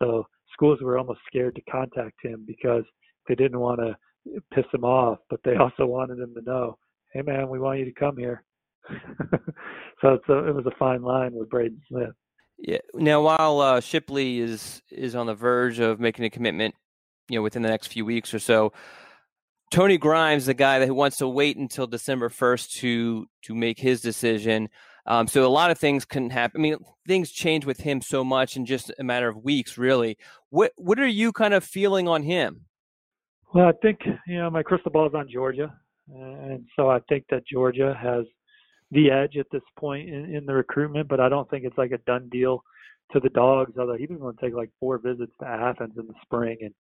so 0.00 0.26
schools 0.52 0.80
were 0.80 0.98
almost 0.98 1.20
scared 1.26 1.54
to 1.54 1.62
contact 1.70 2.16
him 2.22 2.44
because 2.46 2.84
they 3.28 3.34
didn't 3.34 3.60
want 3.60 3.80
to 3.80 3.96
piss 4.52 4.64
him 4.72 4.84
off, 4.84 5.18
but 5.30 5.40
they 5.44 5.56
also 5.60 5.86
wanted 5.86 6.18
him 6.18 6.34
to 6.34 6.42
know, 6.42 6.78
hey 7.12 7.22
man, 7.22 7.48
we 7.48 7.58
want 7.58 7.78
you 7.78 7.84
to 7.84 7.92
come 7.92 8.16
here. 8.16 8.44
so 10.00 10.14
it's 10.14 10.28
a, 10.28 10.48
it 10.48 10.54
was 10.54 10.66
a 10.66 10.78
fine 10.78 11.02
line 11.02 11.32
with 11.32 11.50
Braden 11.50 11.80
Smith. 11.88 12.14
Yeah. 12.58 12.78
Now, 12.94 13.22
while 13.22 13.60
uh, 13.60 13.80
Shipley 13.80 14.40
is 14.40 14.82
is 14.90 15.14
on 15.14 15.26
the 15.26 15.34
verge 15.34 15.78
of 15.78 16.00
making 16.00 16.24
a 16.24 16.30
commitment, 16.30 16.74
you 17.28 17.38
know, 17.38 17.42
within 17.42 17.62
the 17.62 17.68
next 17.68 17.88
few 17.88 18.04
weeks 18.04 18.32
or 18.32 18.38
so, 18.38 18.72
Tony 19.70 19.98
Grimes, 19.98 20.46
the 20.46 20.54
guy 20.54 20.78
that 20.78 20.94
wants 20.94 21.18
to 21.18 21.28
wait 21.28 21.56
until 21.56 21.86
December 21.86 22.28
first 22.28 22.72
to 22.78 23.26
to 23.42 23.54
make 23.54 23.78
his 23.78 24.00
decision. 24.00 24.68
Um, 25.06 25.28
so 25.28 25.46
a 25.46 25.48
lot 25.48 25.70
of 25.70 25.78
things 25.78 26.04
can 26.04 26.30
happen. 26.30 26.60
I 26.60 26.62
mean, 26.62 26.76
things 27.06 27.30
change 27.30 27.64
with 27.64 27.78
him 27.78 28.00
so 28.00 28.24
much 28.24 28.56
in 28.56 28.66
just 28.66 28.92
a 28.98 29.04
matter 29.04 29.28
of 29.28 29.44
weeks, 29.44 29.78
really. 29.78 30.18
What 30.50 30.72
what 30.76 30.98
are 30.98 31.06
you 31.06 31.32
kind 31.32 31.54
of 31.54 31.62
feeling 31.64 32.08
on 32.08 32.22
him? 32.22 32.62
Well, 33.54 33.66
I 33.66 33.72
think 33.82 34.00
you 34.26 34.38
know 34.38 34.50
my 34.50 34.62
crystal 34.62 34.90
ball 34.90 35.06
is 35.06 35.14
on 35.14 35.28
Georgia, 35.28 35.72
and 36.08 36.64
so 36.76 36.90
I 36.90 37.00
think 37.08 37.24
that 37.30 37.46
Georgia 37.46 37.96
has 38.00 38.24
the 38.90 39.10
edge 39.10 39.36
at 39.36 39.46
this 39.50 39.62
point 39.78 40.08
in, 40.08 40.34
in 40.34 40.46
the 40.46 40.54
recruitment. 40.54 41.08
But 41.08 41.20
I 41.20 41.28
don't 41.28 41.48
think 41.50 41.64
it's 41.64 41.78
like 41.78 41.92
a 41.92 41.98
done 41.98 42.28
deal 42.30 42.62
to 43.12 43.20
the 43.20 43.30
dogs. 43.30 43.72
Although 43.78 43.96
he's 43.96 44.08
going 44.08 44.36
to 44.36 44.40
take 44.40 44.54
like 44.54 44.70
four 44.80 44.98
visits 44.98 45.32
to 45.40 45.46
Athens 45.46 45.94
in 45.98 46.06
the 46.06 46.14
spring, 46.22 46.58
and 46.60 46.74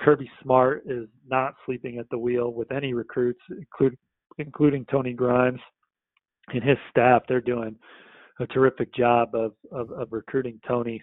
Kirby 0.00 0.30
Smart 0.42 0.84
is 0.86 1.08
not 1.28 1.54
sleeping 1.66 1.98
at 1.98 2.08
the 2.10 2.18
wheel 2.18 2.52
with 2.52 2.72
any 2.72 2.94
recruits, 2.94 3.40
including 3.50 3.98
including 4.38 4.86
Tony 4.90 5.12
Grimes 5.12 5.60
and 6.48 6.62
his 6.62 6.78
staff. 6.90 7.22
They're 7.28 7.40
doing 7.40 7.76
a 8.38 8.46
terrific 8.46 8.94
job 8.94 9.34
of 9.34 9.52
of, 9.72 9.90
of 9.92 10.08
recruiting 10.12 10.60
Tony. 10.66 11.02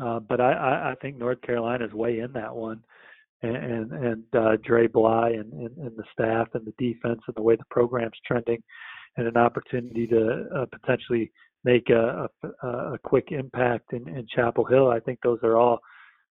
Uh, 0.00 0.20
but 0.20 0.40
I, 0.40 0.52
I, 0.52 0.90
I 0.92 0.94
think 1.02 1.18
North 1.18 1.42
Carolina 1.42 1.84
is 1.84 1.92
way 1.92 2.20
in 2.20 2.32
that 2.32 2.54
one 2.54 2.82
and 3.42 3.92
and 3.92 4.24
uh, 4.34 4.56
Dre 4.64 4.86
Bly 4.86 5.30
and, 5.30 5.52
and, 5.52 5.76
and 5.78 5.96
the 5.96 6.04
staff 6.12 6.48
and 6.54 6.66
the 6.66 6.74
defense 6.78 7.20
and 7.26 7.36
the 7.36 7.42
way 7.42 7.56
the 7.56 7.64
program's 7.70 8.18
trending, 8.26 8.62
and 9.16 9.26
an 9.26 9.36
opportunity 9.36 10.06
to 10.06 10.46
uh, 10.56 10.66
potentially 10.72 11.30
make 11.64 11.90
a, 11.90 12.28
a, 12.62 12.66
a 12.66 12.98
quick 13.02 13.28
impact 13.30 13.92
in, 13.92 14.08
in 14.08 14.26
Chapel 14.34 14.64
Hill. 14.64 14.88
I 14.88 15.00
think 15.00 15.18
those 15.22 15.38
are 15.42 15.56
all 15.56 15.80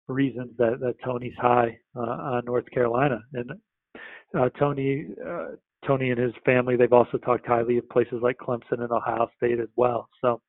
reasons 0.07 0.51
that, 0.57 0.79
that 0.79 0.95
Tony's 1.03 1.37
high 1.37 1.77
uh, 1.95 1.99
on 1.99 2.45
North 2.45 2.69
Carolina. 2.73 3.19
And 3.33 3.51
uh, 4.37 4.49
Tony, 4.57 5.05
uh, 5.25 5.49
Tony 5.85 6.11
and 6.11 6.19
his 6.19 6.33
family, 6.45 6.75
they've 6.75 6.91
also 6.91 7.17
talked 7.17 7.45
highly 7.45 7.77
of 7.77 7.87
places 7.89 8.19
like 8.21 8.37
Clemson 8.37 8.81
and 8.81 8.91
Ohio 8.91 9.29
State 9.37 9.59
as 9.59 9.69
well. 9.75 10.09
So, 10.21 10.41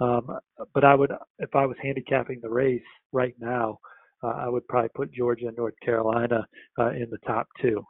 um, 0.00 0.38
but 0.72 0.84
I 0.84 0.94
would, 0.94 1.12
if 1.38 1.54
I 1.54 1.66
was 1.66 1.76
handicapping 1.82 2.40
the 2.42 2.48
race 2.48 2.82
right 3.12 3.34
now, 3.38 3.78
uh, 4.22 4.28
I 4.28 4.48
would 4.48 4.66
probably 4.68 4.90
put 4.94 5.12
Georgia 5.12 5.48
and 5.48 5.56
North 5.56 5.74
Carolina 5.84 6.46
uh, 6.78 6.90
in 6.90 7.08
the 7.10 7.18
top 7.26 7.46
two. 7.60 7.84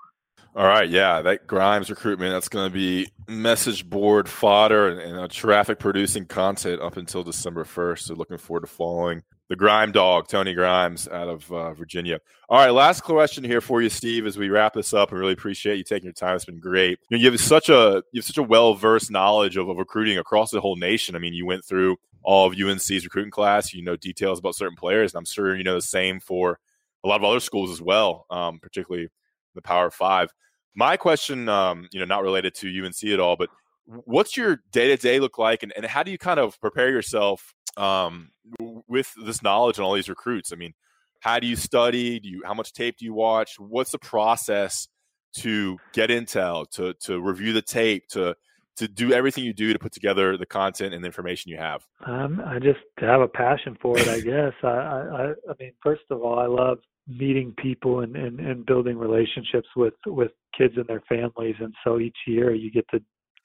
All 0.57 0.67
right, 0.67 0.89
yeah, 0.89 1.21
that 1.23 1.49
Grimes 1.49 1.91
recruitment 1.91 2.33
that's 2.33 2.49
going 2.49 2.71
to 2.71 2.73
be 2.73 3.09
message 3.27 3.89
board 3.89 4.29
fodder 4.29 4.89
and, 4.89 5.01
and 5.01 5.31
traffic 5.31 5.81
producing 5.81 6.27
content 6.27 6.81
up 6.81 6.97
until 6.97 7.25
December 7.25 7.65
first. 7.65 8.07
So 8.07 8.15
looking 8.15 8.39
forward 8.39 8.61
to 8.61 8.69
following 8.69 9.23
the 9.49 9.57
Grime 9.57 9.91
dog, 9.91 10.29
Tony 10.29 10.55
Grimes, 10.55 11.09
out 11.09 11.29
of 11.29 11.51
uh, 11.53 11.75
Virginia. 11.75 12.21
All 12.49 12.59
right, 12.59 12.71
last 12.71 13.03
question 13.03 13.43
here 13.43 13.61
for 13.61 13.83
you, 13.83 13.89
Steve, 13.89 14.27
as 14.27 14.39
we 14.39 14.49
wrap 14.49 14.75
this 14.75 14.95
up. 14.95 15.13
I 15.13 15.17
really 15.17 15.33
appreciate 15.33 15.77
you 15.77 15.85
taking 15.85 16.07
your 16.07 16.13
time. 16.13 16.37
It's 16.37 16.45
been 16.45 16.61
great. 16.61 16.99
You, 17.09 17.19
know, 17.19 17.23
you 17.23 17.31
have 17.33 17.41
such 17.41 17.69
a 17.69 18.03
you 18.13 18.21
have 18.21 18.25
such 18.25 18.39
a 18.39 18.43
well 18.43 18.75
versed 18.75 19.11
knowledge 19.11 19.57
of, 19.57 19.69
of 19.69 19.77
recruiting 19.77 20.19
across 20.19 20.51
the 20.51 20.61
whole 20.61 20.77
nation. 20.77 21.17
I 21.17 21.19
mean, 21.19 21.35
you 21.35 21.47
went 21.47 21.65
through 21.65 21.97
all 22.23 22.47
of 22.47 22.59
UNC's 22.59 23.05
recruiting 23.05 23.33
class. 23.33 23.75
You 23.75 23.83
know 23.83 23.97
details 23.97 24.39
about 24.39 24.55
certain 24.55 24.77
players, 24.77 25.13
and 25.13 25.19
I'm 25.19 25.27
sure 25.27 25.57
you 25.57 25.65
know 25.65 25.75
the 25.75 25.83
same 25.83 26.21
for 26.21 26.59
a 27.03 27.09
lot 27.09 27.17
of 27.17 27.25
other 27.25 27.41
schools 27.41 27.71
as 27.71 27.83
well, 27.83 28.27
um, 28.31 28.61
particularly 28.61 29.09
the 29.55 29.63
Power 29.63 29.91
Five. 29.91 30.33
My 30.75 30.97
question, 30.97 31.49
um, 31.49 31.89
you 31.93 32.01
know, 32.01 32.07
not 32.07 32.23
related 32.23 32.55
to 32.57 32.85
UNC 32.85 33.05
at 33.05 33.21
all, 33.21 33.37
but 33.37 33.49
what's 33.87 34.37
your 34.37 34.61
day 34.73 34.89
to 34.89 34.97
day 34.97 35.21
look 35.21 35.39
like, 35.39 35.63
and, 35.63 35.73
and 35.77 35.87
how 35.87 36.03
do 36.03 36.11
you 36.11 36.19
kind 36.19 36.41
of 36.41 36.61
prepare 36.61 36.91
yourself 36.91 37.55
um, 37.77 38.31
with 38.89 39.13
this 39.25 39.43
knowledge 39.43 39.79
and 39.79 39.85
all 39.85 39.95
these 39.95 40.09
recruits? 40.09 40.53
I 40.53 40.57
mean, 40.57 40.75
how 41.21 41.39
do 41.39 41.47
you 41.47 41.57
study? 41.57 42.21
Do 42.21 42.29
you 42.29 42.43
how 42.45 42.55
much 42.55 42.73
tape 42.73 42.99
do 42.99 43.05
you 43.05 43.15
watch? 43.15 43.59
What's 43.59 43.93
the 43.93 43.99
process 43.99 44.89
to 45.37 45.79
get 45.93 46.11
intel, 46.11 46.69
to 46.73 46.95
to 47.05 47.21
review 47.21 47.53
the 47.53 47.63
tape, 47.63 48.09
to 48.09 48.35
to 48.77 48.89
do 48.89 49.13
everything 49.13 49.45
you 49.45 49.53
do 49.53 49.73
to 49.73 49.79
put 49.79 49.93
together 49.93 50.37
the 50.37 50.47
content 50.47 50.95
and 50.95 51.05
the 51.05 51.07
information 51.07 51.51
you 51.51 51.59
have? 51.59 51.83
Um, 52.05 52.43
I 52.45 52.59
just 52.59 52.81
have 52.99 53.21
a 53.21 53.29
passion 53.29 53.77
for 53.81 53.99
it, 53.99 54.09
I 54.09 54.21
guess. 54.33 54.53
I, 54.63 54.69
I, 54.69 55.23
I 55.49 55.55
mean, 55.61 55.73
first 55.83 56.03
of 56.11 56.23
all, 56.23 56.39
I 56.39 56.47
love 56.47 56.79
meeting 57.07 57.55
people 57.59 58.01
and, 58.01 58.17
and, 58.17 58.41
and 58.41 58.67
building 58.67 58.97
relationships 58.97 59.69
with, 59.77 59.95
with 60.07 60.31
kids 60.57 60.75
and 60.77 60.87
their 60.87 61.03
families. 61.09 61.57
And 61.61 61.75
so 61.85 61.99
each 61.99 62.17
year 62.27 62.55
you 62.55 62.71
get 62.71 62.89
to 62.91 63.01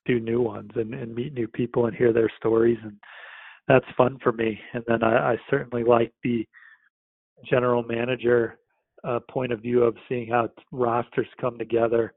do 0.05 0.19
new 0.19 0.41
ones 0.41 0.71
and, 0.75 0.93
and 0.93 1.13
meet 1.13 1.33
new 1.33 1.47
people 1.47 1.85
and 1.85 1.95
hear 1.95 2.13
their 2.13 2.31
stories. 2.37 2.77
And 2.83 2.95
that's 3.67 3.85
fun 3.97 4.17
for 4.23 4.31
me. 4.31 4.59
And 4.73 4.83
then 4.87 5.03
I, 5.03 5.33
I 5.33 5.37
certainly 5.49 5.83
like 5.83 6.13
the 6.23 6.47
general 7.49 7.83
manager 7.83 8.57
uh, 9.03 9.19
point 9.29 9.51
of 9.51 9.61
view 9.61 9.83
of 9.83 9.95
seeing 10.07 10.29
how 10.29 10.49
rosters 10.71 11.27
come 11.39 11.57
together 11.57 12.13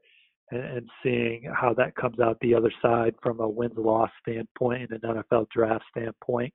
and, 0.51 0.63
and 0.63 0.89
seeing 1.01 1.51
how 1.53 1.73
that 1.73 1.95
comes 1.95 2.19
out 2.19 2.37
the 2.41 2.55
other 2.55 2.71
side 2.81 3.15
from 3.21 3.39
a 3.39 3.47
wins 3.47 3.77
loss 3.77 4.09
standpoint 4.21 4.91
and 4.91 5.03
an 5.03 5.23
NFL 5.31 5.47
draft 5.49 5.83
standpoint. 5.95 6.53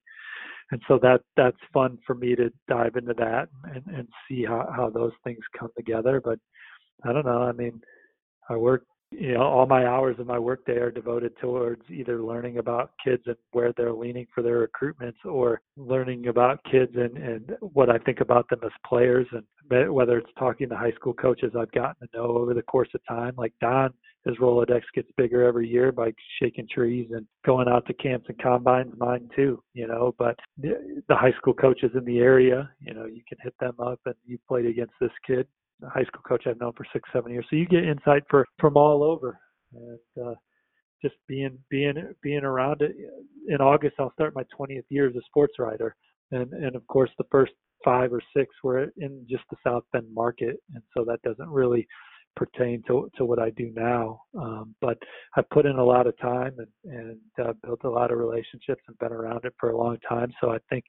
And 0.71 0.83
so 0.87 0.99
that 1.03 1.21
that's 1.37 1.57
fun 1.73 1.99
for 2.07 2.15
me 2.15 2.35
to 2.37 2.51
dive 2.69 2.97
into 2.97 3.15
that 3.15 3.49
and, 3.65 3.83
and 3.87 4.09
see 4.29 4.45
how, 4.45 4.69
how 4.75 4.91
those 4.91 5.13
things 5.25 5.39
come 5.59 5.71
together. 5.77 6.21
But 6.23 6.39
I 7.05 7.13
don't 7.13 7.25
know. 7.25 7.43
I 7.43 7.53
mean, 7.53 7.81
I 8.51 8.57
work 8.57 8.85
you 9.11 9.35
know 9.35 9.43
all 9.43 9.67
my 9.67 9.87
hours 9.87 10.17
of 10.19 10.27
my 10.27 10.39
workday 10.39 10.77
are 10.77 10.91
devoted 10.91 11.33
towards 11.41 11.83
either 11.91 12.23
learning 12.23 12.59
about 12.59 12.93
kids 13.03 13.23
and 13.27 13.37
where 13.53 13.73
they're 13.77 13.93
leaning 13.93 14.27
for 14.35 14.43
their 14.43 14.67
recruitments 14.67 15.25
or 15.25 15.61
learning 15.77 16.29
about 16.29 16.61
kids 16.71 16.93
and 16.95 17.17
and 17.17 17.57
what 17.61 17.91
I 17.91 17.99
think 17.99 18.21
about 18.21 18.49
them 18.49 18.61
as 18.65 18.71
players. 18.87 19.27
And 19.33 19.93
whether 19.93 20.19
it's 20.19 20.31
talking 20.39 20.69
to 20.69 20.77
high 20.77 20.93
school 20.93 21.15
coaches 21.15 21.53
I've 21.59 21.73
gotten 21.73 22.09
to 22.09 22.17
know 22.17 22.37
over 22.39 22.55
the 22.55 22.63
course 22.63 22.89
of 22.95 23.01
time 23.07 23.35
like 23.37 23.53
Don 23.61 23.93
his 24.25 24.37
Rolodex 24.39 24.83
gets 24.95 25.09
bigger 25.17 25.45
every 25.45 25.69
year 25.69 25.93
by 25.93 26.13
shaking 26.41 26.67
trees 26.73 27.09
and 27.13 27.27
going 27.47 27.69
out 27.69 27.87
to 27.87 27.95
camps 27.95 28.27
and 28.29 28.39
combines 28.39 28.93
mine 28.99 29.29
too 29.35 29.63
you 29.75 29.87
know 29.87 30.15
but 30.19 30.37
the, 30.59 31.03
the 31.09 31.15
high 31.15 31.33
school 31.39 31.55
coaches 31.55 31.91
in 31.95 32.05
the 32.05 32.19
area 32.19 32.71
you 32.81 32.95
know 32.95 33.05
you 33.05 33.23
can 33.29 33.39
hit 33.43 33.55
them 33.61 33.75
up 33.79 34.01
and 34.07 34.15
you 34.27 34.39
played 34.49 34.67
against 34.67 34.95
this 35.01 35.11
kid 35.27 35.47
high 35.87 36.05
school 36.05 36.23
coach 36.27 36.45
I've 36.47 36.61
known 36.61 36.73
for 36.77 36.87
six, 36.93 37.09
seven 37.13 37.33
years. 37.33 37.47
So 37.51 37.57
you 37.57 37.67
get 37.67 37.85
insight 37.85 38.23
for 38.29 38.47
from 38.59 38.77
all 38.77 39.03
over, 39.03 39.39
and 39.75 40.27
uh, 40.27 40.35
just 41.03 41.15
being 41.27 41.59
being 41.71 41.95
being 42.23 42.45
around 42.45 42.83
it. 42.83 42.97
In 43.49 43.61
August, 43.61 43.97
I'll 43.99 44.13
start 44.13 44.35
my 44.35 44.45
20th 44.59 44.85
year 44.89 45.09
as 45.09 45.17
a 45.17 45.23
sports 45.27 45.55
writer, 45.59 45.95
and 46.33 46.53
and 46.53 46.75
of 46.77 46.87
course 46.87 47.11
the 47.19 47.25
first 47.31 47.53
five 47.85 48.13
or 48.13 48.21
six 48.37 48.55
were 48.63 48.91
in 48.97 49.27
just 49.29 49.45
the 49.51 49.57
South 49.65 49.85
Bend 49.93 50.07
market, 50.13 50.57
and 50.75 50.83
so 50.97 51.05
that 51.05 51.23
doesn't 51.23 51.49
really 51.49 51.87
pertain 52.37 52.83
to 52.87 53.11
to 53.17 53.25
what 53.25 53.39
I 53.39 53.51
do 53.51 53.73
now. 53.75 54.23
Um, 54.39 54.75
but 54.81 54.99
I 55.37 55.43
put 55.53 55.67
in 55.67 55.77
a 55.77 55.85
lot 55.85 56.07
of 56.07 56.19
time 56.19 56.57
and 56.59 56.95
and 56.97 57.47
uh, 57.47 57.53
built 57.65 57.81
a 57.85 57.91
lot 57.91 58.11
of 58.11 58.19
relationships 58.19 58.83
and 58.89 58.99
been 58.99 59.13
around 59.13 59.45
it 59.45 59.55
for 59.59 59.71
a 59.71 59.77
long 59.77 59.99
time. 60.09 60.33
So 60.41 60.51
I 60.51 60.59
think 60.71 60.85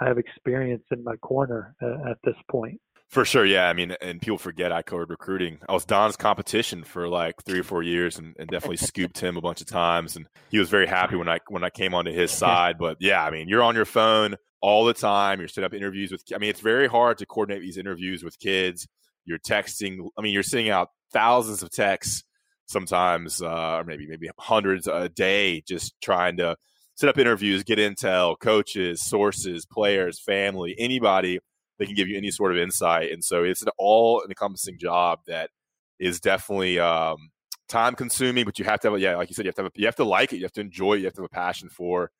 I 0.00 0.06
have 0.06 0.18
experience 0.18 0.84
in 0.90 1.02
my 1.02 1.16
corner 1.16 1.74
uh, 1.82 2.10
at 2.10 2.18
this 2.24 2.36
point. 2.50 2.80
For 3.08 3.24
sure, 3.24 3.44
yeah. 3.44 3.68
I 3.68 3.72
mean, 3.72 3.94
and 4.00 4.20
people 4.20 4.38
forget 4.38 4.72
I 4.72 4.82
covered 4.82 5.10
recruiting. 5.10 5.58
I 5.68 5.72
was 5.72 5.84
Don's 5.84 6.16
competition 6.16 6.82
for 6.82 7.08
like 7.08 7.36
three 7.44 7.60
or 7.60 7.64
four 7.64 7.82
years, 7.82 8.18
and, 8.18 8.34
and 8.38 8.48
definitely 8.48 8.78
scooped 8.78 9.18
him 9.18 9.36
a 9.36 9.40
bunch 9.40 9.60
of 9.60 9.68
times. 9.68 10.16
And 10.16 10.26
he 10.50 10.58
was 10.58 10.68
very 10.68 10.86
happy 10.86 11.14
when 11.16 11.28
I 11.28 11.38
when 11.48 11.62
I 11.62 11.70
came 11.70 11.94
onto 11.94 12.12
his 12.12 12.30
side. 12.32 12.78
But 12.78 12.96
yeah, 13.00 13.24
I 13.24 13.30
mean, 13.30 13.48
you're 13.48 13.62
on 13.62 13.76
your 13.76 13.84
phone 13.84 14.36
all 14.60 14.84
the 14.84 14.94
time. 14.94 15.38
You're 15.38 15.48
setting 15.48 15.66
up 15.66 15.74
interviews 15.74 16.10
with. 16.10 16.22
I 16.34 16.38
mean, 16.38 16.50
it's 16.50 16.60
very 16.60 16.88
hard 16.88 17.18
to 17.18 17.26
coordinate 17.26 17.62
these 17.62 17.78
interviews 17.78 18.24
with 18.24 18.38
kids 18.38 18.88
You're 19.24 19.38
texting. 19.38 20.08
I 20.18 20.22
mean, 20.22 20.32
you're 20.32 20.42
sending 20.42 20.70
out 20.70 20.88
thousands 21.12 21.62
of 21.62 21.70
texts 21.70 22.24
sometimes, 22.66 23.40
uh, 23.40 23.76
or 23.76 23.84
maybe 23.84 24.08
maybe 24.08 24.28
hundreds 24.38 24.88
a 24.88 25.08
day, 25.08 25.62
just 25.66 25.94
trying 26.02 26.38
to 26.38 26.56
set 26.96 27.08
up 27.08 27.18
interviews, 27.18 27.62
get 27.62 27.78
intel, 27.78 28.36
coaches, 28.38 29.00
sources, 29.00 29.64
players, 29.64 30.18
family, 30.18 30.74
anybody 30.76 31.38
that 31.78 31.86
can 31.86 31.94
give 31.94 32.08
you 32.08 32.16
any 32.16 32.30
sort 32.30 32.52
of 32.52 32.58
insight. 32.58 33.12
And 33.12 33.24
so 33.24 33.44
it's 33.44 33.62
an 33.62 33.68
all 33.78 34.24
encompassing 34.28 34.78
job 34.78 35.20
that 35.26 35.50
is 35.98 36.20
definitely 36.20 36.78
um, 36.78 37.30
time 37.68 37.94
consuming, 37.94 38.44
but 38.44 38.58
you 38.58 38.64
have 38.64 38.80
to 38.80 38.90
have, 38.90 39.00
yeah, 39.00 39.16
like 39.16 39.28
you 39.28 39.34
said, 39.34 39.44
you 39.44 39.48
have 39.48 39.56
to 39.56 39.62
have, 39.62 39.72
a, 39.74 39.80
you 39.80 39.86
have 39.86 39.96
to 39.96 40.04
like 40.04 40.32
it, 40.32 40.36
you 40.36 40.44
have 40.44 40.52
to 40.52 40.60
enjoy 40.60 40.94
it, 40.94 40.98
you 41.00 41.04
have 41.04 41.14
to 41.14 41.22
have 41.22 41.30
a 41.30 41.34
passion 41.34 41.68
for 41.68 42.10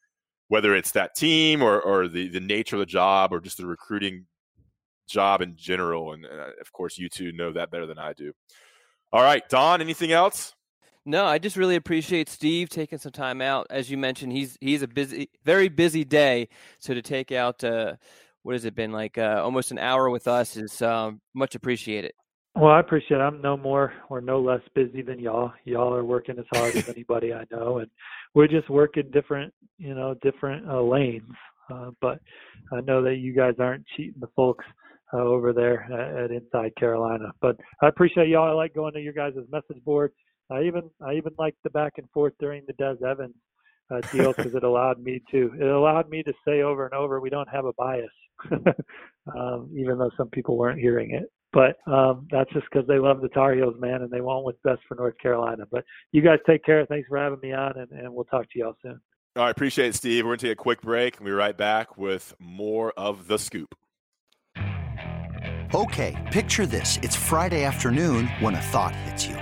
whether 0.48 0.74
it's 0.74 0.92
that 0.92 1.14
team 1.14 1.62
or, 1.62 1.80
or 1.80 2.08
the, 2.08 2.28
the 2.28 2.40
nature 2.40 2.76
of 2.76 2.80
the 2.80 2.86
job 2.86 3.32
or 3.32 3.40
just 3.40 3.56
the 3.56 3.66
recruiting 3.66 4.26
job 5.08 5.40
in 5.40 5.56
general. 5.56 6.12
And 6.12 6.24
uh, 6.24 6.50
of 6.60 6.72
course, 6.72 6.98
you 6.98 7.08
two 7.08 7.32
know 7.32 7.52
that 7.52 7.70
better 7.70 7.86
than 7.86 7.98
I 7.98 8.12
do. 8.12 8.32
All 9.12 9.22
right, 9.22 9.48
Don, 9.48 9.80
anything 9.80 10.12
else? 10.12 10.54
No, 11.04 11.24
I 11.24 11.38
just 11.38 11.56
really 11.56 11.76
appreciate 11.76 12.28
Steve 12.28 12.68
taking 12.68 12.98
some 12.98 13.12
time 13.12 13.40
out. 13.40 13.68
As 13.70 13.88
you 13.88 13.96
mentioned, 13.96 14.32
he's 14.32 14.58
he's 14.60 14.82
a 14.82 14.88
busy, 14.88 15.30
very 15.44 15.68
busy 15.68 16.04
day. 16.04 16.48
So 16.80 16.94
to 16.94 17.02
take 17.02 17.30
out, 17.30 17.62
uh, 17.62 17.94
what 18.46 18.52
has 18.52 18.64
it 18.64 18.76
been 18.76 18.92
like, 18.92 19.18
uh, 19.18 19.40
almost 19.42 19.72
an 19.72 19.78
hour 19.78 20.08
with 20.08 20.28
us 20.28 20.56
is 20.56 20.80
um, 20.80 21.20
much 21.34 21.56
appreciated. 21.56 22.12
Well, 22.54 22.70
I 22.70 22.78
appreciate. 22.78 23.18
It. 23.18 23.20
I'm 23.20 23.42
no 23.42 23.56
more 23.56 23.92
or 24.08 24.20
no 24.20 24.40
less 24.40 24.60
busy 24.72 25.02
than 25.02 25.18
y'all. 25.18 25.50
Y'all 25.64 25.92
are 25.92 26.04
working 26.04 26.38
as 26.38 26.44
hard 26.52 26.76
as 26.76 26.88
anybody 26.88 27.34
I 27.34 27.44
know, 27.50 27.78
and 27.78 27.90
we're 28.34 28.46
just 28.46 28.70
working 28.70 29.10
different, 29.12 29.52
you 29.78 29.96
know, 29.96 30.14
different 30.22 30.64
uh, 30.68 30.80
lanes. 30.80 31.34
Uh, 31.68 31.90
but 32.00 32.20
I 32.72 32.80
know 32.82 33.02
that 33.02 33.16
you 33.16 33.34
guys 33.34 33.54
aren't 33.58 33.84
cheating 33.96 34.20
the 34.20 34.28
folks 34.36 34.64
uh, 35.12 35.16
over 35.16 35.52
there 35.52 35.82
at, 35.92 36.24
at 36.24 36.30
Inside 36.30 36.76
Carolina. 36.76 37.32
But 37.40 37.56
I 37.82 37.88
appreciate 37.88 38.28
y'all. 38.28 38.48
I 38.48 38.52
like 38.52 38.74
going 38.74 38.94
to 38.94 39.00
your 39.00 39.12
guys' 39.12 39.34
message 39.50 39.82
board. 39.84 40.12
I 40.52 40.62
even 40.62 40.88
I 41.04 41.14
even 41.14 41.32
like 41.36 41.56
the 41.64 41.70
back 41.70 41.94
and 41.96 42.08
forth 42.10 42.34
during 42.38 42.62
the 42.68 42.74
Des 42.74 43.04
Evans 43.04 43.34
uh, 43.90 44.00
deal 44.12 44.32
because 44.32 44.54
it 44.54 44.64
allowed 44.64 45.02
me 45.02 45.22
to 45.30 45.52
it 45.58 45.66
allowed 45.66 46.08
me 46.08 46.22
to 46.22 46.32
say 46.46 46.62
over 46.62 46.86
and 46.86 46.94
over 46.94 47.20
we 47.20 47.30
don't 47.30 47.48
have 47.48 47.64
a 47.64 47.72
bias, 47.74 48.06
um, 49.36 49.70
even 49.76 49.98
though 49.98 50.10
some 50.16 50.28
people 50.28 50.56
weren't 50.56 50.80
hearing 50.80 51.12
it. 51.12 51.30
But 51.52 51.78
um, 51.90 52.28
that's 52.30 52.52
just 52.52 52.66
because 52.70 52.86
they 52.86 52.98
love 52.98 53.22
the 53.22 53.28
Tar 53.28 53.54
Heels, 53.54 53.76
man, 53.78 54.02
and 54.02 54.10
they 54.10 54.20
want 54.20 54.44
what's 54.44 54.58
best 54.62 54.80
for 54.86 54.94
North 54.94 55.16
Carolina. 55.18 55.64
But 55.70 55.84
you 56.12 56.20
guys 56.20 56.38
take 56.46 56.64
care. 56.64 56.84
Thanks 56.86 57.08
for 57.08 57.16
having 57.16 57.38
me 57.40 57.52
on, 57.52 57.78
and, 57.78 57.90
and 57.92 58.12
we'll 58.12 58.24
talk 58.24 58.50
to 58.50 58.58
y'all 58.58 58.76
soon. 58.82 59.00
All 59.36 59.44
right, 59.44 59.50
appreciate 59.50 59.88
it, 59.88 59.94
Steve. 59.94 60.24
We're 60.24 60.30
going 60.30 60.38
to 60.38 60.46
take 60.46 60.52
a 60.52 60.62
quick 60.62 60.82
break, 60.82 61.16
and 61.16 61.24
we'll 61.24 61.34
be 61.34 61.38
right 61.38 61.56
back 61.56 61.96
with 61.96 62.34
more 62.38 62.92
of 62.96 63.26
The 63.26 63.38
Scoop. 63.38 63.74
Okay, 65.74 66.14
picture 66.32 66.66
this. 66.66 66.98
It's 67.02 67.16
Friday 67.16 67.64
afternoon 67.64 68.28
when 68.40 68.54
a 68.54 68.60
thought 68.60 68.94
hits 68.94 69.26
you. 69.26 69.36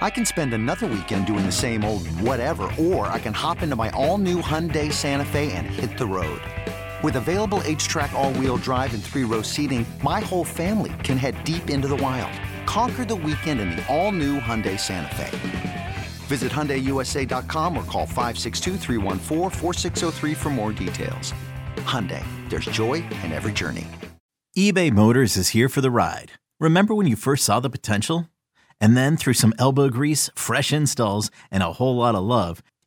I 0.00 0.10
can 0.10 0.24
spend 0.24 0.54
another 0.54 0.86
weekend 0.86 1.26
doing 1.26 1.44
the 1.44 1.52
same 1.52 1.84
old 1.84 2.06
whatever, 2.20 2.70
or 2.78 3.06
I 3.06 3.18
can 3.18 3.34
hop 3.34 3.62
into 3.62 3.76
my 3.76 3.90
all-new 3.90 4.40
Hyundai 4.40 4.92
Santa 4.92 5.24
Fe 5.24 5.52
and 5.52 5.66
hit 5.66 5.98
the 5.98 6.06
road. 6.06 6.40
With 7.00 7.14
available 7.14 7.60
H-Track 7.64 8.12
all-wheel 8.12 8.56
drive 8.56 8.92
and 8.92 9.00
three-row 9.02 9.42
seating, 9.42 9.86
my 10.02 10.18
whole 10.18 10.44
family 10.44 10.92
can 11.04 11.16
head 11.16 11.42
deep 11.44 11.70
into 11.70 11.86
the 11.86 11.96
wild. 11.96 12.32
Conquer 12.66 13.04
the 13.04 13.14
weekend 13.14 13.60
in 13.60 13.70
the 13.70 13.86
all-new 13.86 14.40
Hyundai 14.40 14.78
Santa 14.80 15.14
Fe. 15.14 15.96
Visit 16.26 16.50
HyundaiUSA.com 16.50 17.76
or 17.76 17.84
call 17.84 18.04
562 18.04 18.78
for 20.34 20.50
more 20.50 20.72
details. 20.72 21.32
Hyundai, 21.76 22.24
there's 22.48 22.64
joy 22.66 22.94
in 23.22 23.32
every 23.32 23.52
journey. 23.52 23.86
eBay 24.58 24.90
Motors 24.90 25.36
is 25.36 25.50
here 25.50 25.68
for 25.68 25.80
the 25.80 25.92
ride. 25.92 26.32
Remember 26.58 26.96
when 26.96 27.06
you 27.06 27.14
first 27.14 27.44
saw 27.44 27.60
the 27.60 27.70
potential? 27.70 28.28
And 28.80 28.96
then 28.96 29.16
through 29.16 29.34
some 29.34 29.54
elbow 29.56 29.88
grease, 29.88 30.30
fresh 30.34 30.72
installs, 30.72 31.30
and 31.52 31.62
a 31.62 31.74
whole 31.74 31.96
lot 31.96 32.16
of 32.16 32.24
love, 32.24 32.60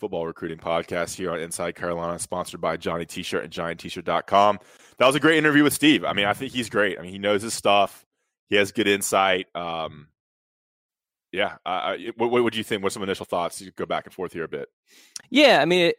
football 0.00 0.26
recruiting 0.26 0.58
podcast 0.58 1.14
here 1.14 1.30
on 1.30 1.38
Inside 1.38 1.76
Carolina, 1.76 2.18
sponsored 2.18 2.60
by 2.60 2.78
Johnny 2.78 3.04
T-shirt 3.04 3.44
and 3.44 3.52
JohnnyT-shirt.com. 3.52 4.58
That 4.98 5.06
was 5.06 5.14
a 5.14 5.20
great 5.20 5.36
interview 5.36 5.62
with 5.62 5.74
Steve. 5.74 6.04
I 6.04 6.14
mean, 6.14 6.24
I 6.24 6.32
think 6.32 6.52
he's 6.52 6.70
great. 6.70 6.98
I 6.98 7.02
mean, 7.02 7.12
he 7.12 7.18
knows 7.18 7.42
his 7.42 7.54
stuff. 7.54 8.06
He 8.48 8.56
has 8.56 8.72
good 8.72 8.88
insight. 8.88 9.54
Um, 9.54 10.08
yeah, 11.32 11.58
uh, 11.64 11.96
what, 12.16 12.30
what 12.30 12.42
would 12.42 12.56
you 12.56 12.64
think? 12.64 12.82
What's 12.82 12.94
some 12.94 13.04
initial 13.04 13.26
thoughts? 13.26 13.60
You 13.60 13.70
go 13.70 13.86
back 13.86 14.06
and 14.06 14.12
forth 14.12 14.32
here 14.32 14.44
a 14.44 14.48
bit. 14.48 14.68
Yeah, 15.28 15.60
I 15.60 15.64
mean, 15.64 15.92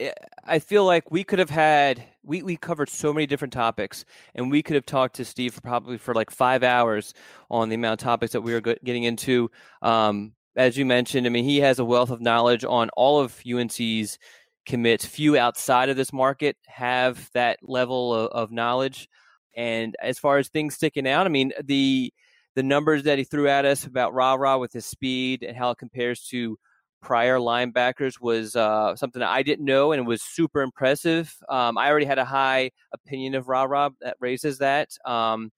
I 0.43 0.59
feel 0.59 0.83
like 0.83 1.09
we 1.09 1.23
could 1.23 1.39
have 1.39 1.49
had 1.49 2.03
we 2.23 2.43
we 2.43 2.57
covered 2.57 2.89
so 2.89 3.13
many 3.13 3.27
different 3.27 3.53
topics, 3.53 4.03
and 4.35 4.51
we 4.51 4.61
could 4.61 4.75
have 4.75 4.85
talked 4.85 5.15
to 5.17 5.25
Steve 5.25 5.53
for 5.53 5.61
probably 5.61 5.97
for 5.97 6.13
like 6.13 6.31
five 6.31 6.63
hours 6.63 7.13
on 7.49 7.69
the 7.69 7.75
amount 7.75 8.01
of 8.01 8.03
topics 8.03 8.33
that 8.33 8.41
we 8.41 8.51
were 8.51 8.59
getting 8.59 9.03
into. 9.03 9.49
Um, 9.81 10.33
as 10.55 10.77
you 10.77 10.85
mentioned, 10.85 11.25
I 11.25 11.29
mean, 11.29 11.45
he 11.45 11.59
has 11.59 11.79
a 11.79 11.85
wealth 11.85 12.09
of 12.09 12.21
knowledge 12.21 12.63
on 12.63 12.89
all 12.91 13.19
of 13.19 13.41
UNC's 13.49 14.17
commits. 14.65 15.05
Few 15.05 15.37
outside 15.37 15.89
of 15.89 15.97
this 15.97 16.13
market 16.13 16.57
have 16.67 17.29
that 17.33 17.59
level 17.61 18.13
of, 18.13 18.31
of 18.31 18.51
knowledge. 18.51 19.07
And 19.55 19.95
as 20.01 20.19
far 20.19 20.37
as 20.37 20.49
things 20.49 20.75
sticking 20.75 21.07
out, 21.07 21.25
I 21.25 21.29
mean, 21.29 21.51
the 21.63 22.13
the 22.55 22.63
numbers 22.63 23.03
that 23.03 23.17
he 23.17 23.23
threw 23.23 23.47
at 23.47 23.63
us 23.63 23.85
about 23.85 24.13
Ra 24.13 24.33
Ra 24.33 24.57
with 24.57 24.73
his 24.73 24.85
speed 24.85 25.43
and 25.43 25.55
how 25.55 25.71
it 25.71 25.77
compares 25.77 26.27
to 26.27 26.57
prior 27.01 27.37
linebackers 27.37 28.19
was 28.19 28.55
uh, 28.55 28.95
something 28.95 29.21
that 29.21 29.29
I 29.29 29.41
didn't 29.41 29.65
know 29.65 29.93
and 29.93 30.05
was 30.05 30.21
super 30.21 30.61
impressive. 30.61 31.33
Um, 31.49 31.77
I 31.77 31.89
already 31.89 32.05
had 32.05 32.19
a 32.19 32.25
high 32.25 32.71
opinion 32.93 33.35
of 33.35 33.47
Ra 33.47 33.63
Ra 33.63 33.89
that 34.01 34.17
raises 34.19 34.59
that. 34.59 34.89
Um, 35.05 35.51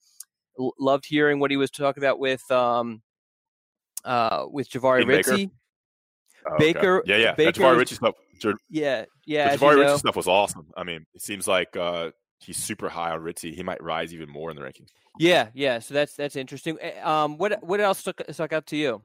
loved 0.79 1.05
hearing 1.05 1.39
what 1.39 1.51
he 1.51 1.57
was 1.57 1.71
talking 1.71 2.01
about 2.01 2.19
with 2.19 2.49
um, 2.51 3.01
uh, 4.05 4.45
with 4.49 4.69
Jahvaree 4.69 5.05
Ritzie. 5.05 5.49
Oh, 6.45 6.57
Baker, 6.57 6.99
okay. 6.99 7.11
yeah, 7.11 7.17
yeah, 7.17 7.35
Baker, 7.35 7.61
Ritzie 7.61 7.95
stuff. 7.95 8.15
Yeah, 8.69 9.05
yeah. 9.25 9.55
Jahvaree 9.55 9.85
Ritzie 9.85 9.99
stuff 9.99 10.15
was 10.15 10.27
awesome. 10.27 10.67
I 10.75 10.83
mean, 10.83 11.05
it 11.13 11.21
seems 11.21 11.47
like 11.47 11.75
uh, 11.77 12.11
he's 12.39 12.57
super 12.57 12.89
high 12.89 13.11
on 13.11 13.21
Ritzie. 13.21 13.55
He 13.55 13.63
might 13.63 13.81
rise 13.81 14.13
even 14.13 14.29
more 14.29 14.49
in 14.51 14.57
the 14.57 14.63
rankings. 14.63 14.89
Yeah, 15.19 15.49
yeah. 15.53 15.79
So 15.79 15.93
that's 15.93 16.15
that's 16.15 16.35
interesting. 16.35 16.77
Eh, 16.81 16.99
um, 17.01 17.37
what 17.37 17.63
what 17.63 17.79
else 17.79 17.99
stuck 17.99 18.21
stuck 18.31 18.53
out 18.53 18.65
to 18.67 18.75
you? 18.75 19.01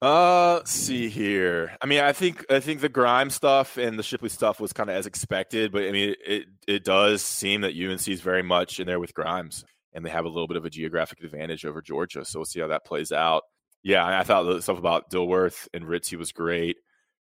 Uh, 0.00 0.60
see 0.64 1.08
here. 1.08 1.76
I 1.82 1.86
mean, 1.86 2.00
I 2.00 2.12
think 2.12 2.44
I 2.50 2.60
think 2.60 2.80
the 2.80 2.88
Grime 2.88 3.30
stuff 3.30 3.76
and 3.78 3.98
the 3.98 4.02
Shipley 4.02 4.28
stuff 4.28 4.60
was 4.60 4.72
kind 4.72 4.90
of 4.90 4.96
as 4.96 5.06
expected, 5.06 5.72
but 5.72 5.84
I 5.84 5.92
mean, 5.92 6.14
it 6.24 6.46
it 6.66 6.84
does 6.84 7.22
seem 7.22 7.62
that 7.62 7.74
UNC 7.74 8.06
is 8.06 8.20
very 8.20 8.42
much 8.42 8.78
in 8.78 8.86
there 8.86 9.00
with 9.00 9.14
Grimes, 9.14 9.64
and 9.92 10.04
they 10.04 10.10
have 10.10 10.24
a 10.24 10.28
little 10.28 10.46
bit 10.46 10.56
of 10.56 10.64
a 10.64 10.70
geographic 10.70 11.22
advantage 11.24 11.64
over 11.64 11.82
Georgia. 11.82 12.24
So 12.24 12.38
we'll 12.38 12.46
see 12.46 12.60
how 12.60 12.68
that 12.68 12.84
plays 12.84 13.10
out. 13.10 13.42
Yeah, 13.82 14.04
I 14.04 14.22
thought 14.24 14.44
the 14.44 14.62
stuff 14.62 14.78
about 14.78 15.10
Dillworth 15.10 15.68
and 15.72 15.84
Ritzie 15.84 16.18
was 16.18 16.32
great. 16.32 16.76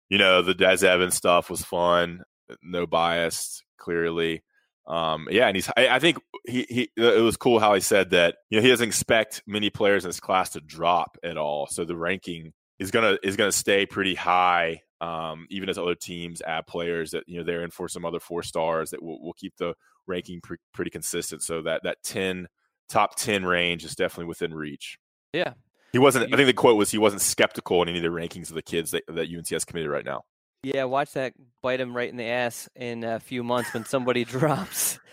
You 0.08 0.18
know, 0.18 0.42
the 0.42 0.54
Des 0.54 0.86
Evans 0.86 1.14
stuff 1.14 1.50
was 1.50 1.62
fun. 1.62 2.22
No 2.62 2.86
bias, 2.86 3.62
clearly. 3.76 4.42
Um, 4.86 5.26
yeah, 5.30 5.48
and 5.48 5.56
he's. 5.56 5.68
I, 5.76 5.88
I, 5.88 5.98
think 5.98 6.18
he, 6.46 6.66
he. 6.68 6.90
It 6.96 7.22
was 7.22 7.36
cool 7.36 7.58
how 7.58 7.74
he 7.74 7.80
said 7.80 8.10
that. 8.10 8.36
You 8.50 8.58
know, 8.58 8.62
he 8.62 8.68
doesn't 8.68 8.86
expect 8.86 9.42
many 9.46 9.68
players 9.68 10.04
in 10.04 10.08
his 10.08 10.20
class 10.20 10.50
to 10.50 10.60
drop 10.60 11.18
at 11.24 11.36
all. 11.36 11.66
So 11.66 11.84
the 11.84 11.96
ranking 11.96 12.52
is 12.78 12.90
gonna 12.90 13.18
is 13.22 13.36
gonna 13.36 13.52
stay 13.52 13.86
pretty 13.86 14.14
high. 14.14 14.82
Um, 15.00 15.46
even 15.50 15.68
as 15.68 15.76
other 15.76 15.94
teams 15.94 16.40
add 16.40 16.66
players 16.66 17.10
that 17.10 17.24
you 17.26 17.38
know 17.38 17.44
they're 17.44 17.64
in 17.64 17.70
for 17.70 17.88
some 17.88 18.04
other 18.04 18.20
four 18.20 18.42
stars 18.42 18.90
that 18.90 19.02
will 19.02 19.22
will 19.22 19.34
keep 19.34 19.56
the 19.56 19.74
ranking 20.06 20.40
pre- 20.40 20.56
pretty 20.72 20.90
consistent. 20.90 21.42
So 21.42 21.62
that 21.62 21.82
that 21.82 22.02
ten 22.04 22.46
top 22.88 23.16
ten 23.16 23.44
range 23.44 23.84
is 23.84 23.96
definitely 23.96 24.26
within 24.26 24.54
reach. 24.54 24.98
Yeah, 25.32 25.54
He 25.96 25.98
wasn't. 25.98 26.30
I 26.30 26.36
think 26.36 26.46
the 26.46 26.52
quote 26.52 26.76
was 26.76 26.90
he 26.90 26.98
wasn't 26.98 27.22
skeptical 27.22 27.80
in 27.80 27.88
any 27.88 27.96
of 27.96 28.02
the 28.02 28.10
rankings 28.10 28.50
of 28.50 28.54
the 28.54 28.60
kids 28.60 28.90
that, 28.90 29.04
that 29.08 29.34
UNC 29.34 29.48
has 29.48 29.64
committed 29.64 29.88
right 29.88 30.04
now. 30.04 30.24
Yeah, 30.62 30.84
watch 30.84 31.12
that 31.12 31.32
bite 31.62 31.80
him 31.80 31.96
right 31.96 32.10
in 32.10 32.18
the 32.18 32.26
ass 32.26 32.68
in 32.76 33.02
a 33.02 33.18
few 33.18 33.42
months 33.42 33.72
when 33.72 33.86
somebody 33.86 34.24
drops. 34.36 34.98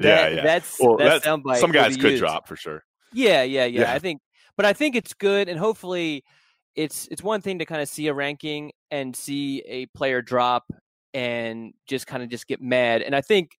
That, 0.00 0.30
yeah, 0.30 0.36
yeah. 0.36 0.42
That's, 0.44 0.78
well, 0.78 0.96
that's, 0.96 1.24
that's 1.24 1.58
some 1.58 1.72
guys 1.72 1.96
could 1.96 2.12
used. 2.12 2.20
drop 2.20 2.46
for 2.46 2.54
sure. 2.54 2.84
Yeah, 3.12 3.42
yeah, 3.42 3.64
yeah, 3.64 3.80
yeah. 3.80 3.92
I 3.92 3.98
think, 3.98 4.20
but 4.56 4.64
I 4.64 4.72
think 4.72 4.94
it's 4.94 5.12
good, 5.12 5.48
and 5.48 5.58
hopefully, 5.58 6.22
it's 6.76 7.08
it's 7.10 7.20
one 7.20 7.40
thing 7.40 7.58
to 7.58 7.64
kind 7.64 7.82
of 7.82 7.88
see 7.88 8.06
a 8.06 8.14
ranking 8.14 8.70
and 8.92 9.16
see 9.16 9.60
a 9.66 9.86
player 9.86 10.22
drop 10.22 10.70
and 11.12 11.74
just 11.88 12.06
kind 12.06 12.22
of 12.22 12.28
just 12.28 12.46
get 12.46 12.62
mad. 12.62 13.02
And 13.02 13.12
I 13.12 13.22
think 13.22 13.58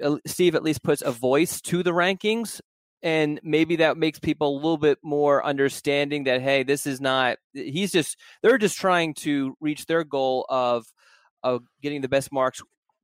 uh, 0.00 0.18
Steve 0.28 0.54
at 0.54 0.62
least 0.62 0.84
puts 0.84 1.02
a 1.02 1.10
voice 1.10 1.60
to 1.62 1.82
the 1.82 1.90
rankings 1.90 2.60
and 3.02 3.40
maybe 3.42 3.76
that 3.76 3.96
makes 3.96 4.18
people 4.18 4.54
a 4.54 4.56
little 4.56 4.78
bit 4.78 4.98
more 5.02 5.44
understanding 5.44 6.24
that 6.24 6.40
hey 6.40 6.62
this 6.62 6.86
is 6.86 7.00
not 7.00 7.38
he's 7.52 7.92
just 7.92 8.16
they're 8.42 8.58
just 8.58 8.76
trying 8.76 9.14
to 9.14 9.54
reach 9.60 9.86
their 9.86 10.04
goal 10.04 10.44
of 10.48 10.86
of 11.42 11.62
getting 11.82 12.00
the 12.00 12.08
best 12.08 12.32
marks 12.32 12.60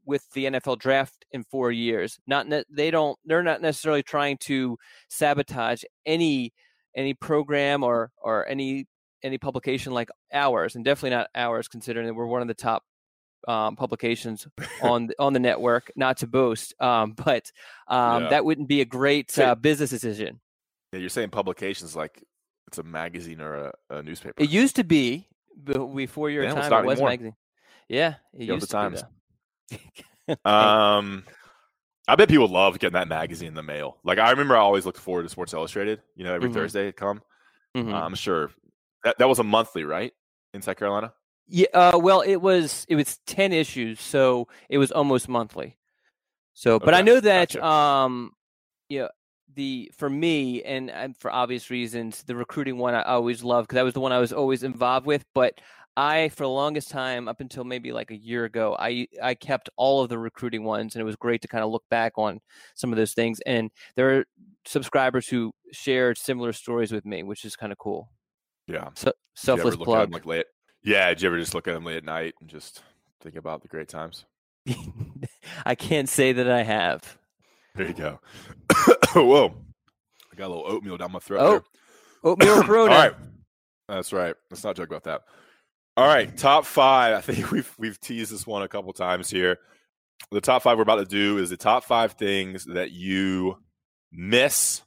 with 0.07 0.29
the 0.35 0.45
NFL 0.45 0.79
draft 0.79 1.25
in 1.33 1.45
4 1.45 1.73
years. 1.73 2.19
Not 2.27 2.47
they 2.71 2.91
don't 2.91 3.19
they're 3.25 3.43
not 3.43 3.63
necessarily 3.63 4.03
trying 4.03 4.39
to 4.43 4.77
sabotage 5.09 5.83
any 6.05 6.53
any 6.97 7.15
program 7.15 7.83
or 7.83 8.11
or 8.23 8.47
any 8.47 8.87
any 9.23 9.39
publication 9.39 9.93
like 9.93 10.11
ours 10.33 10.75
and 10.75 10.85
definitely 10.85 11.17
not 11.17 11.29
ours 11.35 11.69
considering 11.69 12.07
that 12.07 12.15
we're 12.15 12.27
one 12.27 12.43
of 12.43 12.49
the 12.49 12.55
top 12.55 12.83
um, 13.49 13.77
publications 13.77 14.47
on 14.83 15.11
on 15.19 15.33
the 15.33 15.41
network. 15.41 15.91
Not 15.97 16.19
to 16.19 16.27
boast, 16.27 16.75
um, 16.81 17.13
but 17.13 17.51
um, 17.89 18.25
yeah. 18.25 18.29
that 18.31 18.45
wouldn't 18.45 18.69
be 18.69 18.81
a 18.81 18.85
great 18.85 19.39
uh, 19.39 19.55
business 19.55 19.91
decision. 19.91 20.41
Yeah, 20.93 21.01
you're 21.01 21.09
saying 21.09 21.31
publications 21.31 21.97
like 21.97 22.23
it's 22.69 22.79
a 22.79 22.83
magazine 22.83 23.41
or 23.41 23.55
a, 23.55 23.73
a 23.91 24.03
newspaper. 24.03 24.35
It 24.39 24.51
used 24.51 24.77
to 24.77 24.85
be 24.85 25.29
before 25.95 26.31
your 26.31 26.45
Damn, 26.45 26.57
time. 26.57 26.85
It 26.85 26.87
was 26.87 26.99
anymore. 26.99 27.11
magazine. 27.11 27.37
Yeah, 27.89 28.15
it 28.33 28.45
used 28.45 28.63
the 28.63 28.67
to 28.67 28.73
times. 28.73 29.05
um, 30.45 31.25
I 32.07 32.17
bet 32.17 32.29
people 32.29 32.49
love 32.49 32.79
getting 32.79 32.95
that 32.95 33.09
magazine 33.09 33.49
in 33.49 33.55
the 33.55 33.63
mail. 33.63 33.99
Like 34.05 34.19
I 34.19 34.31
remember, 34.31 34.57
I 34.57 34.61
always 34.61 34.87
looked 34.87 34.99
forward 34.99 35.23
to 35.23 35.29
Sports 35.29 35.53
Illustrated. 35.53 36.03
You 36.17 36.25
know, 36.25 36.35
every 36.35 36.49
mm-hmm. 36.49 36.59
Thursday 36.59 36.89
it 36.89 36.97
come. 36.97 37.23
Mm-hmm. 37.77 37.93
Uh, 37.93 38.01
I'm 38.01 38.15
sure 38.15 38.51
that 39.05 39.19
that 39.19 39.29
was 39.29 39.39
a 39.39 39.45
monthly, 39.45 39.85
right, 39.85 40.13
in 40.53 40.63
South 40.63 40.77
Carolina. 40.77 41.13
Yeah, 41.47 41.67
uh, 41.75 41.99
well, 42.01 42.23
it 42.23 42.37
was 42.37 42.87
it 42.89 42.97
was 42.97 43.19
ten 43.27 43.53
issues, 43.53 44.01
so 44.01 44.49
it 44.69 44.79
was 44.79 44.91
almost 44.91 45.29
monthly. 45.29 45.77
So, 46.55 46.79
but 46.79 46.95
okay, 46.95 46.99
I 46.99 47.03
know 47.03 47.21
that 47.21 47.51
gotcha. 47.51 47.65
um, 47.65 48.33
you 48.89 49.01
know, 49.01 49.09
the 49.55 49.91
for 49.95 50.09
me 50.09 50.63
and, 50.63 50.91
and 50.91 51.17
for 51.17 51.31
obvious 51.31 51.71
reasons, 51.71 52.23
the 52.23 52.35
recruiting 52.35 52.79
one 52.79 52.95
I 52.95 53.03
always 53.03 53.43
loved 53.43 53.69
because 53.69 53.77
that 53.77 53.85
was 53.85 53.95
the 53.95 54.01
one 54.01 54.13
I 54.13 54.19
was 54.19 54.33
always 54.33 54.63
involved 54.63 55.07
with. 55.07 55.25
But 55.35 55.61
I, 55.97 56.29
for 56.31 56.45
the 56.45 56.49
longest 56.49 56.91
time, 56.91 57.29
up 57.29 57.41
until 57.41 57.65
maybe 57.65 57.93
like 57.93 58.11
a 58.11 58.17
year 58.17 58.45
ago, 58.45 58.77
I 58.79 59.07
I 59.23 59.35
kept 59.35 59.69
all 59.77 60.03
of 60.03 60.09
the 60.09 60.19
recruiting 60.19 60.65
ones, 60.65 60.95
and 60.95 61.01
it 61.01 61.05
was 61.05 61.17
great 61.17 61.43
to 61.43 61.49
kind 61.49 61.65
of 61.65 61.71
look 61.71 61.85
back 61.91 62.15
on 62.17 62.41
some 62.75 62.93
of 62.93 62.97
those 62.97 63.15
things. 63.15 63.41
And 63.47 63.71
there 63.97 64.19
are 64.19 64.25
subscribers 64.65 65.29
who 65.29 65.53
shared 65.73 66.19
similar 66.19 66.53
stories 66.53 66.91
with 66.91 67.05
me, 67.05 67.23
which 67.23 67.45
is 67.45 67.55
kind 67.57 67.73
of 67.73 67.79
cool. 67.79 68.09
Yeah. 68.67 68.89
So 68.95 69.13
selfless 69.35 69.77
plug. 69.77 70.13
like 70.13 70.27
yeah, 70.85 71.09
did 71.09 71.23
you 71.23 71.29
ever 71.29 71.39
just 71.39 71.55
look 71.55 71.67
at 71.67 71.75
them 71.75 71.85
late 71.85 71.97
at 71.97 72.05
night 72.05 72.35
and 72.41 72.49
just 72.49 72.83
think 73.23 73.37
about 73.37 73.63
the 73.63 73.69
great 73.69 73.89
times? 73.89 74.27
I 75.67 75.75
can't 75.75 76.09
say 76.09 76.33
that 76.33 76.51
I 76.51 76.63
have. 76.63 77.19
There 77.75 77.89
you 77.89 77.95
go. 77.95 78.21
Whoa, 79.15 79.55
I 80.33 80.37
got 80.37 80.47
a 80.47 80.53
little 80.55 80.67
oatmeal 80.67 80.97
down 80.97 81.13
my 81.13 81.19
throat. 81.19 81.41
Oh, 81.41 81.51
there. 81.51 82.33
oatmeal 82.33 82.63
Corona. 82.63 82.93
All 82.95 82.99
right, 82.99 83.15
that's 83.89 84.13
right. 84.13 84.35
Let's 84.51 84.63
not 84.63 84.77
joke 84.77 84.91
about 84.91 85.05
that. 85.05 85.23
All 85.97 86.07
right, 86.07 86.37
top 86.37 86.67
five. 86.67 87.17
I 87.17 87.21
think 87.21 87.51
we've 87.51 87.73
we've 87.79 88.01
teased 88.01 88.33
this 88.33 88.47
one 88.47 88.63
a 88.63 88.69
couple 88.69 88.93
times 88.93 89.31
here. 89.31 89.59
The 90.31 90.41
top 90.41 90.63
five 90.63 90.77
we're 90.79 90.83
about 90.83 90.97
to 90.97 91.05
do 91.05 91.39
is 91.39 91.51
the 91.51 91.57
top 91.57 91.85
five 91.85 92.13
things 92.13 92.65
that 92.67 92.93
you 92.93 93.59
miss 94.13 94.83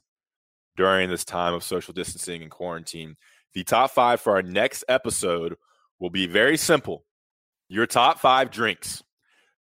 during 0.76 1.10
this 1.10 1.24
time 1.24 1.54
of 1.54 1.62
social 1.62 1.92
distancing 1.92 2.42
and 2.42 2.50
quarantine. 2.50 3.16
The 3.54 3.64
top 3.64 3.90
five 3.90 4.20
for 4.20 4.34
our 4.34 4.42
next 4.42 4.84
episode 4.88 5.56
will 5.98 6.10
be 6.10 6.26
very 6.26 6.56
simple. 6.56 7.04
Your 7.68 7.86
top 7.86 8.18
five 8.18 8.50
drinks. 8.50 9.02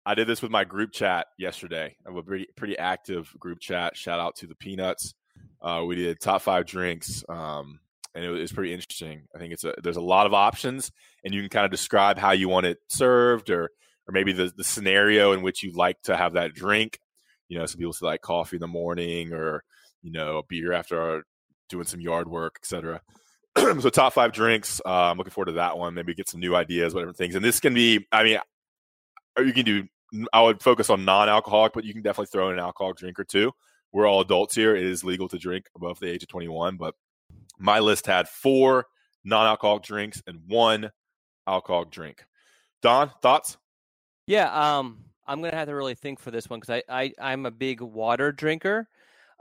I 0.06 0.14
did 0.14 0.26
this 0.26 0.40
with 0.40 0.50
my 0.50 0.64
group 0.64 0.92
chat 0.92 1.26
yesterday. 1.38 1.96
I 2.06 2.10
have 2.10 2.16
a 2.16 2.22
pretty 2.22 2.46
pretty 2.56 2.78
active 2.78 3.32
group 3.38 3.60
chat. 3.60 3.96
Shout 3.96 4.20
out 4.20 4.36
to 4.36 4.46
the 4.46 4.54
Peanuts. 4.54 5.14
Uh, 5.60 5.84
we 5.86 5.96
did 5.96 6.20
top 6.20 6.42
five 6.42 6.66
drinks, 6.66 7.24
um, 7.28 7.80
and 8.14 8.24
it 8.24 8.30
was, 8.30 8.52
pretty 8.52 8.72
interesting. 8.72 9.22
I 9.34 9.38
think 9.38 9.52
it's 9.52 9.64
a 9.64 9.74
there's 9.82 9.96
a 9.96 10.00
lot 10.00 10.26
of 10.26 10.32
options, 10.32 10.90
and 11.24 11.34
you 11.34 11.42
can 11.42 11.50
kind 11.50 11.64
of 11.64 11.70
describe 11.70 12.18
how 12.18 12.30
you 12.30 12.48
want 12.48 12.66
it 12.66 12.78
served, 12.88 13.50
or 13.50 13.64
or 13.64 14.12
maybe 14.12 14.32
the 14.32 14.52
the 14.56 14.64
scenario 14.64 15.32
in 15.32 15.42
which 15.42 15.62
you 15.62 15.72
like 15.72 16.00
to 16.04 16.16
have 16.16 16.34
that 16.34 16.54
drink. 16.54 17.00
You 17.48 17.58
know, 17.58 17.66
some 17.66 17.78
people 17.78 17.92
say 17.92 18.06
like 18.06 18.22
coffee 18.22 18.56
in 18.56 18.60
the 18.60 18.66
morning, 18.66 19.32
or 19.32 19.62
you 20.02 20.12
know, 20.12 20.38
a 20.38 20.42
beer 20.48 20.72
after 20.72 21.24
doing 21.68 21.86
some 21.86 22.00
yard 22.00 22.28
work, 22.28 22.56
etc. 22.62 23.02
so 23.80 23.90
top 23.90 24.12
five 24.12 24.32
drinks. 24.32 24.80
Uh, 24.84 25.10
I'm 25.10 25.18
looking 25.18 25.32
forward 25.32 25.46
to 25.46 25.52
that 25.52 25.78
one. 25.78 25.94
Maybe 25.94 26.14
get 26.14 26.28
some 26.28 26.40
new 26.40 26.54
ideas, 26.54 26.94
whatever 26.94 27.12
things. 27.12 27.34
And 27.34 27.44
this 27.44 27.60
can 27.60 27.74
be, 27.74 28.06
I 28.12 28.24
mean, 28.24 28.38
you 29.38 29.52
can 29.52 29.64
do. 29.64 29.88
I 30.32 30.40
would 30.40 30.62
focus 30.62 30.88
on 30.88 31.04
non-alcoholic, 31.04 31.74
but 31.74 31.84
you 31.84 31.92
can 31.92 32.02
definitely 32.02 32.28
throw 32.32 32.48
in 32.48 32.54
an 32.54 32.60
alcoholic 32.60 32.96
drink 32.96 33.20
or 33.20 33.24
two. 33.24 33.52
We're 33.92 34.06
all 34.06 34.20
adults 34.20 34.54
here. 34.54 34.74
It 34.74 34.84
is 34.84 35.04
legal 35.04 35.28
to 35.28 35.38
drink 35.38 35.66
above 35.76 36.00
the 36.00 36.08
age 36.08 36.22
of 36.22 36.28
21, 36.28 36.76
but 36.76 36.94
my 37.58 37.78
list 37.80 38.06
had 38.06 38.26
four 38.28 38.86
non-alcoholic 39.24 39.82
drinks 39.82 40.22
and 40.26 40.40
one 40.46 40.90
alcoholic 41.46 41.90
drink. 41.90 42.24
Don, 42.80 43.10
thoughts? 43.20 43.58
Yeah, 44.26 44.50
um, 44.52 45.04
I'm 45.26 45.42
gonna 45.42 45.56
have 45.56 45.68
to 45.68 45.74
really 45.74 45.94
think 45.94 46.20
for 46.20 46.30
this 46.30 46.48
one 46.48 46.60
because 46.60 46.82
I, 46.88 47.02
I 47.02 47.12
I'm 47.20 47.46
a 47.46 47.50
big 47.50 47.80
water 47.80 48.32
drinker. 48.32 48.88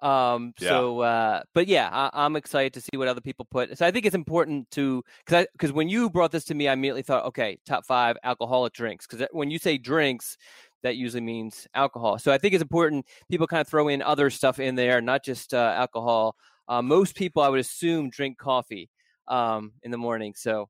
Um, 0.03 0.53
yeah. 0.59 0.69
so, 0.69 0.99
uh, 0.99 1.41
but 1.55 1.67
yeah, 1.67 1.89
I, 1.91 2.25
am 2.25 2.35
excited 2.35 2.73
to 2.73 2.81
see 2.81 2.97
what 2.97 3.07
other 3.07 3.21
people 3.21 3.47
put. 3.49 3.75
So 3.77 3.85
I 3.85 3.91
think 3.91 4.05
it's 4.05 4.15
important 4.15 4.69
to, 4.71 5.03
cause 5.25 5.43
I, 5.43 5.47
cause 5.57 5.71
when 5.71 5.89
you 5.89 6.09
brought 6.09 6.31
this 6.31 6.45
to 6.45 6.55
me, 6.55 6.67
I 6.67 6.73
immediately 6.73 7.01
thought, 7.01 7.25
okay, 7.25 7.57
top 7.65 7.85
five 7.85 8.15
alcoholic 8.23 8.73
drinks. 8.73 9.07
Cause 9.07 9.23
when 9.31 9.49
you 9.49 9.57
say 9.57 9.77
drinks, 9.77 10.37
that 10.83 10.95
usually 10.97 11.21
means 11.21 11.67
alcohol. 11.73 12.19
So 12.19 12.31
I 12.31 12.37
think 12.37 12.53
it's 12.53 12.61
important 12.61 13.05
people 13.29 13.47
kind 13.47 13.61
of 13.61 13.67
throw 13.67 13.87
in 13.87 14.01
other 14.01 14.29
stuff 14.29 14.59
in 14.59 14.75
there, 14.75 15.01
not 15.01 15.23
just 15.23 15.53
uh, 15.53 15.73
alcohol. 15.75 16.35
Uh, 16.67 16.81
most 16.81 17.15
people, 17.15 17.41
I 17.41 17.49
would 17.49 17.59
assume, 17.59 18.09
drink 18.09 18.37
coffee 18.37 18.89
um, 19.27 19.73
in 19.83 19.91
the 19.91 19.97
morning. 19.97 20.33
So 20.35 20.69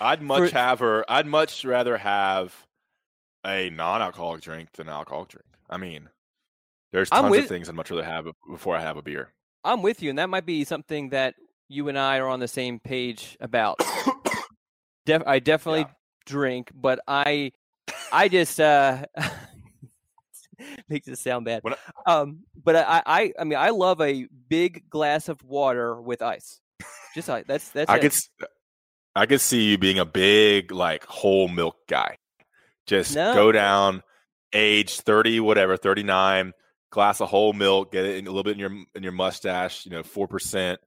I'd 0.00 0.22
much 0.22 0.50
for, 0.50 0.56
have 0.56 0.80
her. 0.80 1.04
I'd 1.08 1.26
much 1.26 1.64
rather 1.64 1.96
have 1.96 2.54
a 3.46 3.70
non-alcoholic 3.70 4.42
drink 4.42 4.72
than 4.72 4.88
an 4.88 4.94
alcoholic 4.94 5.28
drink. 5.28 5.46
I 5.70 5.76
mean, 5.76 6.08
there's 6.92 7.10
tons 7.10 7.30
with, 7.30 7.44
of 7.44 7.48
things 7.48 7.68
I'd 7.68 7.74
much 7.74 7.90
rather 7.90 8.04
have 8.04 8.26
before 8.50 8.76
I 8.76 8.80
have 8.80 8.96
a 8.96 9.02
beer. 9.02 9.32
I'm 9.64 9.82
with 9.82 10.02
you, 10.02 10.10
and 10.10 10.18
that 10.18 10.30
might 10.30 10.46
be 10.46 10.64
something 10.64 11.10
that 11.10 11.34
you 11.68 11.88
and 11.88 11.98
I 11.98 12.18
are 12.18 12.28
on 12.28 12.40
the 12.40 12.48
same 12.48 12.80
page 12.80 13.36
about. 13.40 13.80
Def- 15.06 15.26
I 15.26 15.38
definitely 15.38 15.80
yeah. 15.80 15.92
drink, 16.24 16.70
but 16.74 17.00
I, 17.06 17.52
I 18.10 18.28
just 18.28 18.58
uh, 18.58 19.04
makes 20.88 21.08
it 21.08 21.18
sound 21.18 21.44
bad. 21.44 21.62
I, 22.06 22.12
um, 22.12 22.40
but 22.62 22.76
I, 22.76 23.02
I, 23.04 23.32
I 23.38 23.44
mean, 23.44 23.58
I 23.58 23.70
love 23.70 24.00
a 24.00 24.26
big 24.48 24.88
glass 24.88 25.28
of 25.28 25.42
water 25.44 26.00
with 26.00 26.22
ice. 26.22 26.60
Just 27.14 27.28
like 27.28 27.46
that's 27.46 27.68
that's. 27.70 27.90
I 27.90 27.96
it. 27.96 28.00
could, 28.00 28.12
I 29.14 29.26
could 29.26 29.40
see 29.40 29.70
you 29.70 29.78
being 29.78 29.98
a 29.98 30.04
big 30.04 30.72
like 30.72 31.04
whole 31.04 31.48
milk 31.48 31.76
guy. 31.88 32.18
Just 32.86 33.14
no. 33.14 33.34
go 33.34 33.52
down, 33.52 34.02
age 34.54 35.00
thirty, 35.00 35.40
whatever, 35.40 35.76
thirty 35.76 36.02
nine 36.02 36.52
glass 36.90 37.20
of 37.20 37.28
whole 37.28 37.52
milk, 37.52 37.92
get 37.92 38.04
it 38.04 38.16
in, 38.16 38.26
a 38.26 38.30
little 38.30 38.44
bit 38.44 38.54
in 38.54 38.58
your 38.58 38.72
in 38.94 39.02
your 39.02 39.12
mustache, 39.12 39.84
you 39.84 39.90
know, 39.90 40.02
four 40.02 40.28
percent, 40.28 40.80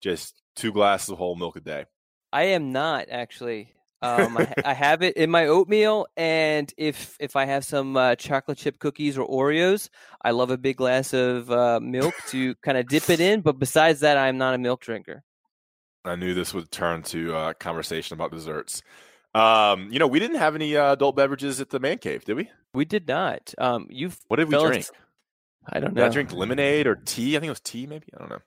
just 0.00 0.40
two 0.56 0.72
glasses 0.72 1.10
of 1.10 1.18
whole 1.18 1.36
milk 1.36 1.56
a 1.56 1.60
day. 1.60 1.84
I 2.32 2.44
am 2.44 2.72
not 2.72 3.06
actually. 3.10 3.74
Um, 4.02 4.38
I, 4.38 4.54
I, 4.64 4.72
have 4.72 5.02
it 5.02 5.16
in 5.18 5.30
my 5.30 5.46
oatmeal, 5.46 6.06
and 6.16 6.72
if 6.78 7.16
if 7.20 7.36
I 7.36 7.44
have 7.44 7.64
some 7.64 7.96
uh, 7.96 8.14
chocolate 8.16 8.56
chip 8.56 8.78
cookies 8.78 9.18
or 9.18 9.28
Oreos, 9.28 9.90
I 10.22 10.30
love 10.30 10.50
a 10.50 10.56
big 10.56 10.76
glass 10.76 11.12
of 11.12 11.50
uh, 11.50 11.80
milk 11.80 12.14
to 12.28 12.54
kind 12.56 12.78
of 12.78 12.88
dip 12.88 13.10
it 13.10 13.20
in. 13.20 13.42
But 13.42 13.58
besides 13.58 14.00
that, 14.00 14.16
I'm 14.16 14.38
not 14.38 14.54
a 14.54 14.58
milk 14.58 14.80
drinker. 14.80 15.22
I 16.04 16.16
knew 16.16 16.32
this 16.32 16.54
would 16.54 16.70
turn 16.70 17.02
to 17.04 17.34
uh, 17.34 17.52
conversation 17.54 18.14
about 18.14 18.30
desserts. 18.30 18.82
Um, 19.34 19.90
you 19.92 19.98
know, 19.98 20.06
we 20.06 20.18
didn't 20.18 20.38
have 20.38 20.54
any 20.54 20.76
uh, 20.76 20.92
adult 20.92 21.14
beverages 21.14 21.60
at 21.60 21.68
the 21.68 21.78
man 21.78 21.98
cave, 21.98 22.24
did 22.24 22.36
we? 22.36 22.50
We 22.72 22.84
did 22.84 23.06
not. 23.06 23.54
Um, 23.58 23.86
you've 23.90 24.18
what 24.28 24.36
did 24.36 24.48
we 24.48 24.58
drink? 24.58 24.86
I 25.66 25.80
don't 25.80 25.94
know. 25.94 26.02
Did 26.02 26.10
I 26.10 26.12
drink 26.12 26.32
lemonade 26.32 26.86
or 26.86 26.96
tea? 26.96 27.36
I 27.36 27.40
think 27.40 27.48
it 27.48 27.50
was 27.50 27.60
tea, 27.60 27.86
maybe. 27.86 28.06
I 28.14 28.18
don't 28.18 28.30
know. 28.30 28.42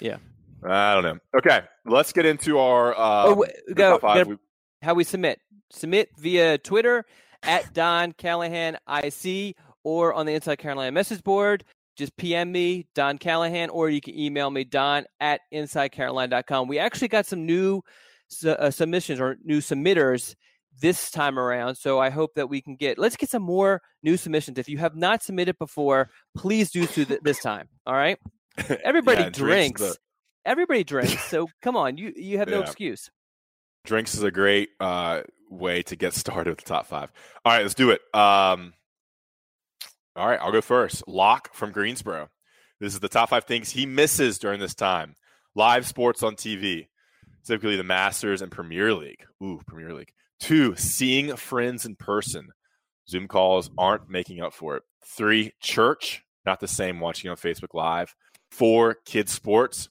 Yeah. 0.00 0.16
I 0.64 0.94
don't 0.94 1.02
know. 1.02 1.18
Okay, 1.36 1.62
let's 1.84 2.12
get 2.12 2.24
into 2.24 2.58
our. 2.58 2.94
Um, 2.94 3.32
oh, 3.32 3.34
wait, 3.34 3.50
go, 3.74 3.98
go, 3.98 4.36
how 4.80 4.94
we 4.94 5.04
submit. 5.04 5.40
Submit 5.70 6.10
via 6.18 6.58
Twitter 6.58 7.04
at 7.42 7.72
Don 7.72 8.12
Callahan 8.12 8.76
IC 8.88 9.56
or 9.84 10.14
on 10.14 10.26
the 10.26 10.34
Inside 10.34 10.56
Carolina 10.56 10.92
message 10.92 11.22
board. 11.24 11.64
just 11.96 12.16
PM 12.16 12.52
me, 12.52 12.86
Don 12.94 13.18
Callahan, 13.18 13.70
or 13.70 13.90
you 13.90 14.00
can 14.00 14.18
email 14.18 14.50
me, 14.50 14.64
don 14.64 15.04
at 15.20 15.40
insidecarolina.com. 15.52 16.68
We 16.68 16.78
actually 16.78 17.08
got 17.08 17.26
some 17.26 17.44
new 17.44 17.82
uh, 18.46 18.70
submissions 18.70 19.20
or 19.20 19.36
new 19.44 19.58
submitters 19.58 20.34
this 20.80 21.10
time 21.10 21.38
around. 21.38 21.76
So 21.76 21.98
I 21.98 22.10
hope 22.10 22.34
that 22.34 22.48
we 22.48 22.60
can 22.60 22.76
get, 22.76 22.98
let's 22.98 23.16
get 23.16 23.30
some 23.30 23.42
more 23.42 23.80
new 24.02 24.16
submissions. 24.16 24.58
If 24.58 24.68
you 24.68 24.78
have 24.78 24.96
not 24.96 25.22
submitted 25.22 25.58
before, 25.58 26.10
please 26.36 26.70
do 26.70 26.86
so 26.86 27.04
th- 27.04 27.20
this 27.22 27.40
time. 27.40 27.68
All 27.86 27.94
right. 27.94 28.18
Everybody 28.84 29.22
yeah, 29.22 29.30
drinks. 29.30 29.80
drinks 29.80 29.96
the... 29.96 29.96
Everybody 30.44 30.84
drinks. 30.84 31.22
So 31.24 31.48
come 31.62 31.76
on, 31.76 31.96
you, 31.96 32.12
you 32.16 32.38
have 32.38 32.48
no 32.48 32.60
excuse. 32.60 33.10
Drinks 33.84 34.14
is 34.14 34.22
a 34.22 34.30
great 34.30 34.70
uh, 34.80 35.22
way 35.50 35.82
to 35.82 35.96
get 35.96 36.14
started 36.14 36.50
with 36.50 36.60
the 36.60 36.68
top 36.68 36.86
five. 36.86 37.12
All 37.44 37.52
right, 37.52 37.62
let's 37.62 37.74
do 37.74 37.90
it. 37.90 38.00
Um, 38.14 38.74
all 40.14 40.28
right, 40.28 40.38
I'll 40.40 40.52
go 40.52 40.60
first. 40.60 41.06
Locke 41.08 41.54
from 41.54 41.72
Greensboro. 41.72 42.28
This 42.80 42.94
is 42.94 43.00
the 43.00 43.08
top 43.08 43.30
five 43.30 43.44
things 43.44 43.70
he 43.70 43.86
misses 43.86 44.38
during 44.38 44.60
this 44.60 44.74
time. 44.74 45.14
Live 45.54 45.86
sports 45.86 46.22
on 46.22 46.34
TV, 46.34 46.88
typically 47.44 47.76
the 47.76 47.84
Masters 47.84 48.42
and 48.42 48.50
Premier 48.50 48.94
League. 48.94 49.24
Ooh, 49.42 49.60
Premier 49.66 49.94
League. 49.94 50.12
Two, 50.42 50.74
seeing 50.74 51.36
friends 51.36 51.86
in 51.86 51.94
person. 51.94 52.48
Zoom 53.08 53.28
calls 53.28 53.70
aren't 53.78 54.10
making 54.10 54.40
up 54.40 54.52
for 54.52 54.76
it. 54.76 54.82
Three, 55.06 55.52
church, 55.60 56.24
not 56.44 56.58
the 56.58 56.66
same 56.66 56.98
watching 56.98 57.30
on 57.30 57.36
Facebook 57.36 57.74
Live. 57.74 58.12
Four, 58.50 58.96
kids 59.04 59.30
sports. 59.30 59.88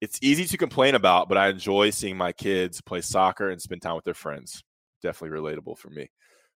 It's 0.00 0.18
easy 0.20 0.44
to 0.46 0.58
complain 0.58 0.96
about, 0.96 1.28
but 1.28 1.38
I 1.38 1.50
enjoy 1.50 1.90
seeing 1.90 2.16
my 2.16 2.32
kids 2.32 2.80
play 2.80 3.00
soccer 3.00 3.48
and 3.48 3.62
spend 3.62 3.82
time 3.82 3.94
with 3.94 4.04
their 4.04 4.12
friends. 4.12 4.64
Definitely 5.04 5.38
relatable 5.38 5.78
for 5.78 5.90
me. 5.90 6.10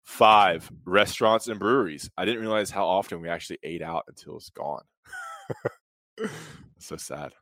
Five, 0.03 0.71
restaurants 0.85 1.49
and 1.49 1.59
breweries. 1.59 2.09
I 2.17 2.23
didn't 2.23 2.39
realize 2.39 2.71
how 2.71 2.85
often 2.87 3.19
we 3.19 3.27
actually 3.27 3.59
ate 3.61 3.81
out 3.81 4.05
until 4.07 4.37
it's 4.37 4.51
gone. 4.51 4.83
so 6.79 6.95
sad. 6.95 7.33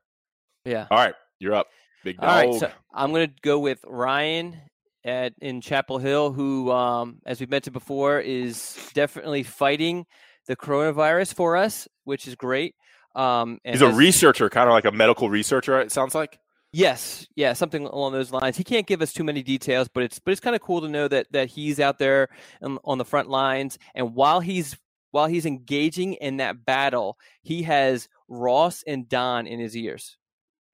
Yeah. 0.65 0.87
All 0.89 0.97
right, 0.97 1.13
you're 1.37 1.53
up. 1.53 1.67
Big 2.03 2.17
dog. 2.17 2.27
All 2.27 2.51
right, 2.53 2.59
so 2.59 2.71
I'm 2.91 3.11
going 3.11 3.27
to 3.27 3.35
go 3.43 3.59
with 3.59 3.85
Ryan 3.85 4.57
at 5.03 5.33
in 5.41 5.61
Chapel 5.61 5.97
Hill, 5.97 6.31
who, 6.31 6.71
um, 6.71 7.19
as 7.25 7.39
we 7.39 7.45
mentioned 7.45 7.73
before, 7.73 8.19
is 8.19 8.77
definitely 8.93 9.43
fighting 9.43 10.05
the 10.47 10.55
coronavirus 10.55 11.33
for 11.33 11.57
us, 11.57 11.87
which 12.03 12.27
is 12.27 12.35
great. 12.35 12.75
Um, 13.15 13.59
He's 13.63 13.81
a 13.81 13.87
as, 13.87 13.95
researcher, 13.95 14.49
kind 14.49 14.69
of 14.69 14.73
like 14.73 14.85
a 14.85 14.91
medical 14.91 15.29
researcher. 15.29 15.79
It 15.79 15.91
sounds 15.91 16.15
like. 16.15 16.39
Yes, 16.73 17.27
yeah, 17.35 17.51
something 17.51 17.85
along 17.85 18.13
those 18.13 18.31
lines. 18.31 18.55
He 18.55 18.63
can't 18.63 18.87
give 18.87 19.01
us 19.01 19.11
too 19.11 19.25
many 19.25 19.43
details, 19.43 19.89
but 19.93 20.03
it's 20.03 20.19
but 20.19 20.31
it's 20.31 20.39
kind 20.39 20.55
of 20.55 20.61
cool 20.61 20.79
to 20.79 20.87
know 20.87 21.05
that 21.09 21.27
that 21.33 21.49
he's 21.49 21.81
out 21.81 21.99
there 21.99 22.29
on, 22.61 22.79
on 22.85 22.97
the 22.97 23.03
front 23.03 23.29
lines, 23.29 23.77
and 23.93 24.15
while 24.15 24.39
he's 24.39 24.77
while 25.11 25.27
he's 25.27 25.45
engaging 25.45 26.13
in 26.13 26.37
that 26.37 26.65
battle, 26.65 27.17
he 27.41 27.63
has 27.63 28.07
Ross 28.29 28.83
and 28.87 29.09
Don 29.09 29.47
in 29.47 29.59
his 29.59 29.75
ears. 29.75 30.17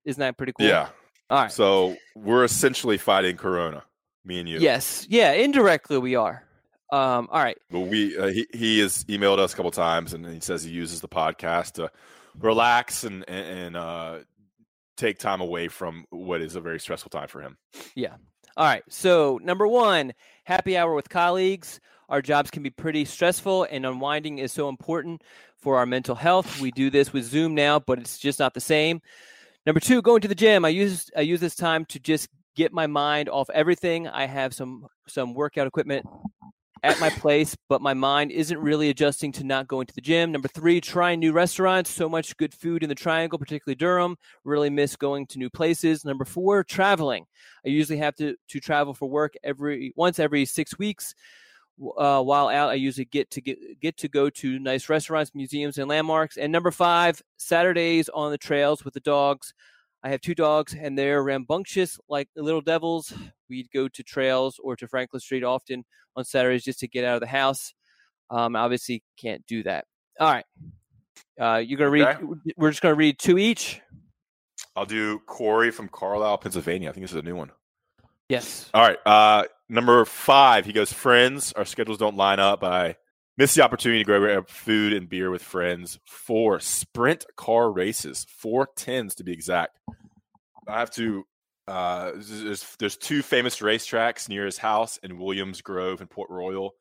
Isn't 0.04 0.20
that 0.20 0.36
pretty 0.36 0.52
cool? 0.52 0.68
Yeah. 0.68 0.90
All 1.30 1.42
right. 1.42 1.52
So 1.52 1.96
we're 2.14 2.44
essentially 2.44 2.96
fighting 2.96 3.36
Corona, 3.36 3.82
me 4.24 4.40
and 4.40 4.48
you. 4.48 4.58
Yes. 4.58 5.06
Yeah. 5.08 5.32
Indirectly, 5.32 5.98
we 5.98 6.14
are. 6.14 6.44
Um, 6.90 7.28
all 7.30 7.42
right. 7.42 7.58
But 7.70 7.80
we 7.80 8.16
uh, 8.16 8.28
he 8.28 8.46
he 8.52 8.78
has 8.80 9.04
emailed 9.04 9.38
us 9.38 9.52
a 9.52 9.56
couple 9.56 9.70
times, 9.70 10.14
and 10.14 10.26
he 10.26 10.40
says 10.40 10.62
he 10.62 10.70
uses 10.70 11.00
the 11.00 11.08
podcast 11.08 11.72
to 11.72 11.90
relax 12.38 13.04
and 13.04 13.28
and, 13.28 13.76
uh, 13.76 14.18
take 14.96 15.18
time 15.18 15.40
away 15.40 15.68
from 15.68 16.04
what 16.10 16.40
is 16.40 16.56
a 16.56 16.60
very 16.60 16.80
stressful 16.80 17.10
time 17.10 17.28
for 17.28 17.40
him. 17.40 17.56
Yeah. 17.94 18.14
All 18.56 18.64
right. 18.64 18.82
So, 18.88 19.38
number 19.42 19.66
one, 19.68 20.12
happy 20.44 20.76
hour 20.76 20.94
with 20.94 21.08
colleagues. 21.08 21.78
Our 22.08 22.22
jobs 22.22 22.50
can 22.50 22.62
be 22.62 22.70
pretty 22.70 23.04
stressful, 23.04 23.64
and 23.70 23.84
unwinding 23.84 24.38
is 24.38 24.52
so 24.52 24.68
important 24.68 25.22
for 25.56 25.76
our 25.76 25.86
mental 25.86 26.14
health. 26.14 26.60
We 26.60 26.70
do 26.70 26.90
this 26.90 27.12
with 27.12 27.24
Zoom 27.24 27.54
now, 27.54 27.78
but 27.78 27.98
it's 27.98 28.18
just 28.18 28.38
not 28.38 28.54
the 28.54 28.60
same. 28.60 29.02
Number 29.66 29.80
two, 29.80 30.00
going 30.00 30.22
to 30.22 30.28
the 30.28 30.34
gym. 30.34 30.64
I 30.64 30.70
use 30.70 31.10
I 31.16 31.20
use 31.20 31.40
this 31.40 31.54
time 31.54 31.84
to 31.86 32.00
just 32.00 32.28
get 32.58 32.72
my 32.72 32.88
mind 32.88 33.28
off 33.28 33.48
everything. 33.54 34.08
I 34.08 34.26
have 34.26 34.52
some 34.52 34.84
some 35.06 35.32
workout 35.32 35.68
equipment 35.68 36.04
at 36.82 36.98
my 37.00 37.08
place, 37.08 37.56
but 37.68 37.80
my 37.80 37.94
mind 37.94 38.32
isn't 38.32 38.58
really 38.58 38.90
adjusting 38.90 39.30
to 39.32 39.44
not 39.44 39.68
going 39.68 39.86
to 39.86 39.94
the 39.94 40.00
gym. 40.00 40.32
Number 40.32 40.48
three, 40.48 40.80
trying 40.80 41.20
new 41.20 41.32
restaurants. 41.32 41.88
So 41.90 42.08
much 42.08 42.36
good 42.36 42.52
food 42.52 42.82
in 42.82 42.88
the 42.88 42.96
Triangle, 42.96 43.38
particularly 43.38 43.76
Durham. 43.76 44.16
Really 44.44 44.70
miss 44.70 44.96
going 44.96 45.26
to 45.28 45.38
new 45.38 45.48
places. 45.48 46.04
Number 46.04 46.24
four, 46.24 46.64
traveling. 46.64 47.26
I 47.64 47.68
usually 47.68 47.98
have 47.98 48.16
to 48.16 48.34
to 48.48 48.60
travel 48.60 48.92
for 48.92 49.08
work 49.08 49.34
every 49.44 49.92
once 49.94 50.18
every 50.18 50.44
six 50.44 50.76
weeks. 50.78 51.14
Uh, 51.96 52.20
while 52.20 52.48
out, 52.48 52.70
I 52.70 52.74
usually 52.74 53.04
get 53.04 53.30
to 53.30 53.40
get 53.40 53.58
get 53.80 53.96
to 53.98 54.08
go 54.08 54.30
to 54.30 54.58
nice 54.58 54.88
restaurants, 54.88 55.32
museums, 55.32 55.78
and 55.78 55.88
landmarks. 55.88 56.36
And 56.36 56.50
number 56.50 56.72
five, 56.72 57.22
Saturdays 57.36 58.08
on 58.08 58.32
the 58.32 58.38
trails 58.38 58.84
with 58.84 58.94
the 58.94 59.00
dogs. 59.14 59.54
I 60.02 60.10
have 60.10 60.20
two 60.20 60.34
dogs, 60.34 60.74
and 60.74 60.96
they're 60.96 61.22
rambunctious 61.22 61.98
like 62.08 62.28
little 62.36 62.60
devils. 62.60 63.12
We'd 63.48 63.70
go 63.72 63.88
to 63.88 64.02
trails 64.02 64.60
or 64.62 64.76
to 64.76 64.86
Franklin 64.86 65.20
Street 65.20 65.44
often 65.44 65.84
on 66.16 66.24
Saturdays 66.24 66.64
just 66.64 66.80
to 66.80 66.88
get 66.88 67.04
out 67.04 67.14
of 67.14 67.20
the 67.20 67.26
house. 67.26 67.74
Um, 68.30 68.56
obviously, 68.56 69.02
can't 69.16 69.44
do 69.46 69.62
that. 69.64 69.86
All 70.20 70.32
right, 70.32 70.44
uh, 71.40 71.56
you're 71.56 71.78
gonna 71.78 71.90
read. 71.90 72.06
Okay. 72.06 72.52
We're 72.56 72.70
just 72.70 72.82
gonna 72.82 72.94
read 72.94 73.18
two 73.18 73.38
each. 73.38 73.80
I'll 74.76 74.86
do 74.86 75.18
Corey 75.26 75.72
from 75.72 75.88
Carlisle, 75.88 76.38
Pennsylvania. 76.38 76.88
I 76.88 76.92
think 76.92 77.02
this 77.02 77.10
is 77.10 77.16
a 77.16 77.22
new 77.22 77.34
one. 77.34 77.50
Yes. 78.28 78.68
All 78.74 78.82
right. 78.82 78.98
Uh, 79.06 79.44
number 79.68 80.04
five, 80.04 80.66
he 80.66 80.72
goes, 80.72 80.92
Friends, 80.92 81.52
our 81.54 81.64
schedules 81.64 81.98
don't 81.98 82.16
line 82.16 82.38
up. 82.38 82.62
I 82.62 82.96
miss 83.38 83.54
the 83.54 83.62
opportunity 83.62 84.02
to 84.02 84.04
grab 84.04 84.48
food 84.48 84.92
and 84.92 85.08
beer 85.08 85.30
with 85.30 85.42
friends. 85.42 85.98
for 86.04 86.60
sprint 86.60 87.24
car 87.36 87.70
races, 87.70 88.26
four 88.28 88.68
tens 88.76 89.14
to 89.14 89.24
be 89.24 89.32
exact. 89.32 89.78
I 90.66 90.80
have 90.80 90.90
to 90.92 91.24
uh, 91.68 92.12
there's 92.16 92.76
there's 92.78 92.96
two 92.96 93.22
famous 93.22 93.60
racetracks 93.60 94.28
near 94.28 94.46
his 94.46 94.58
house 94.58 94.98
in 95.02 95.18
Williams 95.18 95.60
Grove 95.60 96.00
and 96.00 96.10
Port 96.10 96.30
Royal. 96.30 96.74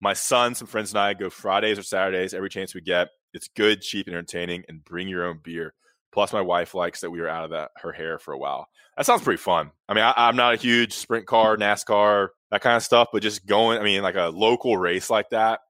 My 0.00 0.14
son, 0.14 0.54
some 0.54 0.66
friends, 0.66 0.92
and 0.92 0.98
I 0.98 1.12
go 1.12 1.28
Fridays 1.28 1.78
or 1.78 1.82
Saturdays 1.82 2.32
every 2.32 2.48
chance 2.48 2.74
we 2.74 2.80
get. 2.80 3.08
It's 3.34 3.48
good, 3.48 3.82
cheap, 3.82 4.06
and 4.06 4.16
entertaining, 4.16 4.64
and 4.66 4.82
bring 4.82 5.08
your 5.08 5.26
own 5.26 5.40
beer. 5.44 5.74
Plus, 6.10 6.32
my 6.32 6.40
wife 6.40 6.74
likes 6.74 7.02
that 7.02 7.10
we 7.10 7.20
were 7.20 7.28
out 7.28 7.44
of 7.44 7.50
that 7.50 7.70
her 7.76 7.92
hair 7.92 8.18
for 8.18 8.32
a 8.32 8.38
while. 8.38 8.66
That 8.96 9.04
sounds 9.04 9.22
pretty 9.22 9.40
fun. 9.40 9.70
I 9.88 9.94
mean, 9.94 10.04
I, 10.04 10.28
am 10.28 10.36
not 10.36 10.54
a 10.54 10.56
huge 10.56 10.94
sprint 10.94 11.26
car, 11.26 11.56
NASCAR, 11.56 12.28
that 12.50 12.62
kind 12.62 12.76
of 12.76 12.82
stuff, 12.82 13.08
but 13.12 13.22
just 13.22 13.46
going. 13.46 13.78
I 13.78 13.84
mean, 13.84 14.02
like 14.02 14.16
a 14.16 14.32
local 14.34 14.76
race 14.76 15.10
like 15.10 15.30
that, 15.30 15.60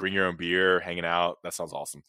bring 0.00 0.12
your 0.12 0.26
own 0.26 0.36
beer, 0.36 0.80
hanging 0.80 1.04
out. 1.04 1.38
That 1.44 1.54
sounds 1.54 1.72
awesome. 1.72 2.02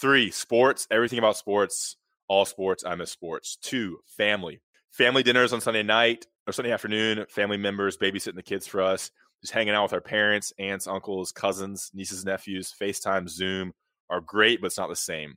Three, 0.00 0.30
sports. 0.30 0.86
Everything 0.90 1.18
about 1.18 1.38
sports. 1.38 1.96
All 2.28 2.44
sports. 2.44 2.84
I 2.84 2.94
miss 2.94 3.10
sports. 3.10 3.56
Two, 3.62 4.00
family 4.06 4.60
family 4.98 5.22
dinners 5.22 5.52
on 5.52 5.60
Sunday 5.60 5.82
night 5.82 6.26
or 6.46 6.52
Sunday 6.52 6.72
afternoon, 6.72 7.24
family 7.28 7.56
members 7.56 7.96
babysitting 7.96 8.34
the 8.34 8.42
kids 8.42 8.66
for 8.66 8.82
us, 8.82 9.10
just 9.40 9.52
hanging 9.52 9.74
out 9.74 9.84
with 9.84 9.92
our 9.92 10.00
parents, 10.00 10.52
aunts, 10.58 10.88
uncles, 10.88 11.30
cousins, 11.30 11.90
nieces, 11.94 12.24
nephews, 12.24 12.74
FaceTime, 12.80 13.28
Zoom 13.28 13.72
are 14.10 14.20
great, 14.20 14.60
but 14.60 14.66
it's 14.66 14.78
not 14.78 14.88
the 14.88 14.96
same. 14.96 15.36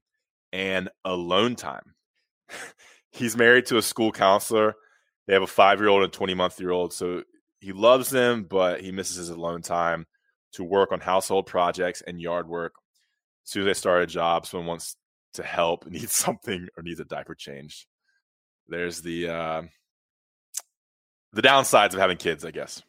And 0.52 0.90
alone 1.06 1.56
time. 1.56 1.94
He's 3.12 3.38
married 3.38 3.68
to 3.68 3.78
a 3.78 3.82
school 3.82 4.12
counselor. 4.12 4.76
They 5.28 5.34
have 5.34 5.44
a 5.44 5.48
five 5.48 5.80
year 5.80 5.90
old 5.90 6.04
and 6.04 6.12
20 6.12 6.34
month 6.34 6.60
year 6.60 6.72
old. 6.72 6.94
So 6.94 7.24
he 7.60 7.74
loves 7.74 8.10
them, 8.10 8.46
but 8.50 8.82
he 8.82 8.92
misses 8.92 9.18
his 9.18 9.30
alone 9.30 9.62
time 9.62 10.08
to 10.54 10.64
work 10.64 10.92
on 10.92 11.00
household 11.00 11.46
projects 11.46 12.02
and 12.02 12.22
yard 12.22 12.48
work. 12.48 12.74
As 13.46 13.52
soon 13.52 13.64
as 13.64 13.66
they 13.68 13.74
start 13.74 14.04
a 14.04 14.08
job, 14.08 14.46
someone 14.46 14.68
wants 14.68 14.96
to 15.34 15.44
help, 15.44 15.86
needs 15.90 16.14
something, 16.14 16.68
or 16.78 16.84
needs 16.84 17.00
a 17.00 17.06
diaper 17.06 17.36
change. 17.36 17.88
there's 18.68 19.02
the 19.02 19.30
uh, 19.30 19.62
the 21.34 21.42
downsides 21.42 21.94
of 21.94 22.00
having 22.00 22.18
kids, 22.18 22.44
I 22.46 22.52
guess. 22.52 22.82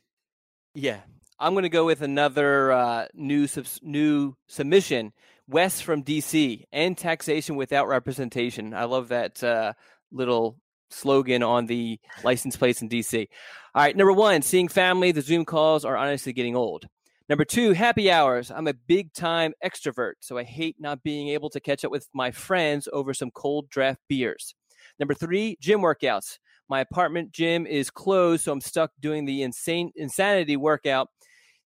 Yeah, 0.75 1.01
I'm 1.39 1.55
going 1.55 1.63
to 1.65 1.69
go 1.69 1.85
with 1.85 2.03
another 2.03 2.73
uh, 2.73 3.07
new 3.15 3.47
sub- 3.47 3.67
new 3.83 4.37
submission. 4.49 5.13
Wes 5.49 5.81
from 5.81 6.05
DC 6.05 6.65
and 6.73 6.97
taxation 6.97 7.57
without 7.57 7.89
representation. 7.89 8.75
I 8.75 8.85
love 8.85 9.09
that 9.09 9.43
uh, 9.43 9.73
little 10.11 10.57
slogan 10.91 11.43
on 11.43 11.67
the 11.67 11.99
license 12.23 12.57
plates 12.57 12.81
in 12.81 12.89
DC. 12.89 13.27
All 13.75 13.83
right, 13.83 13.97
number 13.97 14.13
one, 14.13 14.43
seeing 14.43 14.69
family. 14.69 15.13
The 15.13 15.23
Zoom 15.23 15.45
calls 15.45 15.85
are 15.85 15.97
honestly 15.97 16.33
getting 16.33 16.57
old. 16.57 16.87
Number 17.29 17.45
two, 17.45 17.73
happy 17.73 18.11
hours. 18.11 18.51
I'm 18.51 18.66
a 18.66 18.75
big 18.75 19.12
time 19.12 19.55
extrovert, 19.64 20.14
so 20.20 20.39
I 20.39 20.43
hate 20.43 20.77
not 20.79 21.03
being 21.03 21.29
able 21.29 21.51
to 21.51 21.61
catch 21.61 21.85
up 21.85 21.93
with 21.93 22.09
my 22.12 22.31
friends 22.31 22.89
over 22.93 23.14
some 23.14 23.31
cold 23.31 23.68
draft 23.70 24.01
beers. 24.09 24.55
Number 24.99 25.14
three, 25.14 25.57
gym 25.61 25.81
workouts. 25.81 26.39
My 26.68 26.81
apartment 26.81 27.33
gym 27.33 27.66
is 27.66 27.91
closed, 27.91 28.45
so 28.45 28.53
I'm 28.53 28.61
stuck 28.61 28.91
doing 29.01 29.25
the 29.25 29.43
insane 29.43 29.93
insanity 29.95 30.57
workout 30.57 31.09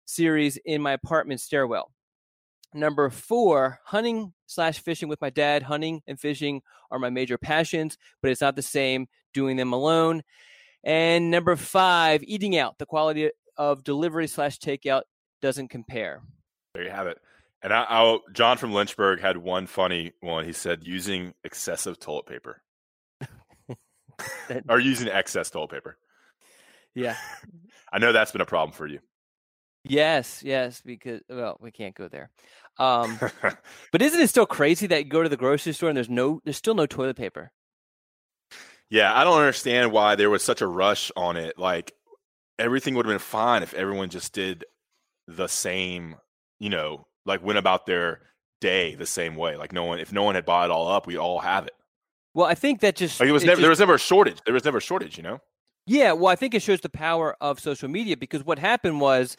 series 0.05 0.59
in 0.65 0.83
my 0.83 0.93
apartment 0.93 1.41
stairwell. 1.41 1.91
Number 2.75 3.09
four, 3.09 3.79
hunting 3.85 4.35
slash 4.47 4.79
fishing 4.79 5.09
with 5.09 5.21
my 5.21 5.31
dad. 5.31 5.63
Hunting 5.63 6.03
and 6.07 6.21
fishing 6.21 6.61
are 6.91 6.99
my 6.99 7.09
major 7.09 7.39
passions, 7.39 7.97
but 8.21 8.31
it's 8.31 8.43
not 8.43 8.57
the 8.57 8.63
same 8.63 9.07
doing 9.33 9.57
them 9.57 9.73
alone. 9.73 10.23
And 10.85 11.31
number 11.31 11.57
five, 11.57 12.23
eating 12.25 12.57
out. 12.59 12.79
The 12.79 12.87
quality 12.87 13.31
of 13.57 13.85
delivery 13.85 14.27
slash 14.27 14.59
takeout 14.59 15.03
doesn't 15.41 15.69
compare. 15.69 16.23
There 16.75 16.85
you 16.85 16.91
have 16.91 17.07
it. 17.07 17.19
And 17.63 17.73
I, 17.73 17.85
I, 17.89 18.19
John 18.33 18.59
from 18.59 18.73
Lynchburg 18.73 19.21
had 19.21 19.37
one 19.39 19.67
funny 19.67 20.13
one. 20.21 20.45
He 20.45 20.53
said 20.53 20.85
using 20.85 21.35
excessive 21.43 21.99
toilet 21.99 22.27
paper 22.27 22.63
or 24.69 24.79
using 24.79 25.09
excess 25.09 25.51
toilet 25.51 25.71
paper. 25.71 25.99
Yeah. 26.95 27.17
I 27.93 27.99
know 27.99 28.13
that's 28.13 28.33
been 28.33 28.41
a 28.41 28.47
problem 28.47 28.73
for 28.73 28.87
you. 28.87 29.01
Yes, 29.85 30.43
yes, 30.45 30.83
because 30.85 31.21
well, 31.29 31.57
we 31.61 31.71
can't 31.71 31.95
go 31.95 32.09
there. 32.09 32.31
Um, 32.79 33.19
but 33.93 34.03
isn't 34.03 34.21
it 34.21 34.29
still 34.29 34.47
crazy 34.47 34.89
that 34.89 35.05
you 35.05 35.11
go 35.11 35.23
to 35.23 35.29
the 35.29 35.37
grocery 35.37 35.73
store 35.73 35.89
and 35.89 35.97
there's 35.97 36.11
no, 36.11 36.41
there's 36.45 36.57
still 36.57 36.75
no 36.75 36.87
toilet 36.87 37.17
paper? 37.17 37.53
Yeah, 38.91 39.17
I 39.17 39.25
don't 39.25 39.39
understand 39.39 39.93
why 39.93 40.15
there 40.15 40.31
was 40.31 40.43
such 40.43 40.61
a 40.61 40.67
rush 40.67 41.11
on 41.17 41.37
it. 41.37 41.59
Like 41.59 41.93
everything 42.59 42.95
would 42.95 43.07
have 43.07 43.13
been 43.13 43.19
fine 43.19 43.63
if 43.63 43.75
everyone 43.75 44.11
just 44.11 44.33
did 44.33 44.65
the 45.27 45.49
same, 45.49 46.17
you 46.59 46.71
know, 46.71 47.07
like 47.25 47.43
went 47.43 47.59
about 47.59 47.87
their 47.87 48.21
day 48.61 48.95
the 48.95 49.07
same 49.07 49.37
way. 49.37 49.57
Like 49.57 49.73
no 49.73 49.85
one, 49.85 49.99
if 49.99 50.13
no 50.13 50.23
one 50.23 50.35
had 50.35 50.45
bought 50.45 50.71
it 50.71 50.73
all 50.73 50.89
up, 50.89 51.07
we 51.07 51.17
all 51.17 51.41
have 51.41 51.67
it. 51.67 51.75
Well, 52.35 52.47
I 52.47 52.55
think 52.55 52.81
that 52.81 52.97
just 52.97 53.19
like 53.19 53.29
it 53.29 53.33
was 53.33 53.45
never 53.45 53.57
just, 53.57 53.61
there 53.63 53.71
was 53.71 53.81
never 53.81 53.95
a 53.95 53.99
shortage. 53.99 54.39
There 54.45 54.55
was 54.55 54.65
never 54.65 54.79
a 54.79 54.83
shortage, 54.83 55.17
you 55.17 55.23
know. 55.23 55.41
Yeah, 55.87 56.13
well, 56.13 56.27
I 56.27 56.37
think 56.37 56.55
it 56.55 56.63
shows 56.63 56.81
the 56.81 56.89
power 56.89 57.37
of 57.41 57.61
social 57.61 57.89
media 57.89 58.17
because 58.17 58.45
what 58.45 58.59
happened 58.59 59.01
was, 59.01 59.37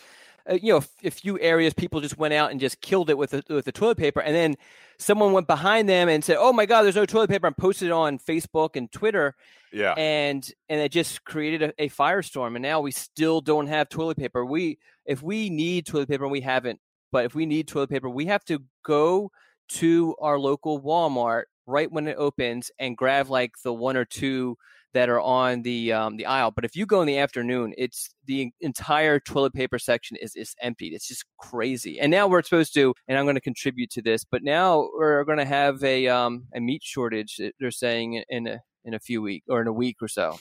uh, 0.50 0.54
you 0.62 0.74
know, 0.74 0.84
a 1.04 1.12
few 1.12 1.39
areas 1.39 1.74
people 1.74 2.02
just 2.02 2.18
went 2.18 2.34
out 2.34 2.52
and 2.52 2.60
just 2.60 2.82
killed 2.82 3.10
it 3.10 3.18
with 3.18 3.32
the, 3.32 3.43
with 3.50 3.66
the 3.66 3.72
toilet 3.72 3.98
paper, 3.98 4.22
and 4.22 4.36
then 4.36 4.56
someone 4.98 5.34
went 5.34 5.48
behind 5.48 5.88
them 5.89 6.10
and 6.10 6.24
said, 6.24 6.38
"Oh 6.39 6.54
my 6.54 6.66
God, 6.66 6.84
there's 6.84 6.95
no 6.95 7.06
toilet 7.06 7.30
paper," 7.30 7.48
and 7.48 7.58
posted 7.58 7.89
it 7.89 7.91
on 7.91 8.20
Facebook 8.20 8.76
and 8.76 8.91
Twitter. 8.91 9.36
Yeah, 9.72 9.93
and 9.93 10.50
and 10.70 10.80
it 10.80 10.91
just 10.91 11.24
created 11.26 11.62
a, 11.64 11.84
a 11.84 11.89
firestorm, 11.89 12.56
and 12.56 12.62
now 12.62 12.80
we 12.82 12.91
still 12.91 13.41
don't 13.41 13.68
have 13.68 13.89
toilet 13.89 14.18
paper. 14.18 14.45
We 14.45 14.80
if 15.06 15.22
we 15.22 15.50
need 15.50 15.86
toilet 15.86 16.10
paper 16.10 16.24
and 16.24 16.32
we 16.32 16.41
haven't, 16.41 16.80
but 17.12 17.26
if 17.26 17.36
we 17.36 17.45
need 17.45 17.68
toilet 17.68 17.89
paper, 17.89 18.10
we 18.10 18.26
have 18.28 18.45
to 18.45 18.64
go 18.84 19.32
to 19.70 20.16
our 20.20 20.39
local 20.39 20.82
Walmart 20.82 21.43
right 21.66 21.91
when 21.91 22.08
it 22.08 22.16
opens 22.18 22.72
and 22.80 22.95
grab 22.95 23.30
like 23.30 23.56
the 23.64 23.74
one 23.74 23.98
or 23.98 24.06
two 24.06 24.58
that 24.93 25.09
are 25.09 25.21
on 25.21 25.61
the 25.61 25.93
um, 25.93 26.17
the 26.17 26.25
aisle. 26.25 26.51
But 26.51 26.65
if 26.65 26.75
you 26.75 26.85
go 26.85 27.01
in 27.01 27.07
the 27.07 27.17
afternoon, 27.17 27.73
it's 27.77 28.09
the 28.25 28.51
entire 28.61 29.19
toilet 29.19 29.53
paper 29.53 29.79
section 29.79 30.17
is 30.21 30.35
is 30.35 30.55
emptied. 30.61 30.93
It's 30.93 31.07
just 31.07 31.25
crazy. 31.38 31.99
And 31.99 32.11
now 32.11 32.27
we're 32.27 32.41
supposed 32.41 32.73
to, 32.75 32.93
and 33.07 33.17
I'm 33.17 33.25
going 33.25 33.35
to 33.35 33.41
contribute 33.41 33.91
to 33.91 34.01
this, 34.01 34.23
but 34.23 34.43
now 34.43 34.89
we're 34.93 35.23
going 35.23 35.38
to 35.38 35.45
have 35.45 35.83
a 35.83 36.07
um, 36.07 36.45
a 36.55 36.59
meat 36.59 36.83
shortage. 36.83 37.39
They're 37.59 37.71
saying 37.71 38.23
in 38.29 38.47
a 38.47 38.59
in 38.85 38.93
a 38.93 38.99
few 38.99 39.21
weeks 39.21 39.45
or 39.49 39.61
in 39.61 39.67
a 39.67 39.73
week 39.73 39.97
or 40.01 40.07
so, 40.07 40.38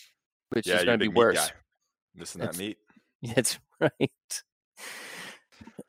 which 0.50 0.66
yeah, 0.66 0.76
is 0.76 0.84
going 0.84 0.98
to 0.98 1.04
be 1.04 1.14
worse. 1.14 1.52
Missing 2.14 2.40
that 2.40 2.56
meat. 2.56 2.78
That's 3.34 3.58
right. 3.80 4.10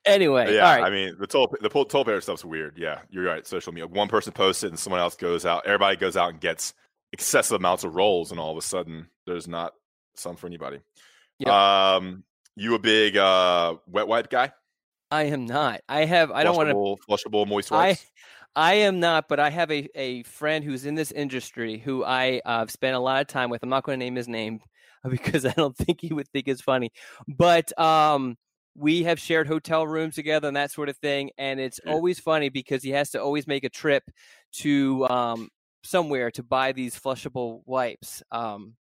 Anyway, 0.06 0.56
yeah, 0.56 0.66
all 0.66 0.76
right. 0.78 0.84
I 0.84 0.90
mean 0.90 1.16
the 1.20 1.28
toll 1.28 1.54
the 1.62 1.70
toilet 1.70 1.90
paper 1.90 2.22
stuff's 2.22 2.46
weird. 2.46 2.78
Yeah, 2.78 3.00
you're 3.10 3.26
right. 3.26 3.46
Social 3.46 3.74
media. 3.74 3.88
One 3.88 4.08
person 4.08 4.32
posts 4.32 4.64
it 4.64 4.70
and 4.70 4.80
someone 4.80 5.02
else 5.02 5.16
goes 5.16 5.46
out. 5.46 5.66
Everybody 5.66 5.98
goes 5.98 6.16
out 6.16 6.32
and 6.32 6.40
gets 6.40 6.74
excessive 7.14 7.56
amounts 7.56 7.84
of 7.84 7.96
rolls, 7.96 8.32
and 8.32 8.40
all 8.40 8.52
of 8.52 8.58
a 8.58 8.62
sudden 8.62 9.08
there's 9.26 9.48
not 9.48 9.74
some 10.16 10.36
for 10.36 10.48
anybody. 10.48 10.80
Yep. 11.40 11.50
Um, 11.50 12.24
you 12.56 12.74
a 12.76 12.80
big 12.80 13.18
uh, 13.18 13.76
wet 13.88 14.08
wipe 14.08 14.30
guy? 14.30 14.52
I 15.12 15.24
am 15.24 15.46
not. 15.46 15.82
I 15.88 16.06
have. 16.06 16.32
I 16.32 16.44
don't 16.44 16.56
want 16.58 16.70
to. 16.70 16.98
Flushable- 17.10 17.48
moist 17.48 17.72
I 17.72 17.76
wipes. 17.76 18.06
I 18.56 18.74
am 18.74 19.00
not, 19.00 19.30
but 19.30 19.40
I 19.40 19.52
have 19.52 19.72
a, 19.72 19.88
a 19.94 20.24
friend 20.24 20.66
who's 20.66 20.86
in 20.86 20.96
this 20.96 21.12
industry 21.12 21.78
who 21.78 22.04
I 22.04 22.42
uh, 22.44 22.66
spent 22.66 22.96
a 22.96 23.00
lot 23.00 23.22
of 23.22 23.28
time 23.28 23.52
with. 23.52 23.62
I'm 23.62 23.70
not 23.70 23.84
going 23.84 24.00
to 24.00 24.04
name 24.04 24.16
his 24.16 24.28
name 24.28 24.62
because 25.10 25.46
I 25.46 25.52
don't 25.52 25.78
think 25.78 26.00
he 26.02 26.12
would 26.12 26.28
think 26.30 26.48
it's 26.48 26.62
funny. 26.62 26.92
But 27.28 27.78
um, 27.80 28.36
we 28.76 29.04
have 29.04 29.20
shared 29.20 29.48
hotel 29.48 29.86
rooms 29.86 30.16
together 30.16 30.48
and 30.48 30.58
that 30.58 30.72
sort 30.72 30.90
of 30.90 30.98
thing. 30.98 31.30
And 31.38 31.60
it's 31.60 31.80
Yeah. 31.86 31.92
always 31.94 32.20
funny 32.20 32.50
because 32.50 32.82
he 32.82 32.90
has 32.92 33.12
to 33.12 33.22
always 33.22 33.46
make 33.46 33.64
a 33.64 33.70
trip 33.70 34.04
to 34.54 35.08
um, 35.08 35.50
somewhere 35.84 36.32
to 36.32 36.44
buy 36.44 36.72
these 36.72 37.00
flushable 37.00 37.62
wipes. 37.66 38.24
Um, 38.32 38.76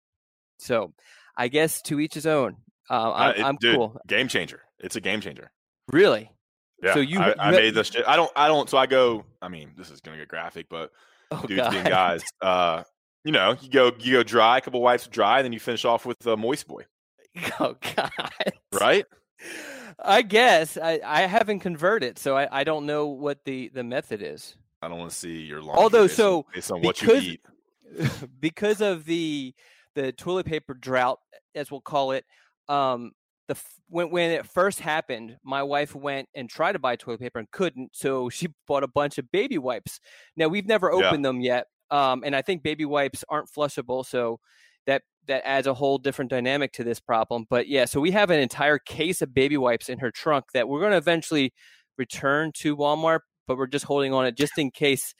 so 0.58 0.92
I 1.36 1.48
guess 1.48 1.82
to 1.82 2.00
each 2.00 2.14
his 2.14 2.26
own. 2.26 2.56
Uh, 2.90 2.94
Uh, 2.94 3.12
I'm, 3.12 3.34
it- 3.36 3.44
I'm 3.44 3.56
dude, 3.60 3.76
cool. 3.76 4.00
Game 4.06 4.28
changer. 4.28 4.60
It's 4.78 4.96
a 4.96 5.00
game 5.00 5.20
changer. 5.20 5.50
Really? 5.92 6.30
Yeah. 6.82 6.94
So 6.94 7.00
you- 7.00 7.20
I, 7.20 7.28
you 7.28 7.34
I 7.38 7.50
made 7.50 7.74
this 7.74 7.88
shit. 7.88 8.04
I 8.06 8.16
don't. 8.16 8.30
I 8.36 8.48
don't. 8.48 8.68
So 8.68 8.76
I 8.78 8.86
go. 8.86 9.24
I 9.40 9.48
mean, 9.48 9.72
this 9.76 9.90
is 9.90 10.00
gonna 10.00 10.16
get 10.18 10.28
graphic, 10.28 10.66
but 10.68 10.90
Oh, 11.30 11.42
dudes 11.46 11.68
being 11.70 11.84
guys. 11.84 12.22
Uh, 12.42 12.82
you 13.24 13.32
know, 13.32 13.56
you 13.62 13.70
go 13.70 13.92
you 13.98 14.12
go 14.12 14.22
dry, 14.22 14.58
a 14.58 14.60
couple 14.60 14.82
wipes 14.82 15.06
dry, 15.06 15.40
then 15.42 15.52
you 15.52 15.60
finish 15.60 15.84
off 15.86 16.04
with 16.04 16.24
a 16.26 16.36
moist 16.36 16.66
boy, 16.68 16.84
Oh, 17.60 17.74
God. 17.96 18.10
right? 18.72 19.06
I 19.98 20.22
guess 20.22 20.76
I, 20.76 21.00
I 21.04 21.22
haven't 21.22 21.60
converted, 21.60 22.18
so 22.18 22.36
I, 22.36 22.60
I 22.60 22.64
don't 22.64 22.84
know 22.84 23.06
what 23.06 23.44
the, 23.44 23.68
the 23.72 23.84
method 23.84 24.20
is. 24.22 24.56
I 24.84 24.88
don't 24.88 24.98
want 24.98 25.10
to 25.10 25.16
see 25.16 25.40
your 25.40 25.60
laundry. 25.60 25.82
Although, 25.82 26.04
based 26.04 26.16
so 26.16 26.46
based 26.54 26.70
on 26.70 26.82
what 26.82 27.00
you 27.00 27.08
because 27.08 27.22
eat, 27.24 27.40
because 28.40 28.80
of 28.80 29.04
the 29.04 29.54
the 29.94 30.12
toilet 30.12 30.46
paper 30.46 30.74
drought, 30.74 31.18
as 31.54 31.70
we'll 31.70 31.80
call 31.80 32.12
it, 32.12 32.24
um, 32.68 33.12
the 33.48 33.56
when 33.88 34.10
when 34.10 34.30
it 34.30 34.46
first 34.46 34.80
happened, 34.80 35.36
my 35.42 35.62
wife 35.62 35.94
went 35.94 36.28
and 36.34 36.50
tried 36.50 36.72
to 36.72 36.78
buy 36.78 36.96
toilet 36.96 37.20
paper 37.20 37.38
and 37.38 37.50
couldn't, 37.50 37.96
so 37.96 38.28
she 38.28 38.48
bought 38.66 38.82
a 38.82 38.88
bunch 38.88 39.18
of 39.18 39.30
baby 39.32 39.58
wipes. 39.58 40.00
Now 40.36 40.48
we've 40.48 40.66
never 40.66 40.90
Yeah. 40.90 41.06
opened 41.06 41.24
them 41.24 41.40
yet, 41.40 41.66
um, 41.90 42.22
and 42.24 42.36
I 42.36 42.42
think 42.42 42.62
baby 42.62 42.84
wipes 42.84 43.24
aren't 43.28 43.48
flushable, 43.50 44.04
so 44.04 44.40
that 44.86 45.02
that 45.26 45.46
adds 45.46 45.66
a 45.66 45.72
whole 45.74 45.96
different 45.96 46.30
dynamic 46.30 46.72
to 46.72 46.84
this 46.84 47.00
problem. 47.00 47.46
But 47.48 47.68
yeah, 47.68 47.86
so 47.86 48.00
we 48.00 48.10
have 48.10 48.28
an 48.30 48.40
entire 48.40 48.78
case 48.78 49.22
of 49.22 49.32
baby 49.32 49.56
wipes 49.56 49.88
in 49.88 49.98
her 50.00 50.10
trunk 50.10 50.46
that 50.52 50.68
we're 50.68 50.80
going 50.80 50.90
to 50.92 50.98
eventually 50.98 51.54
return 51.96 52.52
to 52.52 52.76
Walmart, 52.76 53.20
but 53.46 53.56
we're 53.56 53.66
just 53.66 53.84
holding 53.84 54.12
on 54.12 54.26
it 54.26 54.36
just 54.36 54.58
in 54.58 54.70
case 54.70 55.14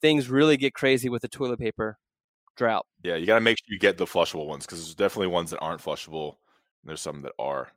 things 0.00 0.28
really 0.28 0.56
get 0.56 0.74
crazy 0.74 1.08
with 1.08 1.22
the 1.22 1.28
toilet 1.28 1.58
paper 1.58 1.98
drought. 2.56 2.86
yeah, 3.02 3.16
you 3.16 3.26
got 3.26 3.34
to 3.36 3.40
make 3.40 3.58
sure 3.58 3.72
you 3.72 3.78
get 3.78 3.98
the 3.98 4.06
flushable 4.06 4.46
ones 4.46 4.64
because 4.64 4.80
there's 4.80 4.94
definitely 4.94 5.26
ones 5.28 5.50
that 5.50 5.58
aren't 5.60 5.80
flushable. 5.82 6.36
And 6.82 6.88
there's 6.90 7.00
some 7.00 7.22
that 7.22 7.32
are. 7.38 7.68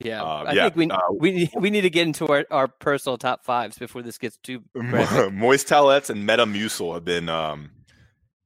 Yeah, 0.00 0.22
Uh, 0.22 0.44
I 0.48 0.52
yeah, 0.54 0.62
think 0.64 0.76
we 0.76 0.90
uh, 0.90 0.98
we 1.18 1.30
need- 1.30 1.50
we 1.56 1.70
need 1.70 1.82
to 1.82 1.90
get 1.90 2.06
into 2.06 2.26
our, 2.26 2.44
our 2.50 2.66
personal 2.66 3.16
top 3.16 3.44
fives 3.44 3.78
before 3.78 4.02
this 4.02 4.18
gets 4.18 4.36
too. 4.38 4.62
Moist 4.74 5.68
towelettes 5.68 6.10
and 6.10 6.28
Metamucil 6.28 6.94
have 6.94 7.04
been 7.04 7.28
um, 7.28 7.70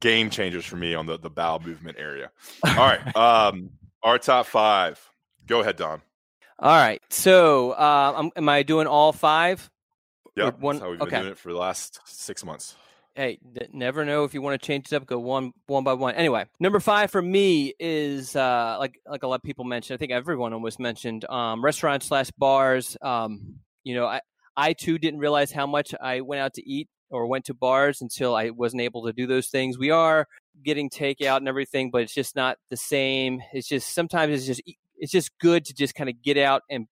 game 0.00 0.28
changers 0.28 0.66
for 0.66 0.76
me 0.76 0.94
on 0.94 1.06
the, 1.06 1.18
the 1.18 1.30
bowel 1.30 1.58
movement 1.60 1.96
area. 1.98 2.30
All 2.66 2.74
right. 2.76 3.16
um, 3.16 3.70
our 4.02 4.18
top 4.18 4.44
five. 4.46 5.00
Go 5.46 5.60
ahead, 5.60 5.76
Don. 5.76 6.02
All 6.60 6.76
right, 6.76 7.00
so 7.08 7.70
uh, 7.70 8.28
am 8.36 8.48
I 8.48 8.62
doing 8.64 8.86
all 8.88 9.12
five? 9.12 9.70
Yeah, 10.38 10.50
one- 10.58 10.76
that's 10.76 10.82
how 10.82 10.90
we've 10.90 11.00
okay. 11.02 11.10
been 11.10 11.20
doing 11.20 11.32
it 11.32 11.38
for 11.38 11.52
the 11.52 11.58
last 11.58 12.00
six 12.06 12.44
months. 12.44 12.76
Hey, 13.14 13.40
d- 13.52 13.66
never 13.72 14.04
know 14.04 14.22
if 14.22 14.32
you 14.32 14.40
want 14.40 14.60
to 14.60 14.64
change 14.64 14.86
it 14.86 14.92
up. 14.92 15.04
Go 15.04 15.18
one 15.18 15.52
one 15.66 15.82
by 15.82 15.94
one. 15.94 16.14
Anyway, 16.14 16.46
number 16.60 16.78
five 16.78 17.10
for 17.10 17.20
me 17.20 17.74
is 17.80 18.36
uh, 18.36 18.76
like 18.78 19.00
like 19.06 19.24
a 19.24 19.26
lot 19.26 19.36
of 19.36 19.42
people 19.42 19.64
mentioned. 19.64 19.96
I 19.96 19.98
think 19.98 20.12
everyone 20.12 20.52
almost 20.52 20.78
mentioned 20.78 21.24
um, 21.28 21.64
restaurants 21.64 22.06
slash 22.06 22.30
bars. 22.38 22.96
Um, 23.02 23.56
you 23.82 23.94
know, 23.94 24.06
I 24.06 24.20
I 24.56 24.72
too 24.72 24.98
didn't 24.98 25.18
realize 25.18 25.50
how 25.50 25.66
much 25.66 25.94
I 26.00 26.20
went 26.20 26.42
out 26.42 26.54
to 26.54 26.68
eat 26.68 26.88
or 27.10 27.26
went 27.26 27.46
to 27.46 27.54
bars 27.54 28.02
until 28.02 28.36
I 28.36 28.50
wasn't 28.50 28.82
able 28.82 29.06
to 29.06 29.12
do 29.12 29.26
those 29.26 29.48
things. 29.48 29.78
We 29.78 29.90
are 29.90 30.26
getting 30.64 30.90
takeout 30.90 31.38
and 31.38 31.48
everything, 31.48 31.90
but 31.90 32.02
it's 32.02 32.14
just 32.14 32.36
not 32.36 32.58
the 32.70 32.76
same. 32.76 33.40
It's 33.52 33.66
just 33.66 33.94
sometimes 33.94 34.32
it's 34.32 34.46
just 34.46 34.62
it's 34.96 35.10
just 35.12 35.36
good 35.38 35.64
to 35.64 35.74
just 35.74 35.94
kind 35.94 36.08
of 36.08 36.22
get 36.22 36.36
out 36.36 36.62
and 36.70 36.86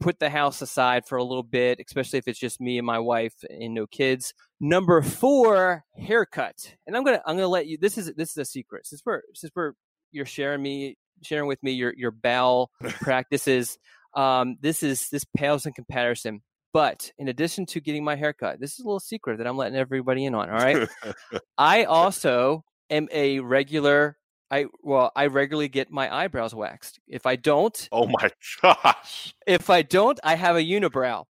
put 0.00 0.18
the 0.18 0.30
house 0.30 0.62
aside 0.62 1.06
for 1.06 1.18
a 1.18 1.24
little 1.24 1.42
bit, 1.42 1.80
especially 1.86 2.18
if 2.18 2.26
it's 2.26 2.38
just 2.38 2.60
me 2.60 2.78
and 2.78 2.86
my 2.86 2.98
wife 2.98 3.34
and 3.48 3.74
no 3.74 3.86
kids. 3.86 4.34
Number 4.60 5.02
four, 5.02 5.84
haircut. 5.96 6.74
And 6.86 6.96
I'm 6.96 7.04
gonna 7.04 7.22
I'm 7.26 7.36
gonna 7.36 7.48
let 7.48 7.66
you. 7.66 7.78
This 7.78 7.98
is 7.98 8.12
this 8.16 8.30
is 8.30 8.36
a 8.36 8.44
secret. 8.44 8.86
Since 8.86 9.02
we're 9.04 9.22
since 9.34 9.52
we're 9.54 9.72
you're 10.12 10.26
sharing 10.26 10.62
me 10.62 10.96
sharing 11.22 11.46
with 11.46 11.62
me 11.62 11.72
your 11.72 11.94
your 11.96 12.10
bowel 12.10 12.70
practices. 13.00 13.78
Um, 14.14 14.56
this 14.60 14.82
is 14.82 15.08
this 15.10 15.24
pales 15.36 15.66
in 15.66 15.72
comparison. 15.72 16.42
But 16.72 17.10
in 17.18 17.28
addition 17.28 17.66
to 17.66 17.80
getting 17.80 18.04
my 18.04 18.14
haircut, 18.14 18.60
this 18.60 18.74
is 18.74 18.80
a 18.80 18.84
little 18.84 19.00
secret 19.00 19.38
that 19.38 19.46
I'm 19.46 19.56
letting 19.56 19.76
everybody 19.76 20.24
in 20.24 20.34
on. 20.34 20.50
All 20.50 20.56
right. 20.56 20.88
I 21.58 21.84
also 21.84 22.64
am 22.90 23.08
a 23.12 23.40
regular. 23.40 24.16
I 24.50 24.66
well, 24.82 25.12
I 25.14 25.26
regularly 25.26 25.68
get 25.68 25.90
my 25.90 26.12
eyebrows 26.14 26.54
waxed. 26.54 26.98
If 27.06 27.26
I 27.26 27.36
don't, 27.36 27.88
oh 27.92 28.06
my 28.06 28.30
gosh. 28.62 29.34
if 29.46 29.70
I 29.70 29.82
don't, 29.82 30.18
I 30.24 30.34
have 30.34 30.56
a 30.56 30.60
unibrow. 30.60 31.24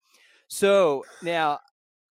So 0.47 1.05
now 1.21 1.59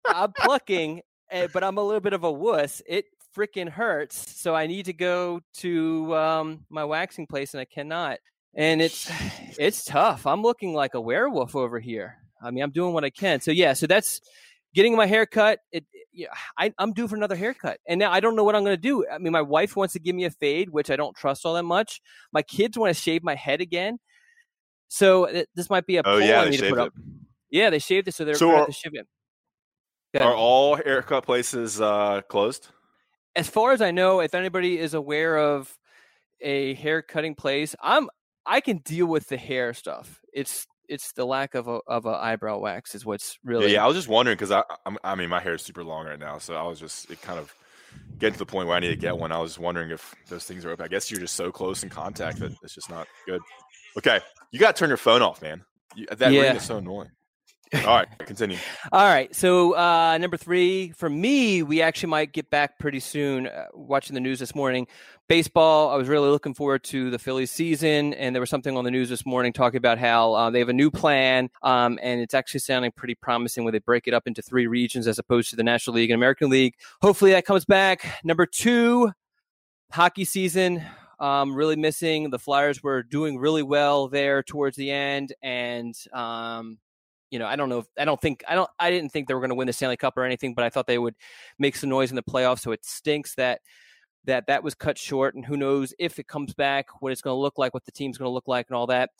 I'm 0.06 0.34
plucking, 0.34 1.02
eh, 1.32 1.47
but 1.54 1.64
I'm 1.64 1.78
a 1.78 1.84
little 1.84 2.02
bit 2.02 2.14
of 2.14 2.24
a 2.24 2.32
wuss. 2.32 2.82
It 2.88 3.06
freaking 3.36 3.70
hurts. 3.70 4.39
So 4.39 4.56
I 4.56 4.68
need 4.68 4.86
to 4.86 4.93
go 4.93 5.41
to 5.58 6.16
um, 6.16 6.66
my 6.70 6.84
waxing 6.84 7.28
place, 7.28 7.54
and 7.54 7.62
I 7.62 7.66
cannot. 7.66 8.20
And 8.56 8.82
it's 8.82 9.12
it's 9.58 9.86
tough. 9.86 10.26
I'm 10.26 10.41
looking 10.41 10.74
like 10.74 10.93
a 10.93 11.02
werewolf 11.02 11.56
over 11.56 11.80
here. 11.80 12.18
I 12.41 12.52
mean, 12.52 12.64
I'm 12.64 12.72
doing 12.72 12.93
what 12.93 13.04
I 13.04 13.10
can. 13.10 13.41
So 13.41 13.52
yeah, 13.52 13.74
so 13.74 13.88
that's 13.88 14.22
getting 14.74 14.95
my 14.95 15.06
hair 15.06 15.26
cut. 15.26 15.60
It, 15.72 15.86
yeah, 16.12 16.28
I, 16.57 16.74
I'm 16.78 16.93
due 16.93 17.07
for 17.07 17.16
another 17.16 17.36
haircut, 17.36 17.80
and 17.88 17.99
now 17.99 18.12
I 18.12 18.20
don't 18.20 18.36
know 18.36 18.43
what 18.43 18.55
I'm 18.55 18.64
going 18.64 18.76
to 18.76 18.82
do. 18.82 19.05
I 19.07 19.18
mean, 19.18 19.32
my 19.32 19.41
wife 19.41 19.76
wants 19.76 19.93
to 19.93 19.99
give 19.99 20.16
me 20.16 20.26
a 20.26 20.32
fade, 20.32 20.70
which 20.70 20.89
I 20.89 20.95
don't 20.95 21.16
trust 21.16 21.45
all 21.45 21.53
that 21.53 21.64
much. 21.64 22.01
My 22.32 22.41
kids 22.41 22.78
want 22.78 22.95
to 22.95 22.99
shave 22.99 23.24
my 23.24 23.36
head 23.36 23.62
again, 23.62 23.99
so 24.88 25.28
th- 25.28 25.47
this 25.55 25.70
might 25.70 25.86
be 25.86 25.97
a 25.97 26.01
Oh 26.03 26.20
poll 26.20 26.22
yeah, 26.22 26.41
I 26.41 26.45
they 26.45 26.51
need 26.51 26.57
to 26.57 26.64
shaved 26.64 26.76
put 26.76 26.82
it. 26.84 26.88
up. 26.88 26.93
Yeah, 27.49 27.70
they 27.70 27.80
shaved 27.80 28.07
it, 28.07 28.14
so 28.14 28.26
they're 28.26 28.36
So 28.36 28.49
going 28.49 28.66
to 28.66 28.72
shave 28.72 28.93
it. 28.95 29.07
Are 30.20 30.36
all 30.36 30.76
haircut 30.76 31.26
places 31.26 31.80
uh, 31.80 32.22
closed? 32.28 32.70
As 33.36 33.47
far 33.47 33.72
as 33.74 33.82
I 33.82 33.91
know, 33.91 34.22
if 34.22 34.34
anybody 34.34 34.80
is 34.80 34.93
aware 34.93 35.38
of 35.38 35.78
a 36.41 36.74
hair 36.76 37.01
cutting 37.01 37.36
place, 37.36 37.76
I'm 37.82 38.10
I 38.45 38.62
can 38.62 38.78
deal 38.78 39.05
with 39.05 39.28
the 39.28 39.38
hair 39.38 39.74
stuff. 39.74 40.20
It's 40.34 40.66
it's 40.89 41.13
the 41.13 41.25
lack 41.25 41.55
of 41.55 41.67
a 41.67 41.79
of 41.87 42.05
a 42.05 42.09
eyebrow 42.09 42.57
wax 42.57 42.95
is 42.95 43.05
what's 43.05 43.37
really. 43.43 43.67
Yeah, 43.67 43.73
yeah 43.73 43.83
I 43.83 43.87
was 43.87 43.95
just 43.95 44.07
wondering 44.07 44.35
because 44.35 44.51
I 44.51 44.63
I'm, 44.85 44.97
I 45.03 45.15
mean 45.15 45.29
my 45.29 45.39
hair 45.39 45.53
is 45.53 45.61
super 45.61 45.83
long 45.83 46.05
right 46.05 46.19
now, 46.19 46.37
so 46.39 46.55
I 46.55 46.63
was 46.63 46.79
just 46.79 47.09
it 47.09 47.21
kind 47.21 47.39
of 47.39 47.53
getting 48.17 48.33
to 48.33 48.39
the 48.39 48.45
point 48.45 48.67
where 48.67 48.75
I 48.75 48.79
need 48.79 48.89
to 48.89 48.95
get 48.95 49.17
one. 49.17 49.31
I 49.31 49.39
was 49.39 49.51
just 49.51 49.59
wondering 49.59 49.91
if 49.91 50.13
those 50.27 50.43
things 50.43 50.65
are 50.65 50.71
open. 50.71 50.83
I 50.83 50.87
guess 50.87 51.09
you're 51.09 51.19
just 51.19 51.35
so 51.35 51.51
close 51.51 51.83
in 51.83 51.89
contact 51.89 52.39
that 52.39 52.51
it's 52.63 52.75
just 52.75 52.89
not 52.89 53.07
good. 53.25 53.41
Okay, 53.97 54.19
you 54.51 54.59
got 54.59 54.75
to 54.75 54.79
turn 54.79 54.89
your 54.89 54.97
phone 54.97 55.21
off, 55.21 55.41
man. 55.41 55.63
You, 55.95 56.07
that 56.11 56.31
yeah. 56.31 56.41
ring 56.41 56.55
is 56.57 56.63
so 56.63 56.77
annoying. 56.77 57.09
All 57.74 57.95
right, 57.95 58.07
continue. 58.20 58.57
All 58.91 59.05
right, 59.05 59.34
so 59.36 59.76
uh, 59.76 60.17
number 60.17 60.38
three 60.38 60.91
for 60.97 61.07
me, 61.07 61.61
we 61.61 61.84
actually 61.84 62.09
might 62.09 62.34
get 62.34 62.49
back 62.49 62.80
pretty 62.80 62.99
soon. 62.99 63.45
Uh, 63.45 63.65
watching 63.74 64.15
the 64.15 64.20
news 64.20 64.39
this 64.39 64.55
morning, 64.55 64.88
baseball. 65.28 65.91
I 65.91 65.95
was 65.95 66.07
really 66.07 66.30
looking 66.30 66.55
forward 66.55 66.84
to 66.86 67.11
the 67.11 67.20
Phillies 67.20 67.51
season, 67.51 68.15
and 68.15 68.36
there 68.36 68.41
was 68.41 68.49
something 68.49 68.76
on 68.76 68.86
the 68.86 68.91
news 68.91 69.07
this 69.07 69.24
morning 69.24 69.53
talking 69.53 69.78
about 69.78 69.99
how 69.99 70.34
uh, 70.34 70.49
they 70.49 70.57
have 70.57 70.70
a 70.70 70.74
new 70.74 70.89
plan, 70.89 71.51
um, 71.61 71.99
and 72.01 72.20
it's 72.20 72.34
actually 72.34 72.61
sounding 72.61 72.91
pretty 72.91 73.13
promising 73.13 73.63
where 73.63 73.72
they 73.72 73.80
break 73.80 74.07
it 74.07 74.15
up 74.15 74.26
into 74.26 74.41
three 74.41 74.65
regions 74.65 75.07
as 75.07 75.20
opposed 75.20 75.51
to 75.51 75.55
the 75.55 75.63
National 75.63 75.95
League 75.95 76.09
and 76.09 76.15
American 76.15 76.49
League. 76.49 76.74
Hopefully, 77.03 77.32
that 77.32 77.45
comes 77.45 77.65
back. 77.65 78.03
Number 78.24 78.47
two, 78.47 79.11
hockey 79.91 80.26
season. 80.26 80.84
Um, 81.20 81.53
really 81.53 81.76
missing. 81.76 82.32
The 82.32 82.39
Flyers 82.39 82.82
were 82.82 83.03
doing 83.03 83.38
really 83.38 83.61
well 83.61 84.07
there 84.07 84.41
towards 84.41 84.76
the 84.76 84.89
end, 84.89 85.34
and 85.43 85.93
um, 86.13 86.80
you 87.32 87.39
know, 87.39 87.45
I 87.45 87.55
don't 87.55 87.69
know. 87.69 87.80
If, 87.80 87.86
I 87.97 88.05
don't 88.05 88.19
think 88.19 88.43
I 88.47 88.55
don't. 88.55 88.69
I 88.80 88.89
didn't 88.91 89.11
think 89.11 89.27
they 89.27 89.34
were 89.34 89.39
going 89.39 89.49
to 89.49 89.55
win 89.55 89.67
the 89.67 89.73
Stanley 89.73 89.97
Cup 89.97 90.17
or 90.17 90.23
anything, 90.23 90.53
but 90.53 90.63
I 90.63 90.69
thought 90.69 90.88
they 90.88 90.97
would 90.97 91.15
make 91.57 91.75
some 91.75 91.89
noise 91.89 92.09
in 92.09 92.15
the 92.15 92.23
playoffs. 92.23 92.59
So 92.59 92.71
it 92.71 92.84
stinks 92.86 93.36
that 93.36 93.61
that 94.25 94.47
that 94.47 94.63
was 94.63 94.75
cut 94.75 94.97
short, 94.97 95.36
and 95.36 95.45
who 95.45 95.57
knows 95.57 95.93
if 95.99 96.19
it 96.19 96.27
comes 96.27 96.53
back, 96.53 96.88
what 97.01 97.11
it's 97.11 97.21
going 97.21 97.36
to 97.36 97.39
look 97.39 97.57
like, 97.57 97.73
what 97.73 97.86
the 97.86 97.91
team's 97.91 98.17
going 98.17 98.30
to 98.30 98.34
look 98.34 98.47
like, 98.47 98.67
and 98.69 98.75
all 98.75 98.88
that. 98.88 99.11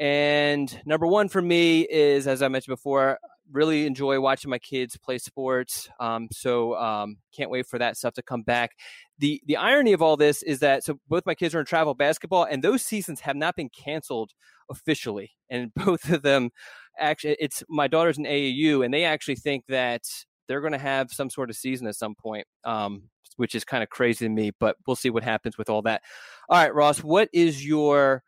And 0.00 0.80
number 0.86 1.06
one 1.06 1.28
for 1.28 1.42
me 1.42 1.80
is, 1.82 2.26
as 2.26 2.42
I 2.42 2.48
mentioned 2.48 2.72
before, 2.72 3.18
really 3.52 3.86
enjoy 3.86 4.20
watching 4.20 4.50
my 4.50 4.58
kids 4.58 4.96
play 4.96 5.18
sports. 5.18 5.88
Um, 6.00 6.28
so 6.30 6.76
um, 6.76 7.16
can't 7.34 7.50
wait 7.50 7.66
for 7.66 7.78
that 7.78 7.96
stuff 7.96 8.14
to 8.14 8.22
come 8.22 8.42
back. 8.42 8.72
The 9.18 9.40
the 9.46 9.56
irony 9.56 9.92
of 9.92 10.02
all 10.02 10.16
this 10.16 10.42
is 10.42 10.60
that 10.60 10.84
so 10.84 10.98
both 11.08 11.24
my 11.26 11.34
kids 11.34 11.54
are 11.54 11.60
in 11.60 11.66
travel 11.66 11.94
basketball, 11.94 12.44
and 12.44 12.62
those 12.62 12.82
seasons 12.82 13.20
have 13.20 13.36
not 13.36 13.56
been 13.56 13.70
canceled 13.70 14.32
officially, 14.70 15.32
and 15.50 15.72
both 15.76 16.08
of 16.10 16.22
them 16.22 16.50
actually 16.98 17.36
it's 17.40 17.62
my 17.68 17.88
daughter's 17.88 18.18
in 18.18 18.24
AAU, 18.24 18.84
and 18.84 18.92
they 18.92 19.04
actually 19.04 19.36
think 19.36 19.64
that 19.68 20.02
they're 20.46 20.60
going 20.60 20.72
to 20.72 20.78
have 20.78 21.10
some 21.10 21.30
sort 21.30 21.50
of 21.50 21.56
season 21.56 21.86
at 21.86 21.94
some 21.94 22.14
point, 22.14 22.46
um, 22.64 23.02
which 23.36 23.54
is 23.54 23.64
kind 23.64 23.82
of 23.82 23.90
crazy 23.90 24.24
to 24.24 24.30
me. 24.30 24.50
But 24.58 24.76
we'll 24.86 24.96
see 24.96 25.10
what 25.10 25.22
happens 25.22 25.58
with 25.58 25.68
all 25.68 25.82
that. 25.82 26.02
All 26.48 26.58
right, 26.58 26.74
Ross, 26.74 27.02
what 27.02 27.28
is 27.32 27.64
your 27.64 28.22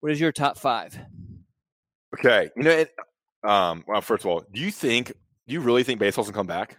what 0.00 0.12
is 0.12 0.20
your 0.20 0.32
top 0.32 0.58
five? 0.58 0.98
Okay, 2.14 2.50
you 2.56 2.62
know, 2.62 2.70
it, 2.70 2.90
um, 3.46 3.84
well, 3.86 4.00
first 4.00 4.24
of 4.24 4.30
all, 4.30 4.44
do 4.52 4.60
you 4.60 4.70
think 4.70 5.12
do 5.46 5.54
you 5.54 5.60
really 5.60 5.84
think 5.84 6.00
baseball's 6.00 6.28
gonna 6.28 6.36
come 6.36 6.46
back, 6.46 6.76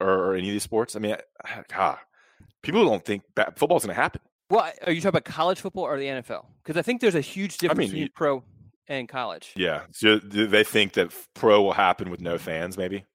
or, 0.00 0.08
or 0.08 0.34
any 0.34 0.48
of 0.48 0.52
these 0.52 0.62
sports? 0.62 0.96
I 0.96 0.98
mean, 0.98 1.16
God, 1.68 1.98
people 2.62 2.84
don't 2.84 3.04
think 3.04 3.22
football's 3.56 3.84
gonna 3.84 3.94
happen. 3.94 4.20
Well, 4.50 4.70
are 4.86 4.92
you 4.92 5.00
talking 5.00 5.08
about 5.08 5.24
college 5.24 5.60
football 5.60 5.84
or 5.84 5.98
the 5.98 6.06
NFL? 6.06 6.44
Because 6.62 6.76
I 6.76 6.82
think 6.82 7.00
there's 7.00 7.14
a 7.14 7.22
huge 7.22 7.56
difference 7.56 7.78
I 7.78 7.80
mean, 7.80 7.90
between 7.90 8.08
pro 8.14 8.44
and 8.86 9.08
college. 9.08 9.52
Yeah. 9.56 9.82
So 9.92 10.18
they 10.18 10.64
think 10.64 10.92
that 10.94 11.14
pro 11.34 11.62
will 11.62 11.72
happen 11.72 12.10
with 12.10 12.20
no 12.20 12.36
fans, 12.36 12.76
maybe? 12.76 13.06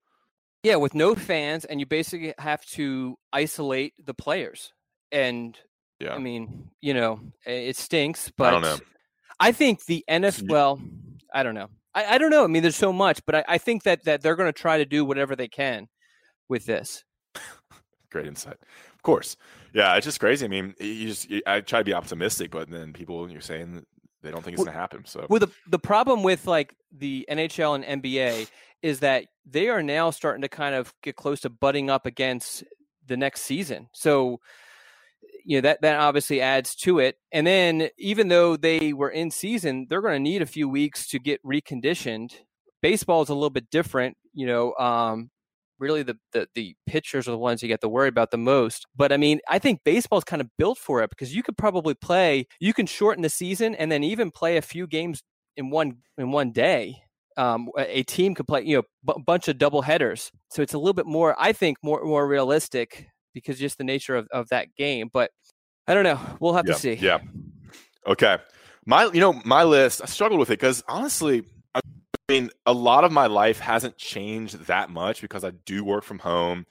Yeah, 0.64 0.76
with 0.76 0.94
no 0.94 1.14
fans, 1.14 1.64
and 1.64 1.78
you 1.78 1.86
basically 1.86 2.34
have 2.38 2.64
to 2.70 3.16
isolate 3.32 3.94
the 4.04 4.14
players. 4.14 4.72
And 5.12 5.56
yeah. 6.00 6.14
I 6.14 6.18
mean, 6.18 6.70
you 6.80 6.94
know, 6.94 7.20
it 7.46 7.76
stinks, 7.76 8.32
but 8.36 8.48
I 8.48 8.50
don't 8.50 8.62
know. 8.62 8.78
I 9.38 9.52
think 9.52 9.84
the 9.84 10.04
NFL. 10.10 10.48
Well, 10.48 10.80
I 11.32 11.44
don't 11.44 11.54
know. 11.54 11.68
I, 11.98 12.14
I 12.14 12.18
don't 12.18 12.30
know. 12.30 12.44
I 12.44 12.46
mean, 12.46 12.62
there's 12.62 12.76
so 12.76 12.92
much, 12.92 13.20
but 13.26 13.34
I, 13.34 13.44
I 13.48 13.58
think 13.58 13.82
that 13.82 14.04
that 14.04 14.22
they're 14.22 14.36
going 14.36 14.48
to 14.48 14.58
try 14.58 14.78
to 14.78 14.84
do 14.84 15.04
whatever 15.04 15.34
they 15.34 15.48
can 15.48 15.88
with 16.48 16.64
this. 16.64 17.04
Great 18.10 18.26
insight. 18.26 18.56
Of 18.94 19.02
course. 19.02 19.36
Yeah, 19.74 19.94
it's 19.96 20.04
just 20.04 20.20
crazy. 20.20 20.44
I 20.44 20.48
mean, 20.48 20.74
you 20.80 21.08
just 21.08 21.28
I 21.46 21.60
try 21.60 21.80
to 21.80 21.84
be 21.84 21.94
optimistic, 21.94 22.50
but 22.50 22.70
then 22.70 22.92
people 22.92 23.30
you're 23.30 23.40
saying 23.40 23.84
they 24.22 24.30
don't 24.30 24.42
think 24.42 24.54
it's 24.54 24.58
well, 24.58 24.66
going 24.66 24.74
to 24.74 24.80
happen. 24.80 25.04
So, 25.06 25.26
well, 25.28 25.40
the 25.40 25.50
the 25.66 25.78
problem 25.78 26.22
with 26.22 26.46
like 26.46 26.74
the 26.96 27.26
NHL 27.28 27.74
and 27.74 28.02
NBA 28.02 28.48
is 28.82 29.00
that 29.00 29.26
they 29.44 29.68
are 29.68 29.82
now 29.82 30.10
starting 30.10 30.42
to 30.42 30.48
kind 30.48 30.74
of 30.74 30.94
get 31.02 31.16
close 31.16 31.40
to 31.40 31.50
butting 31.50 31.90
up 31.90 32.06
against 32.06 32.64
the 33.06 33.16
next 33.16 33.42
season. 33.42 33.88
So, 33.92 34.40
you 35.48 35.56
know 35.56 35.62
that 35.62 35.80
that 35.80 35.98
obviously 35.98 36.42
adds 36.42 36.74
to 36.74 36.98
it. 36.98 37.16
And 37.32 37.46
then 37.46 37.88
even 37.96 38.28
though 38.28 38.58
they 38.58 38.92
were 38.92 39.08
in 39.08 39.30
season, 39.30 39.86
they're 39.88 40.02
going 40.02 40.22
to 40.22 40.30
need 40.30 40.42
a 40.42 40.46
few 40.46 40.68
weeks 40.68 41.08
to 41.08 41.18
get 41.18 41.42
reconditioned. 41.42 42.34
Baseball 42.82 43.22
is 43.22 43.30
a 43.30 43.34
little 43.34 43.48
bit 43.48 43.70
different. 43.70 44.18
You 44.34 44.46
know, 44.46 44.74
um, 44.74 45.30
really 45.78 46.02
the, 46.02 46.18
the, 46.32 46.48
the 46.54 46.76
pitchers 46.86 47.26
are 47.26 47.30
the 47.30 47.38
ones 47.38 47.62
you 47.62 47.68
get 47.68 47.80
to 47.80 47.88
worry 47.88 48.08
about 48.08 48.30
the 48.30 48.36
most. 48.36 48.86
But 48.94 49.10
I 49.10 49.16
mean, 49.16 49.40
I 49.48 49.58
think 49.58 49.80
baseball 49.84 50.18
is 50.18 50.24
kind 50.24 50.42
of 50.42 50.48
built 50.58 50.76
for 50.76 51.02
it 51.02 51.08
because 51.08 51.34
you 51.34 51.42
could 51.42 51.56
probably 51.56 51.94
play, 51.94 52.46
you 52.60 52.74
can 52.74 52.84
shorten 52.84 53.22
the 53.22 53.30
season 53.30 53.74
and 53.74 53.90
then 53.90 54.04
even 54.04 54.30
play 54.30 54.58
a 54.58 54.62
few 54.62 54.86
games 54.86 55.22
in 55.56 55.70
one 55.70 55.96
in 56.18 56.30
one 56.30 56.52
day. 56.52 56.96
Um, 57.38 57.70
a 57.78 58.02
team 58.02 58.34
could 58.34 58.46
play, 58.46 58.64
you 58.64 58.76
know, 58.76 59.14
a 59.14 59.20
bunch 59.20 59.48
of 59.48 59.56
double 59.56 59.80
headers. 59.80 60.30
So 60.50 60.60
it's 60.60 60.74
a 60.74 60.78
little 60.78 60.92
bit 60.92 61.06
more, 61.06 61.34
I 61.38 61.54
think, 61.54 61.78
more 61.82 62.04
more 62.04 62.28
realistic 62.28 63.06
because 63.34 63.58
just 63.58 63.78
the 63.78 63.84
nature 63.84 64.16
of, 64.16 64.28
of 64.30 64.48
that 64.48 64.74
game. 64.76 65.10
But 65.12 65.30
I 65.86 65.94
don't 65.94 66.04
know. 66.04 66.20
We'll 66.40 66.54
have 66.54 66.66
yeah, 66.66 66.74
to 66.74 66.78
see. 66.78 66.94
Yeah. 66.94 67.18
Okay. 68.06 68.38
My, 68.86 69.04
you 69.04 69.20
know, 69.20 69.40
my 69.44 69.64
list. 69.64 70.00
I 70.02 70.06
struggled 70.06 70.40
with 70.40 70.50
it 70.50 70.58
because 70.58 70.82
honestly, 70.88 71.44
I 71.74 71.80
mean, 72.28 72.50
a 72.66 72.72
lot 72.72 73.04
of 73.04 73.12
my 73.12 73.26
life 73.26 73.58
hasn't 73.58 73.96
changed 73.96 74.66
that 74.66 74.90
much 74.90 75.20
because 75.20 75.44
I 75.44 75.50
do 75.50 75.84
work 75.84 76.04
from 76.04 76.18
home. 76.18 76.66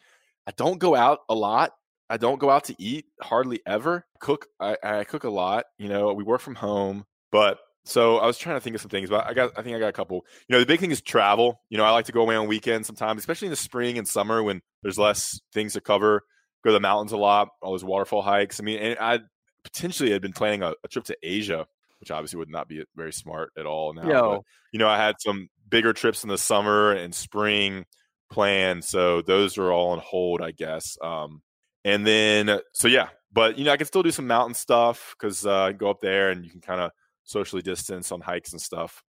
I 0.46 0.52
don't 0.56 0.80
go 0.80 0.96
out 0.96 1.20
a 1.30 1.36
lot. 1.36 1.74
I 2.10 2.18
don't 2.18 2.40
go 2.40 2.50
out 2.50 2.66
to 2.66 2.76
eat 2.80 3.06
hardly 3.22 3.62
ever. 3.66 4.06
Cook, 4.20 4.48
I, 4.60 4.78
I 4.82 5.04
cook 5.04 5.26
a 5.26 5.30
lot. 5.30 5.66
You 5.78 5.90
know, 5.90 6.14
we 6.14 6.24
work 6.24 6.42
from 6.42 6.56
home, 6.56 7.06
but 7.32 7.60
so 7.86 8.18
I 8.18 8.26
was 8.26 8.38
trying 8.38 8.56
to 8.56 8.62
think 8.62 8.76
of 8.76 8.82
some 8.82 8.90
things, 8.90 9.10
but 9.10 9.26
I 9.26 9.34
got, 9.34 9.52
I 9.58 9.62
think 9.62 9.76
I 9.76 9.80
got 9.80 9.90
a 9.90 9.94
couple. 9.94 10.26
You 10.48 10.54
know, 10.54 10.60
the 10.60 10.66
big 10.66 10.80
thing 10.80 10.92
is 10.92 11.02
travel. 11.02 11.62
You 11.70 11.78
know, 11.78 11.84
I 11.84 11.92
like 11.92 12.06
to 12.06 12.12
go 12.12 12.22
away 12.22 12.36
on 12.36 12.48
weekends 12.48 12.88
sometimes, 12.88 13.20
especially 13.20 13.48
in 13.48 13.52
the 13.52 13.58
spring 13.58 13.98
and 13.98 14.08
summer 14.08 14.42
when 14.42 14.62
there's 14.84 14.98
less 14.98 15.40
things 15.54 15.74
to 15.74 15.82
cover. 15.82 16.24
Go 16.68 16.72
to 16.72 16.74
the 16.74 16.82
mountains 16.82 17.14
a 17.14 17.18
lot, 17.18 17.48
all 17.62 17.72
those 17.72 17.84
waterfall 17.86 18.22
hikes. 18.22 18.60
I 18.60 18.64
mean, 18.64 18.80
and 18.80 19.00
I 19.00 19.20
potentially 19.64 20.12
had 20.12 20.22
been 20.22 20.34
planning 20.34 20.64
a, 20.64 20.74
a 20.84 20.88
trip 20.90 21.06
to 21.06 21.18
Asia 21.24 21.66
which 22.00 22.12
obviously 22.12 22.38
would 22.38 22.50
not 22.50 22.68
be 22.68 22.84
very 22.96 23.14
smart 23.14 23.52
at 23.58 23.66
all 23.66 23.94
now. 23.94 24.08
But, 24.36 24.42
you 24.72 24.80
know, 24.80 24.88
I 24.88 24.98
had 24.98 25.16
some 25.20 25.50
bigger 25.70 25.94
trips 25.94 26.24
in 26.24 26.30
the 26.30 26.38
summer 26.38 26.92
and 26.92 27.14
spring 27.14 27.86
planned, 28.30 28.84
so 28.84 29.22
those 29.22 29.58
are 29.58 29.72
all 29.72 29.90
on 29.90 30.00
hold, 30.00 30.42
I 30.42 30.52
guess. 30.52 30.98
Um, 31.02 31.42
and 31.84 32.06
then, 32.06 32.60
so 32.74 32.88
yeah, 32.88 33.10
but 33.32 33.58
you 33.58 33.66
know, 33.66 33.72
I 33.72 33.78
can 33.78 33.88
still 33.88 34.04
do 34.04 34.12
some 34.12 34.28
mountain 34.28 34.54
stuff 34.54 35.16
because 35.18 35.46
uh, 35.46 35.72
go 35.72 35.90
up 35.90 36.02
there 36.02 36.30
and 36.30 36.44
you 36.46 36.52
can 36.52 36.62
kind 36.62 36.82
of 36.82 36.92
socially 37.24 37.62
distance 37.62 38.12
on 38.12 38.22
hikes 38.22 38.52
and 38.52 38.62
stuff. 38.62 39.04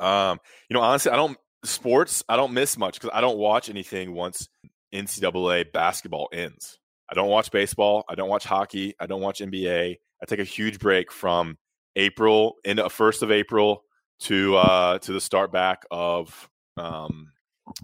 Um, 0.00 0.40
you 0.68 0.74
know, 0.74 0.80
honestly, 0.80 1.12
I 1.12 1.16
don't 1.16 1.38
sports. 1.62 2.22
I 2.28 2.36
don't 2.36 2.52
miss 2.52 2.76
much 2.76 3.00
because 3.00 3.10
I 3.14 3.20
don't 3.20 3.38
watch 3.38 3.70
anything 3.70 4.12
once 4.12 4.48
NCAA 4.94 5.72
basketball 5.72 6.28
ends. 6.32 6.78
I 7.10 7.14
don't 7.14 7.28
watch 7.28 7.50
baseball. 7.50 8.04
I 8.08 8.14
don't 8.14 8.28
watch 8.28 8.44
hockey. 8.44 8.94
I 8.98 9.06
don't 9.06 9.20
watch 9.20 9.40
NBA. 9.40 9.96
I 10.22 10.26
take 10.26 10.38
a 10.38 10.44
huge 10.44 10.78
break 10.78 11.12
from 11.12 11.58
April 11.96 12.54
in 12.64 12.76
the 12.78 12.88
first 12.88 13.22
of 13.22 13.30
April 13.30 13.84
to 14.20 14.56
uh, 14.56 14.98
to 14.98 15.12
the 15.12 15.20
start 15.20 15.52
back 15.52 15.84
of 15.90 16.48
um, 16.76 17.32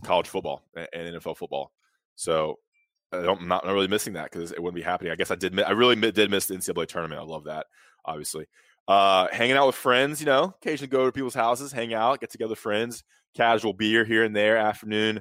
college 0.04 0.28
football 0.28 0.62
and 0.74 1.14
NFL 1.14 1.36
football. 1.36 1.72
So 2.16 2.58
I 3.12 3.18
am 3.18 3.48
not 3.48 3.64
really 3.66 3.88
missing 3.88 4.14
that 4.14 4.30
because 4.30 4.52
it 4.52 4.62
wouldn't 4.62 4.76
be 4.76 4.82
happening. 4.82 5.12
I 5.12 5.16
guess 5.16 5.30
I 5.30 5.34
did. 5.34 5.58
I 5.60 5.72
really 5.72 5.96
did 5.96 6.30
miss 6.30 6.46
the 6.46 6.54
NCAA 6.54 6.86
tournament. 6.86 7.20
I 7.20 7.24
love 7.24 7.44
that. 7.44 7.66
Obviously, 8.04 8.46
uh, 8.88 9.28
hanging 9.32 9.56
out 9.56 9.66
with 9.66 9.76
friends. 9.76 10.20
You 10.20 10.26
know, 10.26 10.54
occasionally 10.62 10.88
go 10.88 11.06
to 11.06 11.12
people's 11.12 11.34
houses, 11.34 11.72
hang 11.72 11.92
out, 11.92 12.20
get 12.20 12.30
together, 12.30 12.54
friends, 12.54 13.04
casual 13.36 13.74
beer 13.74 14.04
here 14.04 14.24
and 14.24 14.34
there, 14.34 14.56
afternoon. 14.56 15.20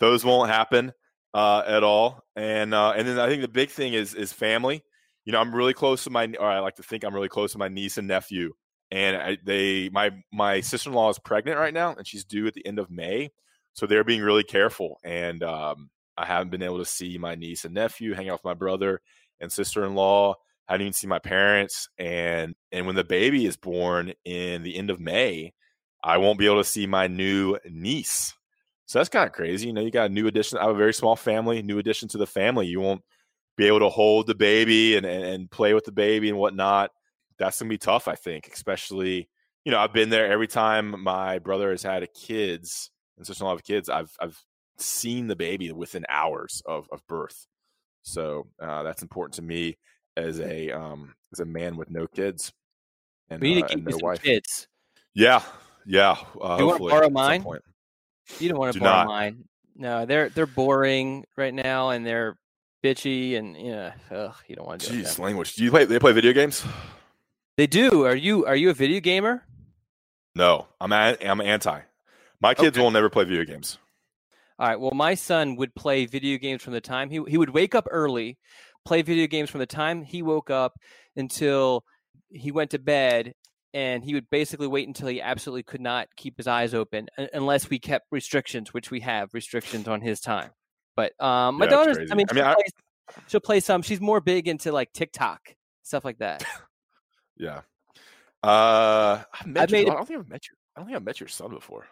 Those 0.00 0.24
won't 0.24 0.50
happen 0.50 0.92
uh, 1.34 1.62
at 1.66 1.82
all. 1.82 2.24
And 2.36 2.74
uh, 2.74 2.92
and 2.96 3.06
then 3.06 3.18
I 3.18 3.28
think 3.28 3.42
the 3.42 3.48
big 3.48 3.70
thing 3.70 3.94
is 3.94 4.14
is 4.14 4.32
family 4.32 4.82
you 5.28 5.32
know, 5.32 5.42
I'm 5.42 5.54
really 5.54 5.74
close 5.74 6.04
to 6.04 6.10
my, 6.10 6.32
or 6.40 6.46
I 6.46 6.60
like 6.60 6.76
to 6.76 6.82
think 6.82 7.04
I'm 7.04 7.14
really 7.14 7.28
close 7.28 7.52
to 7.52 7.58
my 7.58 7.68
niece 7.68 7.98
and 7.98 8.08
nephew. 8.08 8.54
And 8.90 9.14
I, 9.14 9.36
they, 9.44 9.90
my 9.90 10.10
my 10.32 10.62
sister 10.62 10.88
in 10.88 10.96
law 10.96 11.10
is 11.10 11.18
pregnant 11.18 11.58
right 11.58 11.74
now, 11.74 11.94
and 11.94 12.06
she's 12.06 12.24
due 12.24 12.46
at 12.46 12.54
the 12.54 12.64
end 12.64 12.78
of 12.78 12.90
May, 12.90 13.30
so 13.74 13.84
they're 13.84 14.04
being 14.04 14.22
really 14.22 14.42
careful. 14.42 14.98
And 15.04 15.42
um, 15.42 15.90
I 16.16 16.24
haven't 16.24 16.48
been 16.48 16.62
able 16.62 16.78
to 16.78 16.86
see 16.86 17.18
my 17.18 17.34
niece 17.34 17.66
and 17.66 17.74
nephew, 17.74 18.14
hang 18.14 18.30
out 18.30 18.36
with 18.36 18.44
my 18.44 18.54
brother 18.54 19.02
and 19.38 19.52
sister 19.52 19.84
in 19.84 19.94
law. 19.94 20.36
I 20.66 20.74
didn't 20.74 20.86
even 20.86 20.92
see 20.94 21.06
my 21.08 21.18
parents, 21.18 21.90
and 21.98 22.54
and 22.72 22.86
when 22.86 22.96
the 22.96 23.04
baby 23.04 23.44
is 23.44 23.58
born 23.58 24.14
in 24.24 24.62
the 24.62 24.78
end 24.78 24.88
of 24.88 24.98
May, 24.98 25.52
I 26.02 26.16
won't 26.16 26.38
be 26.38 26.46
able 26.46 26.62
to 26.62 26.64
see 26.64 26.86
my 26.86 27.06
new 27.06 27.58
niece. 27.68 28.32
So 28.88 28.98
that's 28.98 29.10
kind 29.10 29.26
of 29.26 29.34
crazy. 29.34 29.66
You 29.66 29.74
know, 29.74 29.82
you 29.82 29.90
got 29.90 30.10
a 30.10 30.12
new 30.12 30.28
addition. 30.28 30.56
I 30.56 30.62
have 30.62 30.74
a 30.74 30.78
very 30.78 30.94
small 30.94 31.14
family, 31.14 31.60
new 31.60 31.78
addition 31.78 32.08
to 32.08 32.18
the 32.18 32.26
family. 32.26 32.66
You 32.66 32.80
won't 32.80 33.04
be 33.54 33.66
able 33.66 33.80
to 33.80 33.90
hold 33.90 34.26
the 34.26 34.34
baby 34.34 34.96
and, 34.96 35.04
and, 35.04 35.22
and 35.24 35.50
play 35.50 35.74
with 35.74 35.84
the 35.84 35.92
baby 35.92 36.30
and 36.30 36.38
whatnot. 36.38 36.90
That's 37.38 37.60
going 37.60 37.68
to 37.68 37.74
be 37.74 37.78
tough, 37.78 38.08
I 38.08 38.14
think, 38.14 38.48
especially, 38.50 39.28
you 39.66 39.72
know, 39.72 39.78
I've 39.78 39.92
been 39.92 40.08
there 40.08 40.32
every 40.32 40.46
time 40.46 41.02
my 41.02 41.38
brother 41.38 41.70
has 41.70 41.82
had 41.82 42.08
kids 42.14 42.90
and 43.18 43.26
such 43.26 43.42
a 43.42 43.44
lot 43.44 43.52
of 43.52 43.62
kids. 43.62 43.90
I've, 43.90 44.10
I've 44.20 44.42
seen 44.78 45.26
the 45.26 45.36
baby 45.36 45.70
within 45.70 46.06
hours 46.08 46.62
of, 46.64 46.88
of 46.90 47.06
birth. 47.08 47.46
So 48.04 48.46
uh, 48.58 48.84
that's 48.84 49.02
important 49.02 49.34
to 49.34 49.42
me 49.42 49.76
as 50.16 50.40
a, 50.40 50.70
um, 50.70 51.14
as 51.34 51.40
a 51.40 51.44
man 51.44 51.76
with 51.76 51.90
no 51.90 52.06
kids 52.06 52.54
and, 53.28 53.42
uh, 53.44 53.66
keep 53.66 53.86
no 53.86 53.98
wife. 53.98 54.22
kids. 54.22 54.66
Yeah. 55.14 55.42
Yeah. 55.84 56.16
Uh, 56.40 56.56
you 56.58 56.66
want 56.66 56.82
to 56.82 56.88
borrow 56.88 57.10
mine? 57.10 57.44
You 58.38 58.48
don't 58.48 58.58
want 58.58 58.74
to 58.74 58.80
borrow 58.80 58.92
not. 58.92 59.06
mine. 59.06 59.44
No, 59.76 60.06
they're 60.06 60.28
they're 60.28 60.46
boring 60.46 61.24
right 61.36 61.54
now, 61.54 61.90
and 61.90 62.06
they're 62.06 62.36
bitchy, 62.84 63.36
and 63.36 63.56
yeah, 63.56 63.92
ugh, 64.10 64.34
you 64.46 64.56
don't 64.56 64.66
want 64.66 64.80
to. 64.82 64.92
Do 64.92 65.02
Jeez, 65.02 65.18
language. 65.18 65.54
Do 65.54 65.64
you 65.64 65.70
play? 65.70 65.84
They 65.84 65.98
play 65.98 66.12
video 66.12 66.32
games. 66.32 66.64
They 67.56 67.66
do. 67.66 68.04
Are 68.04 68.16
you 68.16 68.46
are 68.46 68.56
you 68.56 68.70
a 68.70 68.74
video 68.74 69.00
gamer? 69.00 69.44
No, 70.34 70.66
I'm 70.80 70.92
a, 70.92 71.16
I'm 71.24 71.40
anti. 71.40 71.80
My 72.40 72.54
kids 72.54 72.76
okay. 72.76 72.82
will 72.82 72.90
never 72.90 73.10
play 73.10 73.24
video 73.24 73.44
games. 73.44 73.78
All 74.58 74.68
right. 74.68 74.78
Well, 74.78 74.92
my 74.94 75.14
son 75.14 75.56
would 75.56 75.74
play 75.74 76.06
video 76.06 76.38
games 76.38 76.62
from 76.62 76.72
the 76.72 76.80
time 76.80 77.10
he 77.10 77.20
he 77.28 77.38
would 77.38 77.50
wake 77.50 77.74
up 77.74 77.86
early, 77.90 78.38
play 78.84 79.02
video 79.02 79.26
games 79.26 79.50
from 79.50 79.60
the 79.60 79.66
time 79.66 80.02
he 80.02 80.22
woke 80.22 80.50
up 80.50 80.78
until 81.16 81.84
he 82.30 82.52
went 82.52 82.70
to 82.70 82.78
bed, 82.78 83.34
and 83.74 84.04
he 84.04 84.14
would 84.14 84.28
basically 84.30 84.66
wait 84.66 84.88
until 84.88 85.08
he 85.08 85.20
absolutely 85.20 85.62
could 85.62 85.80
not 85.80 86.08
keep 86.16 86.36
his 86.36 86.46
eyes 86.46 86.74
open 86.74 87.08
unless 87.32 87.68
we 87.68 87.78
kept 87.78 88.06
restrictions, 88.10 88.72
which 88.72 88.90
we 88.90 89.00
have 89.00 89.34
restrictions 89.34 89.88
on 89.88 90.00
his 90.00 90.20
time. 90.20 90.50
But 90.96 91.12
um, 91.22 91.58
my 91.58 91.66
yeah, 91.66 91.70
daughter's, 91.70 91.98
I 92.10 92.14
mean, 92.14 92.26
I 92.30 92.34
mean 92.34 92.42
she'll, 92.42 92.44
I, 92.44 92.54
play, 92.54 92.64
she'll, 93.28 93.40
play, 93.40 93.60
some. 93.60 93.82
She's 93.82 94.00
more 94.00 94.20
big 94.20 94.48
into 94.48 94.72
like 94.72 94.92
TikTok 94.92 95.54
stuff 95.88 96.04
like 96.04 96.18
that. 96.18 96.44
yeah. 97.36 97.62
Uh, 98.42 99.22
I've 99.40 99.46
met 99.46 99.70
made, 99.70 99.88
I 99.88 99.94
don't 99.94 100.06
think 100.06 100.20
I've 100.20 100.28
met 100.28 100.48
you. 100.48 100.56
I 100.76 100.80
don't 100.80 100.86
think 100.86 100.96
I've 100.96 101.04
met 101.04 101.18
your 101.18 101.28
son 101.28 101.50
before. 101.50 101.86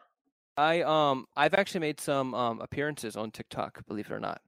I 0.56 0.82
um, 0.82 1.26
I've 1.36 1.54
actually 1.54 1.80
made 1.80 2.00
some 2.00 2.34
um 2.34 2.60
appearances 2.60 3.16
on 3.16 3.30
TikTok. 3.30 3.84
Believe 3.88 4.06
it 4.06 4.12
or 4.12 4.20
not. 4.20 4.40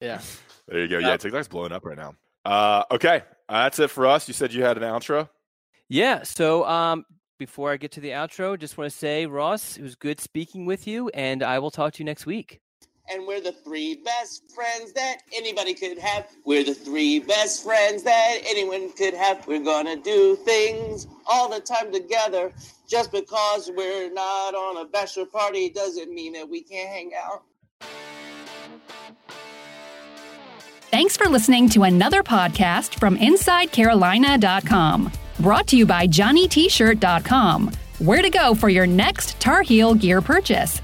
yeah. 0.00 0.20
There 0.66 0.80
you 0.80 0.88
go. 0.88 0.98
Yeah, 0.98 1.18
TikTok's 1.18 1.46
blowing 1.46 1.72
up 1.72 1.84
right 1.84 1.98
now. 1.98 2.14
Uh, 2.42 2.84
okay, 2.90 3.22
uh, 3.50 3.64
that's 3.64 3.78
it 3.80 3.90
for 3.90 4.06
us. 4.06 4.26
You 4.26 4.32
said 4.32 4.54
you 4.54 4.62
had 4.62 4.78
an 4.78 4.82
outro. 4.82 5.28
Yeah. 5.88 6.22
So 6.22 6.64
um, 6.66 7.04
before 7.38 7.72
I 7.72 7.76
get 7.76 7.92
to 7.92 8.00
the 8.00 8.10
outro, 8.10 8.58
just 8.58 8.78
want 8.78 8.90
to 8.90 8.96
say, 8.96 9.26
Ross, 9.26 9.76
it 9.76 9.82
was 9.82 9.94
good 9.94 10.20
speaking 10.20 10.66
with 10.66 10.86
you, 10.86 11.08
and 11.10 11.42
I 11.42 11.58
will 11.58 11.70
talk 11.70 11.94
to 11.94 11.98
you 11.98 12.04
next 12.04 12.26
week. 12.26 12.60
And 13.10 13.26
we're 13.26 13.42
the 13.42 13.52
three 13.52 13.96
best 14.02 14.50
friends 14.54 14.94
that 14.94 15.18
anybody 15.34 15.74
could 15.74 15.98
have. 15.98 16.26
We're 16.46 16.64
the 16.64 16.72
three 16.74 17.18
best 17.18 17.62
friends 17.62 18.02
that 18.04 18.38
anyone 18.46 18.92
could 18.92 19.12
have. 19.12 19.46
We're 19.46 19.62
gonna 19.62 19.96
do 19.96 20.36
things 20.36 21.06
all 21.30 21.50
the 21.50 21.60
time 21.60 21.92
together. 21.92 22.50
Just 22.88 23.12
because 23.12 23.70
we're 23.74 24.10
not 24.10 24.54
on 24.54 24.78
a 24.78 24.88
bachelor 24.88 25.26
party 25.26 25.68
doesn't 25.68 26.14
mean 26.14 26.32
that 26.32 26.48
we 26.48 26.62
can't 26.62 26.88
hang 26.88 27.10
out. 27.14 27.42
Thanks 30.90 31.16
for 31.16 31.28
listening 31.28 31.68
to 31.70 31.82
another 31.82 32.22
podcast 32.22 32.94
from 32.98 33.18
InsideCarolina.com. 33.18 35.12
Brought 35.40 35.66
to 35.68 35.76
you 35.76 35.86
by 35.86 36.06
JohnnyT-shirt.com. 36.06 37.72
Where 37.98 38.22
to 38.22 38.30
go 38.30 38.54
for 38.54 38.68
your 38.68 38.86
next 38.86 39.38
Tar 39.40 39.62
Heel 39.62 39.94
gear 39.94 40.20
purchase. 40.20 40.80